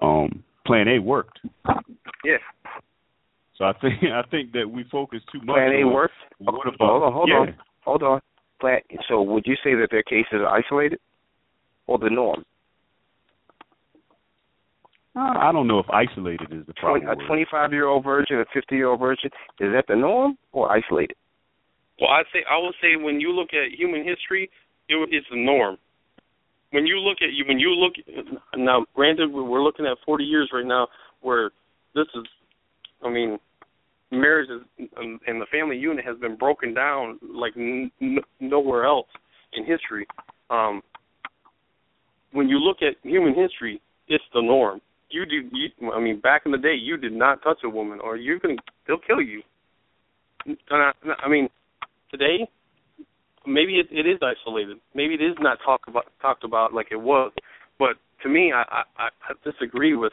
[0.00, 1.40] um, Plan A worked.
[2.24, 2.36] Yeah.
[3.62, 5.54] So I think I think that we focus too much.
[5.54, 6.14] Plan A on worked.
[6.38, 7.34] What about, hold on, hold yeah.
[7.36, 8.20] on, hold on.
[8.60, 8.80] Plan.
[9.08, 10.98] So would you say that their cases are isolated,
[11.86, 12.44] or the norm?
[15.14, 17.06] Uh, I don't know if isolated is the problem.
[17.06, 20.72] a 25 year old virgin, a 50 year old virgin, is that the norm or
[20.72, 21.16] isolated?
[22.00, 24.50] Well, I say I would say when you look at human history,
[24.88, 25.76] it, it's the norm.
[26.70, 27.92] When you look at you, when you look
[28.56, 30.88] now, granted, we're looking at 40 years right now
[31.20, 31.50] where
[31.94, 32.24] this is,
[33.04, 33.38] I mean,
[34.12, 37.90] marriage is, and the family unit has been broken down like n-
[38.40, 39.08] nowhere else
[39.54, 40.06] in history.
[40.50, 40.82] Um,
[42.32, 44.80] when you look at human history, it's the norm.
[45.10, 47.98] You do, you, I mean, back in the day, you did not touch a woman,
[48.02, 49.42] or you can, they'll kill you.
[50.46, 50.92] And I,
[51.24, 51.48] I mean,
[52.10, 52.48] today,
[53.46, 54.78] maybe it, it is isolated.
[54.94, 57.32] Maybe it is not talked about talked about like it was.
[57.78, 60.12] But to me, I I, I disagree with.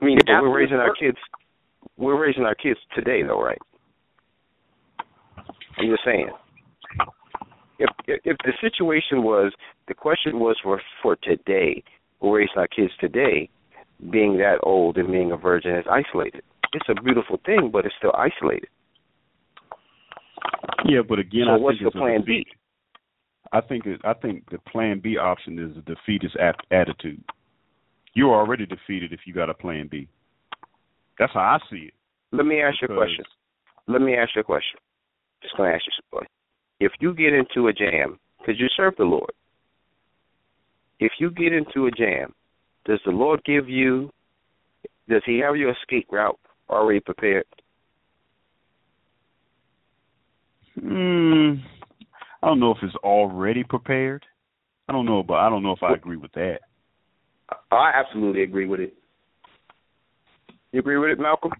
[0.00, 1.18] I mean, yeah, we're raising our kids.
[1.96, 3.58] We're raising our kids today, though, right?
[5.78, 6.28] I'm just saying.
[7.78, 9.52] If if, if the situation was
[9.88, 11.82] the question was for for today,
[12.20, 13.48] we're raising our kids today,
[14.10, 16.42] being that old and being a virgin is isolated.
[16.72, 18.68] It's a beautiful thing, but it's still isolated.
[20.84, 22.24] Yeah, but again, so I what's think the plan.
[22.26, 22.46] B?
[23.52, 26.36] I think it, I think the plan B option is a defeatist
[26.70, 27.22] attitude.
[28.14, 30.08] You're already defeated if you got a plan B.
[31.18, 31.94] That's how I see it.
[32.32, 33.24] Let me ask you a question.
[33.86, 34.78] Let me ask you a question.
[35.42, 36.28] Just gonna ask you something.
[36.80, 39.32] If you get into a jam, because you serve the Lord,
[40.98, 42.32] if you get into a jam,
[42.84, 44.10] does the Lord give you?
[45.08, 46.38] Does He have your escape route
[46.70, 47.44] already prepared?
[50.80, 51.54] Hmm.
[52.42, 54.24] I don't know if it's already prepared.
[54.88, 56.58] I don't know, but I don't know if I agree with that.
[57.70, 58.94] I absolutely agree with it.
[60.72, 61.52] You agree with it, Malcolm?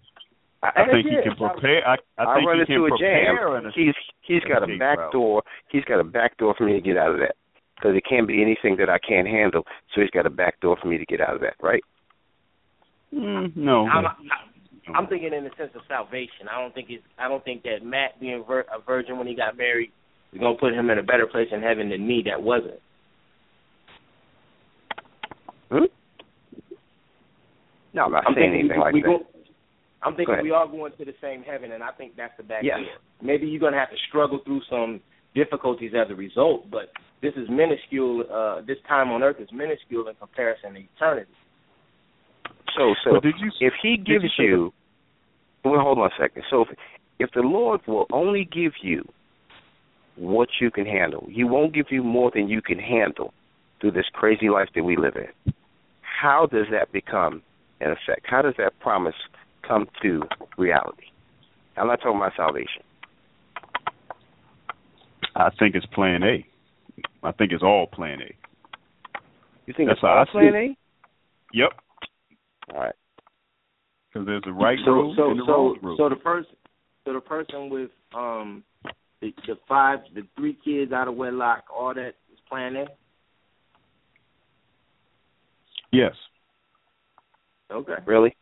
[0.63, 1.85] I, I think he can prepare.
[1.87, 3.35] I, I think run he into can a jam.
[3.37, 3.71] prepare.
[3.75, 5.43] He's he's got a back door.
[5.69, 7.35] He's got a back door for me to get out of that
[7.75, 9.63] because it can't be anything that I can't handle.
[9.93, 11.83] So he's got a back door for me to get out of that, right?
[13.13, 13.85] Mm, no.
[13.87, 14.05] I'm,
[14.95, 16.47] I'm thinking in the sense of salvation.
[16.49, 17.03] I don't think it's.
[17.19, 19.91] I don't think that Matt being vir- a virgin when he got married
[20.31, 22.79] is going to put him in a better place in heaven than me that wasn't.
[25.69, 25.85] Hmm?
[27.93, 29.07] No, I'm not I'm saying thinking anything we, like we that.
[29.07, 29.19] Go,
[30.03, 32.63] I'm thinking we all going to the same heaven, and I think that's the back
[32.63, 32.77] Yes.
[32.79, 32.87] door.
[33.21, 34.99] Maybe you're going to have to struggle through some
[35.35, 36.91] difficulties as a result, but
[37.21, 38.23] this is minuscule.
[38.31, 41.31] Uh, this time on earth is minuscule in comparison to eternity.
[42.77, 43.51] So, so But did you?
[43.61, 44.73] if he did gives you you,
[45.63, 46.43] well, hold on a second.
[46.49, 46.67] So, if,
[47.19, 49.07] if the Lord will only give you
[50.15, 53.33] what you can handle, He won't give you more than you can handle
[53.79, 55.53] through this crazy life that we live in.
[56.01, 57.41] How does that become
[57.83, 58.25] an effect?
[58.25, 59.15] How does that promise
[59.67, 60.21] come to
[60.57, 61.05] reality?
[61.77, 62.83] I'm not talking about salvation.
[65.35, 66.45] I think it's Plan A.
[67.23, 68.35] I think it's all Plan A.
[69.65, 70.55] You think That's it's how all I plan.
[70.55, 70.77] A?
[71.53, 71.69] Yep.
[72.73, 72.95] All right.
[74.11, 75.97] Because there's the right so, road so, and the so, wrong road.
[75.97, 76.55] so the person,
[77.05, 78.63] so the person with um
[79.21, 82.85] the, the five, the three kids out of wedlock, all that is Plan A.
[85.91, 86.13] yes,
[87.73, 87.93] Okay.
[88.05, 88.35] Really?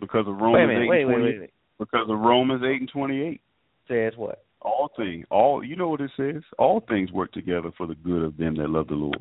[0.00, 0.82] because of Wait a Romans minute.
[0.84, 1.24] eight Wait, and wait, twenty.
[1.32, 1.50] wait, wait.
[1.78, 3.40] Because of Romans eight and twenty-eight.
[3.88, 4.44] Says what?
[4.60, 6.42] All things, all you know what it says.
[6.58, 9.18] All things work together for the good of them that love the Lord.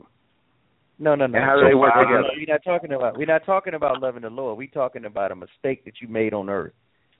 [0.99, 1.37] No, no, no.
[1.37, 2.29] And how do So they work five- together?
[2.35, 3.17] We're not talking about.
[3.17, 4.57] We're not talking about loving the Lord.
[4.57, 6.73] We're talking about a mistake that you made on earth.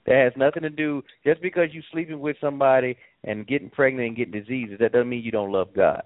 [0.06, 1.02] That has nothing to do.
[1.24, 5.22] Just because you're sleeping with somebody and getting pregnant and getting diseases, that doesn't mean
[5.22, 6.02] you don't love God.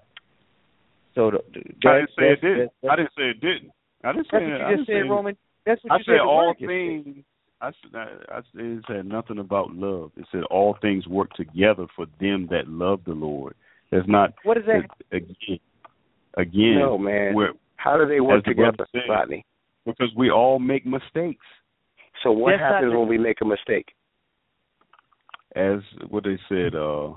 [1.15, 2.71] So the, the, I didn't say it didn't.
[2.89, 3.71] I didn't say it didn't.
[4.03, 4.51] I didn't say That's it.
[4.51, 5.37] what I you just didn't said, say- Roman.
[5.65, 6.19] That's what I you said said.
[6.19, 7.23] all things.
[7.61, 10.11] I said, I, I, it said nothing about love.
[10.17, 13.55] It said all things work together for them that love the Lord.
[13.89, 14.33] There's not.
[14.43, 14.89] What is that?
[15.15, 15.59] Again,
[16.35, 16.79] again.
[16.79, 17.33] No man.
[17.77, 19.45] How do they work together, said, Rodney?
[19.85, 21.45] Because we all make mistakes.
[22.23, 23.87] So what That's happens when we make a mistake?
[25.55, 27.13] As what they said, uh,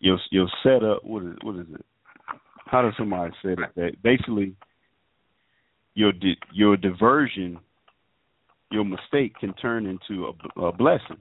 [0.00, 1.04] your your setup.
[1.04, 1.84] What is what is it?
[2.66, 3.54] How does somebody say?
[3.76, 4.54] That basically,
[5.94, 7.58] your di- your diversion,
[8.70, 11.18] your mistake can turn into a, a blessing.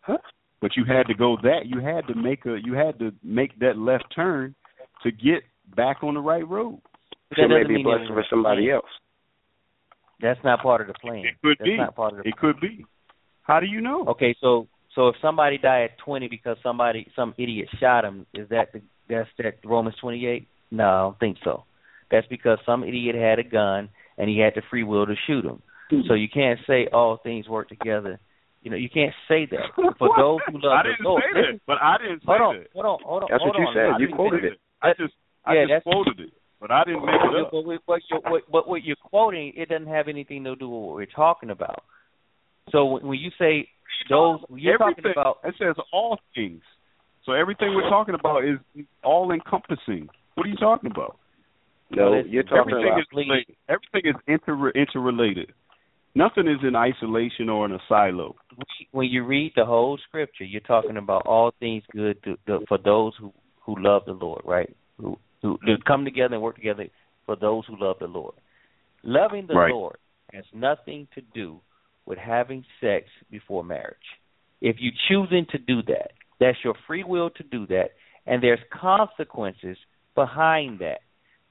[0.00, 0.18] Huh?
[0.60, 3.58] But you had to go that you had to make a you had to make
[3.58, 4.54] that left turn
[5.02, 5.42] to get
[5.74, 6.80] back on the right road.
[7.34, 8.86] So that maybe a blessing for somebody else.
[10.20, 11.24] That's not part of the plan.
[11.26, 11.76] It could That's be.
[11.76, 12.86] Not part of the it could be.
[13.42, 14.06] How do you know?
[14.08, 18.48] Okay, so so if somebody died at 20 because somebody some idiot shot him, is
[18.48, 20.48] that the, that's that Romans 28?
[20.70, 21.64] No, I don't think so.
[22.10, 25.44] That's because some idiot had a gun and he had the free will to shoot
[25.44, 25.62] him.
[26.08, 28.18] So you can't say all things work together.
[28.62, 29.70] You know, you can't say that.
[29.98, 32.40] For those who love I didn't the Lord, say that, but I didn't say hold
[32.40, 32.68] on, that.
[32.74, 33.74] Hold on, hold on, That's hold what you on.
[33.74, 33.94] said.
[33.94, 34.58] I You quoted say it.
[34.82, 37.50] I just I yeah, just that's, quoted it, but I didn't make it up.
[37.52, 40.68] But what, what, you're, what, but what you're quoting, it doesn't have anything to do
[40.68, 41.84] with what we're talking about.
[42.72, 43.68] So when you say
[44.10, 45.38] those, you're everything, talking about.
[45.44, 46.62] It says all things.
[47.24, 48.58] So everything we're talking about is
[49.04, 50.08] all encompassing.
[50.34, 51.18] What are you talking about?
[51.90, 53.56] No, you're talking everything about is.
[53.68, 55.52] Everything is inter interrelated.
[56.16, 58.36] Nothing is in isolation or in a silo.
[58.92, 62.78] when you read the whole scripture, you're talking about all things good to, to, for
[62.78, 64.74] those who who love the Lord, right?
[64.98, 66.86] Who who to come together and work together
[67.26, 68.34] for those who love the Lord.
[69.02, 69.70] Loving the Right.
[69.72, 69.98] Lord
[70.32, 71.60] has nothing to do
[72.06, 73.96] with having sex before marriage.
[74.62, 77.90] If you choosing to do that, that's your free will to do that,
[78.26, 79.76] and there's consequences
[80.14, 81.00] behind that.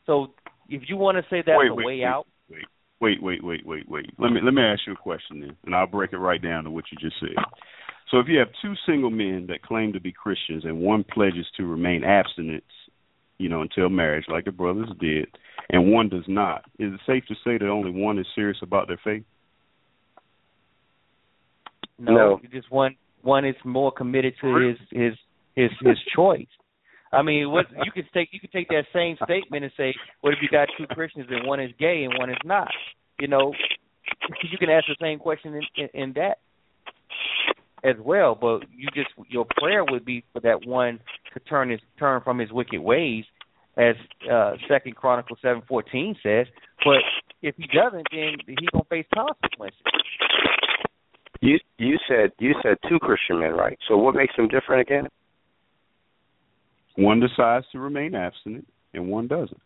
[0.08, 0.34] So
[0.70, 2.04] if you want to say that's Wait, a wait, way wait.
[2.06, 2.66] out, Wait,
[3.02, 3.90] wait, wait, wait, wait.
[3.90, 4.06] Wait.
[4.18, 6.64] Let me let me ask you a question then, and I'll break it right down
[6.66, 7.36] to what you just said.
[8.12, 11.46] So if you have two single men that claim to be Christians and one pledges
[11.58, 12.64] to remain abstinent,
[13.40, 15.28] you know, until marriage, like the brothers did,
[15.70, 18.88] and one does not, is it safe to say that only one is serious about
[18.88, 19.24] their faith?
[21.98, 22.42] No, No.
[22.52, 25.14] just one one is more committed to his his
[25.56, 26.48] his his choice.
[27.16, 30.34] I mean, what you could take you could take that same statement and say, what
[30.34, 32.68] if you got two Christians and one is gay and one is not?
[33.20, 33.54] You know,
[34.52, 36.40] you can ask the same question in, in, in that
[37.84, 38.36] as well.
[38.36, 41.00] But you just your prayer would be for that one
[41.34, 43.24] to turn his turn from his wicked ways,
[43.78, 43.96] as
[44.32, 46.48] uh Second Chronicles seven fourteen says.
[46.84, 47.00] But
[47.42, 49.80] if he doesn't, then he's gonna face consequences.
[51.42, 53.78] you you said you said two Christian men, right?
[53.88, 55.08] So what makes them different again?
[56.96, 59.62] One decides to remain abstinent and one doesn't.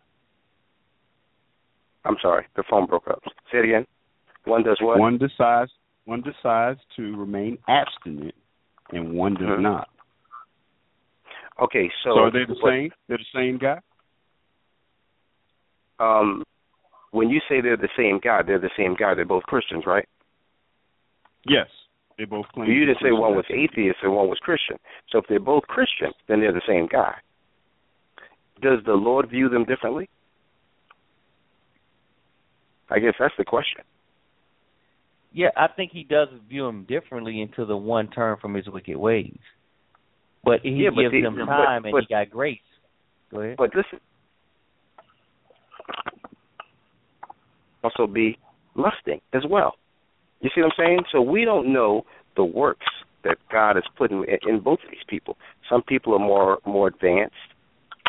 [2.06, 3.22] I'm sorry, the phone broke up.
[3.52, 3.86] Say it again.
[4.46, 5.00] One does what?
[5.00, 5.72] One decides
[6.06, 8.34] one decides to remain abstinent
[8.92, 9.62] and one does Mhm.
[9.62, 9.90] not.
[11.60, 12.92] Okay, so, So, are they the what- same?
[13.08, 13.80] They're the same guy?
[16.00, 16.44] Um,
[17.12, 19.14] when you say they're the same guy, they're the same guy.
[19.14, 20.08] They're both Christians, right?
[21.46, 21.70] Yes.
[22.20, 24.76] They both claim You to be didn't say one was atheist and one was Christian.
[25.10, 27.16] So if they're both Christian, then they're the same guy.
[28.62, 30.10] Does the Lord view them differently?
[32.90, 33.84] I guess that's the question.
[35.32, 38.98] Yeah, I think he does view him differently until the one turn from his wicked
[38.98, 39.38] ways.
[40.44, 42.60] But he Yeah, but gives the- them but- time and he got grace.
[43.32, 43.56] Go ahead.
[43.58, 43.86] But this
[47.82, 48.38] also be
[48.76, 49.76] lusting as well.
[50.42, 51.00] You see what I'm saying?
[51.12, 52.86] So we don't know the works
[53.24, 55.38] that God is putting in, in both of these people.
[55.70, 57.36] Some people are more more advanced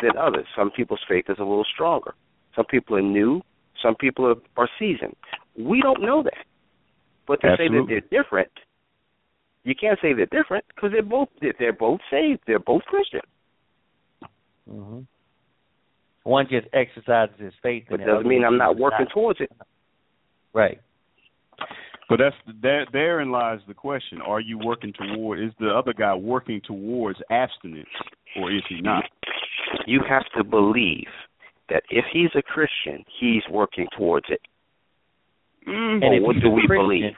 [0.01, 0.45] than others.
[0.55, 2.13] Some people's faith is a little stronger.
[2.55, 3.41] Some people are new.
[3.81, 5.15] Some people are, are seasoned.
[5.57, 6.45] We don't know that.
[7.27, 8.51] But to say that they're different,
[9.63, 11.29] you can't say they're different because they're both
[11.59, 12.41] they're both saved.
[12.47, 13.21] They're both Christian.
[14.69, 14.99] hmm
[16.23, 19.51] One just exercises his faith, But doesn't mean I'm not working towards it.
[20.53, 20.79] Right.
[22.11, 22.85] But that's there.
[22.91, 25.39] Therein lies the question: Are you working toward?
[25.39, 27.87] Is the other guy working towards abstinence,
[28.35, 29.05] or is he not?
[29.87, 31.07] You have to believe
[31.69, 34.41] that if he's a Christian, he's working towards it.
[35.65, 36.03] Mm-hmm.
[36.03, 37.13] And or if what do we Christian, believe?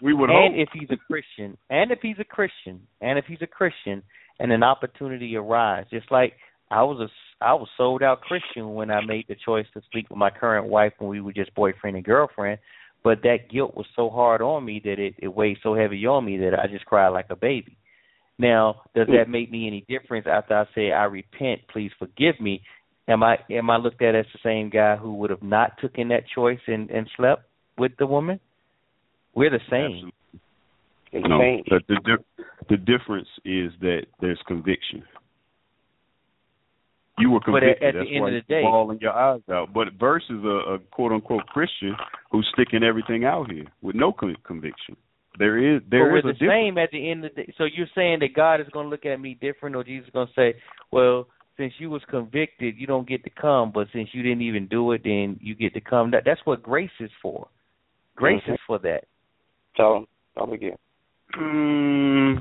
[0.00, 0.66] We would and hope.
[0.66, 4.02] if he's a Christian, and if he's a Christian, and if he's a Christian,
[4.40, 6.32] and an opportunity arises, just like
[6.70, 10.06] I was a I was sold out Christian when I made the choice to sleep
[10.08, 12.58] with my current wife when we were just boyfriend and girlfriend,
[13.06, 16.24] but that guilt was so hard on me that it, it weighed so heavy on
[16.24, 17.76] me that I just cried like a baby.
[18.36, 22.62] Now, does that make me any difference after I say I repent, please forgive me?
[23.06, 26.08] Am I am I looked at as the same guy who would have not taken
[26.08, 27.44] that choice and, and slept
[27.78, 28.40] with the woman?
[29.36, 30.10] We're the same.
[31.12, 35.04] No, the the, di- the difference is that there's conviction.
[37.18, 37.76] You were convicted.
[37.80, 39.72] But at, at That's the end why of the day, bawling your eyes out.
[39.72, 41.96] But versus a, a quote unquote Christian
[42.30, 44.96] who's sticking everything out here with no con- conviction.
[45.38, 46.52] There is there but is we're the difference.
[46.52, 47.54] same at the end of the day.
[47.58, 50.12] So you're saying that God is going to look at me different, or Jesus is
[50.12, 50.58] going to say,
[50.92, 54.66] "Well, since you was convicted, you don't get to come, but since you didn't even
[54.66, 57.48] do it, then you get to come." That that's what grace is for.
[58.14, 58.54] Grace Mhm.
[58.54, 59.04] is for that.
[59.76, 60.06] Tell him.
[60.34, 60.76] Tell him again.
[61.34, 62.40] Mm,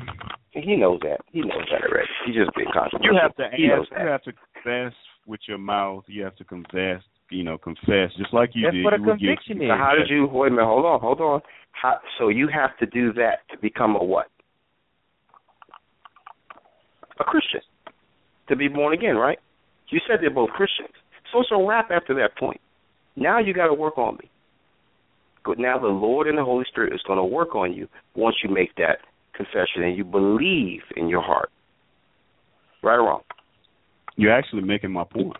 [0.52, 1.20] He knows that.
[1.32, 2.08] He knows that already.
[2.26, 3.14] He's just being controversial.
[3.14, 3.90] you have to He ask.
[3.92, 4.94] You have to confess
[5.26, 6.04] with your mouth.
[6.08, 7.02] You have to confess.
[7.32, 8.84] You know, confess just like you That's did.
[8.84, 9.80] what a you would give- conviction So is.
[9.80, 10.28] how did you?
[10.28, 10.66] Wait a minute.
[10.68, 11.00] Hold on.
[11.02, 11.42] Hold on.
[11.72, 14.28] How, so you have to do that to become a what?
[17.20, 17.62] A Christian.
[18.50, 19.40] To be born again, right?
[19.90, 20.90] You said they're both Christians.
[21.34, 22.62] So it's a wrap after that point.
[23.16, 24.30] Now you got to work on me.
[25.46, 28.36] But now the Lord and the Holy Spirit is going to work on you once
[28.44, 29.00] you make that
[29.36, 31.50] confession and you believe in your heart.
[32.82, 33.22] Right or wrong?
[34.16, 35.36] You're actually making my point.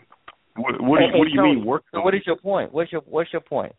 [0.56, 2.36] What, what, do, Hey, you- what do you Tony, mean working So on what your
[2.36, 2.72] point?
[2.72, 3.72] What's your What's your point?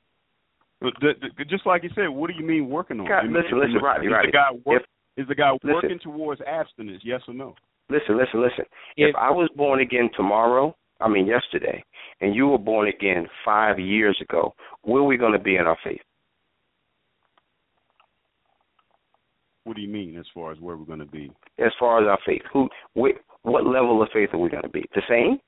[0.82, 3.08] The, the, just like you said, what do you mean working on?
[3.08, 3.32] God, it?
[3.32, 5.74] listen, Is listen, the- Rodney, is The guy work, If- is the guy listen.
[5.74, 7.02] working towards abstinence?
[7.04, 7.56] Yes or no?
[7.90, 8.66] Listen, listen, listen.
[8.98, 11.84] If I was born again tomorrow, I mean yesterday,
[12.22, 15.66] and you were born again five years ago, where are we going to be in
[15.66, 16.02] our faith?
[19.68, 21.30] What do you mean as far as where we're going to be?
[21.60, 24.70] As far as our faith, who, wh- what level of faith are we going to
[24.70, 24.86] be?
[24.96, 25.40] The same?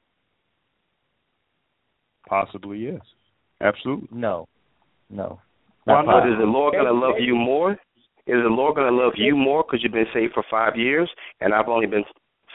[2.28, 3.00] Possibly yes.
[3.62, 4.10] Absolutely.
[4.12, 4.46] No,
[5.10, 5.40] no.
[5.86, 6.24] Why Not not?
[6.24, 7.72] But is the Lord going to love you more?
[7.72, 7.78] Is
[8.44, 11.54] the Lord going to love you more because you've been saved for five years and
[11.54, 12.04] I've only been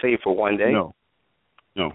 [0.02, 0.70] saved for one day?
[0.70, 0.94] No.
[1.76, 1.92] No.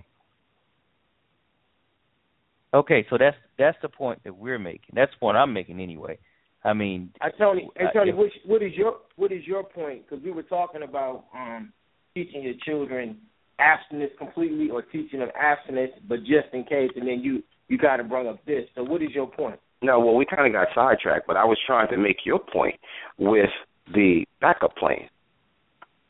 [2.74, 4.94] Okay, so that's that's the point that we're making.
[4.96, 6.18] That's the point I'm making anyway.
[6.64, 9.64] I mean, I Tony, hey uh, Tony, if- which, what is your what is your
[9.64, 10.04] point?
[10.08, 11.72] Because we were talking about um,
[12.14, 13.18] teaching your children
[13.60, 18.02] abstinence completely, or teaching them abstinence, but just in case, and then you you kind
[18.02, 18.66] of brought up this.
[18.76, 19.60] So what is your point?
[19.82, 22.76] No, well, we kind of got sidetracked, but I was trying to make your point
[23.18, 23.50] with
[23.94, 25.08] the backup plan.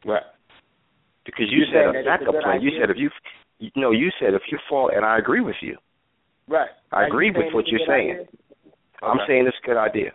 [0.03, 0.23] Right.
[1.25, 2.61] Because you You're said a that it's a backup good plan.
[2.61, 3.11] You said if you,
[3.59, 5.77] you no, you said if you fall, and I agree with you.
[6.47, 6.69] Right.
[6.91, 8.11] I Are you agree with what you're saying.
[8.11, 8.25] idea?
[9.03, 9.27] I'm Okay.
[9.27, 10.11] saying it's a good idea.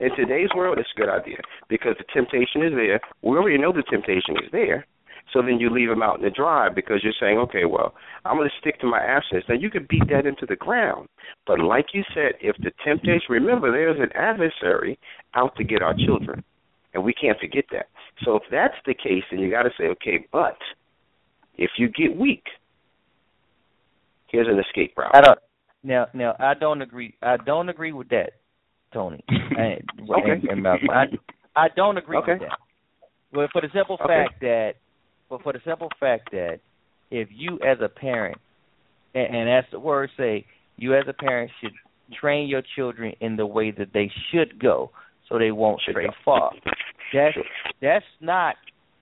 [0.00, 3.00] In today's world, it's a good idea because the temptation is there.
[3.22, 4.86] We already know the temptation is there.
[5.32, 7.94] So then you leave them out in the dry because you're saying, okay, well,
[8.24, 9.44] I'm going to stick to my abstinence.
[9.48, 11.08] Now you can beat that into the ground,
[11.46, 14.98] but like you said, if the temptation, remember, there's an adversary
[15.34, 16.42] out to get our children,
[16.94, 17.88] and we can't forget that.
[18.24, 20.56] So if that's the case, then you got to say, okay, but
[21.58, 22.44] if you get weak,
[24.28, 25.14] here's an escape route.
[25.14, 25.38] I don't.
[25.82, 27.14] Now, now I don't agree.
[27.20, 28.30] I don't agree with that,
[28.92, 29.22] Tony.
[29.28, 30.30] and, Okay.
[30.32, 30.90] and, and Malcolm.
[30.90, 31.04] I
[31.56, 32.32] I don't agree Okay.
[32.34, 32.58] with that.
[33.32, 34.06] But for the simple Okay.
[34.06, 34.74] fact that,
[35.28, 36.60] but for the simple fact that,
[37.10, 38.38] if you as a parent,
[39.14, 41.72] and, and as the words say, you as a parent should
[42.14, 44.90] train your children in the way that they should go,
[45.28, 46.12] so they won't Should stray go.
[46.24, 46.52] far.
[47.12, 47.36] That's
[47.82, 48.56] that's not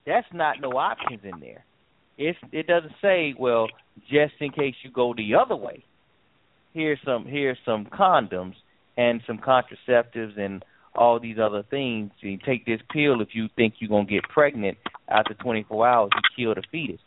[0.05, 1.65] that's not no options in there.
[2.17, 3.67] It's it doesn't say well
[4.09, 5.83] just in case you go the other way.
[6.73, 8.55] Here's some here's some condoms
[8.97, 10.63] and some contraceptives and
[10.95, 12.11] all these other things.
[12.19, 14.77] You take this pill if you think you're gonna get pregnant
[15.07, 16.99] after 24 hours and kill the fetus.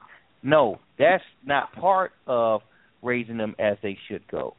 [0.43, 2.63] No, that's not part of
[3.03, 4.55] raising them as they should go.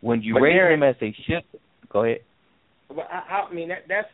[0.00, 1.42] When you But raise them as they should,
[1.88, 2.20] go ahead.
[2.88, 4.08] But I, I mean that that's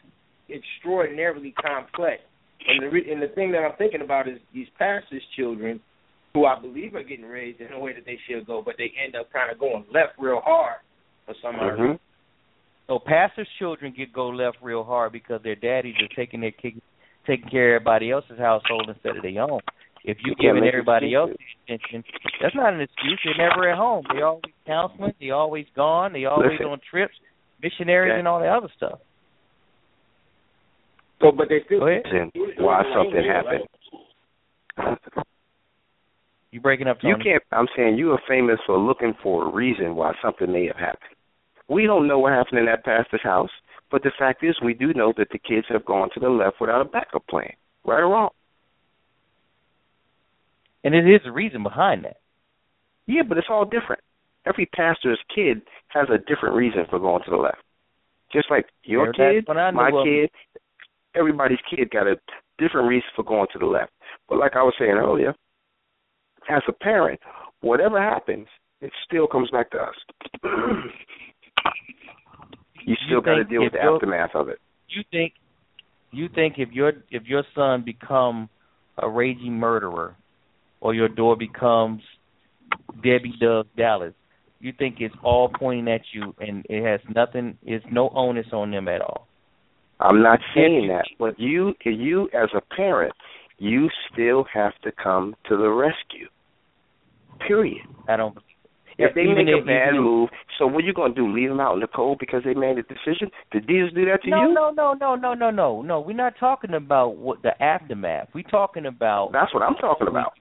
[0.48, 2.22] extraordinarily complex.
[2.66, 5.80] And the re- and the thing that I'm thinking about is these pastors' children,
[6.34, 8.92] who I believe are getting raised in the way that they should go, but they
[9.02, 10.76] end up kind of going left real hard
[11.26, 11.72] for some Mhm.
[11.72, 12.00] reason.
[12.90, 16.80] So pastors' children get go left real hard because their daddies are taking their kids,
[17.24, 19.60] taking care of everybody else's household instead of their own.
[20.02, 21.30] If you You can't giving make everybody else
[21.68, 22.02] attention,
[22.42, 23.20] that's not an excuse.
[23.24, 24.04] They're never at home.
[24.12, 25.12] They always counseling.
[25.20, 26.12] They always gone.
[26.12, 26.66] They always Listen.
[26.66, 27.14] on trips,
[27.62, 28.18] missionaries, Okay.
[28.18, 28.98] and all that other stuff.
[31.20, 32.02] So, but they still Go ahead.
[32.06, 34.98] Listen, why something happened.
[36.50, 37.00] You breaking up?
[37.00, 37.14] Tony?
[37.16, 37.42] You can't.
[37.52, 41.14] I'm saying you are famous for looking for a reason why something may have happened.
[41.70, 43.50] We don't know what happened in that pastor's house,
[43.92, 46.60] but the fact is, we do know that the kids have gone to the left
[46.60, 47.52] without a backup plan.
[47.84, 48.30] Right or wrong?
[50.82, 52.16] And it is a reason behind that.
[53.06, 54.02] Yeah, but it's all different.
[54.46, 57.62] Every pastor's kid has a different reason for going to the left.
[58.32, 60.30] Just like your kid, what I knew my kid,
[61.14, 62.16] everybody's kid got a
[62.58, 63.92] different reason for going to the left.
[64.28, 65.34] But like I was saying earlier,
[66.48, 67.20] as a parent,
[67.60, 68.46] whatever happens,
[68.80, 69.94] it still comes back to us.
[72.84, 74.58] you still got to deal with the aftermath of it.
[74.88, 75.34] You think
[76.12, 78.48] you think if your if your son become
[78.98, 80.16] a raging murderer
[80.80, 82.02] or your daughter becomes
[83.02, 84.14] Debbie Does Dallas,
[84.60, 87.56] you think it's all pointing at you, and it has nothing.
[87.62, 89.26] It's no onus on them at all.
[90.00, 93.12] I'm not saying that, but you, you as a parent,
[93.58, 96.28] you still have to come to the rescue.
[97.46, 97.82] Period.
[98.08, 98.36] I don't.
[99.00, 101.32] If they make if, a bad move, so what are you going to do?
[101.32, 103.30] Leave them out in the cold because they made a decision?
[103.52, 104.54] Did Jesus do that to no, you?
[104.54, 105.82] No, no, no, no, no, no, no.
[105.82, 106.00] No.
[106.00, 108.28] We're not talking about what the aftermath.
[108.34, 109.30] We're talking about.
[109.32, 110.32] That's what I'm talking about.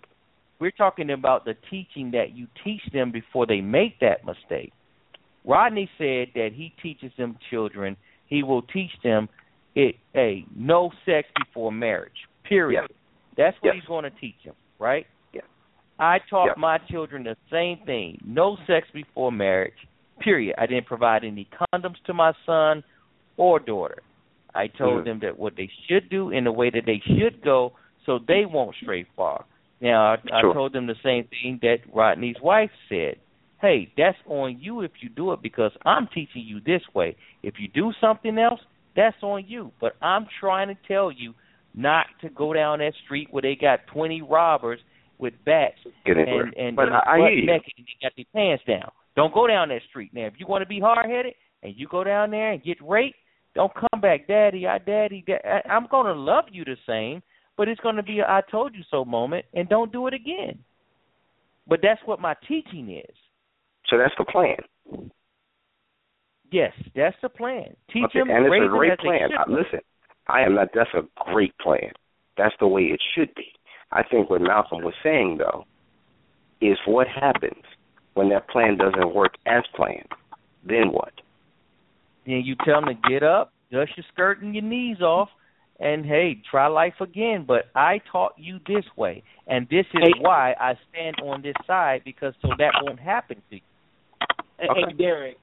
[0.59, 4.73] We're talking about the teaching that you teach them before they make that mistake.
[5.45, 7.95] Rodney said that he teaches them children.
[8.27, 9.29] He will teach them
[9.75, 12.11] it a no sex before marriage.
[12.47, 12.81] Period.
[12.89, 12.97] Yes.
[13.37, 13.81] That's what yes.
[13.81, 15.05] he's going to teach them, right?
[15.99, 16.55] I taught yes.
[16.57, 19.73] my children the same thing: no sex before marriage.
[20.19, 20.55] Period.
[20.57, 22.83] I didn't provide any condoms to my son
[23.37, 24.01] or daughter.
[24.53, 25.07] I told mm-hmm.
[25.07, 27.73] them that what they should do in the way that they should go,
[28.05, 29.45] so they won't stray far.
[29.81, 30.51] Now, I, sure.
[30.51, 33.15] I told them the same thing that Rodney's wife said.
[33.61, 37.17] Hey, that's on you if you do it because I'm teaching you this way.
[37.43, 38.59] If you do something else,
[38.95, 39.71] that's on you.
[39.81, 41.33] But I'm trying to tell you
[41.73, 44.79] not to go down that street where they got 20 robbers
[45.19, 48.13] with bats Get and and, but and I, I butt hear naked and they got
[48.15, 48.89] their pants down.
[49.15, 50.11] Don't go down that street.
[50.13, 52.77] Now, if you want to be hard headed and you go down there and get
[52.81, 53.17] raped,
[53.53, 54.65] don't come back, Daddy.
[54.65, 57.21] I, Daddy, da- I'm going to love you the same,
[57.57, 60.13] but it's going to be a I told you so moment, and don't do it
[60.13, 60.59] again.
[61.67, 63.15] But that's what my teaching is.
[63.89, 64.55] So that's the plan.
[66.51, 67.75] Yes, that's the plan.
[67.91, 69.57] Teach okay, them, and it's a great them as they plan.
[69.57, 69.79] listen,
[70.27, 70.69] I am not.
[70.73, 71.91] That's a great plan.
[72.37, 73.51] That's the way it should be.
[73.91, 75.65] I think what Malcolm was saying though
[76.61, 77.63] is what happens
[78.13, 80.09] when that plan doesn't work as planned.
[80.65, 81.13] Then what?
[82.25, 85.29] Then you tell them to get up, dust your skirt and your knees off,
[85.79, 87.45] and hey, try life again.
[87.47, 90.13] But I taught you this way, and this is Hey.
[90.19, 93.61] why I stand on this side because so that won't happen to you.
[94.59, 95.37] Hey, hey, Derek,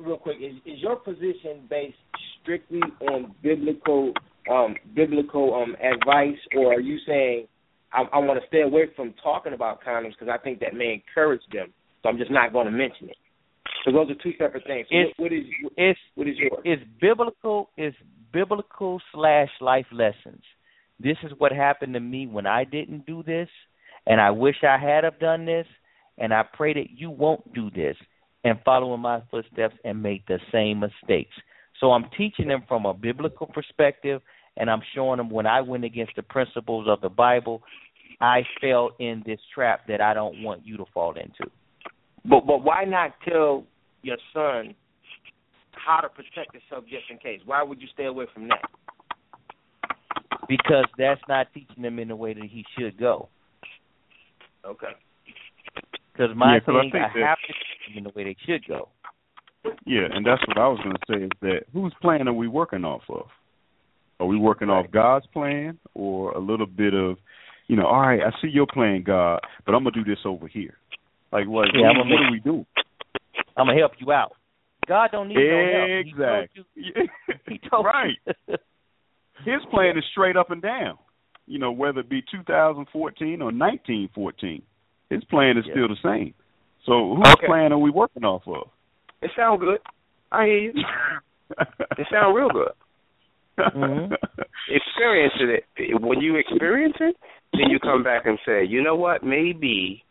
[0.00, 1.96] real quick, is, is your position based
[2.42, 4.12] strictly on biblical
[4.50, 7.46] um, biblical um, advice, or are you saying
[7.92, 10.92] I, I want to stay away from talking about condoms because I think that may
[10.92, 13.16] encourage them, so I'm just not going to mention it?
[13.84, 14.86] So those are two separate things.
[14.90, 15.44] So It's- what, what is
[15.76, 16.60] It's what is yours?
[16.64, 17.96] it's biblical it's
[18.32, 20.42] biblical slash life lessons.
[21.00, 23.48] This is what happened to me when I didn't do this,
[24.06, 25.66] and I wish I had have done this,
[26.18, 27.96] and I pray that you won't do this
[28.44, 31.34] and follow in my footsteps and make the same mistakes.
[31.80, 34.20] So I'm teaching them from a biblical perspective,
[34.58, 37.62] and I'm showing them when I went against the principles of the Bible,
[38.20, 41.50] I fell in this trap that I don't want you to fall into.
[42.24, 43.64] But but why not tell
[44.02, 44.74] your son
[45.72, 47.40] how to protect yourself just in case?
[47.46, 48.62] Why would you stay away from that?
[50.48, 53.28] Because that's not teaching them in the way that he should go.
[54.64, 54.92] Okay.
[56.12, 58.10] Because my Yeah, 'cause I thing, think I, that- have to teach them in the
[58.10, 58.88] way they should go.
[59.84, 62.48] Yeah, and that's what I was going to say is that whose plan are we
[62.48, 63.28] working off of?
[64.20, 67.16] Are we working off God's plan or a little bit of,
[67.68, 70.20] you know, all right, I see your plan, God, but I'm going to do this
[70.24, 70.74] over here.
[71.32, 72.66] Like, what, Yeah, what, what make- do we do?
[73.56, 74.32] I'm gonna help you out.
[74.86, 76.06] God don't need no help.
[76.06, 76.64] Exactly.
[76.74, 77.08] He told you-
[77.48, 78.16] He told right.
[79.44, 80.96] His plan is straight up and down.
[81.46, 84.62] You know, whether it be 2014 or 1914,
[85.10, 85.72] his plan is Yeah.
[85.74, 86.34] still the same.
[86.86, 87.46] So whose Okay.
[87.46, 88.68] plan are we working off of?
[89.22, 89.80] It sounds good.
[90.32, 90.72] I hear you.
[91.98, 92.72] It sounds real good.
[93.74, 94.14] Mhm.
[94.70, 96.00] Experience it.
[96.02, 97.16] When you experience it,
[97.52, 99.22] then you come back and say, you know what?
[99.24, 100.04] Maybe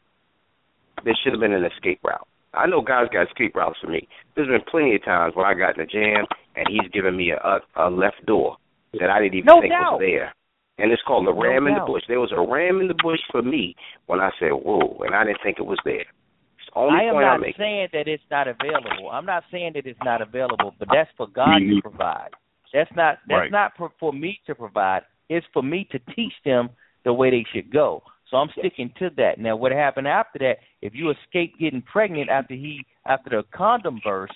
[1.03, 2.27] there should have been an escape route.
[2.53, 4.08] I know God's got escape routes for me.
[4.35, 7.32] There's been plenty of times where I got in a jam and He's given me
[7.32, 8.58] a, a, a left door
[9.00, 10.00] that I didn't even No think doubt.
[10.00, 10.34] was there.
[10.80, 12.03] And it's called the No ram in the bush.
[12.08, 15.24] There was a ram in the bush for me when I said, "Whoa!" and I
[15.26, 16.01] didn't think it was there.
[16.06, 19.09] It's the only I am point not I'm saying that it's not available.
[19.11, 22.30] I'm not saying that it's not available, but that's for God Me to provide.
[22.73, 23.51] That's not that's Right.
[23.51, 25.03] not for, for me to provide.
[25.29, 26.69] It's for me to teach them
[27.03, 28.03] the way they should go.
[28.29, 29.39] So I'm sticking to that.
[29.39, 30.57] Now, what happened after that?
[30.81, 34.33] If you escape getting pregnant after he after the condom burst,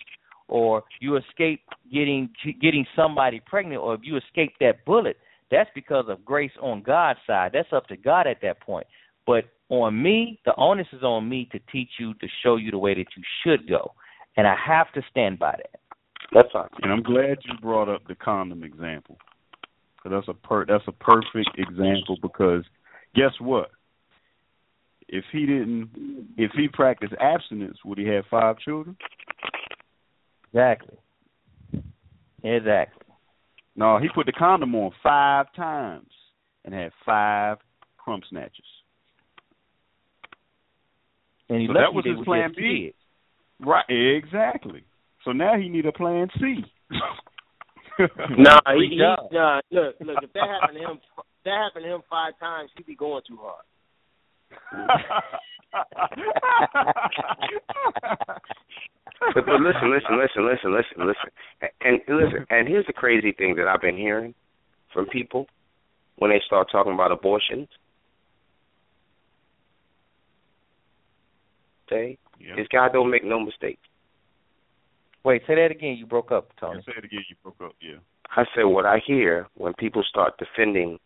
[0.47, 1.61] or you escape
[1.91, 2.29] getting
[2.61, 5.17] getting somebody pregnant, or if you escape that bullet,
[5.49, 7.51] that's because of grace on God's side.
[7.53, 8.87] That's up to God at that point.
[9.27, 12.77] But on me, the onus is on me to teach you to show you the
[12.77, 13.93] way that you should go,
[14.37, 15.80] and I have to stand by that.
[16.31, 16.69] That's fine.
[16.81, 19.17] And I'm glad you brought up the condom example.
[19.97, 22.65] 'Cause that's a per that's a perfect example because
[23.13, 23.71] guess what?
[25.07, 28.97] If he didn't if he practiced abstinence, would he have five children?
[30.45, 30.97] Exactly.
[32.43, 33.13] Exactly.
[33.75, 36.11] No, he put the condom on five times
[36.65, 37.59] and had five
[37.97, 38.65] crumb snatches.
[41.49, 42.85] And he so that was his plan B.
[42.87, 42.97] kids.
[43.59, 44.83] Right, exactly.
[45.23, 46.63] So now he need a plan C.
[48.37, 49.29] Nah, he, Great he, job.
[49.31, 49.61] nah.
[49.71, 50.17] Look, look.
[50.23, 53.21] If that happened to him, if that happened to him five times, he'd be going
[53.27, 53.65] too hard.
[59.35, 61.29] But, but listen, listen, listen, listen, listen, listen,
[61.61, 62.45] and, and listen.
[62.49, 64.33] And here's the crazy thing that I've been hearing
[64.93, 65.45] from people
[66.17, 67.67] when they start talking about abortions.
[71.89, 72.59] Say, yeah.
[72.59, 73.81] is God don't make no mistakes.
[75.23, 75.95] Wait, say that again.
[75.97, 76.81] You broke up, Tony.
[76.85, 77.23] Say it again.
[77.29, 77.75] You broke up.
[77.81, 77.97] Yeah.
[78.35, 80.97] I said what I hear when people start defending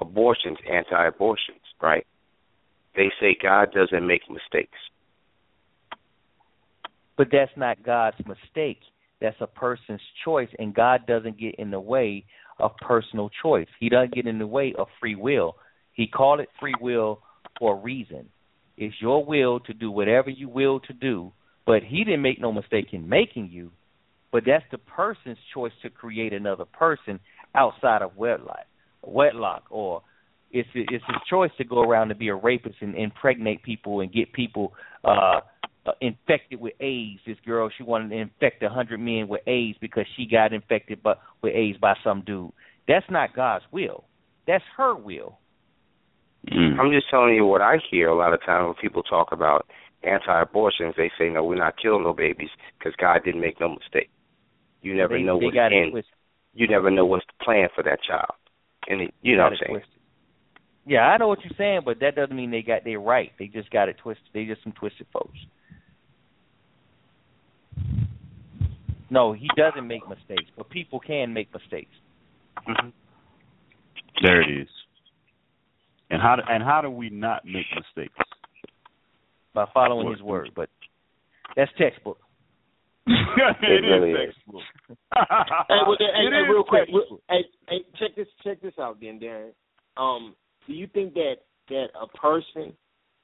[0.00, 2.06] abortions, anti-abortions, right?
[2.94, 4.78] They say God doesn't make mistakes.
[7.16, 8.80] But that's not God's mistake.
[9.20, 12.24] That's a person's choice, and God doesn't get in the way
[12.58, 13.68] of personal choice.
[13.80, 15.56] He doesn't get in the way of free will.
[15.94, 17.22] He called it free will
[17.58, 18.28] for a reason.
[18.76, 21.32] It's your will to do whatever you will to do,
[21.66, 23.70] but He didn't make no mistake in making you.
[24.32, 27.20] But that's the person's choice to create another person
[27.54, 28.66] outside of wedlock,
[29.02, 30.02] wedlock, or
[30.50, 34.12] it's it's his choice to go around and be a rapist and impregnate people and
[34.12, 35.40] get people uh
[35.86, 37.20] uh, infected with AIDS.
[37.26, 41.02] This girl, she wanted to infect a hundred men with AIDS because she got infected
[41.02, 42.50] by, with AIDS by some dude.
[42.88, 44.04] That's not God's will.
[44.46, 45.38] That's her will.
[46.52, 46.78] Mm.
[46.78, 49.66] I'm just telling you what I hear a lot of times when people talk about
[50.06, 50.94] anti-abortions.
[50.96, 54.10] They say, "No, we're not killing no babies because God didn't make no mistake."
[54.82, 55.90] You never they, know they what's got it in.
[55.90, 56.12] twisted.
[56.54, 58.32] You never know what's the plan for that child,
[58.88, 59.78] and it, you know what I'm saying.
[59.80, 60.00] twisted.
[60.86, 63.32] Yeah, I know what you're saying, but that doesn't mean they got they right.
[63.38, 64.28] They just got it twisted.
[64.32, 65.36] They just some twisted folks.
[69.10, 71.90] No, he doesn't make mistakes, but people can make mistakes.
[72.68, 72.88] Mm-hmm.
[74.22, 74.68] There it is.
[76.10, 78.14] And how do, and how do we not make mistakes?
[79.56, 80.50] By following his word.
[80.54, 80.68] But
[81.56, 82.18] that's textbook.
[83.06, 84.34] it really is is.
[84.34, 84.62] textbook.
[85.68, 87.20] Hey, well, then, hey, hey, real quick, textbook.
[87.28, 89.50] hey, hey, check this, check this out, then, Darren.
[89.96, 90.36] Um,
[90.66, 91.36] do you think that
[91.70, 92.74] that a person,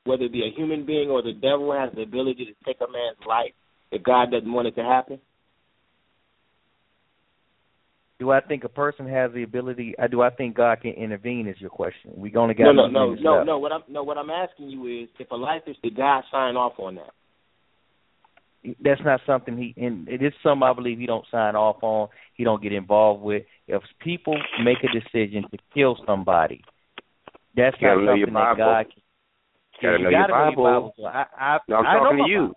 [0.04, 2.90] whether it be a human being or the devil, has the ability to take a
[2.90, 3.52] man's life
[3.92, 5.20] if God doesn't want it to happen?
[8.18, 9.94] Do I think a person has the ability?
[10.00, 11.48] Uh, do I think God can intervene?
[11.48, 12.12] Is your question?
[12.14, 13.46] We only got No, no, no, no, left.
[13.46, 13.58] no.
[13.58, 16.56] What I'm no, what I'm asking you is, if a life is, did God sign
[16.56, 17.10] off on that?
[18.80, 19.74] That's not something he.
[19.82, 22.08] And it is something I believe he don't sign off on.
[22.34, 23.42] He don't get involved with.
[23.66, 26.62] If people make a decision to kill somebody,
[27.56, 28.86] that's You not know your something that God.
[29.80, 30.62] Can, You gotta you know your gotta know Bible.
[30.62, 30.94] your Bible.
[30.96, 32.40] So I, I, No, I'm I know talking to you.
[32.40, 32.54] Bible.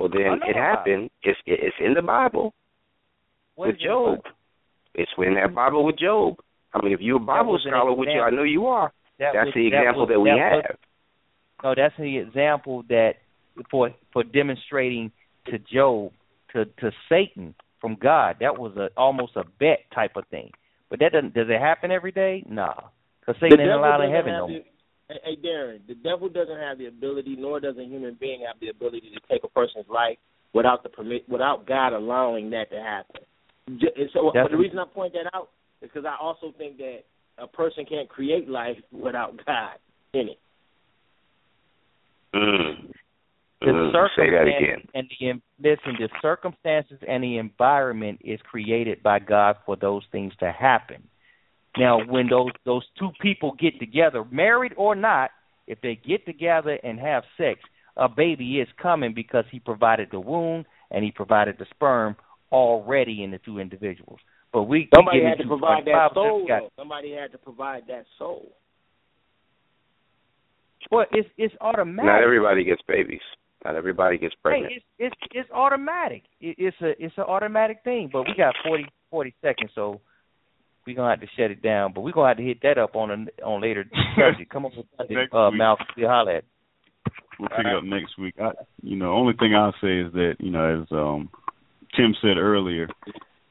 [0.00, 0.60] Well, then it my Bible.
[0.60, 1.10] happened.
[1.22, 2.52] It's it's in the Bible
[3.54, 4.16] What with is Job.
[4.24, 4.31] Bible?
[4.94, 6.36] It's in that Bible with Job.
[6.74, 9.54] I mean, if you're a Bible scholar, which I know you are, That that's was,
[9.54, 10.52] the example that, was, we that have.
[10.64, 10.78] Was,
[11.64, 13.12] no, that's the example that
[13.70, 15.12] for for demonstrating
[15.46, 16.12] to Job
[16.52, 18.36] to to Satan from God.
[18.40, 20.50] That was a almost a bet type of thing.
[20.90, 22.44] But that doesn't does it happen every day?
[22.48, 22.74] Nah,
[23.20, 24.60] because Satan ain't allowed in heaven no more.
[25.08, 28.60] hey, hey, Darren, the devil doesn't have the ability, nor does a human being have
[28.60, 30.18] the ability to take a person's life
[30.52, 33.22] without the permit, without God allowing that to happen.
[33.68, 35.50] J- and So, but the reason I point that out
[35.80, 37.00] is because I also think that
[37.38, 39.78] a person can't create life without God
[40.14, 40.40] in it.
[42.34, 42.92] Mm.
[43.60, 44.82] The Mm, say that again.
[44.88, 50.02] circumstances and the listen, the circumstances and the environment is created by God for those
[50.10, 51.02] things to happen.
[51.78, 55.30] Now, when those those two people get together, married or not,
[55.68, 57.60] if they get together and have sex,
[57.96, 62.16] a baby is coming because He provided the womb and He provided the sperm
[62.52, 64.18] already in the two individuals.
[64.52, 66.46] But we Somebody we get had to provide that soul.
[66.46, 68.52] got- Somebody had to provide that soul.
[70.90, 72.04] Well, it's it's automatic.
[72.06, 73.20] Not everybody gets babies.
[73.64, 74.72] Not everybody gets Hey, pregnant.
[74.74, 76.24] it's it's it's automatic.
[76.40, 78.10] It, it's a it's an automatic thing.
[78.12, 80.00] But we got 40, 40 seconds, so
[80.86, 81.92] we're gonna have to shut it down.
[81.94, 83.84] But we're gonna have to hit that up on a, on later
[84.18, 84.50] subject.
[84.52, 85.58] Come on with something, uh, week.
[85.58, 85.86] Malcolm.
[85.96, 86.44] You holler at.
[87.38, 88.34] We'll pick it up next week.
[88.40, 88.50] I,
[88.82, 91.30] you know, only thing I'll say is that you know, as um
[91.96, 92.88] Tim said earlier,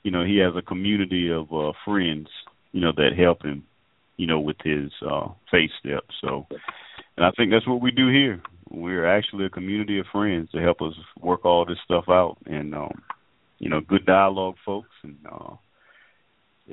[0.03, 2.28] you know, he has a community of uh friends,
[2.72, 3.64] you know, that help him,
[4.18, 6.14] you know, with his uh faith steps.
[6.22, 6.48] So,
[7.18, 8.42] and I think that's what we do here.
[8.70, 12.74] We're actually a community of friends to help us work all this stuff out, and
[12.74, 13.02] um,
[13.60, 15.56] you know, good dialogue, folks, and uh,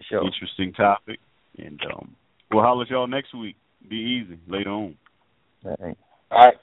[0.09, 0.25] sure.
[0.25, 1.19] interesting topic.
[1.59, 2.15] And um,
[2.53, 3.57] we'll holler at y'all next week.
[3.89, 4.97] Be easy later on.
[5.65, 5.97] All right.
[6.31, 6.55] All right.